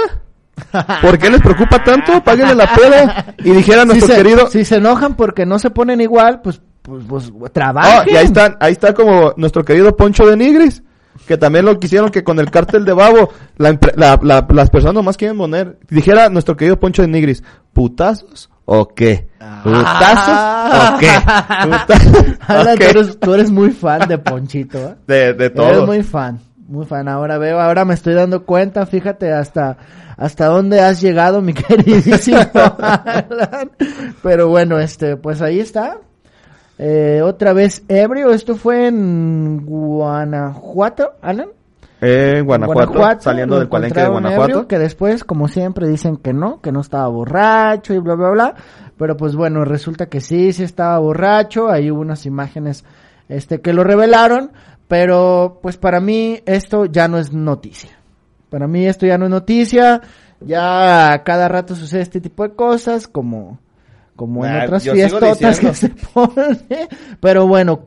¿Por 1.00 1.18
qué 1.18 1.30
les 1.30 1.40
preocupa 1.40 1.82
tanto? 1.82 2.22
Páguenle 2.22 2.54
la 2.54 2.74
peda. 2.74 3.34
Y 3.38 3.50
dijera 3.50 3.82
si 3.82 3.88
nuestro 3.88 4.08
se, 4.08 4.16
querido. 4.16 4.46
si 4.50 4.64
se 4.64 4.76
enojan 4.76 5.14
porque 5.14 5.46
no 5.46 5.58
se 5.58 5.70
ponen 5.70 6.00
igual, 6.02 6.40
pues, 6.42 6.60
pues, 6.82 7.04
pues 7.06 7.30
Ah, 7.46 7.48
trabajen. 7.52 8.14
y 8.14 8.16
ahí 8.16 8.26
está, 8.26 8.56
ahí 8.60 8.72
está 8.72 8.92
como 8.92 9.32
nuestro 9.36 9.64
querido 9.64 9.96
Poncho 9.96 10.26
de 10.26 10.36
Nigris. 10.36 10.82
Que 11.26 11.36
también 11.38 11.64
lo 11.64 11.78
quisieron 11.78 12.10
que 12.10 12.24
con 12.24 12.38
el 12.40 12.50
cártel 12.50 12.84
de 12.84 12.92
Babo, 12.92 13.30
la, 13.56 13.70
empre- 13.70 13.94
la- 13.96 14.18
la- 14.22 14.46
las 14.50 14.70
personas 14.70 14.94
nomás 14.94 15.16
quieren 15.16 15.36
poner. 15.38 15.78
Dijera 15.88 16.28
nuestro 16.28 16.56
querido 16.56 16.78
Poncho 16.78 17.02
de 17.02 17.08
Nigris, 17.08 17.42
¿putazos 17.72 18.49
o 18.64 18.88
qué? 18.88 19.28
¿Putazos 19.62 20.94
o 20.94 20.98
qué? 20.98 21.08
Puta- 21.64 22.46
Alan, 22.46 22.74
ok. 22.74 22.78
tú, 22.80 22.84
eres, 22.98 23.18
tú 23.20 23.34
eres 23.34 23.50
muy 23.50 23.70
fan 23.70 24.08
de 24.08 24.18
Ponchito, 24.18 24.78
¿eh? 24.78 24.94
De, 25.06 25.34
de 25.34 25.46
Eres 25.46 25.54
todo. 25.54 25.86
muy 25.86 26.02
fan, 26.02 26.38
muy 26.68 26.86
fan. 26.86 27.08
Ahora 27.08 27.38
veo, 27.38 27.60
ahora 27.60 27.84
me 27.84 27.94
estoy 27.94 28.14
dando 28.14 28.44
cuenta, 28.44 28.86
fíjate 28.86 29.32
hasta 29.32 29.76
hasta 30.16 30.46
dónde 30.46 30.80
has 30.80 31.00
llegado, 31.00 31.40
mi 31.42 31.52
queridísimo 31.54 32.38
Alan. 32.78 33.70
Pero 34.22 34.48
bueno, 34.48 34.78
este, 34.78 35.16
pues 35.16 35.40
ahí 35.42 35.60
está. 35.60 35.98
Eh, 36.78 37.20
otra 37.22 37.52
vez 37.52 37.82
ebrio, 37.88 38.30
esto 38.30 38.56
fue 38.56 38.86
en 38.86 39.64
Guanajuato, 39.66 41.12
Alan. 41.22 41.48
En 42.00 42.44
Guanajuato, 42.46 43.20
saliendo 43.20 43.56
lo 43.56 43.60
del 43.60 43.68
palenque 43.68 44.00
de 44.00 44.08
Guanajuato. 44.08 44.42
ebrio, 44.44 44.68
que 44.68 44.78
después, 44.78 45.24
como 45.24 45.48
siempre, 45.48 45.86
dicen 45.88 46.16
que 46.16 46.32
no, 46.32 46.60
que 46.60 46.72
no 46.72 46.80
estaba 46.80 47.08
borracho 47.08 47.92
y 47.94 47.98
bla, 47.98 48.14
bla, 48.14 48.30
bla. 48.30 48.54
Pero 48.96 49.16
pues 49.16 49.36
bueno, 49.36 49.64
resulta 49.64 50.06
que 50.06 50.20
sí, 50.20 50.52
sí 50.52 50.62
estaba 50.62 50.98
borracho. 50.98 51.68
Ahí 51.68 51.90
hubo 51.90 52.00
unas 52.00 52.26
imágenes 52.26 52.84
este, 53.28 53.60
que 53.60 53.72
lo 53.72 53.84
revelaron. 53.84 54.52
Pero 54.88 55.60
pues 55.62 55.76
para 55.76 56.00
mí 56.00 56.40
esto 56.46 56.84
ya 56.86 57.06
no 57.06 57.18
es 57.18 57.32
noticia. 57.32 57.90
Para 58.48 58.66
mí 58.66 58.86
esto 58.86 59.06
ya 59.06 59.16
no 59.18 59.26
es 59.26 59.30
noticia. 59.30 60.00
Ya 60.40 61.22
cada 61.24 61.48
rato 61.48 61.74
sucede 61.74 62.00
este 62.00 62.20
tipo 62.20 62.42
de 62.42 62.54
cosas, 62.54 63.06
como, 63.06 63.58
como 64.16 64.44
en 64.44 64.52
Ah, 64.52 64.64
otras 64.64 64.82
fiestotas 64.82 65.60
que 65.60 65.74
se 65.74 65.88
pone. 66.14 66.88
Pero 67.20 67.46
bueno, 67.46 67.80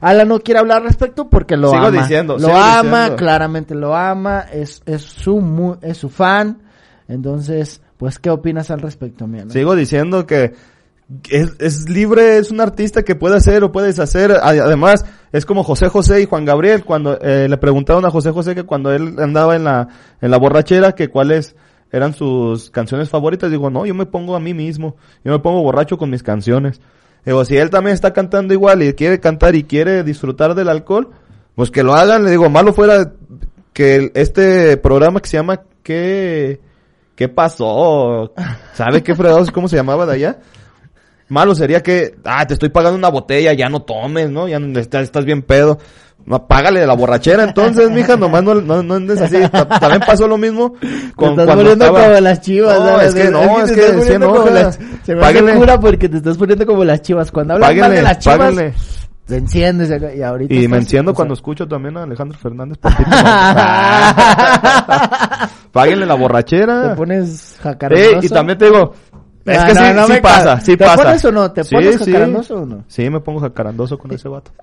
Alan 0.00 0.28
no 0.28 0.40
quiere 0.40 0.60
hablar 0.60 0.78
al 0.78 0.84
respecto 0.84 1.28
porque 1.28 1.56
lo 1.56 1.70
Sigo 1.70 1.86
ama. 1.86 1.90
diciendo, 2.02 2.34
lo 2.34 2.40
sigo 2.48 2.52
ama, 2.56 2.82
diciendo. 2.98 3.16
claramente 3.16 3.74
lo 3.74 3.94
ama, 3.94 4.40
es, 4.52 4.82
es 4.86 5.02
su 5.02 5.40
mu- 5.40 5.76
es 5.82 5.98
su 5.98 6.08
fan. 6.08 6.62
Entonces, 7.08 7.80
pues, 7.96 8.18
¿qué 8.18 8.30
opinas 8.30 8.70
al 8.70 8.80
respecto, 8.80 9.26
mi 9.26 9.38
Alan? 9.38 9.50
Sigo 9.50 9.74
diciendo 9.74 10.26
que 10.26 10.54
es, 11.28 11.54
es 11.58 11.88
libre, 11.88 12.38
es 12.38 12.50
un 12.50 12.60
artista 12.60 13.02
que 13.02 13.16
puede 13.16 13.36
hacer 13.36 13.64
o 13.64 13.72
puede 13.72 13.88
deshacer. 13.88 14.32
Además, 14.42 15.04
es 15.32 15.44
como 15.44 15.64
José 15.64 15.88
José 15.88 16.22
y 16.22 16.26
Juan 16.26 16.44
Gabriel. 16.44 16.84
Cuando 16.84 17.18
eh, 17.20 17.48
le 17.48 17.56
preguntaron 17.58 18.04
a 18.04 18.10
José 18.10 18.30
José 18.30 18.54
que 18.54 18.62
cuando 18.62 18.92
él 18.92 19.16
andaba 19.18 19.56
en 19.56 19.64
la, 19.64 19.88
en 20.20 20.30
la 20.30 20.38
borrachera, 20.38 20.92
que 20.92 21.08
cuáles 21.08 21.56
eran 21.92 22.14
sus 22.14 22.70
canciones 22.70 23.08
favoritas, 23.10 23.50
digo, 23.50 23.68
no, 23.70 23.84
yo 23.84 23.94
me 23.94 24.06
pongo 24.06 24.36
a 24.36 24.40
mí 24.40 24.54
mismo. 24.54 24.94
Yo 25.24 25.32
me 25.32 25.40
pongo 25.40 25.62
borracho 25.62 25.98
con 25.98 26.10
mis 26.10 26.22
canciones. 26.22 26.80
Digo, 27.24 27.44
si 27.44 27.56
él 27.56 27.70
también 27.70 27.94
está 27.94 28.12
cantando 28.12 28.54
igual 28.54 28.82
y 28.82 28.94
quiere 28.94 29.20
cantar 29.20 29.54
y 29.54 29.64
quiere 29.64 30.02
disfrutar 30.02 30.54
del 30.54 30.68
alcohol, 30.68 31.10
pues 31.54 31.70
que 31.70 31.82
lo 31.82 31.94
hagan. 31.94 32.24
Le 32.24 32.30
digo, 32.30 32.48
malo 32.48 32.72
fuera 32.72 33.12
que 33.72 34.10
este 34.14 34.76
programa 34.76 35.20
que 35.20 35.28
se 35.28 35.36
llama 35.36 35.60
¿Qué, 35.82 36.60
qué 37.14 37.28
pasó? 37.28 38.32
¿Sabe 38.74 39.02
qué 39.02 39.14
fregados 39.14 39.50
cómo 39.50 39.68
se 39.68 39.76
llamaba 39.76 40.06
de 40.06 40.12
allá? 40.14 40.38
Malo 41.30 41.54
sería 41.54 41.82
que, 41.82 42.16
ah, 42.24 42.44
te 42.46 42.52
estoy 42.54 42.68
pagando 42.68 42.98
una 42.98 43.08
botella, 43.08 43.52
ya 43.54 43.68
no 43.70 43.80
tomes, 43.82 44.28
¿no? 44.30 44.46
Ya 44.48 44.58
no- 44.58 44.78
estás, 44.78 45.24
bien 45.24 45.40
pedo. 45.42 45.78
No, 46.26 46.46
págale 46.46 46.80
de 46.80 46.86
la 46.86 46.92
borrachera 46.94 47.44
entonces, 47.44 47.90
mija, 47.94 48.14
nomás 48.16 48.42
no, 48.42 48.54
no, 48.56 48.82
no 48.82 48.94
andes 48.94 49.20
así. 49.22 49.38
Ta- 49.48 49.66
También 49.66 50.02
pasó 50.06 50.28
lo 50.28 50.36
mismo 50.36 50.74
con 51.16 51.34
te 51.36 51.40
estás 51.42 51.56
poniendo 51.56 51.84
estaba- 51.86 52.04
como 52.08 52.20
las 52.20 52.40
chivas. 52.42 52.78
No, 52.78 52.86
¿sabes? 52.86 53.08
es 53.08 53.14
que 53.14 53.30
no, 53.30 53.62
es 53.64 53.72
que 53.72 53.86
como 53.92 54.04
enójale. 54.34 54.62
las- 54.64 54.78
Se 55.04 55.14
me 55.14 55.20
Páguenle. 55.22 55.52
hace 55.52 55.60
cura 55.60 55.80
porque 55.80 56.08
te 56.10 56.18
estás 56.18 56.36
poniendo 56.36 56.66
como 56.66 56.84
las 56.84 57.00
chivas. 57.00 57.30
Cuando 57.32 57.54
hablas 57.54 57.74
mal 57.74 57.90
de 57.92 58.02
las 58.02 58.18
chivas, 58.18 58.38
páguenle. 58.38 58.74
te 59.26 59.36
enciendes 59.36 59.88
y 60.16 60.22
ahorita 60.22 60.52
Y 60.54 60.66
me 60.68 60.76
enciendo 60.78 61.14
cuando 61.14 61.34
escucho 61.34 61.66
también 61.68 61.96
a 61.96 62.02
Alejandro 62.02 62.36
Fernández. 62.38 62.78
no. 62.82 62.90
Páguenle 65.72 66.06
la 66.06 66.14
borrachera. 66.14 66.90
Te 66.90 66.96
pones 66.96 67.54
Eh, 67.54 67.58
jacarandoso. 67.62 68.26
y 68.26 68.28
también 68.28 68.58
te 68.58 68.64
digo, 68.66 68.92
es 69.44 69.64
que 69.64 69.74
no, 69.74 69.80
sí, 69.86 69.94
no 69.94 70.06
sí 70.06 70.12
me 70.12 70.20
pasa, 70.20 70.60
sí 70.60 70.76
¿Te 70.76 70.84
pasa. 70.84 71.02
pones 71.04 71.24
o 71.24 71.32
no? 71.32 71.52
¿Te 71.52 71.64
Sí, 71.64 71.74
pones 71.74 71.98
jacarandoso 71.98 72.54
o 72.56 72.66
no? 72.66 72.84
Sí, 72.88 73.08
me 73.10 73.20
pongo 73.20 73.40
jacarandoso 73.40 73.98
con 73.98 74.12
ese 74.12 74.28
vato. 74.28 74.52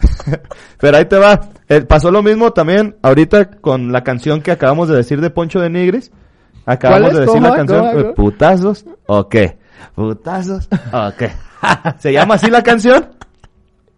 Pero 0.78 0.96
ahí 0.96 1.04
te 1.06 1.16
va. 1.16 1.40
Eh, 1.68 1.82
pasó 1.82 2.10
lo 2.10 2.22
mismo 2.22 2.52
también 2.52 2.96
ahorita 3.02 3.46
con 3.60 3.92
la 3.92 4.02
canción 4.04 4.42
que 4.42 4.50
acabamos 4.52 4.88
de 4.88 4.96
decir 4.96 5.20
de 5.20 5.30
Poncho 5.30 5.60
de 5.60 5.70
Nigris. 5.70 6.10
Acabamos 6.64 7.12
de 7.14 7.20
decir 7.20 7.34
¿Cómo? 7.34 7.48
la 7.48 7.56
canción 7.56 7.86
¿Cómo? 7.86 7.98
eh, 8.00 8.12
¿Putazos 8.14 8.84
o 9.06 9.28
qué? 9.28 9.58
¿Putazos 9.94 10.68
o 10.92 11.12
qué? 11.16 11.30
Se 11.98 12.12
llama 12.12 12.34
así 12.34 12.50
la 12.50 12.62
canción. 12.62 13.10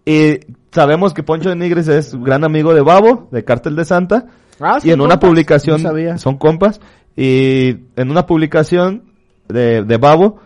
Y 0.05 0.41
sabemos 0.73 1.14
que 1.14 1.23
Poncho 1.23 1.49
de 1.51 1.57
Nigris 1.57 1.89
es 1.89 2.14
gran 2.14 2.45
amigo 2.45 2.75
de 2.75 2.83
Babo, 2.83 3.29
de 3.33 3.45
Cártel 3.45 3.77
de 3.77 3.85
Santa. 3.85 4.27
Ah, 4.61 4.79
y 4.83 4.91
en 4.91 5.01
una 5.01 5.19
publicación, 5.21 5.83
No 5.83 6.19
son 6.19 6.37
compas, 6.37 6.81
y 7.16 7.69
en 7.97 8.11
una 8.11 8.27
publicación 8.27 9.07
de, 9.49 9.82
de 9.84 9.96
Babo, 9.96 10.38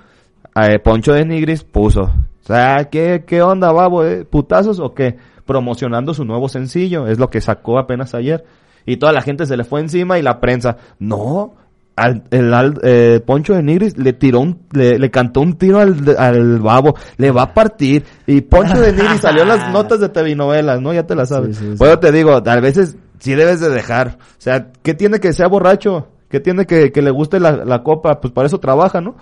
eh, 0.60 0.78
Poncho 0.78 1.12
de 1.12 1.24
Nigris 1.24 1.64
puso, 1.64 2.02
o 2.02 2.44
sea, 2.44 2.88
¿qué, 2.90 3.24
qué 3.26 3.42
onda 3.42 3.72
Babo, 3.72 4.04
eh? 4.04 4.24
¿Putazos 4.24 4.80
o 4.80 4.94
qué? 4.94 5.16
Promocionando 5.46 6.14
su 6.14 6.24
nuevo 6.24 6.48
sencillo, 6.48 7.06
es 7.06 7.18
lo 7.18 7.30
que 7.30 7.40
sacó 7.40 7.78
apenas 7.78 8.14
ayer. 8.14 8.44
Y 8.84 8.96
toda 8.96 9.12
la 9.12 9.22
gente 9.22 9.46
se 9.46 9.56
le 9.56 9.64
fue 9.64 9.80
encima 9.80 10.18
y 10.18 10.22
la 10.22 10.40
prensa, 10.40 10.76
no, 10.98 11.54
al, 11.94 12.24
el, 12.30 12.52
al- 12.52 12.80
eh, 12.82 13.20
Poncho 13.24 13.54
de 13.54 13.62
Nigris 13.62 13.96
le 13.96 14.12
tiró 14.12 14.40
un, 14.40 14.62
le, 14.72 14.98
le 14.98 15.10
cantó 15.10 15.40
un 15.40 15.54
tiro 15.54 15.78
al, 15.78 16.16
al 16.18 16.58
babo, 16.58 16.94
le 17.16 17.30
va 17.30 17.42
a 17.42 17.54
partir. 17.54 18.04
Y 18.26 18.40
Poncho 18.40 18.80
de 18.80 18.92
Nigris 18.92 19.20
salió 19.20 19.42
en 19.42 19.48
las 19.48 19.70
notas 19.72 20.00
de 20.00 20.08
TV 20.08 20.34
novelas, 20.34 20.80
¿no? 20.80 20.92
Ya 20.92 21.06
te 21.06 21.14
la 21.14 21.26
sabes. 21.26 21.56
Sí, 21.58 21.64
sí, 21.64 21.70
sí. 21.72 21.76
Por 21.78 21.88
eso 21.88 21.98
te 22.00 22.10
digo, 22.12 22.32
a 22.32 22.60
veces 22.60 22.96
sí 23.20 23.34
debes 23.34 23.60
de 23.60 23.70
dejar. 23.70 24.18
O 24.20 24.40
sea, 24.40 24.72
¿qué 24.82 24.94
tiene 24.94 25.20
que 25.20 25.32
sea 25.32 25.46
borracho? 25.48 26.08
¿Qué 26.32 26.40
tiene 26.40 26.64
que, 26.66 26.90
que 26.90 27.02
le 27.02 27.10
guste 27.10 27.38
la, 27.38 27.52
la 27.64 27.82
copa? 27.82 28.18
Pues 28.20 28.32
para 28.32 28.46
eso 28.46 28.58
trabaja, 28.58 29.00
¿no? 29.02 29.14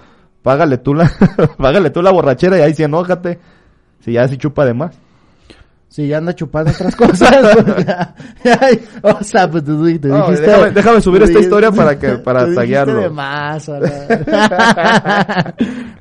Págale 0.42 0.78
tú 0.78 0.94
la, 0.94 1.10
págale 1.58 1.90
tú 1.90 2.00
la 2.02 2.12
borrachera 2.12 2.56
y 2.56 2.60
ahí 2.62 2.72
sí 2.72 2.84
enójate. 2.84 3.38
Si 3.98 4.12
ya 4.12 4.26
sí 4.28 4.38
chupa 4.38 4.64
de 4.64 4.72
más. 4.74 4.96
Si 5.88 6.06
ya 6.06 6.18
anda 6.18 6.32
chupando 6.36 6.70
otras 6.70 6.94
cosas. 7.02 7.56
pues 7.64 7.84
ya- 7.86 8.14
ya- 8.44 8.68
o 9.02 9.24
sea, 9.24 9.50
pues 9.50 9.64
No, 9.66 9.82
dijiste... 9.82 10.46
déjame- 10.46 10.70
déjame 10.72 11.00
subir 11.00 11.22
esta 11.24 11.40
historia 11.40 11.72
para 11.72 11.98
que- 11.98 12.18
para 12.18 12.44
dijiste 12.44 12.60
taguearlo. 12.60 13.00
de 13.00 13.10
más, 13.10 13.68
Alan. 13.68 13.92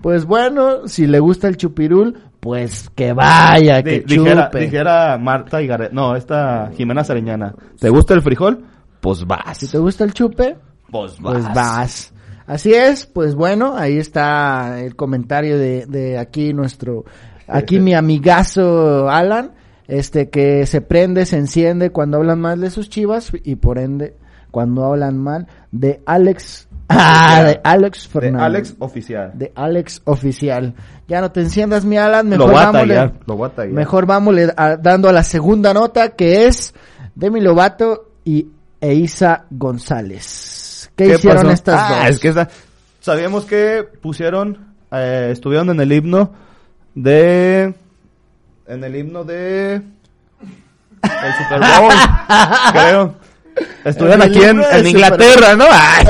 pues 0.02 0.26
bueno, 0.26 0.88
si 0.88 1.08
le 1.08 1.20
gusta 1.20 1.48
el 1.48 1.58
chupirul, 1.58 2.18
pues 2.40 2.90
que 2.96 3.14
vaya, 3.14 3.82
que 3.84 4.02
dijera, 4.02 4.46
chupe. 4.46 4.60
dijera 4.60 5.18
Marta 5.18 5.62
y 5.62 5.68
no, 5.92 6.16
esta 6.16 6.70
Jimena 6.78 7.04
Sariñana. 7.04 7.56
¿Te 7.80 7.90
gusta 7.90 8.14
el 8.14 8.22
frijol? 8.22 8.64
Pues 9.02 9.26
vas. 9.26 9.58
Si 9.58 9.68
te 9.68 9.78
gusta 9.80 10.04
el 10.04 10.14
chupe, 10.14 10.56
Pues 10.92 11.20
vas. 11.20 11.34
pues 11.34 11.54
vas. 11.54 12.14
Así 12.48 12.74
es, 12.74 13.06
pues 13.06 13.36
bueno, 13.36 13.76
ahí 13.78 13.98
está 14.00 14.82
el 14.82 14.96
comentario 14.96 15.58
de, 15.60 15.86
de 15.86 16.18
aquí 16.18 16.52
nuestro, 16.54 17.06
aquí 17.48 17.80
mi 17.80 17.94
amigazo 17.96 19.08
Alan, 19.10 19.52
este 19.88 20.30
que 20.30 20.66
se 20.66 20.82
prende, 20.82 21.26
se 21.28 21.38
enciende 21.38 21.92
cuando 21.92 22.18
hablan 22.18 22.42
mal 22.42 22.60
de 22.60 22.72
sus 22.72 22.90
chivas 22.90 23.32
y 23.44 23.56
por 23.56 23.78
ende 23.78 24.16
cuando 24.50 24.84
hablan 24.86 25.18
mal 25.20 25.46
de 25.72 26.02
Alex, 26.08 26.68
ah, 26.90 27.44
de 27.46 27.62
Alex 27.64 28.04
De 28.06 28.10
Fernández. 28.10 28.46
Alex 28.46 28.76
Oficial. 28.80 29.32
de 29.36 29.52
Alex 29.54 30.02
Oficial. 30.06 30.74
Ya 31.08 31.22
no 31.22 31.32
te 31.32 31.42
enciendas 31.42 31.86
mi 31.86 31.98
Alan, 31.98 32.32
Lo 32.32 32.48
mejor 32.48 32.54
vámonos. 32.56 33.12
Mejor 33.76 34.06
vámonos 34.08 34.50
a- 34.58 34.76
dando 34.78 35.08
a 35.08 35.14
la 35.14 35.22
segunda 35.24 35.72
nota 35.72 36.10
que 36.16 36.48
es 36.48 36.74
Demi 37.14 37.42
Lovato 37.42 38.10
y 38.26 38.48
Eisa 38.82 39.46
González. 39.52 40.59
¿Qué, 41.06 41.16
hicieron 41.16 41.44
pasó? 41.44 41.54
estas 41.54 41.76
Ah, 41.80 42.00
dos? 42.02 42.10
es 42.10 42.20
que 42.20 42.28
esta- 42.30 42.50
sabíamos 43.00 43.46
que 43.46 43.88
pusieron, 44.02 44.74
eh, 44.92 45.30
estuvieron 45.32 45.70
en 45.70 45.80
el 45.82 45.92
himno 45.92 46.34
de, 46.96 47.74
en 48.68 48.84
el 48.84 48.96
himno 48.96 49.24
de, 49.24 49.76
el 49.76 51.34
Super 51.38 51.60
Bowl, 51.60 51.94
creo. 52.74 53.16
Estuvieron 53.84 54.22
aquí 54.22 54.42
en, 54.72 54.88
Inglaterra, 54.88 55.56
¿no? 55.56 55.66
Ay. 55.70 56.06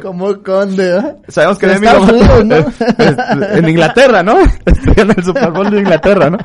Como 0.00 0.42
conde, 0.42 0.98
¿eh? 0.98 1.16
Sabemos 1.28 1.58
que 1.58 1.66
en 1.66 3.68
Inglaterra, 3.68 4.22
¿no? 4.22 4.38
Estuvieron 4.64 5.10
en 5.10 5.18
el 5.18 5.24
Super 5.24 5.50
Bowl 5.50 5.70
de 5.70 5.78
Inglaterra, 5.80 6.30
¿no? 6.30 6.38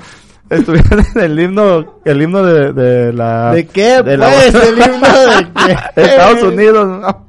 Estuvieron 0.51 0.99
en 1.15 1.21
el 1.21 1.39
himno, 1.39 2.01
el 2.05 2.21
himno 2.21 2.43
de, 2.43 2.73
de 2.73 3.13
la... 3.13 3.53
¿De 3.53 3.65
qué, 3.65 4.03
de 4.03 4.17
la- 4.17 4.27
pues? 4.27 4.53
¿El 4.53 4.77
himno 4.77 5.07
de 5.07 5.47
qué? 5.95 6.01
Estados 6.01 6.43
Unidos, 6.43 6.87
no. 7.01 7.27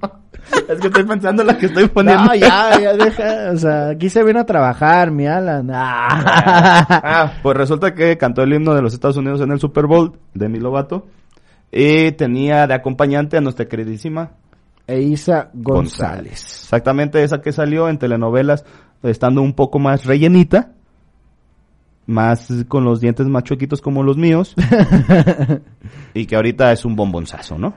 Es 0.68 0.80
que 0.80 0.88
estoy 0.88 1.04
pensando 1.04 1.40
en 1.42 1.46
la 1.48 1.56
que 1.56 1.66
estoy 1.66 1.88
poniendo. 1.88 2.24
No, 2.24 2.34
ya, 2.34 2.78
ya 2.78 2.92
deja, 2.94 3.50
o 3.52 3.56
sea, 3.56 3.88
aquí 3.90 4.10
se 4.10 4.22
viene 4.22 4.40
a 4.40 4.44
trabajar, 4.44 5.10
mi 5.10 5.26
Alan. 5.26 5.70
Ah. 5.72 6.08
Ah, 7.02 7.32
pues 7.42 7.56
resulta 7.56 7.94
que 7.94 8.18
cantó 8.18 8.42
el 8.42 8.52
himno 8.52 8.74
de 8.74 8.82
los 8.82 8.92
Estados 8.92 9.16
Unidos 9.16 9.40
en 9.40 9.50
el 9.52 9.60
Super 9.60 9.86
Bowl, 9.86 10.18
Demi 10.34 10.58
Lovato. 10.58 11.06
Y 11.70 12.12
tenía 12.12 12.66
de 12.66 12.74
acompañante 12.74 13.38
a 13.38 13.40
nuestra 13.40 13.66
queridísima 13.66 14.32
Eiza 14.86 15.48
González. 15.54 16.40
Exactamente 16.64 17.22
esa 17.22 17.40
que 17.40 17.52
salió 17.52 17.88
en 17.88 17.98
telenovelas, 17.98 18.64
estando 19.02 19.40
un 19.40 19.54
poco 19.54 19.78
más 19.78 20.04
rellenita. 20.04 20.72
Más 22.12 22.48
con 22.68 22.84
los 22.84 23.00
dientes 23.00 23.26
más 23.26 23.42
chuequitos 23.44 23.80
como 23.80 24.02
los 24.02 24.16
míos. 24.18 24.54
y 26.14 26.26
que 26.26 26.36
ahorita 26.36 26.72
es 26.72 26.84
un 26.84 26.94
bombonzazo, 26.96 27.58
¿no? 27.58 27.74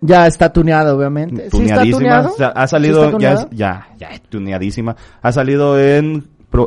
Ya 0.00 0.26
está 0.26 0.52
tuneado, 0.52 0.96
obviamente. 0.96 1.48
¿Sí 1.50 1.62
está 1.62 1.82
Tuneadísima. 1.82 2.18
ha 2.54 2.66
¿Sí 2.66 2.70
salido, 2.70 3.04
está 3.06 3.18
ya, 3.18 3.32
es- 3.32 3.46
ya, 3.50 3.88
ya, 3.98 4.08
es 4.08 4.22
tuneadísima. 4.22 4.96
Ha 5.22 5.32
salido 5.32 5.80
en, 5.80 6.24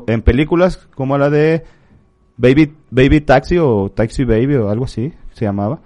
en 0.08 0.22
películas 0.22 0.78
como 0.96 1.18
la 1.18 1.30
de 1.30 1.64
Baby, 2.38 2.74
Baby 2.90 3.22
Taxi 3.22 3.58
o 3.60 3.92
Taxi 3.94 4.24
Baby 4.24 4.56
o 4.56 4.70
algo 4.70 4.86
así 4.86 5.14
se 5.34 5.46
llamaba. 5.46 5.80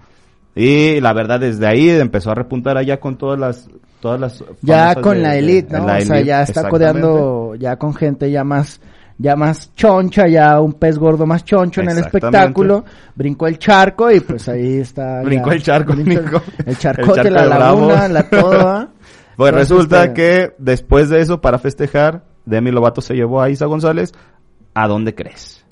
Y 0.56 1.00
la 1.02 1.14
verdad, 1.14 1.40
desde 1.40 1.66
ahí 1.68 1.90
empezó 1.90 2.32
a 2.32 2.36
repuntar 2.36 2.78
allá 2.78 3.00
con 3.00 3.18
todas 3.18 3.40
las, 3.40 3.68
todas 4.00 4.20
las. 4.22 4.44
Ya 4.62 4.96
con 4.96 5.16
de- 5.18 5.24
la 5.24 5.36
elite, 5.36 5.78
¿no? 5.78 5.88
la 5.88 5.98
o 5.98 6.02
sea, 6.02 6.16
elite, 6.18 6.26
ya 6.28 6.44
está 6.44 6.70
codeando 6.70 7.56
ya 7.56 7.76
con 7.78 7.94
gente 7.96 8.30
ya 8.32 8.44
más, 8.44 8.80
ya 9.24 9.38
más 9.38 9.74
choncha, 9.74 10.28
ya 10.28 10.60
un 10.60 10.74
pez 10.74 10.98
gordo 10.98 11.26
más 11.26 11.46
choncho 11.46 11.80
en 11.80 11.92
el 11.92 12.00
espectáculo. 12.00 12.84
Brincó 13.16 13.48
el 13.48 13.58
charco 13.58 14.12
y 14.12 14.20
pues 14.20 14.50
ahí 14.50 14.80
está. 14.80 15.22
Brincó 15.24 15.54
el 15.54 15.64
charco, 15.64 15.94
Brincó. 15.94 16.42
El 16.66 16.78
charcote, 16.78 17.22
El 17.22 17.28
charco 17.28 17.48
la 17.48 17.58
laguna, 17.58 18.08
la 18.10 18.24
toda. 18.30 18.90
Pues 19.38 19.50
Entonces, 19.50 19.70
resulta 19.70 20.04
este, 20.04 20.14
que 20.14 20.56
después 20.58 21.10
de 21.10 21.22
eso, 21.22 21.40
para 21.40 21.58
festejar, 21.58 22.26
Demi 22.44 22.72
Lovato 22.72 23.00
se 23.00 23.14
llevó 23.14 23.42
a 23.42 23.50
Isa 23.50 23.66
González. 23.66 24.12
¿A 24.74 24.90
dónde 24.90 25.16
crees? 25.16 25.63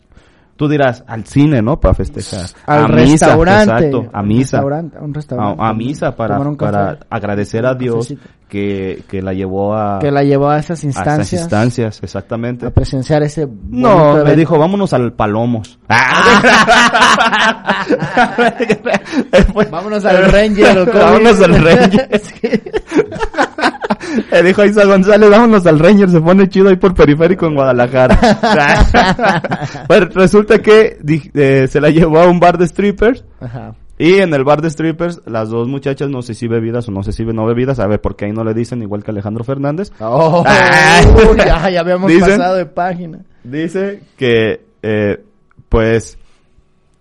Tú 0.62 0.68
dirás, 0.70 1.04
al 1.08 1.26
cine, 1.26 1.60
¿no? 1.64 1.80
Para 1.80 1.96
festejar. 1.96 2.46
Al 2.68 2.86
a 2.86 2.88
misa, 2.90 3.26
restaurante. 3.26 3.88
exacto, 3.88 4.10
a 4.14 4.22
misa. 4.22 4.58
restaurante, 4.58 4.96
a 4.96 5.02
un 5.02 5.12
restaurante. 5.12 5.60
A, 5.64 5.70
a 5.70 5.74
misa 5.74 6.16
para, 6.16 6.38
para 6.54 7.00
agradecer 7.10 7.66
a 7.66 7.74
Dios 7.74 8.14
que, 8.48 9.02
que 9.10 9.24
la 9.24 9.34
llevó 9.34 9.74
a, 9.74 9.98
Que 9.98 10.12
la 10.12 10.22
llevó 10.22 10.52
a 10.52 10.60
esas 10.60 10.84
a 10.84 10.86
instancias. 10.86 11.28
esas 11.34 11.42
instancias, 11.42 12.04
exactamente. 12.04 12.68
A 12.68 12.70
presenciar 12.70 13.24
ese. 13.24 13.48
No, 13.48 13.90
bonito 13.90 14.14
me 14.14 14.20
evento. 14.20 14.36
dijo, 14.36 14.60
vámonos 14.60 14.94
al 14.94 15.14
Palomos. 15.14 15.80
Vámonos 19.72 20.06
al 20.06 20.32
Ranger, 20.32 20.78
¿o 20.78 20.86
cómo 20.86 21.00
Vámonos 21.04 21.42
al 21.42 21.56
Ranger. 21.64 22.10
Le 24.32 24.44
dijo 24.44 24.66
Isa 24.66 24.86
González, 24.86 25.30
vámonos 25.30 25.66
al 25.66 25.80
Ranger, 25.80 26.10
se 26.10 26.20
pone 26.22 26.50
chido 26.50 26.70
ahí 26.70 26.76
por 26.76 26.94
periférico 26.94 27.46
en 27.48 27.56
Guadalajara. 27.56 28.20
pues 29.88 30.14
resulta 30.14 30.60
que 30.60 30.98
eh, 31.34 31.68
se 31.68 31.80
la 31.82 31.90
llevó 31.90 32.20
a 32.20 32.28
un 32.28 32.40
bar 32.40 32.58
de 32.58 32.68
strippers 32.68 33.24
Ajá. 33.40 33.76
y 33.98 34.16
en 34.16 34.34
el 34.34 34.44
bar 34.44 34.62
de 34.62 34.70
strippers 34.70 35.22
las 35.26 35.50
dos 35.50 35.68
muchachas, 35.68 36.10
no 36.10 36.22
sé 36.22 36.34
si 36.34 36.48
bebidas 36.48 36.88
o 36.88 36.92
no 36.92 37.04
sé 37.04 37.14
si 37.14 37.24
no 37.24 37.46
bebidas, 37.46 37.80
a 37.80 37.88
ver 37.88 38.02
por 38.02 38.16
qué 38.16 38.26
ahí 38.26 38.32
no 38.34 38.44
le 38.44 38.54
dicen 38.54 38.82
igual 38.82 39.04
que 39.04 39.12
Alejandro 39.12 39.44
Fernández. 39.44 39.92
Oh, 40.00 40.44
ya, 41.38 41.70
ya 41.70 41.80
habíamos 41.80 42.12
Dicen- 42.12 42.38
pasado 42.38 42.56
de 42.56 42.66
página. 42.66 43.20
Dice 43.44 44.02
que, 44.18 44.66
eh, 44.84 45.24
pues, 45.70 46.18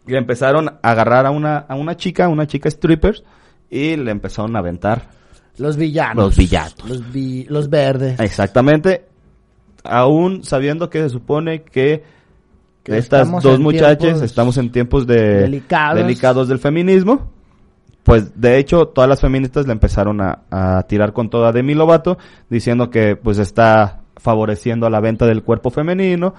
le 0.06 0.16
empezaron 0.18 0.68
a 0.68 0.78
agarrar 0.82 1.26
a 1.26 1.30
una, 1.30 1.58
a 1.58 1.74
una 1.74 1.96
chica, 1.96 2.28
una 2.28 2.46
chica 2.46 2.70
strippers, 2.70 3.24
y 3.68 3.96
le 3.96 4.10
empezaron 4.10 4.54
a 4.56 4.60
aventar. 4.60 5.19
Los 5.58 5.76
villanos. 5.76 6.24
Los 6.24 6.36
villanos. 6.36 6.74
Los, 6.88 7.12
vi- 7.12 7.44
los 7.48 7.68
verdes. 7.70 8.18
Exactamente. 8.20 9.04
Aún 9.84 10.44
sabiendo 10.44 10.90
que 10.90 11.00
se 11.02 11.08
supone 11.10 11.62
que, 11.62 12.02
Que 12.82 12.98
estas 12.98 13.30
dos 13.42 13.58
muchachas 13.58 14.22
estamos 14.22 14.56
en 14.58 14.70
tiempos 14.72 15.06
de 15.06 15.40
delicados. 15.42 15.96
delicados 15.96 16.48
del 16.48 16.58
feminismo. 16.58 17.30
Pues 18.02 18.40
de 18.40 18.56
hecho 18.58 18.88
todas 18.88 19.08
las 19.08 19.20
feministas 19.20 19.66
le 19.66 19.72
empezaron 19.72 20.20
a, 20.22 20.40
a 20.50 20.82
tirar 20.84 21.12
con 21.12 21.28
toda 21.28 21.52
Demi 21.52 21.74
Lovato 21.74 22.16
diciendo 22.48 22.88
que 22.90 23.14
pues 23.16 23.38
está 23.38 24.00
favoreciendo 24.16 24.86
a 24.86 24.90
la 24.90 25.00
venta 25.00 25.26
del 25.26 25.42
cuerpo 25.42 25.70
femenino, 25.70 26.34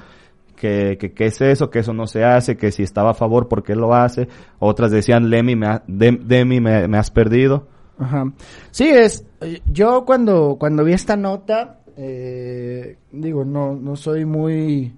que, 0.55 0.97
que, 0.99 1.13
que 1.13 1.25
es 1.27 1.39
eso, 1.41 1.69
que 1.69 1.79
eso 1.79 1.93
no 1.93 2.07
se 2.07 2.23
hace, 2.23 2.57
que 2.57 2.71
si 2.71 2.81
estaba 2.83 3.11
a 3.11 3.13
favor, 3.15 3.47
¿por 3.47 3.63
qué 3.63 3.75
lo 3.75 3.93
hace? 3.93 4.27
Otras 4.59 4.91
decían, 4.91 5.29
Lemmy, 5.29 5.55
me 5.55 5.67
ha- 5.67 5.83
Demi, 5.87 6.59
me, 6.59 6.87
me 6.87 6.97
has 6.97 7.09
perdido. 7.11 7.67
Ajá. 8.01 8.31
Sí, 8.71 8.89
es. 8.89 9.23
eh, 9.41 9.61
Yo 9.71 10.03
cuando, 10.05 10.57
cuando 10.59 10.83
vi 10.83 10.93
esta 10.93 11.15
nota, 11.15 11.79
eh, 11.95 12.97
digo, 13.11 13.45
no, 13.45 13.75
no 13.75 13.95
soy 13.95 14.25
muy 14.25 14.93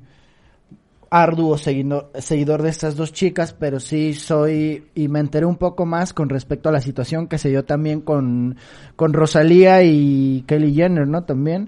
arduo 1.10 1.60
seguidor, 1.60 2.10
seguidor 2.16 2.64
de 2.64 2.70
estas 2.70 2.96
dos 2.96 3.14
chicas, 3.14 3.54
pero 3.54 3.80
sí 3.80 4.16
soy 4.16 4.86
y 4.96 5.08
me 5.10 5.20
enteré 5.20 5.46
un 5.46 5.58
poco 5.58 5.86
más 5.86 6.12
con 6.12 6.28
respecto 6.28 6.70
a 6.70 6.72
la 6.72 6.82
situación 6.82 7.28
que 7.28 7.38
se 7.38 7.50
dio 7.50 7.66
también 7.66 8.02
con, 8.02 8.56
con 8.96 9.14
Rosalía 9.14 9.84
y 9.84 10.44
Kelly 10.48 10.74
Jenner, 10.74 11.08
¿no? 11.08 11.24
También. 11.24 11.66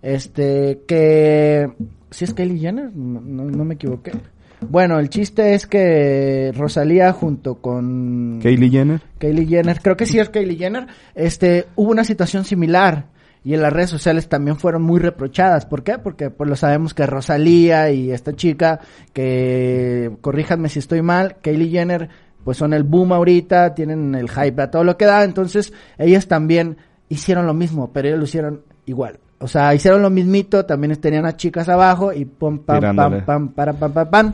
Este, 0.00 0.84
que... 0.86 1.70
¿Sí 2.10 2.24
es 2.24 2.32
Kylie 2.32 2.58
Jenner? 2.58 2.90
No, 2.96 3.20
no, 3.20 3.44
no 3.44 3.64
me 3.66 3.74
equivoqué. 3.74 4.12
Bueno, 4.60 4.98
el 4.98 5.08
chiste 5.08 5.54
es 5.54 5.66
que 5.66 6.52
Rosalía 6.56 7.12
junto 7.12 7.56
con... 7.56 8.40
Kylie 8.42 8.70
Jenner. 8.70 9.00
Kylie 9.18 9.46
Jenner, 9.46 9.80
creo 9.80 9.96
que 9.96 10.06
sí 10.06 10.18
es 10.18 10.30
Kylie 10.30 10.56
Jenner, 10.56 10.86
este, 11.14 11.66
hubo 11.76 11.90
una 11.90 12.04
situación 12.04 12.44
similar 12.44 13.06
y 13.44 13.54
en 13.54 13.62
las 13.62 13.72
redes 13.72 13.90
sociales 13.90 14.28
también 14.28 14.58
fueron 14.58 14.82
muy 14.82 15.00
reprochadas. 15.00 15.64
¿Por 15.64 15.84
qué? 15.84 15.98
Porque 15.98 16.30
pues 16.30 16.50
lo 16.50 16.56
sabemos 16.56 16.92
que 16.92 17.06
Rosalía 17.06 17.90
y 17.90 18.10
esta 18.10 18.34
chica, 18.34 18.80
que 19.12 20.10
corríjanme 20.20 20.68
si 20.68 20.80
estoy 20.80 21.02
mal, 21.02 21.36
Kylie 21.40 21.70
Jenner, 21.70 22.08
pues 22.44 22.56
son 22.58 22.72
el 22.72 22.82
boom 22.82 23.12
ahorita, 23.12 23.74
tienen 23.74 24.14
el 24.14 24.28
hype 24.28 24.60
a 24.60 24.70
todo 24.70 24.84
lo 24.84 24.96
que 24.96 25.06
da, 25.06 25.22
entonces 25.24 25.72
ellas 25.98 26.26
también 26.26 26.78
hicieron 27.08 27.46
lo 27.46 27.54
mismo, 27.54 27.92
pero 27.92 28.08
ellos 28.08 28.18
lo 28.18 28.24
hicieron 28.24 28.62
igual. 28.86 29.20
O 29.40 29.46
sea, 29.46 29.74
hicieron 29.74 30.02
lo 30.02 30.10
mismito, 30.10 30.64
también 30.66 30.96
tenían 30.96 31.26
a 31.26 31.36
chicas 31.36 31.68
abajo 31.68 32.12
y 32.12 32.24
pum, 32.24 32.58
pam, 32.58 32.78
Tirándole. 32.78 33.22
pam, 33.22 33.48
pam, 33.48 33.48
para, 33.54 33.72
pam, 33.72 33.92
pam, 33.92 34.10
pam. 34.10 34.32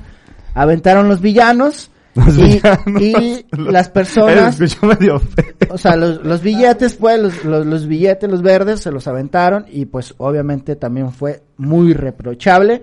Aventaron 0.55 1.09
los 1.09 1.21
villanos 1.21 1.91
Los 2.15 2.39
y, 2.39 2.43
villanos. 2.43 3.03
y 3.03 3.47
las 3.51 3.89
personas, 3.89 4.59
medio 4.83 5.21
o 5.69 5.79
sea, 5.79 5.97
los, 5.97 6.25
los 6.25 6.43
billetes, 6.43 6.95
pues, 6.95 7.21
los, 7.21 7.45
los, 7.45 7.67
los 7.67 7.87
billetes, 7.87 8.31
los 8.31 8.41
verdes, 8.41 8.81
se 8.81 8.93
los 8.93 9.09
aventaron 9.09 9.67
y 9.69 9.87
pues 9.87 10.15
obviamente 10.19 10.77
también 10.77 11.11
fue 11.11 11.43
muy 11.57 11.93
reprochable 11.93 12.83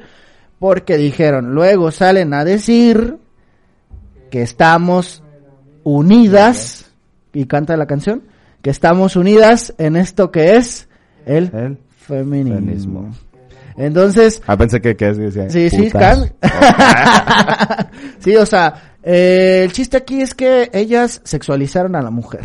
porque 0.60 0.98
dijeron, 0.98 1.56
luego 1.56 1.92
salen 1.92 2.34
a 2.34 2.44
decir 2.44 3.18
que 4.30 4.42
estamos 4.42 5.24
unidas, 5.84 6.92
y 7.34 7.46
canta 7.46 7.78
la 7.78 7.88
canción, 7.88 8.24
que 8.62 8.70
estamos 8.70 9.16
unidas 9.16 9.74
en 9.78 9.96
esto 9.96 10.30
que 10.30 10.58
es 10.58 10.88
el 11.26 11.50
El 11.54 11.78
feminismo. 12.08 12.56
feminismo. 12.56 13.12
Entonces, 13.78 14.42
Ah, 14.48 14.58
pensé 14.58 14.82
que, 14.82 14.96
que 14.96 15.14
decía. 15.14 15.50
Sí, 15.50 15.70
sí, 15.70 15.84
putas. 15.84 16.32
can. 16.42 17.88
sí, 18.20 18.36
o 18.36 18.46
sea, 18.46 18.96
eh, 19.04 19.62
el 19.64 19.72
chiste 19.72 19.98
aquí 19.98 20.22
es 20.22 20.34
que 20.34 20.70
ellas 20.74 21.22
sexualizaron 21.24 21.96
a 21.96 22.02
la 22.02 22.12
mujer. 22.12 22.42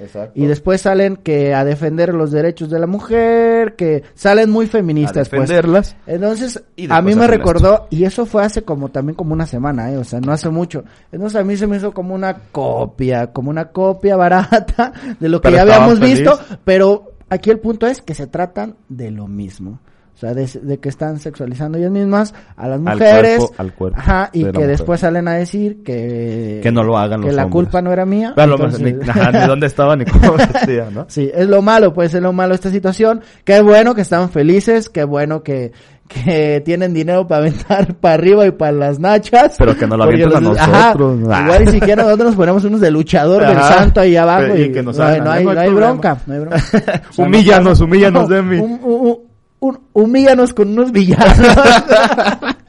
Exacto. 0.00 0.32
Y 0.34 0.46
después 0.46 0.80
salen 0.80 1.16
que 1.16 1.54
a 1.54 1.64
defender 1.64 2.12
los 2.12 2.32
derechos 2.32 2.68
de 2.68 2.80
la 2.80 2.86
mujer, 2.88 3.76
que 3.76 4.02
salen 4.14 4.50
muy 4.50 4.66
a 4.66 4.68
feministas, 4.68 5.28
pues. 5.28 5.42
defenderlas. 5.42 5.96
Entonces, 6.06 6.62
Y 6.76 6.92
a 6.92 7.00
mí 7.00 7.14
me 7.14 7.28
recordó, 7.28 7.86
y 7.90 8.04
eso 8.04 8.26
fue 8.26 8.44
hace 8.44 8.62
como 8.62 8.88
también 8.90 9.14
como 9.14 9.32
una 9.32 9.46
semana, 9.46 9.92
¿eh? 9.92 9.96
o 9.96 10.04
sea, 10.04 10.20
no 10.20 10.32
hace 10.32 10.48
mucho. 10.50 10.84
Entonces 11.12 11.40
a 11.40 11.44
mí 11.44 11.56
se 11.56 11.68
me 11.68 11.76
hizo 11.76 11.92
como 11.92 12.14
una 12.14 12.34
copia, 12.50 13.28
como 13.32 13.50
una 13.50 13.66
copia 13.66 14.16
barata 14.16 14.92
de 15.20 15.28
lo 15.28 15.40
que 15.40 15.48
Pero 15.50 15.56
ya 15.56 15.62
habíamos 15.62 16.00
visto, 16.00 16.38
pero 16.64 17.13
aquí 17.30 17.50
el 17.50 17.58
punto 17.58 17.86
es 17.86 18.02
que 18.02 18.14
se 18.14 18.26
tratan 18.26 18.76
de 18.88 19.10
lo 19.10 19.26
mismo. 19.28 19.80
O 20.14 20.16
sea, 20.16 20.32
de, 20.32 20.46
de 20.62 20.78
que 20.78 20.88
están 20.88 21.18
sexualizando 21.18 21.76
ellas 21.76 21.90
mismas 21.90 22.34
a 22.56 22.68
las 22.68 22.76
Al 22.76 22.82
mujeres. 22.82 23.38
cuerpo- 23.38 23.54
al 23.58 23.74
cuerpo 23.74 23.98
Ajá, 23.98 24.30
y 24.32 24.44
de 24.44 24.52
que 24.52 24.66
después 24.68 25.00
salen 25.00 25.26
a 25.26 25.32
decir 25.34 25.82
que... 25.82 26.60
Que 26.62 26.70
no 26.70 26.84
lo 26.84 26.96
hagan 26.96 27.20
Que 27.20 27.32
la 27.32 27.48
culpa 27.50 27.82
no 27.82 27.92
era 27.92 28.06
mía. 28.06 28.32
Pero, 28.36 28.52
entonces- 28.54 28.80
ni, 28.80 29.10
ajá, 29.10 29.32
ni 29.32 29.40
dónde 29.48 29.66
estaba 29.66 29.96
ni 29.96 30.04
cómo 30.04 30.34
vestía, 30.34 30.88
¿no? 30.92 31.06
Sí, 31.08 31.28
es 31.34 31.48
lo 31.48 31.62
malo, 31.62 31.92
pues 31.92 32.14
es 32.14 32.22
lo 32.22 32.32
malo 32.32 32.54
esta 32.54 32.70
situación. 32.70 33.22
Qué 33.42 33.60
bueno 33.60 33.96
que 33.96 34.02
estaban 34.02 34.30
felices, 34.30 34.88
qué 34.88 35.02
bueno 35.02 35.42
que, 35.42 35.72
que 36.08 36.62
tienen 36.64 36.92
dinero 36.94 37.26
para 37.26 37.40
aventar 37.42 37.94
para 38.00 38.14
arriba 38.14 38.46
y 38.46 38.50
para 38.52 38.72
las 38.72 38.98
nachas. 38.98 39.54
Pero 39.58 39.76
que 39.76 39.86
no 39.86 39.96
lo 39.96 40.04
avienten 40.04 40.32
a 40.46 40.50
ajá, 40.62 40.94
nosotros. 40.94 41.20
Ah. 41.32 41.42
Igual 41.44 41.64
ni 41.64 41.70
siquiera 41.72 42.02
nosotros 42.02 42.26
nos 42.28 42.36
ponemos 42.36 42.64
unos 42.64 42.80
de 42.80 42.90
luchador 42.90 43.46
del 43.46 43.56
Ajá. 43.56 43.74
santo 43.78 44.00
ahí 44.00 44.16
abajo 44.16 44.56
Y 44.56 44.62
y, 44.62 44.72
que 44.72 44.82
nos 44.82 44.98
no, 44.98 45.04
hay- 45.04 45.20
no 45.20 45.30
hay, 45.30 45.44
no 45.44 45.74
bronca, 45.74 46.18
no 46.26 46.34
hay 46.34 46.40
bronca. 46.40 46.56
O 46.56 46.60
sea, 46.78 47.02
Humíllanos, 47.26 47.80
no- 47.80 47.86
humíllanos, 47.86 48.22
no, 48.28 48.34
Demi. 48.34 48.58
un- 48.58 48.80
un- 48.82 49.18
un- 49.60 49.80
humíllanos 49.94 50.52
con 50.52 50.68
unos 50.68 50.92
villanos. 50.92 51.36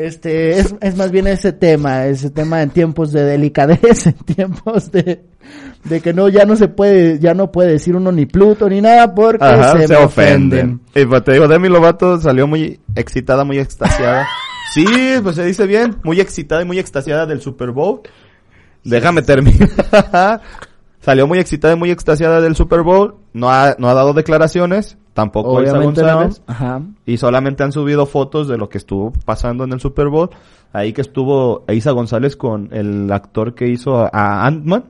Este, 0.00 0.58
es, 0.58 0.74
es 0.80 0.96
más 0.96 1.10
bien 1.10 1.26
ese 1.26 1.52
tema, 1.52 2.06
ese 2.06 2.30
tema 2.30 2.62
en 2.62 2.70
tiempos 2.70 3.12
de 3.12 3.24
delicadez, 3.24 4.06
en 4.06 4.14
tiempos 4.14 4.90
de, 4.90 5.24
de 5.84 6.00
que 6.00 6.14
no, 6.14 6.28
ya 6.28 6.46
no 6.46 6.56
se 6.56 6.68
puede, 6.68 7.18
ya 7.18 7.34
no 7.34 7.52
puede 7.52 7.72
decir 7.72 7.94
uno 7.94 8.10
ni 8.10 8.24
Pluto 8.26 8.68
ni 8.68 8.80
nada 8.80 9.14
porque 9.14 9.44
Ajá, 9.44 9.78
se, 9.78 9.88
se, 9.88 9.96
ofenden. 9.96 10.80
Y 10.94 11.04
pues 11.04 11.24
te 11.24 11.32
digo, 11.32 11.48
Demi 11.48 11.68
Lovato 11.68 12.18
salió 12.18 12.46
muy 12.46 12.80
excitada, 12.94 13.44
muy 13.44 13.58
extasiada. 13.58 14.26
sí, 14.74 14.86
pues 15.22 15.36
se 15.36 15.44
dice 15.44 15.66
bien, 15.66 15.98
muy 16.02 16.20
excitada 16.20 16.62
y 16.62 16.64
muy 16.64 16.78
extasiada 16.78 17.26
del 17.26 17.42
Super 17.42 17.70
Bowl. 17.70 18.00
Déjame 18.82 19.20
terminar. 19.20 19.68
salió 21.00 21.26
muy 21.26 21.38
excitada 21.38 21.74
y 21.74 21.76
muy 21.76 21.90
extasiada 21.90 22.40
del 22.40 22.56
Super 22.56 22.80
Bowl. 22.80 23.16
No 23.34 23.50
ha, 23.50 23.76
no 23.78 23.90
ha 23.90 23.94
dado 23.94 24.14
declaraciones, 24.14 24.96
tampoco 25.12 25.50
Obviamente 25.50 26.02
no. 26.02 26.14
González. 26.14 26.42
Ajá. 26.46 26.82
Y 27.06 27.16
solamente 27.16 27.62
han 27.62 27.72
subido 27.72 28.06
fotos 28.06 28.48
de 28.48 28.56
lo 28.56 28.68
que 28.68 28.78
estuvo 28.78 29.12
pasando 29.24 29.64
en 29.64 29.72
el 29.72 29.80
Super 29.80 30.08
Bowl. 30.08 30.30
Ahí 30.72 30.92
que 30.92 31.00
estuvo 31.00 31.64
Isa 31.68 31.90
González 31.90 32.36
con 32.36 32.68
el 32.72 33.10
actor 33.12 33.54
que 33.54 33.68
hizo 33.68 33.98
a, 33.98 34.08
a 34.12 34.46
Ant-Man, 34.46 34.84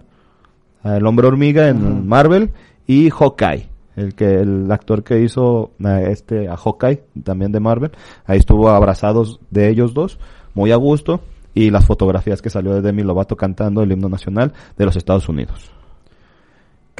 el 0.85 1.07
hombre 1.07 1.27
hormiga 1.27 1.69
en 1.69 2.07
Marvel, 2.07 2.51
y 2.87 3.09
Hawkeye, 3.11 3.69
el 3.97 4.15
que 4.15 4.41
el 4.41 4.71
actor 4.71 5.03
que 5.03 5.21
hizo 5.23 5.71
a 5.83 6.01
este 6.03 6.49
a 6.49 6.57
Hawkeye, 6.57 7.03
también 7.23 7.53
de 7.53 7.61
Marvel. 7.61 7.93
Ahí 8.27 8.39
estuvo 8.39 8.69
abrazados 8.69 9.41
de 9.51 9.69
ellos 9.69 9.95
dos, 9.95 10.19
muy 10.55 10.73
a 10.73 10.77
gusto. 10.77 11.21
Y 11.53 11.71
las 11.71 11.85
fotografías 11.85 12.43
que 12.43 12.49
salió 12.49 12.75
de 12.75 12.81
Demi 12.81 13.03
Lovato 13.03 13.37
cantando 13.37 13.83
el 13.83 13.91
himno 13.91 14.09
nacional 14.09 14.53
de 14.79 14.85
los 14.85 14.95
Estados 14.95 15.29
Unidos. 15.29 15.73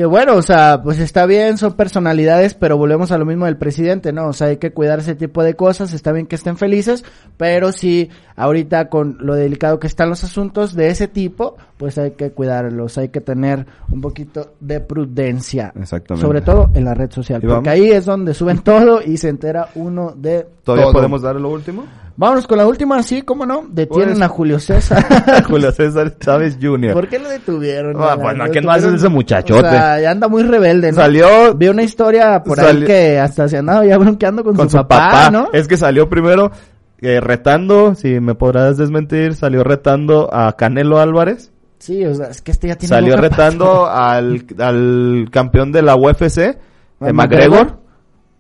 Que 0.01 0.07
bueno, 0.07 0.37
o 0.37 0.41
sea, 0.41 0.81
pues 0.83 0.99
está 0.99 1.27
bien, 1.27 1.59
son 1.59 1.75
personalidades, 1.75 2.55
pero 2.55 2.79
volvemos 2.79 3.13
a 3.13 3.19
lo 3.19 3.27
mismo 3.27 3.45
del 3.45 3.59
presidente, 3.59 4.15
¿no? 4.15 4.29
O 4.29 4.33
sea, 4.33 4.47
hay 4.47 4.57
que 4.57 4.73
cuidar 4.73 5.01
ese 5.01 5.15
tipo 5.15 5.43
de 5.43 5.57
cosas, 5.57 5.93
está 5.93 6.11
bien 6.11 6.27
que 6.27 6.37
estén 6.37 6.57
felices, 6.57 7.05
pero 7.37 7.71
sí, 7.71 8.09
ahorita 8.35 8.89
con 8.89 9.19
lo 9.21 9.35
delicado 9.35 9.79
que 9.79 9.87
están 9.87 10.09
los 10.09 10.25
asuntos 10.25 10.75
de 10.75 10.89
ese 10.89 11.07
tipo, 11.07 11.59
pues 11.77 11.99
hay 11.99 12.13
que 12.13 12.31
cuidarlos, 12.31 12.97
hay 12.97 13.11
que 13.11 13.21
tener 13.21 13.67
un 13.91 14.01
poquito 14.01 14.55
de 14.59 14.81
prudencia. 14.81 15.71
Exactamente. 15.79 16.27
Sobre 16.27 16.41
todo 16.41 16.71
en 16.73 16.87
la 16.87 16.95
red 16.95 17.11
social, 17.11 17.43
¿Y 17.45 17.47
porque 17.47 17.69
ahí 17.69 17.91
es 17.91 18.07
donde 18.07 18.33
suben 18.33 18.61
todo 18.65 19.03
y 19.03 19.19
se 19.19 19.29
entera 19.29 19.69
uno 19.75 20.15
de 20.17 20.47
¿Todavía 20.65 20.85
todo. 20.85 20.95
podemos 20.95 21.21
dar 21.21 21.37
lo 21.37 21.51
último? 21.51 21.85
Vámonos 22.21 22.47
con 22.47 22.59
la 22.59 22.67
última, 22.67 23.03
sí, 23.03 23.23
cómo 23.23 23.47
no, 23.47 23.65
detienen 23.71 24.11
Pues- 24.11 24.21
a 24.21 24.29
Julio 24.29 24.61
César. 24.61 25.43
Julio 25.49 25.73
César 25.73 26.19
Chávez 26.19 26.59
Jr. 26.61 26.93
¿Por 26.93 27.09
qué 27.09 27.19
lo 27.19 27.31
detuvieron? 27.31 27.97
Ah, 27.99 28.15
bueno, 28.15 28.45
¿qué 28.53 28.61
no 28.61 28.71
haces 28.71 28.93
ese 28.93 29.09
muchachote? 29.09 29.67
O 29.67 29.71
sea, 29.71 29.99
ya 29.99 30.11
anda 30.11 30.29
muy 30.29 30.43
rebelde, 30.43 30.93
¿no? 30.93 30.97
Salió 30.97 31.55
Vi 31.55 31.69
una 31.69 31.83
historia 31.83 32.43
por 32.45 32.61
ahí 32.61 32.85
que 32.85 33.19
hasta 33.19 33.49
se 33.49 33.57
andaba 33.57 33.87
ya 33.87 33.97
bronqueando 33.97 34.45
con, 34.45 34.55
con 34.55 34.69
su, 34.69 34.77
su 34.77 34.83
papá, 34.83 34.99
papá. 34.99 35.31
¿no? 35.31 35.49
Es 35.55 35.67
que 35.67 35.79
salió 35.79 36.11
primero 36.11 36.51
eh, 37.01 37.21
retando, 37.21 37.95
si 37.95 38.21
me 38.21 38.35
podrás 38.35 38.77
desmentir, 38.77 39.35
salió 39.35 39.65
retando 39.65 40.29
a 40.31 40.55
Canelo 40.59 40.99
Álvarez. 40.99 41.53
Sí, 41.79 42.05
o 42.05 42.15
sea, 42.15 42.27
es 42.27 42.43
que 42.43 42.51
este 42.51 42.69
ya 42.69 42.77
tiene 42.77 42.95
Salió 42.95 43.17
retando 43.17 43.87
al, 43.87 44.45
al 44.59 45.29
campeón 45.33 45.73
de 45.73 45.81
la 45.81 45.97
UFC, 45.97 46.39
¿A 47.01 47.09
eh, 47.09 47.13
McGregor? 47.15 47.15
McGregor. 47.15 47.79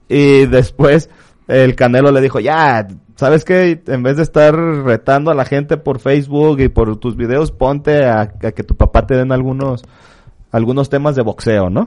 Y 0.06 0.44
después 0.44 1.08
el 1.48 1.74
Canelo 1.74 2.12
le 2.12 2.20
dijo, 2.20 2.40
ya, 2.40 2.86
¿sabes 3.20 3.44
qué? 3.44 3.80
En 3.86 4.02
vez 4.02 4.16
de 4.16 4.22
estar 4.24 4.54
retando 4.54 5.30
a 5.30 5.34
la 5.34 5.44
gente 5.44 5.76
por 5.76 6.00
Facebook 6.00 6.58
y 6.60 6.68
por 6.68 6.96
tus 6.96 7.16
videos, 7.16 7.52
ponte 7.52 8.04
a, 8.04 8.20
a 8.22 8.28
que 8.52 8.62
tu 8.64 8.74
papá 8.76 9.06
te 9.06 9.14
den 9.16 9.30
algunos 9.30 9.82
algunos 10.52 10.90
temas 10.90 11.14
de 11.14 11.22
boxeo, 11.22 11.70
¿no? 11.70 11.86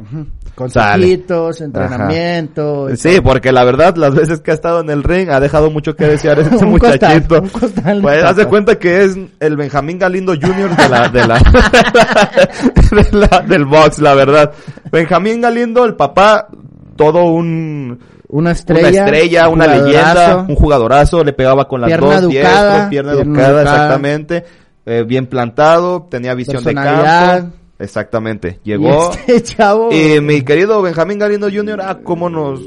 Consejitos, 0.55 1.60
entrenamiento. 1.60 2.89
y 2.89 2.95
Sí, 2.95 3.19
porque 3.22 3.51
la 3.51 3.65
verdad, 3.65 3.97
las 3.97 4.15
veces 4.15 4.39
que 4.39 4.51
ha 4.51 4.53
estado 4.53 4.80
en 4.80 4.89
el 4.89 5.03
ring, 5.03 5.30
ha 5.31 5.41
dejado 5.41 5.69
mucho 5.69 5.97
que 5.97 6.05
desear 6.05 6.39
ese 6.39 6.64
Un 6.64 6.72
muchachito. 6.72 7.41
costal, 7.41 7.51
costal 7.61 8.01
pues 8.01 8.23
haz 8.23 8.38
de 8.38 8.45
cuenta 8.45 8.80
que 8.80 9.03
es 9.03 9.18
el 9.41 9.57
Benjamín 9.57 9.99
Galindo 9.99 10.34
Jr. 10.34 10.77
de 10.77 10.89
la, 10.89 11.10
de 11.10 11.27
la, 11.27 11.39
de 12.91 13.18
la- 13.18 13.39
del 13.45 13.65
box, 13.65 13.99
la 13.99 14.14
verdad. 14.15 14.53
Benjamín 14.91 15.41
Galindo, 15.41 15.84
el 15.84 15.95
papá, 15.95 16.47
todo 16.95 17.26
un, 17.26 17.99
Una 18.34 18.49
estrella. 18.49 18.89
una 18.89 18.89
estrella, 18.89 19.47
una 19.49 19.65
jugadorazo. 19.65 19.85
leyenda, 19.85 20.45
un 20.49 20.55
jugadorazo, 20.55 21.23
le 21.23 21.34
pegaba 21.34 21.68
con 21.68 21.81
las 21.81 21.88
Pierna 21.88 22.07
dos, 22.07 22.15
educada, 22.15 22.30
diestro, 22.31 22.89
pierna, 22.89 22.89
pierna 22.89 23.11
educada, 23.11 23.47
educada. 23.47 23.61
exactamente, 23.61 24.45
eh, 24.88 25.03
bien 25.07 25.27
plantado, 25.27 26.07
tenía 26.10 26.34
visión 26.34 26.64
de 26.64 26.73
campo, 26.73 27.53
exactamente, 27.77 28.60
Y 28.64 28.72
llegó, 28.72 29.11
este 29.11 29.43
chavo. 29.55 29.91
y 29.91 30.19
mi 30.19 30.41
querido 30.41 30.81
Benjamín 30.81 31.19
Galindo 31.19 31.47
Jr., 31.47 31.80
ah, 31.84 31.99
cómo 32.03 32.27
nos, 32.27 32.61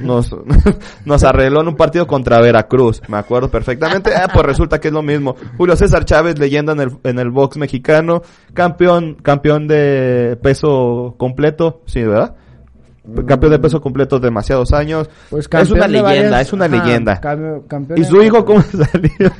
nos, 0.00 0.34
nos 1.04 1.22
arregló 1.24 1.60
en 1.60 1.68
un 1.68 1.76
partido 1.76 2.06
contra 2.06 2.40
Veracruz, 2.40 3.02
me 3.08 3.18
acuerdo 3.18 3.50
perfectamente, 3.50 4.14
ah, 4.16 4.26
pues 4.32 4.46
resulta 4.46 4.80
que 4.80 4.88
es 4.88 4.94
lo 4.94 5.02
mismo. 5.02 5.36
Julio 5.58 5.76
César 5.76 6.06
Chávez, 6.06 6.38
leyenda 6.38 6.72
en 6.72 6.80
el, 6.80 6.96
en 7.04 7.18
el 7.18 7.28
box 7.28 7.58
mexicano, 7.58 8.22
campeón, 8.54 9.18
campeón 9.22 9.68
de 9.68 10.38
peso 10.42 11.14
completo, 11.18 11.82
sí, 11.84 12.02
¿verdad? 12.02 12.36
Campeón 13.26 13.52
de 13.52 13.58
peso 13.58 13.80
completo 13.80 14.18
demasiados 14.18 14.72
años. 14.72 15.08
Pues 15.30 15.48
es 15.52 15.70
una 15.70 15.86
de 15.86 15.88
leyenda, 15.92 16.02
varias- 16.30 16.40
es 16.46 16.52
una 16.52 16.64
ajá, 16.66 16.76
leyenda. 16.76 17.20
¿Y 17.96 18.04
su 18.04 18.22
hijo 18.22 18.44
cómo 18.44 18.62
salió? 18.62 19.32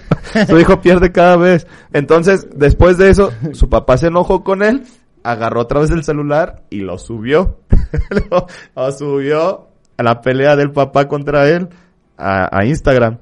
su 0.48 0.58
hijo 0.58 0.80
pierde 0.80 1.12
cada 1.12 1.36
vez. 1.36 1.66
Entonces, 1.92 2.46
después 2.54 2.98
de 2.98 3.10
eso, 3.10 3.32
su 3.52 3.68
papá 3.68 3.96
se 3.98 4.08
enojó 4.08 4.42
con 4.44 4.62
él, 4.62 4.84
agarró 5.22 5.60
otra 5.62 5.80
vez 5.80 5.90
el 5.90 6.04
celular 6.04 6.62
y 6.70 6.80
lo 6.80 6.98
subió. 6.98 7.58
lo, 8.30 8.46
lo 8.76 8.92
subió 8.92 9.68
a 9.96 10.02
la 10.02 10.20
pelea 10.20 10.56
del 10.56 10.72
papá 10.72 11.06
contra 11.08 11.48
él 11.48 11.68
a, 12.16 12.48
a 12.56 12.64
Instagram. 12.64 13.18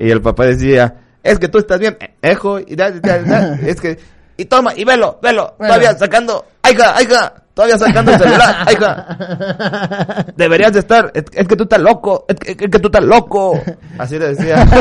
Y 0.00 0.10
el 0.10 0.20
papá 0.20 0.46
decía, 0.46 0.96
es 1.22 1.38
que 1.38 1.48
tú 1.48 1.58
estás 1.58 1.78
bien, 1.78 1.96
hijo, 2.22 2.58
y 2.58 2.74
da- 2.74 2.90
da- 2.90 3.22
da, 3.22 3.54
es 3.66 3.80
que, 3.80 3.98
y 4.36 4.44
toma, 4.46 4.72
y 4.74 4.84
velo, 4.84 5.18
velo, 5.22 5.54
todavía 5.58 5.92
sacando, 5.96 6.44
aiga, 6.62 6.96
aiga, 6.96 7.39
todavía 7.54 7.78
sacando 7.78 8.12
el 8.12 8.18
celular, 8.18 8.56
aiga. 8.66 10.26
Deberías 10.36 10.72
de 10.72 10.78
estar, 10.80 11.10
es, 11.14 11.24
es 11.32 11.48
que 11.48 11.56
tú 11.56 11.64
estás 11.64 11.80
loco, 11.80 12.24
es 12.28 12.36
que, 12.36 12.52
es 12.52 12.70
que 12.70 12.78
tú 12.78 12.88
estás 12.88 13.04
loco. 13.04 13.60
Así 13.98 14.18
le 14.18 14.34
decía. 14.34 14.66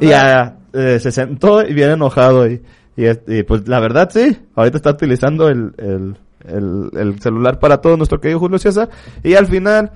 Y 0.00 0.08
ya 0.08 0.56
eh, 0.72 0.98
se 1.00 1.10
sentó 1.10 1.62
y 1.66 1.72
bien 1.72 1.92
enojado 1.92 2.46
y, 2.46 2.62
y, 2.96 3.42
pues 3.44 3.66
la 3.68 3.80
verdad 3.80 4.10
sí, 4.12 4.38
ahorita 4.54 4.76
está 4.76 4.90
utilizando 4.90 5.48
el, 5.48 5.72
el, 5.78 6.16
el, 6.46 6.90
el 6.94 7.20
celular 7.20 7.58
para 7.58 7.78
todo 7.78 7.96
nuestro 7.96 8.20
querido 8.20 8.40
Julio 8.40 8.58
César 8.58 8.90
y 9.22 9.34
al 9.34 9.46
final 9.46 9.92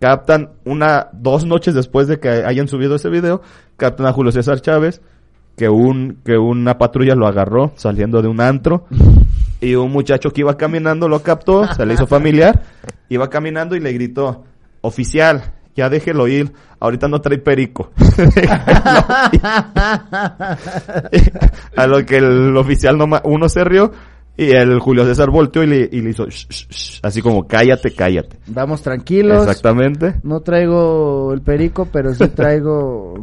captan 0.00 0.50
una, 0.64 1.08
dos 1.12 1.44
noches 1.44 1.74
después 1.74 2.08
de 2.08 2.18
que 2.18 2.28
hayan 2.28 2.68
subido 2.68 2.96
ese 2.96 3.08
video, 3.08 3.42
captan 3.76 4.06
a 4.06 4.12
Julio 4.12 4.32
César 4.32 4.60
Chávez 4.60 5.00
que 5.56 5.68
un, 5.68 6.18
que 6.24 6.36
una 6.36 6.78
patrulla 6.78 7.14
lo 7.14 7.26
agarró 7.26 7.72
saliendo 7.76 8.22
de 8.22 8.28
un 8.28 8.40
antro 8.40 8.86
y 9.60 9.74
un 9.74 9.92
muchacho 9.92 10.30
que 10.30 10.40
iba 10.42 10.56
caminando 10.56 11.08
lo 11.08 11.22
captó, 11.22 11.72
se 11.72 11.86
le 11.86 11.94
hizo 11.94 12.06
familiar, 12.06 12.62
iba 13.08 13.30
caminando 13.30 13.76
y 13.76 13.80
le 13.80 13.92
gritó, 13.92 14.44
oficial, 14.80 15.54
ya 15.74 15.88
déjelo 15.88 16.28
ir, 16.28 16.52
ahorita 16.80 17.08
no 17.08 17.20
trae 17.20 17.38
perico. 17.38 17.90
a 21.76 21.86
lo 21.86 22.04
que 22.04 22.16
el 22.16 22.56
oficial 22.56 22.98
no 22.98 23.06
uno 23.24 23.48
se 23.48 23.64
rió 23.64 23.92
y 24.36 24.50
el 24.50 24.80
Julio 24.80 25.04
César 25.06 25.30
volteó 25.30 25.62
y 25.62 25.66
le, 25.68 25.88
y 25.90 26.00
le 26.00 26.10
hizo 26.10 26.26
"Shh, 26.26 26.46
shh, 26.48 26.66
shh", 26.68 27.00
así 27.02 27.22
como 27.22 27.46
cállate, 27.46 27.94
cállate. 27.94 28.38
Vamos 28.48 28.82
tranquilos. 28.82 29.46
Exactamente. 29.46 30.16
No 30.24 30.40
traigo 30.40 31.32
el 31.32 31.40
perico, 31.40 31.86
pero 31.92 32.14
sí 32.14 32.26
traigo. 32.28 33.14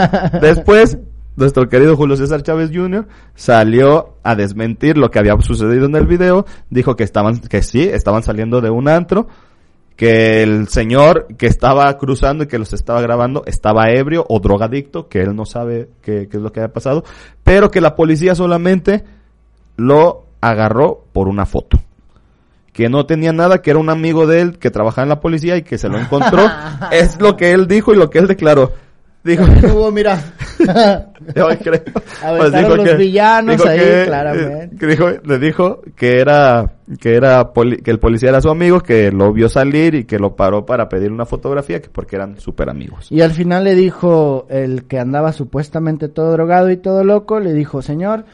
Después, 0.40 0.98
nuestro 1.40 1.68
querido 1.68 1.96
Julio 1.96 2.16
César 2.16 2.42
Chávez 2.42 2.70
Jr. 2.72 3.08
salió 3.34 4.14
a 4.22 4.36
desmentir 4.36 4.96
lo 4.96 5.10
que 5.10 5.18
había 5.18 5.36
sucedido 5.40 5.86
en 5.86 5.96
el 5.96 6.06
video. 6.06 6.46
Dijo 6.68 6.94
que 6.94 7.02
estaban, 7.02 7.38
que 7.40 7.62
sí, 7.62 7.82
estaban 7.82 8.22
saliendo 8.22 8.60
de 8.60 8.70
un 8.70 8.88
antro. 8.88 9.26
Que 9.96 10.42
el 10.42 10.68
señor 10.68 11.26
que 11.36 11.46
estaba 11.46 11.96
cruzando 11.98 12.44
y 12.44 12.46
que 12.46 12.58
los 12.58 12.72
estaba 12.72 13.02
grabando 13.02 13.42
estaba 13.46 13.90
ebrio 13.90 14.24
o 14.28 14.40
drogadicto, 14.40 15.08
que 15.08 15.20
él 15.20 15.36
no 15.36 15.44
sabe 15.44 15.90
qué, 16.00 16.26
qué 16.30 16.36
es 16.38 16.42
lo 16.42 16.52
que 16.52 16.60
había 16.60 16.72
pasado. 16.72 17.04
Pero 17.42 17.70
que 17.70 17.82
la 17.82 17.96
policía 17.96 18.34
solamente 18.34 19.04
lo 19.76 20.24
agarró 20.40 21.04
por 21.12 21.28
una 21.28 21.44
foto. 21.44 21.78
Que 22.72 22.88
no 22.88 23.04
tenía 23.04 23.32
nada, 23.32 23.60
que 23.60 23.70
era 23.70 23.78
un 23.78 23.90
amigo 23.90 24.26
de 24.26 24.40
él 24.40 24.58
que 24.58 24.70
trabajaba 24.70 25.02
en 25.02 25.08
la 25.10 25.20
policía 25.20 25.56
y 25.56 25.62
que 25.62 25.76
se 25.76 25.88
lo 25.88 25.98
encontró. 25.98 26.48
es 26.92 27.20
lo 27.20 27.36
que 27.36 27.52
él 27.52 27.66
dijo 27.66 27.92
y 27.92 27.96
lo 27.96 28.08
que 28.08 28.20
él 28.20 28.26
declaró. 28.26 28.72
Dijo, 29.22 29.44
Hubo, 29.74 29.90
mira. 29.92 30.18
Yo 31.36 31.48
creo. 31.62 31.82
Aventaron 32.22 32.78
los 32.86 32.96
villanos 32.96 33.64
ahí, 33.66 33.78
que, 33.78 34.02
claramente. 34.06 34.64
eh, 34.64 34.70
que 34.78 34.86
dijo, 34.86 35.08
le 35.24 35.38
dijo 35.38 35.82
que 35.94 36.20
era, 36.20 36.72
que 36.98 37.14
era, 37.16 37.52
poli- 37.52 37.82
que 37.82 37.90
el 37.90 37.98
policía 37.98 38.30
era 38.30 38.40
su 38.40 38.48
amigo, 38.48 38.80
que 38.80 39.12
lo 39.12 39.32
vio 39.32 39.48
salir 39.50 39.94
y 39.94 40.04
que 40.04 40.18
lo 40.18 40.36
paró 40.36 40.64
para 40.64 40.88
pedir 40.88 41.12
una 41.12 41.26
fotografía, 41.26 41.82
que 41.82 41.88
porque 41.90 42.16
eran 42.16 42.40
súper 42.40 42.70
amigos. 42.70 43.08
Y 43.10 43.20
al 43.20 43.32
final 43.32 43.64
le 43.64 43.74
dijo 43.74 44.46
el 44.48 44.84
que 44.84 44.98
andaba 44.98 45.32
supuestamente 45.34 46.08
todo 46.08 46.32
drogado 46.32 46.70
y 46.70 46.78
todo 46.78 47.04
loco, 47.04 47.40
le 47.40 47.52
dijo, 47.52 47.82
señor, 47.82 48.24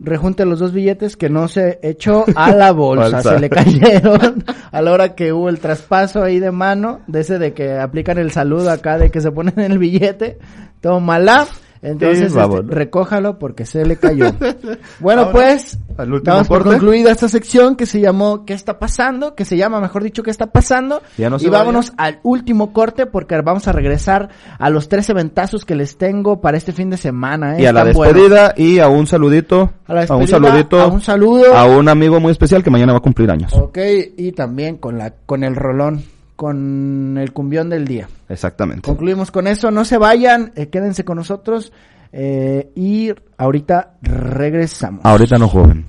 rejunte 0.00 0.44
los 0.44 0.58
dos 0.58 0.72
billetes 0.72 1.16
que 1.16 1.28
no 1.28 1.48
se 1.48 1.78
echó 1.82 2.24
a 2.34 2.52
la 2.52 2.72
bolsa, 2.72 3.16
Bolsa. 3.16 3.34
se 3.34 3.40
le 3.40 3.50
cayeron 3.50 4.44
a 4.72 4.82
la 4.82 4.92
hora 4.92 5.14
que 5.14 5.32
hubo 5.32 5.48
el 5.48 5.58
traspaso 5.58 6.22
ahí 6.22 6.38
de 6.38 6.50
mano, 6.50 7.00
de 7.06 7.20
ese 7.20 7.38
de 7.38 7.52
que 7.52 7.78
aplican 7.78 8.18
el 8.18 8.30
saludo 8.30 8.70
acá, 8.70 8.98
de 8.98 9.10
que 9.10 9.20
se 9.20 9.30
ponen 9.32 9.58
en 9.58 9.72
el 9.72 9.78
billete, 9.78 10.38
tómala. 10.80 11.46
Entonces, 11.82 12.32
Sí, 12.32 12.38
este, 12.38 12.62
recójalo 12.74 13.38
porque 13.38 13.64
se 13.66 13.84
le 13.84 13.96
cayó. 13.96 14.26
bueno, 15.00 15.30
pues, 15.30 15.78
damos 16.22 16.48
por 16.48 16.64
concluida 16.64 17.10
esta 17.12 17.28
sección 17.28 17.76
que 17.76 17.86
se 17.86 18.00
llamó 18.00 18.44
¿Qué 18.44 18.52
está 18.54 18.78
pasando? 18.78 19.34
Que 19.34 19.44
se 19.44 19.56
llama, 19.56 19.80
mejor 19.80 20.02
dicho, 20.02 20.22
¿Qué 20.22 20.30
está 20.30 20.48
pasando? 20.48 21.00
Ya 21.16 21.30
no 21.30 21.38
se 21.38 21.46
y 21.46 21.50
vámonos 21.50 21.92
al 21.96 22.20
último 22.22 22.72
corte 22.72 23.06
porque 23.06 23.40
vamos 23.40 23.68
a 23.68 23.72
regresar 23.72 24.28
a 24.58 24.70
los 24.70 24.88
13 24.88 25.12
ventazos 25.14 25.64
que 25.64 25.74
les 25.74 25.96
tengo 25.98 26.40
para 26.40 26.56
este 26.56 26.72
fin 26.72 26.90
de 26.90 26.96
semana. 26.96 27.56
¿eh? 27.58 27.62
Y 27.62 27.66
a 27.66 27.72
la 27.72 27.80
Están 27.82 27.94
buenos. 27.94 28.14
despedida 28.14 28.54
y 28.56 28.78
a 28.80 28.88
un 28.88 29.06
saludito, 29.06 29.72
A 29.86 29.94
la 29.94 30.02
a 30.04 30.16
un 30.16 30.26
saludito, 30.28 30.80
a 30.80 30.86
un 30.88 31.00
saludo. 31.00 31.54
a 31.56 31.64
un 31.66 31.88
amigo 31.88 32.20
muy 32.20 32.32
especial 32.32 32.62
que 32.62 32.70
mañana 32.70 32.92
va 32.92 32.98
a 32.98 33.02
cumplir 33.02 33.30
años. 33.30 33.52
Ok, 33.54 33.78
y 34.16 34.32
también 34.32 34.76
con 34.78 34.98
la 34.98 35.10
con 35.26 35.44
el 35.44 35.54
rolón, 35.56 36.02
con 36.38 37.18
el 37.18 37.32
cumbión 37.32 37.68
del 37.68 37.84
día. 37.84 38.08
Exactamente. 38.28 38.82
Concluimos 38.82 39.32
con 39.32 39.48
eso, 39.48 39.72
no 39.72 39.84
se 39.84 39.98
vayan, 39.98 40.52
eh, 40.54 40.68
quédense 40.68 41.04
con 41.04 41.16
nosotros 41.16 41.72
eh, 42.12 42.70
y 42.76 43.10
ahorita 43.36 43.94
regresamos. 44.02 45.04
Ahorita 45.04 45.36
no 45.36 45.48
joven. 45.48 45.84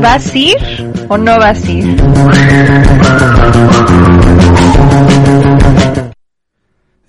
¿Vas 0.00 0.32
a 0.32 0.38
ir 0.38 0.56
o 1.10 1.18
no 1.18 1.38
vas 1.38 1.62
a 1.62 1.70
ir? 1.70 1.96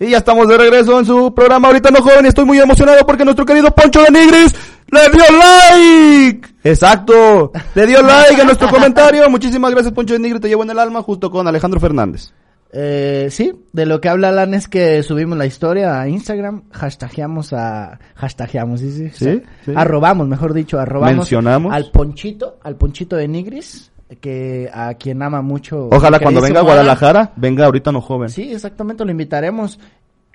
Y 0.03 0.09
ya 0.11 0.17
estamos 0.17 0.47
de 0.47 0.57
regreso 0.57 0.99
en 0.99 1.05
su 1.05 1.33
programa 1.33 1.67
Ahorita 1.69 1.89
no 1.91 2.01
joven 2.01 2.25
estoy 2.25 2.45
muy 2.45 2.59
emocionado 2.59 3.05
porque 3.05 3.23
nuestro 3.23 3.45
querido 3.45 3.71
Poncho 3.71 4.01
de 4.03 4.11
Nigris 4.11 4.53
le 4.91 4.99
dio 5.09 5.23
like. 5.39 6.49
Exacto. 6.63 7.51
Le 7.73 7.87
dio 7.87 8.01
like 8.01 8.41
a 8.41 8.43
nuestro 8.43 8.69
comentario. 8.69 9.29
Muchísimas 9.29 9.71
gracias 9.71 9.93
Poncho 9.93 10.13
de 10.13 10.19
Nigris, 10.19 10.41
te 10.41 10.49
llevo 10.49 10.63
en 10.63 10.71
el 10.71 10.79
alma 10.79 11.01
junto 11.01 11.31
con 11.31 11.47
Alejandro 11.47 11.79
Fernández. 11.79 12.31
Eh, 12.75 13.27
sí, 13.29 13.53
de 13.71 13.85
lo 13.85 14.01
que 14.01 14.09
habla 14.09 14.29
Alan 14.29 14.55
es 14.55 14.67
que 14.67 15.03
subimos 15.03 15.37
la 15.37 15.45
historia 15.45 16.01
a 16.01 16.09
Instagram, 16.09 16.63
hashtagueamos 16.71 17.53
a, 17.53 17.99
hashtagueamos, 18.15 18.79
sí, 18.79 18.91
sí, 18.91 19.09
Sí, 19.13 19.41
sí. 19.63 19.71
arrobamos, 19.75 20.27
mejor 20.27 20.53
dicho, 20.55 20.79
arrobamos 20.79 21.17
Mencionamos. 21.17 21.71
al 21.71 21.91
Ponchito, 21.91 22.57
al 22.63 22.75
Ponchito 22.75 23.15
de 23.15 23.27
Nigris, 23.27 23.91
que 24.21 24.69
a 24.73 24.93
quien 24.95 25.21
ama 25.21 25.41
mucho. 25.41 25.89
Ojalá 25.91 26.19
cuando 26.19 26.41
venga 26.41 26.59
a. 26.59 26.63
Guadalajara, 26.63 27.31
venga 27.35 27.65
ahorita 27.65 27.91
no 27.91 28.01
joven. 28.01 28.29
Sí, 28.29 28.51
exactamente, 28.51 29.05
lo 29.05 29.11
invitaremos. 29.11 29.79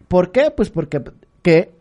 ¿Por 0.07 0.33
qué? 0.33 0.51
Pues 0.51 0.71
porque, 0.71 1.03
que, 1.43 1.73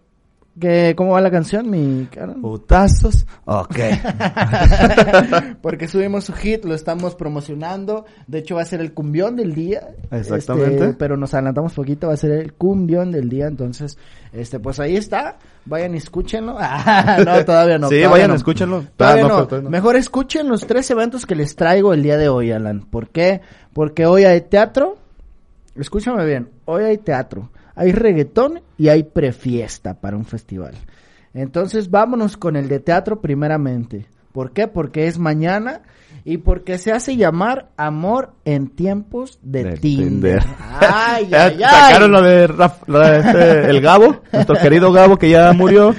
que, 0.60 0.94
¿cómo 0.96 1.12
va 1.12 1.22
la 1.22 1.32
canción, 1.32 1.70
mi 1.70 2.08
cara? 2.08 2.34
Putazos. 2.34 3.26
Ok. 3.46 3.76
Porque 5.62 5.88
subimos 5.88 6.26
su 6.26 6.34
hit, 6.34 6.66
lo 6.66 6.74
estamos 6.74 7.16
promocionando. 7.16 8.06
De 8.28 8.40
hecho, 8.40 8.56
va 8.56 8.62
a 8.62 8.66
ser 8.66 8.82
el 8.82 8.94
cumbión 8.94 9.36
del 9.36 9.54
día. 9.54 9.88
Exactamente. 10.12 10.76
Este, 10.86 10.94
pero 10.94 11.18
nos 11.18 11.34
adelantamos 11.34 11.74
poquito, 11.74 12.08
va 12.08 12.14
a 12.14 12.18
ser 12.18 12.32
el 12.32 12.54
cumbión 12.54 13.12
del 13.12 13.30
día. 13.30 13.48
Entonces, 13.48 13.98
este, 14.34 14.60
pues 14.60 14.80
ahí 14.80 14.96
está. 14.98 15.38
Vayan 15.66 15.94
y 15.96 15.98
escúchenlo. 15.98 16.58
Ah, 16.90 17.18
no, 17.26 17.44
todavía 17.46 17.78
no. 17.78 17.88
Sí, 17.90 17.96
todavía 17.96 18.10
vayan, 18.10 18.30
no. 18.30 18.36
escúchenlo. 18.36 18.84
Todavía 18.96 19.26
Ah, 19.26 19.28
no, 19.28 19.30
no. 19.30 19.36
pero 19.36 19.48
todavía 19.48 19.64
no. 19.66 19.70
Mejor 19.72 19.96
escuchen 19.96 20.48
los 20.48 20.66
tres 20.66 20.90
eventos 20.92 21.26
que 21.26 21.36
les 21.36 21.56
traigo 21.56 21.94
el 21.94 22.04
día 22.04 22.18
de 22.18 22.30
hoy, 22.30 22.52
Alan. 22.52 22.82
¿Por 22.82 23.10
qué? 23.10 23.42
Porque 23.74 24.06
hoy 24.06 24.24
hay 24.26 24.42
teatro. 24.42 24.98
Escúchame 25.76 26.26
bien. 26.26 26.50
Hoy 26.66 26.84
hay 26.84 26.98
teatro. 26.98 27.50
Hay 27.78 27.92
reggaetón 27.94 28.62
y 28.78 28.90
hay 28.90 29.04
prefiesta 29.04 29.94
para 30.02 30.18
un 30.18 30.26
festival. 30.26 30.74
Entonces 31.34 31.90
vámonos 31.92 32.36
con 32.38 32.56
el 32.56 32.68
de 32.68 32.80
teatro 32.80 33.22
primeramente. 33.22 34.08
¿Por 34.32 34.52
qué? 34.52 34.68
Porque 34.68 35.08
es 35.08 35.18
mañana 35.20 35.82
y 36.24 36.38
porque 36.38 36.78
se 36.78 36.92
hace 36.92 37.16
llamar 37.16 37.70
Amor 37.78 38.34
en 38.46 38.68
tiempos 38.70 39.40
de 39.42 39.78
Tinder. 39.78 40.44
Tinder. 40.44 40.44
Ay. 40.82 41.30
Sacaron 41.30 42.12
lo 42.12 42.22
de 42.22 42.48
Raf- 42.50 42.86
lo 42.88 43.00
de 43.00 43.20
este, 43.20 43.70
el 43.70 43.82
Gabo, 43.82 44.22
nuestro 44.34 44.56
querido 44.58 44.92
Gabo 44.92 45.18
que 45.18 45.30
ya 45.30 45.54
murió, 45.54 45.96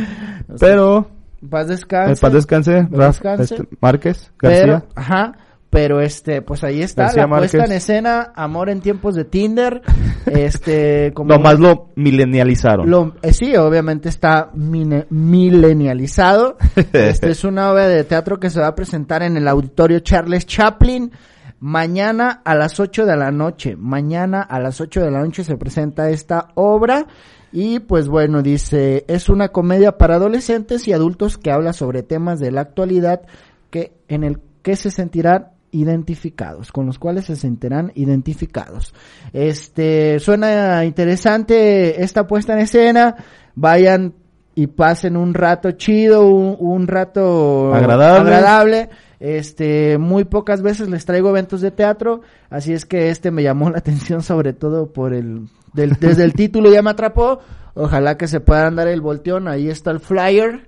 pero 0.60 1.09
Paz 1.48 1.68
descanse. 1.68 2.12
eh, 2.12 2.16
paz 2.20 2.32
descanse, 2.32 2.82
Raf, 2.90 3.14
descanse. 3.20 3.55
este, 3.55 3.68
Márquez, 3.80 4.32
Pero, 4.40 4.72
García. 4.72 4.88
ajá, 4.96 5.32
pero 5.70 6.01
este, 6.01 6.40
pues 6.43 6.65
ahí 6.65 6.81
está 6.82 7.05
García 7.05 7.23
la 7.24 7.28
puesta 7.28 7.59
Márquez. 7.59 7.70
en 7.70 7.77
escena, 7.77 8.32
Amor 8.35 8.70
en 8.70 8.81
tiempos 8.81 9.15
de 9.15 9.24
Tinder. 9.24 9.82
este, 10.27 11.12
como 11.15 11.28
Nomás 11.35 11.59
lo 11.61 11.90
milenializaron. 11.97 12.89
Lo- 12.90 13.15
eh, 13.23 13.32
sí, 13.32 13.55
obviamente 13.57 14.09
está 14.09 14.51
mine- 14.55 15.07
milenializado. 15.11 16.57
Este 16.93 17.31
es 17.31 17.45
una 17.45 17.70
obra 17.73 17.86
de 17.89 18.05
teatro 18.05 18.39
que 18.40 18.51
se 18.51 18.61
va 18.61 18.69
a 18.69 18.74
presentar 18.74 19.23
en 19.23 19.36
el 19.36 19.47
auditorio 19.49 20.01
Charles 20.01 20.47
Chaplin 20.47 21.12
mañana 21.61 22.40
a 22.45 22.55
las 22.55 22.78
8 22.81 23.05
de 23.05 23.16
la 23.16 23.31
noche. 23.31 23.77
Mañana 23.77 24.43
a 24.43 24.61
las 24.61 24.81
8 24.81 25.01
de 25.03 25.11
la 25.11 25.20
noche 25.20 25.45
se 25.45 25.57
presenta 25.57 26.11
esta 26.11 26.49
obra. 26.55 27.07
Y 27.51 27.81
pues 27.81 28.09
bueno, 28.09 28.43
dice, 28.43 29.05
es 29.09 29.28
una 29.28 29.49
comedia 29.49 29.97
para 29.99 30.16
adolescentes 30.16 30.86
y 30.86 30.93
adultos 30.93 31.39
que 31.39 31.51
habla 31.51 31.73
sobre 31.73 32.03
temas 32.03 32.40
de 32.40 32.51
la 32.53 32.61
actualidad 32.61 33.23
que 33.70 33.93
en 34.09 34.23
el 34.24 34.40
que 34.62 34.77
se 34.77 34.90
sentirán 34.90 35.49
identificados, 35.73 36.73
con 36.73 36.86
los 36.86 36.99
cuales 36.99 37.27
se 37.27 37.36
sentirán 37.36 37.93
identificados. 37.95 38.95
Este, 39.32 40.19
suena 40.20 40.85
interesante 40.85 42.03
esta 42.03 42.27
puesta 42.27 42.53
en 42.55 42.61
escena. 42.61 43.16
Vayan 43.55 44.15
y 44.55 44.66
pasen 44.69 45.16
un 45.16 45.35
rato 45.35 45.73
chido, 45.73 46.27
un, 46.28 46.57
un 46.59 46.86
rato 46.89 47.74
Agradable. 47.74 48.35
agradable. 48.35 48.89
Este, 49.20 49.99
muy 49.99 50.24
pocas 50.24 50.62
veces 50.62 50.89
les 50.89 51.05
traigo 51.05 51.31
eventos 51.31 51.61
de 51.61 51.73
teatro, 51.73 52.20
así 52.51 52.73
es 52.73 52.85
que 52.86 53.11
este 53.11 53.32
me 53.32 53.43
llamó 53.43 53.69
la 53.70 53.78
atención 53.78 54.23
sobre 54.23 54.53
todo 54.53 54.93
por 54.93 55.12
el, 55.12 55.49
del- 55.73 55.97
desde 55.99 56.23
el 56.24 56.35
título 56.35 56.73
ya 56.73 56.82
me 56.82 56.90
atrapó. 56.90 57.40
Ojalá 57.74 58.16
que 58.16 58.27
se 58.28 58.40
puedan 58.40 58.74
dar 58.77 58.89
el 58.89 59.01
volteón, 59.01 59.47
ahí 59.49 59.69
está 59.69 59.90
el 59.93 60.01
flyer. 60.01 60.68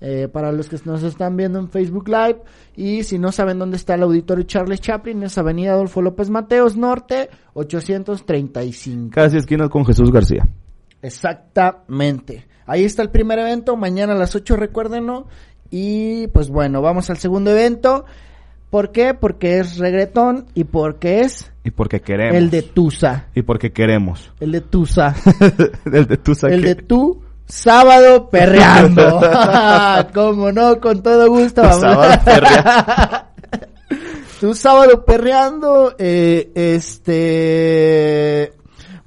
Eh, 0.00 0.28
para 0.32 0.50
los 0.50 0.68
que 0.68 0.78
nos 0.84 1.02
están 1.02 1.36
viendo 1.36 1.58
en 1.58 1.68
Facebook 1.68 2.08
Live 2.08 2.38
y 2.74 3.02
si 3.02 3.18
no 3.18 3.32
saben 3.32 3.58
dónde 3.58 3.76
está 3.76 3.94
el 3.94 4.02
auditorio 4.02 4.44
Charles 4.44 4.80
Chaplin 4.80 5.22
es 5.22 5.36
Avenida 5.36 5.72
Adolfo 5.72 6.00
López 6.00 6.30
Mateos 6.30 6.76
Norte 6.76 7.28
835 7.52 9.10
Casi 9.14 9.36
esquinas 9.36 9.68
con 9.68 9.84
Jesús 9.84 10.10
García. 10.10 10.48
Exactamente. 11.02 12.46
Ahí 12.66 12.84
está 12.84 13.02
el 13.02 13.10
primer 13.10 13.38
evento, 13.38 13.76
mañana 13.76 14.12
a 14.12 14.16
las 14.16 14.34
8 14.34 14.56
recuérdenlo. 14.56 15.26
Y 15.70 16.28
pues 16.28 16.48
bueno, 16.48 16.82
vamos 16.82 17.10
al 17.10 17.18
segundo 17.18 17.50
evento. 17.50 18.04
¿Por 18.70 18.92
qué? 18.92 19.14
Porque 19.14 19.58
es 19.58 19.78
reggaetón 19.78 20.46
y 20.54 20.64
porque 20.64 21.20
es 21.20 21.52
Y 21.64 21.72
porque 21.72 22.00
queremos. 22.00 22.36
el 22.36 22.50
de 22.50 22.62
Tusa. 22.62 23.26
Y 23.34 23.42
porque 23.42 23.72
queremos. 23.72 24.32
El 24.40 24.52
de 24.52 24.60
Tusa. 24.60 25.14
el 25.92 26.06
de 26.06 26.16
tu 26.16 26.32
el 26.46 26.62
de 26.62 26.74
tu 26.76 27.22
sábado 27.50 28.28
perreando. 28.30 29.20
Como 30.14 30.52
no, 30.52 30.80
con 30.80 31.02
todo 31.02 31.28
gusto. 31.28 31.62
Vamos. 31.62 31.80
Sábado 31.80 32.24
perreando. 32.24 32.72
tu 34.40 34.54
sábado 34.54 35.04
perreando, 35.04 35.94
eh, 35.98 36.50
este, 36.54 38.52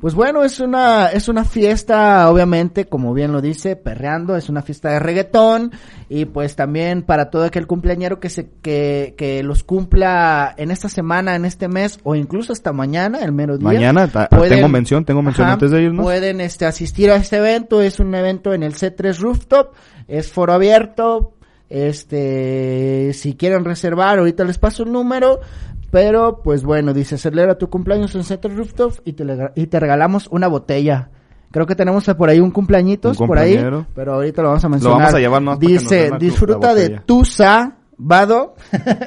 pues 0.03 0.15
bueno, 0.15 0.43
es 0.43 0.59
una, 0.59 1.07
es 1.07 1.29
una 1.29 1.45
fiesta, 1.45 2.29
obviamente, 2.29 2.87
como 2.87 3.13
bien 3.13 3.31
lo 3.31 3.39
dice, 3.39 3.77
perreando, 3.77 4.35
es 4.35 4.49
una 4.49 4.61
fiesta 4.61 4.89
de 4.89 4.99
reggaetón, 4.99 5.71
y 6.09 6.25
pues 6.25 6.57
también 6.57 7.03
para 7.03 7.29
todo 7.29 7.45
aquel 7.45 7.67
cumpleañero 7.67 8.19
que 8.19 8.27
se, 8.27 8.49
que, 8.61 9.13
que 9.17 9.41
los 9.43 9.63
cumpla 9.63 10.53
en 10.57 10.71
esta 10.71 10.89
semana, 10.89 11.37
en 11.37 11.45
este 11.45 11.69
mes, 11.69 12.01
o 12.03 12.15
incluso 12.15 12.51
hasta 12.51 12.73
mañana, 12.73 13.19
el 13.19 13.31
mero 13.31 13.57
día. 13.57 13.65
Mañana, 13.69 14.09
ta- 14.09 14.27
tengo 14.27 14.67
mención, 14.67 15.05
tengo 15.05 15.21
mención 15.21 15.47
antes 15.47 15.71
de 15.71 15.83
irnos. 15.83 16.03
Pueden, 16.03 16.41
este, 16.41 16.65
asistir 16.65 17.09
a 17.09 17.15
este 17.15 17.37
evento, 17.37 17.81
es 17.81 18.01
un 18.01 18.13
evento 18.13 18.53
en 18.53 18.63
el 18.63 18.73
C3 18.73 19.17
Rooftop, 19.19 19.73
es 20.09 20.29
foro 20.29 20.51
abierto, 20.51 21.31
este, 21.69 23.11
si 23.13 23.35
quieren 23.35 23.63
reservar, 23.63 24.19
ahorita 24.19 24.43
les 24.43 24.57
paso 24.57 24.83
el 24.83 24.91
número, 24.91 25.39
pero 25.93 26.41
pues 26.41 26.63
bueno, 26.63 26.91
dice, 26.91 27.19
celebra 27.19 27.55
tu 27.55 27.69
cumpleaños 27.69 28.15
en 28.15 28.23
C3 28.23 28.55
Rooftop 28.55 28.93
y 29.05 29.13
te, 29.13 29.23
y 29.53 29.67
te 29.67 29.79
regalamos 29.79 30.27
una 30.31 30.47
botella. 30.47 31.11
Creo 31.51 31.67
que 31.67 31.75
tenemos 31.75 32.03
por 32.17 32.29
ahí 32.31 32.39
un 32.39 32.49
cumpleañitos 32.49 33.19
Un 33.19 33.27
por 33.27 33.37
ahí, 33.37 33.63
pero 33.93 34.15
ahorita 34.15 34.41
lo 34.41 34.47
vamos 34.47 34.65
a 34.65 34.69
mencionar. 34.69 34.97
vamos 34.97 35.13
a 35.13 35.19
llevar, 35.19 35.41
¿no? 35.43 35.51
Para 35.51 35.59
que 35.59 35.73
nos 35.75 35.83
Dice, 35.83 36.11
disfruta 36.19 36.73
de 36.73 36.81
botella". 36.81 37.03
Tusa, 37.05 37.77
Vado 37.95 38.55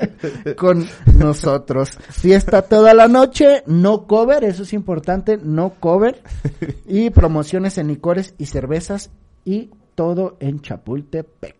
con 0.57 0.87
nosotros. 1.19 1.99
Fiesta 2.09 2.63
toda 2.63 2.95
la 2.95 3.09
noche, 3.09 3.65
no 3.67 4.07
cover, 4.07 4.45
eso 4.45 4.63
es 4.63 4.73
importante, 4.73 5.39
no 5.43 5.75
cover. 5.81 6.23
Y 6.87 7.11
promociones 7.11 7.79
en 7.79 7.89
licores 7.89 8.37
y 8.39 8.47
cervezas 8.47 9.11
y 9.45 9.71
todo 9.97 10.37
en 10.39 10.61
Chapultepec. 10.61 11.57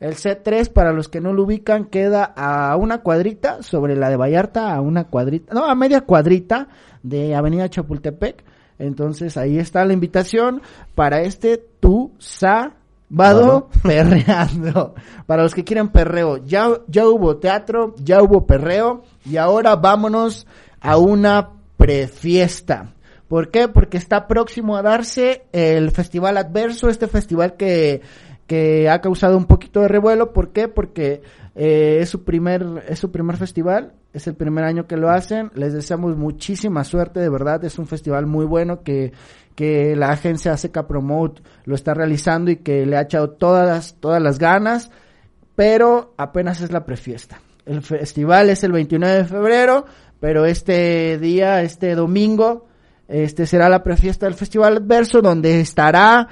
El 0.00 0.14
C3, 0.14 0.72
para 0.72 0.92
los 0.92 1.08
que 1.08 1.20
no 1.20 1.32
lo 1.32 1.42
ubican, 1.42 1.86
queda 1.86 2.24
a 2.24 2.76
una 2.76 2.98
cuadrita 2.98 3.62
sobre 3.62 3.96
la 3.96 4.08
de 4.08 4.16
Vallarta, 4.16 4.72
a 4.72 4.80
una 4.80 5.04
cuadrita, 5.04 5.52
no, 5.54 5.64
a 5.64 5.74
media 5.74 6.02
cuadrita 6.02 6.68
de 7.02 7.34
Avenida 7.34 7.68
Chapultepec. 7.68 8.44
Entonces 8.78 9.36
ahí 9.36 9.58
está 9.58 9.84
la 9.84 9.92
invitación 9.92 10.62
para 10.94 11.22
este 11.22 11.58
tu 11.80 12.12
sábado 12.18 13.70
perreando. 13.82 14.94
Para 15.26 15.42
los 15.42 15.52
que 15.52 15.64
quieren 15.64 15.88
perreo, 15.88 16.36
ya, 16.38 16.68
ya 16.86 17.08
hubo 17.08 17.38
teatro, 17.38 17.96
ya 17.98 18.22
hubo 18.22 18.46
perreo 18.46 19.02
y 19.24 19.36
ahora 19.36 19.74
vámonos 19.74 20.46
a 20.80 20.96
una 20.96 21.50
prefiesta. 21.76 22.94
¿Por 23.26 23.50
qué? 23.50 23.68
Porque 23.68 23.98
está 23.98 24.26
próximo 24.26 24.76
a 24.76 24.82
darse 24.82 25.44
el 25.52 25.90
Festival 25.90 26.38
Adverso, 26.38 26.88
este 26.88 27.08
festival 27.08 27.56
que, 27.56 28.00
que 28.48 28.88
ha 28.88 29.00
causado 29.00 29.36
un 29.36 29.44
poquito 29.44 29.82
de 29.82 29.88
revuelo. 29.88 30.32
¿Por 30.32 30.52
qué? 30.52 30.66
Porque 30.66 31.22
eh, 31.54 31.98
es 32.00 32.08
su 32.08 32.24
primer, 32.24 32.82
es 32.88 32.98
su 32.98 33.12
primer 33.12 33.36
festival, 33.36 33.92
es 34.14 34.26
el 34.26 34.34
primer 34.34 34.64
año 34.64 34.86
que 34.88 34.96
lo 34.96 35.10
hacen. 35.10 35.52
Les 35.54 35.74
deseamos 35.74 36.16
muchísima 36.16 36.82
suerte, 36.82 37.20
de 37.20 37.28
verdad, 37.28 37.62
es 37.64 37.78
un 37.78 37.86
festival 37.86 38.26
muy 38.26 38.46
bueno 38.46 38.82
que, 38.82 39.12
que 39.54 39.94
la 39.94 40.10
agencia 40.10 40.54
ACK 40.54 40.86
Promote 40.86 41.42
lo 41.66 41.74
está 41.74 41.92
realizando 41.92 42.50
y 42.50 42.56
que 42.56 42.86
le 42.86 42.96
ha 42.96 43.02
echado 43.02 43.30
todas, 43.30 43.96
todas 44.00 44.22
las 44.22 44.38
ganas, 44.38 44.90
pero 45.54 46.14
apenas 46.16 46.62
es 46.62 46.72
la 46.72 46.86
prefiesta. 46.86 47.42
El 47.66 47.82
festival 47.82 48.48
es 48.48 48.64
el 48.64 48.72
29 48.72 49.14
de 49.14 49.24
febrero, 49.26 49.84
pero 50.20 50.46
este 50.46 51.18
día, 51.18 51.60
este 51.60 51.94
domingo, 51.94 52.66
este 53.08 53.46
será 53.46 53.68
la 53.68 53.82
prefiesta 53.82 54.24
del 54.24 54.34
Festival 54.34 54.78
Adverso, 54.78 55.20
donde 55.20 55.60
estará 55.60 56.28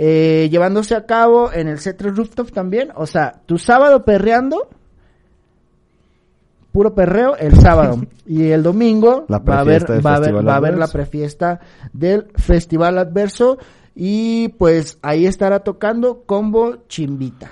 eh, 0.00 0.48
llevándose 0.48 0.94
a 0.94 1.06
cabo 1.06 1.52
en 1.52 1.66
el 1.66 1.78
C3 1.78 2.14
Rooftop 2.14 2.52
también. 2.52 2.90
O 2.94 3.04
sea, 3.04 3.40
tu 3.46 3.58
sábado 3.58 4.04
perreando, 4.04 4.68
puro 6.70 6.94
perreo 6.94 7.36
el 7.36 7.58
sábado. 7.58 8.00
y 8.26 8.50
el 8.50 8.62
domingo 8.62 9.24
La 9.26 9.40
va 9.40 9.56
a 9.56 9.60
haber, 9.62 9.90
va 9.90 10.12
a 10.12 10.16
haber, 10.18 10.46
va 10.46 10.52
a 10.52 10.56
haber 10.58 10.78
la 10.78 10.86
prefiesta 10.86 11.58
del 11.92 12.28
Festival 12.36 12.96
Adverso. 12.96 13.58
Y 13.96 14.50
pues 14.50 14.98
ahí 15.02 15.26
estará 15.26 15.64
tocando 15.64 16.22
Combo 16.24 16.84
Chimbita. 16.86 17.50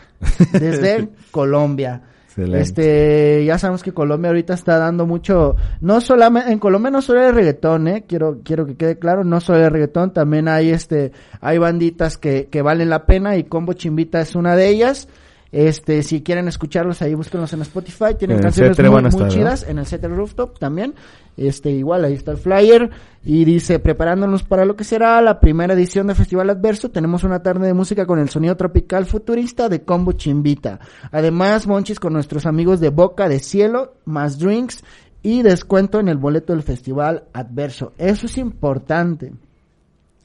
Desde 0.52 1.08
Colombia. 1.32 2.00
Este, 2.36 3.44
ya 3.46 3.58
sabemos 3.58 3.82
que 3.82 3.92
Colombia 3.92 4.28
ahorita 4.28 4.52
está 4.52 4.78
dando 4.78 5.06
mucho, 5.06 5.56
no 5.80 6.02
solamente, 6.02 6.52
en 6.52 6.58
Colombia 6.58 6.90
no 6.90 7.00
solo 7.00 7.22
hay 7.22 7.30
reggaetón, 7.30 7.88
eh, 7.88 8.04
quiero, 8.06 8.40
quiero 8.44 8.66
que 8.66 8.76
quede 8.76 8.98
claro, 8.98 9.24
no 9.24 9.40
solo 9.40 9.60
hay 9.60 9.70
reggaetón, 9.70 10.12
también 10.12 10.46
hay 10.46 10.70
este, 10.70 11.12
hay 11.40 11.56
banditas 11.56 12.18
que, 12.18 12.48
que 12.48 12.60
valen 12.60 12.90
la 12.90 13.06
pena 13.06 13.36
y 13.36 13.44
Combo 13.44 13.72
Chimbita 13.72 14.20
es 14.20 14.34
una 14.34 14.54
de 14.54 14.68
ellas. 14.68 15.08
Este, 15.56 16.02
si 16.02 16.20
quieren 16.22 16.48
escucharlos 16.48 17.00
ahí, 17.00 17.14
búsquenlos 17.14 17.50
en 17.54 17.62
Spotify, 17.62 18.14
tienen 18.18 18.36
En 18.36 18.42
canciones 18.42 18.76
C3 18.76 19.18
muy, 19.18 19.28
chidas, 19.28 19.66
en 19.66 19.78
el 19.78 19.86
Setter 19.86 20.14
Rooftop 20.14 20.58
también. 20.58 20.92
Este, 21.34 21.70
igual, 21.70 22.04
ahí 22.04 22.12
está 22.12 22.32
el 22.32 22.36
flyer. 22.36 22.90
Y 23.24 23.46
dice, 23.46 23.78
preparándonos 23.78 24.42
para 24.42 24.66
lo 24.66 24.76
que 24.76 24.84
será 24.84 25.22
la 25.22 25.40
primera 25.40 25.72
edición 25.72 26.08
de 26.08 26.14
Festival 26.14 26.50
Adverso, 26.50 26.90
tenemos 26.90 27.24
una 27.24 27.42
tarde 27.42 27.68
de 27.68 27.72
música 27.72 28.04
con 28.04 28.18
el 28.18 28.28
sonido 28.28 28.54
tropical 28.58 29.06
futurista 29.06 29.70
de 29.70 29.80
Combo 29.80 30.12
Chimbita. 30.12 30.78
Además, 31.10 31.66
monchis 31.66 32.00
con 32.00 32.12
nuestros 32.12 32.44
amigos 32.44 32.78
de 32.80 32.90
Boca 32.90 33.26
de 33.26 33.38
Cielo, 33.38 33.94
más 34.04 34.38
drinks 34.38 34.84
y 35.22 35.40
descuento 35.40 36.00
en 36.00 36.08
el 36.08 36.18
boleto 36.18 36.52
del 36.52 36.64
Festival 36.64 37.24
Adverso. 37.32 37.94
Eso 37.96 38.26
es 38.26 38.36
importante. 38.36 39.32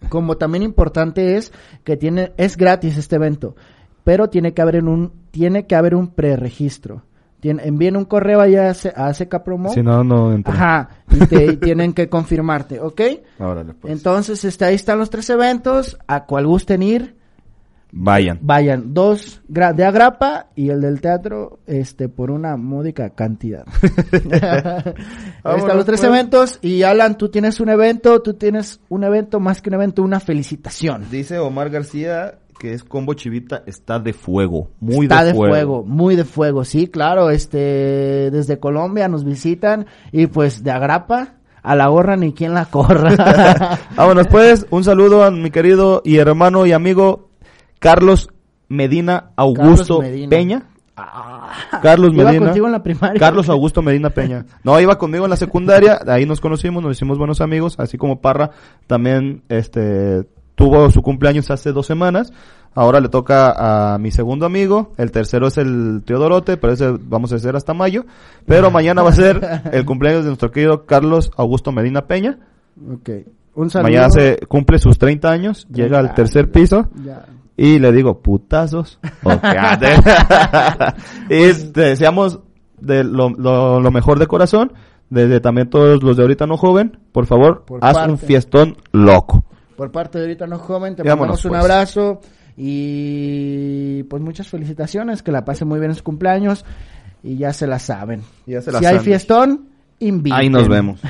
Como 0.10 0.36
también 0.36 0.64
importante 0.64 1.38
es 1.38 1.54
que 1.86 1.96
tiene, 1.96 2.34
es 2.36 2.58
gratis 2.58 2.98
este 2.98 3.16
evento, 3.16 3.56
pero 4.04 4.30
tiene 4.30 4.54
que 4.54 4.62
haber 4.62 4.84
un, 4.84 5.12
tiene 5.32 5.66
que 5.68 5.76
haber 5.76 5.96
un 5.96 6.08
preregistro. 6.08 7.04
Envíen 7.44 7.98
un 7.98 8.06
correo 8.06 8.40
allá 8.40 8.70
a, 8.96 9.08
a 9.08 9.14
CK 9.14 9.40
Promo. 9.44 9.74
Si 9.74 9.82
no, 9.82 10.04
no 10.04 10.32
entra. 10.32 10.54
Ajá, 10.54 10.90
y, 11.10 11.26
te- 11.26 11.46
y 11.54 11.58
tienen 11.58 11.92
que 11.94 12.08
confirmarte, 12.08 12.80
¿ok? 12.80 13.02
Órale, 13.40 13.74
pues. 13.74 13.92
Entonces, 13.92 14.46
este, 14.46 14.66
ahí 14.66 14.76
están 14.76 15.00
los 15.00 15.10
tres 15.10 15.28
eventos, 15.32 15.98
a 16.08 16.26
cual 16.26 16.46
gusten 16.46 16.84
ir, 16.84 17.16
Vayan. 17.94 18.38
vayan, 18.42 18.94
dos 18.94 19.42
de 19.48 19.84
Agrapa 19.84 20.48
y 20.56 20.70
el 20.70 20.80
del 20.82 21.02
teatro, 21.02 21.60
este, 21.66 22.08
por 22.10 22.30
una 22.32 22.56
módica 22.58 23.10
cantidad. 23.10 23.66
ahí 25.44 25.58
están 25.58 25.76
los 25.78 25.86
tres 25.86 26.00
pues. 26.00 26.04
eventos, 26.04 26.60
y 26.62 26.84
Alan, 26.84 27.18
tú 27.18 27.30
tienes 27.30 27.60
un 27.60 27.70
evento, 27.70 28.22
tú 28.22 28.36
tienes 28.36 28.80
un 28.90 29.04
evento 29.04 29.40
más 29.40 29.62
que 29.62 29.70
un 29.70 29.74
evento, 29.76 30.04
una 30.04 30.20
felicitación. 30.20 31.06
Dice 31.10 31.40
Omar 31.40 31.70
García 31.70 32.36
que 32.62 32.74
es 32.76 32.84
combo 32.84 33.16
chivita, 33.16 33.64
está 33.66 33.98
de 33.98 34.14
fuego. 34.14 34.70
Muy 34.80 35.06
Está 35.06 35.24
de, 35.24 35.32
de 35.32 35.36
fuego. 35.36 35.84
muy 35.84 36.16
de 36.16 36.26
fuego, 36.26 36.64
sí, 36.64 36.86
claro, 36.86 37.32
este, 37.32 38.30
desde 38.30 38.60
Colombia 38.60 39.08
nos 39.08 39.26
visitan, 39.26 39.88
y 40.12 40.28
pues 40.28 40.64
de 40.64 40.70
Agrapa, 40.70 41.38
a 41.64 41.76
la 41.76 41.88
gorra 41.88 42.18
ni 42.18 42.34
quien 42.34 42.54
la 42.54 42.66
corra. 42.66 43.80
Vámonos 43.96 44.28
pues, 44.28 44.68
un 44.70 44.84
saludo 44.84 45.24
a 45.24 45.32
mi 45.32 45.50
querido 45.50 46.04
y 46.06 46.18
hermano 46.18 46.68
y 46.68 46.72
amigo 46.72 47.30
Carlos 47.80 48.30
Medina 48.68 49.32
Augusto 49.38 49.98
Carlos 49.98 50.02
Medina. 50.02 50.30
Peña. 50.30 50.64
Carlos 51.82 52.14
Iba 52.14 52.26
Medina. 52.26 52.46
contigo 52.46 52.66
en 52.68 52.72
la 52.74 52.84
primaria. 52.84 53.20
Carlos 53.20 53.50
Augusto 53.50 53.82
Medina 53.82 54.12
Peña. 54.12 54.46
No, 54.64 54.80
iba 54.80 55.00
conmigo 55.00 55.24
en 55.26 55.32
la 55.32 55.36
secundaria, 55.36 56.00
ahí 56.06 56.28
nos 56.28 56.40
conocimos, 56.40 56.84
nos 56.84 56.96
hicimos 56.96 57.18
buenos 57.18 57.42
amigos, 57.42 57.80
así 57.80 57.98
como 57.98 58.22
Parra 58.22 58.52
también 58.86 59.42
este 59.50 60.28
tuvo 60.56 60.90
su 60.92 61.02
cumpleaños 61.02 61.50
hace 61.52 61.72
dos 61.72 61.86
semanas. 61.88 62.32
Ahora 62.74 63.02
le 63.02 63.10
toca 63.10 63.94
a 63.94 63.98
mi 63.98 64.12
segundo 64.12 64.46
amigo, 64.46 64.94
el 64.98 65.12
tercero 65.12 65.48
es 65.48 65.58
el 65.58 66.04
Teodorote, 66.06 66.56
pero 66.56 66.72
ese 66.72 66.90
vamos 67.02 67.34
a 67.34 67.36
hacer 67.36 67.56
hasta 67.58 67.74
mayo. 67.74 68.06
Pero 68.46 68.72
mañana 68.72 69.04
va 69.04 69.10
a 69.10 69.14
ser 69.14 69.42
el 69.74 69.86
cumpleaños 69.86 70.24
de 70.24 70.28
nuestro 70.30 70.52
querido 70.52 70.86
Carlos 70.86 71.32
Augusto 71.36 71.72
Medina 71.74 72.08
Peña. 72.08 72.38
Ok. 72.94 73.10
Un 73.56 73.70
saludo. 73.70 73.90
Mañana 73.92 74.10
se 74.10 74.38
cumple 74.48 74.80
sus 74.80 74.98
30 74.98 75.30
años, 75.30 75.68
llega 75.70 76.00
al 76.00 76.14
tercer 76.14 76.50
piso 76.52 76.88
Ya. 77.04 77.26
y 77.58 77.80
le 77.80 77.92
digo, 77.92 78.22
putazos. 78.22 78.98
Ok, 79.24 79.44
ande. 79.44 79.90
y 81.30 81.54
te 81.72 81.82
deseamos 81.82 82.40
de 82.80 83.04
lo, 83.04 83.30
lo, 83.30 83.80
lo 83.80 83.92
mejor 83.92 84.20
de 84.20 84.28
corazón. 84.28 84.72
Desde 85.10 85.42
también 85.42 85.70
todos 85.70 86.02
los 86.02 86.16
de 86.16 86.24
ahorita 86.24 86.48
no 86.48 86.56
joven, 86.56 86.98
por 87.12 87.26
favor, 87.26 87.66
Por 87.66 87.84
haz 87.84 87.96
parte. 87.96 88.12
un 88.14 88.18
fiestón 88.18 88.78
loco. 88.94 89.44
Por 89.82 89.92
parte 89.92 90.20
de 90.20 90.26
ahorita 90.26 90.46
no 90.46 90.60
joven, 90.60 90.96
te 90.96 91.04
mandamos 91.04 91.44
un 91.44 91.50
pues. 91.50 91.60
abrazo 91.60 92.22
y 92.56 94.04
pues 94.04 94.22
muchas 94.22 94.48
felicitaciones, 94.48 95.24
que 95.24 95.32
la 95.32 95.44
pase 95.44 95.66
muy 95.66 95.80
bien 95.80 95.90
en 95.90 95.96
su 95.96 96.04
cumpleaños 96.04 96.66
y 97.24 97.38
ya 97.38 97.52
se 97.52 97.66
la 97.66 97.80
saben. 97.80 98.22
Ya 98.46 98.62
se 98.62 98.72
la 98.72 98.78
si 98.78 98.86
hay 98.86 99.00
fiestón, 99.00 99.70
inviten. 99.98 100.40
Ahí 100.40 100.50
nos 100.52 100.70
vemos. 100.70 101.02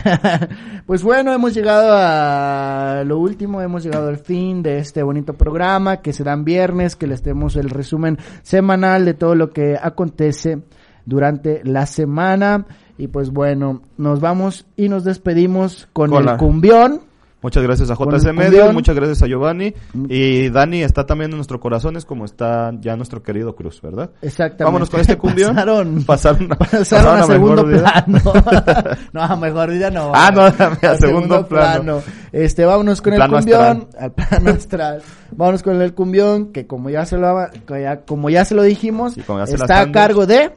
pues 0.85 1.03
bueno, 1.03 1.34
hemos 1.34 1.53
llegado 1.53 1.91
a 1.91 3.03
lo 3.06 3.19
último, 3.19 3.61
hemos 3.61 3.84
llegado 3.84 4.07
al 4.07 4.19
fin 4.19 4.64
de 4.64 4.77
este 4.77 5.03
bonito 5.03 5.34
programa 5.34 5.98
que 5.98 6.14
se 6.14 6.23
dan 6.23 6.45
viernes, 6.45 6.95
que 6.95 7.07
les 7.07 7.22
tenemos 7.22 7.57
el 7.57 7.72
resumen 7.72 8.19
semanal 8.41 9.03
de 9.03 9.15
todo 9.15 9.35
lo 9.35 9.49
que 9.49 9.77
acontece 9.84 10.61
durante 11.06 11.61
la 11.65 11.85
semana. 11.88 12.68
Y 12.98 13.07
pues 13.07 13.31
bueno, 13.31 13.81
nos 13.98 14.22
vamos 14.22 14.65
y 14.77 14.88
nos 14.88 15.03
despedimos 15.03 15.89
con, 15.91 16.14
el 16.14 16.38
cumbión. 16.38 17.11
Muchas 17.42 17.64
gracias 17.64 17.90
a 17.90 17.96
JC. 17.96 18.34
Medios, 18.34 18.72
muchas 18.74 18.96
gracias 18.96 19.24
a 19.24 19.28
Giovanni. 19.28 19.74
Y 20.10 20.50
Dani 20.50 20.84
está 20.84 21.06
también 21.06 21.32
en 21.32 21.38
nuestros 21.38 21.60
corazones 21.60 22.06
como 22.06 22.26
está 22.26 22.72
ya 22.80 22.96
nuestro 22.96 23.24
querido 23.24 23.56
Cruz, 23.56 23.82
¿verdad? 23.82 24.12
Exactamente. 24.22 24.64
Vámonos 24.64 24.90
con 24.92 25.00
este 25.00 25.18
cumbión. 25.18 25.56
Pasaron, 25.56 26.04
Pasaron, 26.06 26.52
a- 26.54 26.56
pasaron 26.56 27.20
a 27.20 27.24
segundo 27.24 27.66
plano. 27.66 28.20
no, 29.14 29.22
a 29.24 29.36
mejor 29.36 29.72
vida 29.72 29.90
no. 29.90 30.12
Ah, 30.14 30.30
no, 30.32 30.42
a 30.44 30.96
segundo 30.98 31.48
plano. 31.48 32.02
Este, 32.32 32.64
vámonos 32.66 33.02
con 33.02 33.14
El 33.14 33.28
cumbión. 33.28 33.88
Al 34.00 34.12
plano 34.14 34.50
astral. 34.52 35.02
Vámonos 35.32 35.64
con 35.64 35.82
el 35.82 35.94
cumbión, 35.94 36.52
que 36.52 36.68
como 36.68 36.90
ya 36.92 37.06
se 37.06 37.18
lo, 37.18 37.36
ya- 37.70 38.02
como 38.02 38.30
ya 38.30 38.46
se 38.46 38.54
lo 38.54 38.64
dijimos, 38.64 39.14
Sí, 39.16 39.24
está 39.54 39.82
a 39.82 39.92
cargo 39.92 40.26
de... 40.28 40.52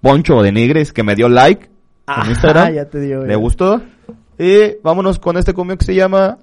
Poncho 0.00 0.42
de 0.42 0.52
Nigres 0.52 0.92
que 0.92 1.02
me 1.02 1.14
dio 1.14 1.28
like 1.28 1.70
Ah, 2.06 2.22
en 2.24 2.30
Instagram. 2.30 2.72
ya 2.74 2.84
te 2.86 2.98
dio, 3.00 3.24
¿Le 3.24 3.36
gustó? 3.36 3.80
Y 4.42 4.78
vámonos 4.82 5.20
con 5.20 5.36
este 5.36 5.54
cumbión 5.54 5.78
que 5.78 5.84
se 5.84 5.94
llama 5.94 6.36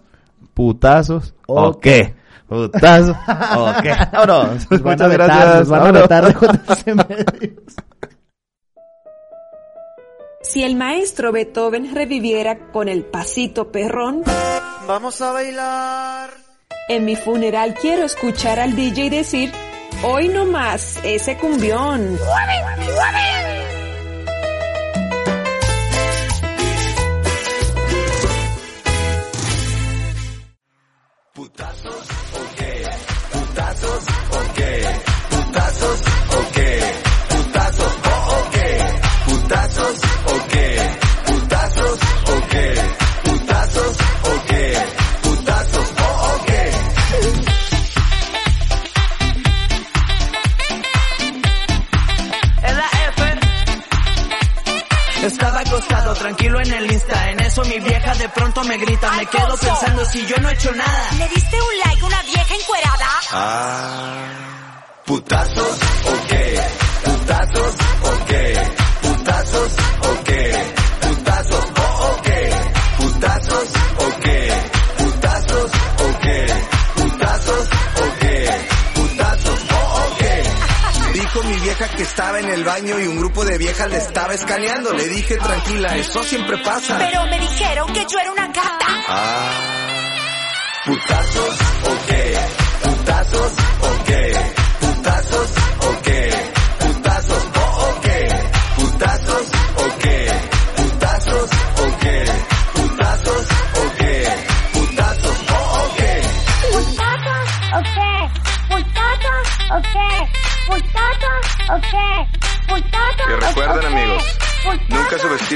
Putazos 0.53 1.33
o 1.47 1.67
okay. 1.67 2.03
qué. 2.03 2.15
Putazos 2.47 3.17
o 3.57 3.73
qué. 3.83 3.93
Vámonos. 4.13 4.71
Muchas 4.71 5.11
gracias. 5.11 5.67
Si 10.41 10.63
el 10.63 10.77
maestro 10.77 11.33
Beethoven 11.33 11.93
reviviera 11.93 12.71
con 12.71 12.87
el 12.87 13.03
pasito 13.03 13.71
perrón. 13.71 14.23
Vamos 14.87 15.21
a 15.21 15.33
bailar. 15.33 16.29
En 16.87 17.05
mi 17.05 17.17
funeral 17.17 17.75
quiero 17.79 18.03
escuchar 18.03 18.57
al 18.59 18.75
DJ 18.75 19.09
decir, 19.09 19.51
hoy 20.01 20.29
no 20.29 20.45
más, 20.45 20.97
ese 21.03 21.37
cumbión. 21.37 22.17
escaneando. 84.33 84.93
Le 84.93 85.07
dije, 85.07 85.37
tranquila, 85.37 85.95
eso 85.97 86.23
siempre 86.23 86.57
pasa. 86.63 86.97
Pero 86.97 87.25
me 87.27 87.39
dijeron 87.39 87.91
que 87.93 88.05
yo 88.09 88.19
era 88.19 88.31
una 88.31 88.38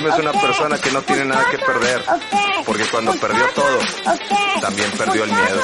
Es 0.09 0.19
una 0.19 0.33
persona 0.33 0.77
que 0.77 0.91
no 0.91 1.01
tiene 1.01 1.25
nada 1.25 1.45
que 1.49 1.57
perder, 1.59 2.03
porque 2.65 2.83
cuando 2.85 3.13
perdió 3.13 3.47
todo, 3.55 3.79
también 4.61 4.91
perdió 4.91 5.23
el 5.23 5.31
miedo. 5.31 5.61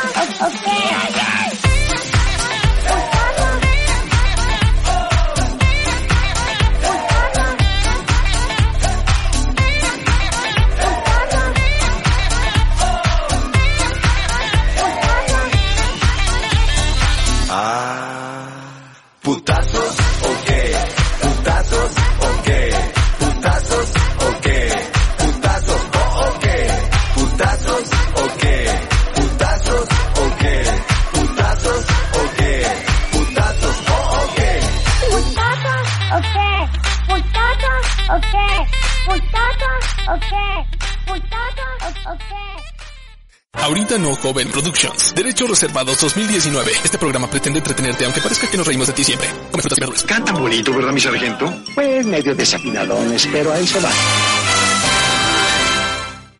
Joven 44.29 44.47
Productions. 44.49 45.15
Derechos 45.15 45.49
reservados 45.49 45.99
2019. 46.01 46.71
Este 46.83 46.99
programa 46.99 47.27
pretende 47.27 47.57
entretenerte, 47.57 48.05
aunque 48.05 48.21
parezca 48.21 48.47
que 48.47 48.57
nos 48.57 48.67
reímos 48.67 48.85
de 48.85 48.93
ti 48.93 49.03
siempre. 49.03 49.27
Come 49.49 49.63
frutas 49.63 49.77
y 49.79 49.81
verduras. 49.81 50.03
Cantan 50.03 50.39
bonito, 50.39 50.71
¿verdad, 50.71 50.91
mi 50.91 50.99
sargento? 50.99 51.51
Pues 51.73 52.05
medio 52.05 52.35
desafinadones, 52.35 53.27
pero 53.31 53.51
ahí 53.51 53.65
se 53.65 53.79
va. 53.79 53.89